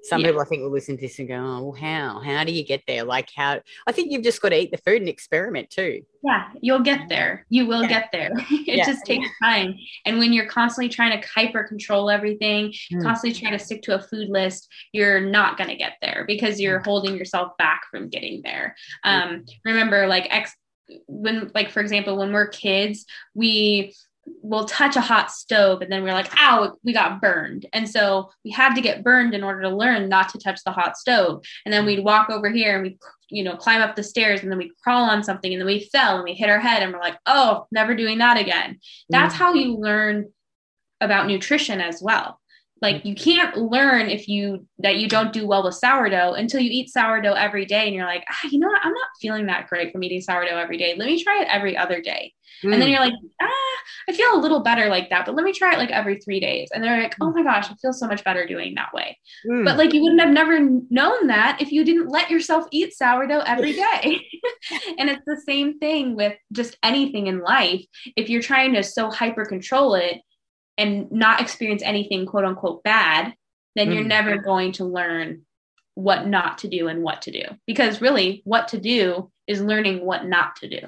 some 0.09 0.20
Yeah. 0.20 0.28
people 0.28 0.40
I 0.40 0.44
think 0.44 0.62
will 0.62 0.70
listen 0.70 0.97
to 0.97 1.01
this 1.02 1.18
and 1.18 1.28
go, 1.28 1.35
oh, 1.36 1.62
well, 1.62 1.72
how? 1.72 2.20
How 2.20 2.44
do 2.44 2.52
you 2.52 2.64
get 2.64 2.82
there? 2.86 3.05
Like 3.05 3.28
how? 3.35 3.60
I 3.86 3.93
think 3.93 4.10
you've 4.10 4.22
just 4.22 4.40
got 4.40 4.51
to 4.51 4.56
eat 4.56 4.70
the 4.70 4.78
food 4.78 5.01
and 5.02 5.09
experiment 5.09 5.70
too. 5.70 6.02
Yeah, 6.24 6.48
you'll 6.60 6.80
get 6.80 7.09
there. 7.09 7.47
You 7.48 7.66
will 7.66 7.82
Yeah. 7.82 7.89
get 7.89 8.09
there. 8.12 8.30
it 8.51 8.76
Yeah. 8.76 8.86
just 8.86 9.05
takes 9.05 9.28
time. 9.43 9.74
And 10.05 10.18
when 10.18 10.32
you're 10.32 10.47
constantly 10.47 10.89
trying 10.89 11.20
to 11.20 11.26
hyper 11.28 11.64
control 11.64 12.10
everything, 12.10 12.72
Mm. 12.93 13.02
constantly 13.02 13.39
trying 13.39 13.56
to 13.56 13.64
stick 13.64 13.82
to 13.82 13.94
a 13.94 14.01
food 14.01 14.28
list, 14.28 14.68
you're 14.93 15.20
not 15.20 15.56
going 15.56 15.70
to 15.70 15.76
get 15.76 15.94
there 16.02 16.24
because 16.26 16.60
you're 16.60 16.80
holding 16.80 17.16
yourself 17.16 17.56
back 17.59 17.82
from 17.90 18.09
getting 18.09 18.43
there. 18.43 18.74
Um, 19.05 19.44
remember, 19.64 20.06
like 20.06 20.26
ex 20.30 20.55
when 21.06 21.51
like 21.55 21.70
for 21.70 21.80
example, 21.80 22.16
when 22.16 22.32
we're 22.32 22.48
kids, 22.48 23.05
we 23.35 23.94
will 24.42 24.64
touch 24.64 24.96
a 24.96 25.00
hot 25.00 25.30
stove 25.30 25.82
and 25.82 25.90
then 25.90 26.02
we're 26.02 26.12
like, 26.12 26.30
ow, 26.38 26.76
we 26.82 26.92
got 26.92 27.20
burned. 27.20 27.66
And 27.72 27.88
so 27.88 28.30
we 28.44 28.50
had 28.50 28.74
to 28.74 28.80
get 28.80 29.05
burned 29.05 29.34
in 29.34 29.44
order 29.44 29.62
to 29.62 29.68
learn 29.68 30.09
not 30.09 30.28
to 30.30 30.38
touch 30.38 30.60
the 30.64 30.72
hot 30.72 30.96
stove. 30.96 31.44
And 31.64 31.72
then 31.72 31.86
we'd 31.86 32.05
walk 32.05 32.30
over 32.30 32.50
here 32.50 32.74
and 32.74 32.82
we'd, 32.82 32.98
you 33.30 33.44
know, 33.44 33.56
climb 33.56 33.82
up 33.82 33.96
the 33.96 34.02
stairs 34.02 34.40
and 34.40 34.50
then 34.50 34.59
we 34.59 34.72
crawl 34.82 35.09
on 35.09 35.22
something 35.22 35.52
and 35.52 35.60
then 35.60 35.66
we 35.66 35.88
fell 35.92 36.16
and 36.16 36.24
we 36.24 36.34
hit 36.34 36.48
our 36.48 36.60
head 36.60 36.82
and 36.82 36.92
we're 36.92 37.00
like, 37.00 37.18
oh, 37.26 37.66
never 37.70 37.94
doing 37.94 38.18
that 38.18 38.38
again. 38.38 38.78
That's 39.09 39.34
mm. 39.34 39.38
how 39.38 39.55
you 39.55 39.76
learn 39.76 40.32
about 41.00 41.26
nutrition 41.26 41.80
as 41.80 42.02
well. 42.02 42.40
Like 42.80 43.05
you 43.05 43.14
can't 43.14 43.56
learn 43.56 44.09
if 44.09 44.28
you 44.28 44.66
that 44.78 44.96
you 44.98 45.09
don't 45.09 45.32
do 45.32 45.46
well 45.46 45.64
with 45.64 45.74
sourdough 45.74 46.34
until 46.34 46.60
you 46.60 46.70
eat 46.70 46.90
sourdough 46.90 47.34
every 47.34 47.64
day 47.66 47.86
and 47.86 47.94
you're 47.94 48.06
like, 48.06 48.24
ah, 48.30 48.48
you 48.50 48.59
know 48.59 48.68
what? 48.68 48.80
I'm 48.84 48.92
not 48.92 49.09
feeling 49.20 49.46
that 49.46 49.68
great 49.68 49.92
from 49.92 50.05
eating 50.05 50.20
sourdough 50.20 50.56
every 50.56 50.78
day. 50.78 50.94
Let 50.96 51.06
me 51.06 51.22
try 51.22 51.42
it 51.42 51.48
every 51.50 51.76
other 51.76 52.00
day. 52.00 52.32
And 52.62 52.72
then 52.74 52.82
Mm. 52.88 52.90
you're 52.90 53.00
like, 53.00 53.12
ah, 53.40 53.76
I 54.09 54.12
feel 54.12 54.34
a 54.34 54.40
little 54.40 54.60
better 54.60 54.88
like 54.88 55.10
that, 55.10 55.26
but 55.26 55.34
let 55.36 55.44
me 55.44 55.52
try 55.52 55.74
it 55.74 55.78
like 55.78 55.90
every 55.90 56.18
three 56.18 56.40
days. 56.40 56.70
And 56.72 56.82
they're 56.82 57.00
like, 57.00 57.14
oh 57.20 57.30
my 57.30 57.42
gosh, 57.44 57.70
I 57.70 57.74
feel 57.80 57.92
so 57.92 58.06
much 58.09 58.24
better 58.24 58.46
doing 58.46 58.74
that 58.74 58.92
way. 58.92 59.18
Mm. 59.48 59.64
But 59.64 59.76
like 59.76 59.92
you 59.92 60.02
wouldn't 60.02 60.20
have 60.20 60.30
never 60.30 60.59
known 60.90 61.28
that 61.28 61.59
if 61.60 61.70
you 61.70 61.84
didn't 61.84 62.09
let 62.09 62.30
yourself 62.30 62.66
eat 62.72 62.94
sourdough 62.94 63.42
every 63.46 63.72
day. 63.84 64.20
and 64.98 65.09
it's 65.10 65.22
the 65.26 65.40
same 65.46 65.78
thing 65.78 66.16
with 66.16 66.34
just 66.52 66.76
anything 66.82 67.26
in 67.28 67.40
life. 67.40 67.84
If 68.16 68.28
you're 68.28 68.42
trying 68.42 68.72
to 68.74 68.82
so 68.82 69.10
hyper 69.10 69.44
control 69.44 69.94
it 69.94 70.20
and 70.78 71.10
not 71.12 71.40
experience 71.40 71.82
anything 71.84 72.24
quote 72.24 72.44
unquote 72.44 72.82
bad, 72.82 73.34
then 73.74 73.92
you're 73.92 74.05
Mm. 74.05 74.09
never 74.09 74.38
going 74.38 74.72
to 74.72 74.84
learn 74.84 75.42
what 75.94 76.26
not 76.26 76.59
to 76.59 76.68
do 76.68 76.86
and 76.88 77.02
what 77.02 77.22
to 77.22 77.32
do. 77.32 77.42
Because 77.66 78.00
really, 78.00 78.40
what 78.44 78.68
to 78.68 78.78
do 78.80 79.30
is 79.46 79.60
learning 79.60 80.05
what 80.06 80.24
not 80.24 80.56
to 80.56 80.68
do. 80.68 80.78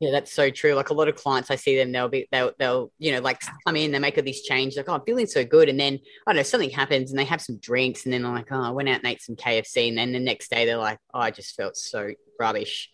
Yeah, 0.00 0.10
that's 0.10 0.32
so 0.32 0.50
true. 0.50 0.74
Like 0.74 0.90
a 0.90 0.94
lot 0.94 1.08
of 1.08 1.14
clients, 1.14 1.50
I 1.50 1.54
see 1.56 1.76
them, 1.76 1.92
they'll 1.92 2.08
be, 2.08 2.28
they'll, 2.30 2.52
they'll, 2.58 2.92
you 2.98 3.12
know, 3.12 3.20
like 3.20 3.40
come 3.66 3.76
in, 3.76 3.90
they 3.92 3.98
make 3.98 4.18
all 4.18 4.24
these 4.24 4.42
changes, 4.42 4.76
like, 4.76 4.88
oh, 4.88 4.94
I'm 4.94 5.04
feeling 5.06 5.26
so 5.26 5.44
good. 5.44 5.68
And 5.68 5.80
then, 5.80 5.98
I 6.26 6.32
don't 6.32 6.36
know, 6.36 6.42
something 6.42 6.68
happens 6.70 7.10
and 7.10 7.18
they 7.18 7.24
have 7.24 7.40
some 7.40 7.58
drinks 7.58 8.04
and 8.04 8.12
then 8.12 8.22
they're 8.22 8.32
like, 8.32 8.48
oh, 8.50 8.60
I 8.60 8.70
went 8.70 8.88
out 8.88 8.98
and 8.98 9.06
ate 9.06 9.22
some 9.22 9.36
KFC. 9.36 9.88
And 9.88 9.96
then 9.96 10.12
the 10.12 10.18
next 10.20 10.50
day 10.50 10.66
they're 10.66 10.76
like, 10.76 10.98
oh, 11.14 11.20
I 11.20 11.30
just 11.30 11.54
felt 11.56 11.76
so 11.76 12.10
rubbish. 12.38 12.90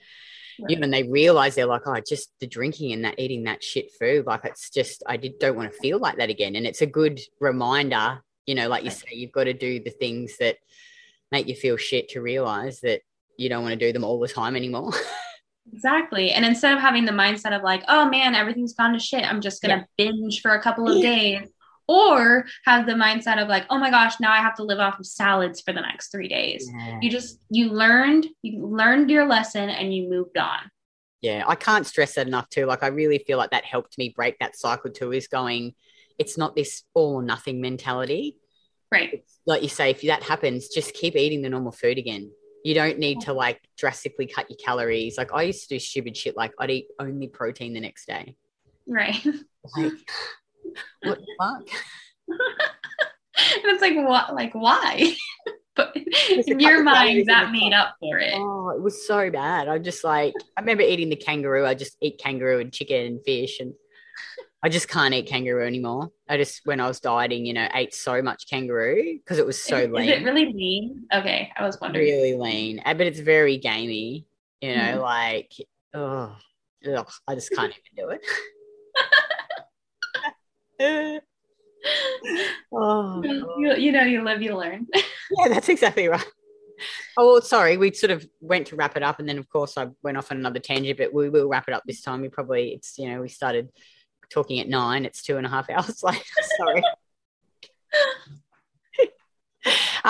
Right. 0.63 0.71
Even 0.71 0.91
they 0.91 1.05
realize 1.05 1.55
they're 1.55 1.67
like, 1.67 1.87
oh, 1.87 2.01
just 2.07 2.31
the 2.41 2.47
drinking 2.47 2.93
and 2.93 3.05
that 3.05 3.19
eating 3.19 3.45
that 3.45 3.63
shit 3.63 3.93
food. 3.99 4.27
Like 4.27 4.45
it's 4.45 4.71
just, 4.71 5.03
I 5.07 5.17
did, 5.17 5.39
don't 5.39 5.57
want 5.57 5.73
to 5.73 5.79
feel 5.79 5.99
like 5.99 6.17
that 6.17 6.31
again. 6.31 6.57
And 6.57 6.67
it's 6.67 6.83
a 6.83 6.87
good 6.87 7.21
reminder, 7.41 8.23
you 8.47 8.55
know, 8.55 8.69
like 8.69 8.85
you 8.85 8.91
say, 8.91 9.09
you've 9.13 9.33
got 9.33 9.45
to 9.45 9.55
do 9.55 9.81
the 9.81 9.91
things 9.91 10.37
that 10.39 10.57
make 11.33 11.49
you 11.49 11.55
feel 11.55 11.77
shit 11.77 12.11
to 12.11 12.21
realize 12.21 12.81
that 12.81 13.03
you 13.37 13.49
don't 13.49 13.63
want 13.63 13.79
to 13.79 13.87
do 13.87 13.93
them 13.93 14.05
all 14.05 14.21
the 14.21 14.29
time 14.29 14.57
anymore. 14.57 14.93
Exactly. 15.73 16.33
And 16.33 16.45
instead 16.45 16.73
of 16.73 16.81
having 16.81 17.05
the 17.05 17.13
mindset 17.13 17.57
of 17.57 17.63
like, 17.63 17.85
oh 17.89 18.09
man, 18.09 18.35
everything's 18.35 18.75
gone 18.75 18.93
to 18.93 18.99
shit, 18.99 19.23
I'm 19.25 19.41
just 19.41 19.63
going 19.63 19.79
to 19.79 19.87
yeah. 19.99 20.11
binge 20.11 20.41
for 20.41 20.53
a 20.53 20.63
couple 20.63 20.91
of 20.91 21.01
days. 21.01 21.49
Or 21.91 22.45
have 22.67 22.87
the 22.87 22.93
mindset 22.93 23.43
of 23.43 23.49
like, 23.49 23.67
oh 23.69 23.77
my 23.77 23.91
gosh, 23.91 24.21
now 24.21 24.33
I 24.33 24.37
have 24.37 24.55
to 24.57 24.63
live 24.63 24.79
off 24.79 25.01
of 25.01 25.07
salads 25.07 25.61
for 25.61 25.73
the 25.73 25.81
next 25.81 26.13
three 26.13 26.29
days. 26.29 26.71
Yeah. 26.73 27.01
You 27.03 27.11
just, 27.11 27.41
you 27.51 27.71
learned, 27.71 28.29
you 28.43 28.65
learned 28.65 29.11
your 29.11 29.27
lesson 29.27 29.69
and 29.69 29.93
you 29.93 30.09
moved 30.09 30.39
on. 30.39 30.71
Yeah, 31.21 31.43
I 31.49 31.57
can't 31.57 31.85
stress 31.85 32.15
that 32.15 32.29
enough 32.29 32.49
too. 32.49 32.65
Like, 32.65 32.85
I 32.85 32.87
really 32.87 33.19
feel 33.19 33.39
like 33.39 33.51
that 33.51 33.65
helped 33.65 33.99
me 33.99 34.13
break 34.15 34.39
that 34.39 34.57
cycle 34.57 34.93
too, 34.93 35.13
is 35.13 35.27
going, 35.27 35.75
it's 36.17 36.39
not 36.39 36.55
this 36.55 36.85
all 36.95 37.17
or 37.17 37.23
nothing 37.25 37.61
mentality. 37.61 38.37
Right. 38.93 39.15
It's, 39.15 39.41
like 39.45 39.65
you 39.65 39.69
say, 39.69 39.91
if 39.91 40.03
that 40.03 40.23
happens, 40.23 40.69
just 40.69 40.95
keep 40.95 41.17
eating 41.17 41.43
the 41.43 41.49
normal 41.49 41.73
food 41.73 41.99
again. 41.99 42.31
You 42.65 42.75
don't 42.75 43.01
need 43.01 43.23
to 43.23 43.33
like 43.33 43.61
drastically 43.77 44.27
cut 44.27 44.49
your 44.49 44.59
calories. 44.65 45.19
Like 45.19 45.33
I 45.35 45.43
used 45.43 45.69
to 45.69 45.75
do 45.75 45.81
stupid 45.81 46.17
shit 46.17 46.37
like 46.37 46.53
I'd 46.57 46.71
eat 46.71 46.87
only 47.01 47.27
protein 47.27 47.73
the 47.73 47.81
next 47.81 48.07
day. 48.07 48.37
Right. 48.87 49.27
Like, 49.77 49.93
what 51.03 51.19
the 51.19 51.37
fuck? 51.39 51.69
and 52.29 53.65
it's 53.65 53.83
like 53.83 53.97
what 53.97 54.35
like 54.35 54.55
why? 54.55 55.15
but 55.77 55.97
in 55.97 56.61
your 56.61 56.83
mind 56.83 57.27
that 57.27 57.53
made 57.53 57.73
up 57.73 57.95
for 58.01 58.19
it. 58.19 58.35
Oh, 58.35 58.71
it 58.71 58.83
was 58.83 59.07
so 59.07 59.31
bad. 59.31 59.69
I 59.69 59.79
just 59.79 60.05
like 60.05 60.35
I 60.57 60.61
remember 60.61 60.83
eating 60.83 61.09
the 61.09 61.17
kangaroo. 61.17 61.67
I 61.67 61.75
just 61.75 61.97
eat 62.01 62.19
kangaroo 62.19 62.61
and 62.61 62.73
chicken 62.73 63.07
and 63.07 63.25
fish 63.25 63.61
and 63.61 63.73
I 64.63 64.69
just 64.69 64.89
can't 64.89 65.15
eat 65.15 65.27
kangaroo 65.27 65.67
anymore. 65.67 66.11
I 66.29 66.37
just, 66.37 66.61
when 66.65 66.81
I 66.81 66.87
was 66.87 67.01
dieting, 67.01 67.47
you 67.47 67.55
know, 67.55 67.67
ate 67.73 67.95
so 67.95 68.21
much 68.21 68.47
kangaroo 68.49 69.19
because 69.19 69.39
it 69.39 69.47
was 69.47 69.63
so 69.63 69.79
is, 69.79 69.91
lean. 69.91 70.09
Is 70.09 70.21
it 70.21 70.25
really 70.25 70.53
lean? 70.53 71.07
Okay, 71.13 71.51
I 71.57 71.65
was 71.65 71.81
wondering. 71.81 72.05
Really 72.07 72.37
lean, 72.37 72.83
but 72.85 73.01
it's 73.01 73.21
very 73.21 73.57
gamey. 73.57 74.27
You 74.61 74.77
know, 74.77 74.99
mm. 74.99 75.01
like 75.01 75.53
oh, 75.95 76.37
ugh, 76.95 77.11
I 77.27 77.35
just 77.35 77.51
can't 77.53 77.73
even 77.73 78.07
do 78.09 78.11
it. 78.11 78.21
oh, 82.73 83.23
you, 83.23 83.75
you 83.77 83.93
know, 83.93 84.03
you 84.03 84.23
live, 84.23 84.43
you 84.43 84.57
learn. 84.57 84.87
yeah, 84.95 85.49
that's 85.49 85.69
exactly 85.69 86.09
right. 86.09 86.25
Oh, 87.19 87.35
well, 87.35 87.43
sorry. 87.43 87.77
We 87.77 87.93
sort 87.93 88.11
of 88.11 88.27
went 88.41 88.69
to 88.69 88.77
wrap 88.77 88.97
it 88.97 89.03
up, 89.03 89.19
and 89.19 89.29
then 89.29 89.39
of 89.39 89.49
course 89.51 89.77
I 89.77 89.89
went 90.03 90.17
off 90.17 90.33
on 90.33 90.39
another 90.39 90.61
tangent. 90.61 90.99
But 90.99 91.13
we 91.13 91.29
will 91.29 91.49
wrap 91.49 91.69
it 91.69 91.75
up 91.75 91.83
this 91.87 92.01
time. 92.01 92.23
We 92.23 92.29
probably 92.29 92.71
it's 92.71 92.97
you 92.99 93.11
know 93.11 93.21
we 93.21 93.29
started 93.29 93.71
talking 94.31 94.61
at 94.61 94.69
nine. 94.69 95.05
It's 95.05 95.23
two 95.23 95.37
and 95.37 95.47
a 95.47 95.51
half 95.51 95.69
hours 95.71 96.03
later. 96.03 96.21
Sorry. 96.57 96.83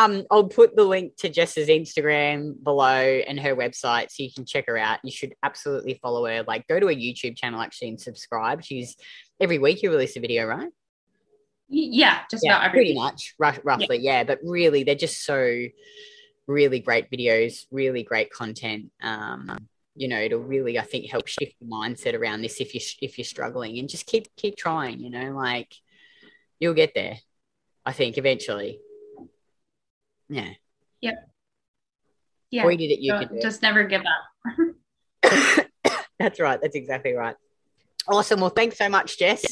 Um, 0.00 0.24
I'll 0.30 0.48
put 0.48 0.76
the 0.76 0.84
link 0.84 1.16
to 1.18 1.28
Jess's 1.28 1.68
Instagram 1.68 2.62
below 2.62 2.86
and 2.86 3.38
her 3.40 3.54
website 3.54 4.10
so 4.10 4.22
you 4.22 4.30
can 4.34 4.46
check 4.46 4.66
her 4.66 4.78
out. 4.78 5.00
You 5.04 5.10
should 5.10 5.34
absolutely 5.42 5.98
follow 6.02 6.26
her. 6.26 6.42
Like, 6.42 6.66
go 6.66 6.80
to 6.80 6.86
her 6.86 6.94
YouTube 6.94 7.36
channel 7.36 7.60
actually 7.60 7.88
and 7.88 8.00
subscribe. 8.00 8.64
She's 8.64 8.96
every 9.40 9.58
week 9.58 9.82
you 9.82 9.90
release 9.90 10.16
a 10.16 10.20
video, 10.20 10.46
right? 10.46 10.70
Yeah, 11.68 12.20
just 12.30 12.44
yeah, 12.44 12.56
about 12.56 12.68
every 12.68 12.78
pretty 12.78 12.90
week. 12.90 12.98
much, 12.98 13.34
roughly, 13.38 13.98
yeah. 13.98 14.18
yeah. 14.18 14.24
But 14.24 14.40
really, 14.42 14.82
they're 14.82 14.94
just 14.94 15.24
so 15.24 15.66
really 16.46 16.80
great 16.80 17.10
videos, 17.10 17.66
really 17.70 18.02
great 18.02 18.30
content. 18.30 18.90
Um, 19.02 19.68
you 19.96 20.06
know 20.06 20.20
it'll 20.20 20.38
really 20.40 20.78
i 20.78 20.82
think 20.82 21.10
help 21.10 21.26
shift 21.26 21.52
the 21.60 21.66
mindset 21.66 22.14
around 22.14 22.42
this 22.42 22.60
if 22.60 22.74
you 22.74 22.80
if 23.02 23.18
you're 23.18 23.24
struggling 23.24 23.76
and 23.78 23.88
just 23.88 24.06
keep 24.06 24.28
keep 24.36 24.56
trying 24.56 25.00
you 25.00 25.10
know 25.10 25.32
like 25.32 25.74
you'll 26.60 26.74
get 26.74 26.94
there 26.94 27.18
i 27.84 27.92
think 27.92 28.16
eventually 28.16 28.78
yeah 30.30 30.48
yep 31.00 31.28
yeah 32.50 32.66
we 32.66 32.76
did 32.76 32.90
it 32.90 33.00
you 33.00 33.12
so 33.12 33.26
can 33.26 33.40
just 33.40 33.62
never 33.62 33.84
give 33.84 34.02
up 34.02 34.64
that's 36.18 36.40
right 36.40 36.60
that's 36.62 36.76
exactly 36.76 37.12
right 37.12 37.36
awesome 38.08 38.40
well 38.40 38.50
thanks 38.50 38.78
so 38.78 38.88
much 38.88 39.18
jess 39.18 39.44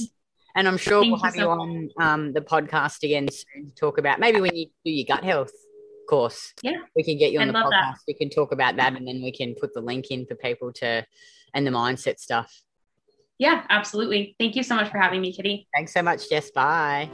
and 0.57 0.67
i'm 0.67 0.79
sure 0.79 1.03
Thank 1.03 1.13
we'll 1.13 1.23
have 1.23 1.37
you, 1.37 1.43
so 1.43 1.51
on 1.51 1.91
um, 2.01 2.33
the 2.33 2.41
podcast 2.41 3.03
again 3.03 3.29
soon 3.31 3.67
to 3.67 3.75
talk 3.75 3.99
about 3.99 4.19
maybe 4.19 4.41
when 4.41 4.57
you 4.57 4.67
do 4.85 4.91
your 4.91 5.05
gut 5.07 5.23
health 5.23 5.53
course. 6.09 6.53
Yeah. 6.63 6.79
We 6.97 7.05
can 7.05 7.19
get 7.19 7.31
you 7.31 7.41
on 7.41 7.51
I 7.51 7.53
the 7.53 7.59
podcast. 7.59 7.71
That. 7.71 7.99
We 8.09 8.15
can 8.15 8.31
talk 8.31 8.51
about 8.51 8.77
that 8.77 8.97
and 8.97 9.07
then 9.07 9.23
we 9.23 9.31
can 9.31 9.55
put 9.55 9.75
the 9.75 9.81
link 9.81 10.11
in 10.11 10.27
for 10.27 10.35
people 10.35 10.73
to 10.75 11.07
and 11.55 11.67
the 11.67 11.71
mindset 11.71 12.19
stuff. 12.19 12.63
Yeah, 13.39 13.65
absolutely. 13.71 14.35
Thank 14.41 14.57
you 14.57 14.65
so 14.65 14.75
much 14.75 14.91
for 14.91 14.99
having 14.99 15.21
me, 15.21 15.33
Kitty. 15.33 15.69
Thanks 15.73 15.93
so 15.93 16.03
much, 16.03 16.29
Jess. 16.29 16.51
Bye. 16.51 17.09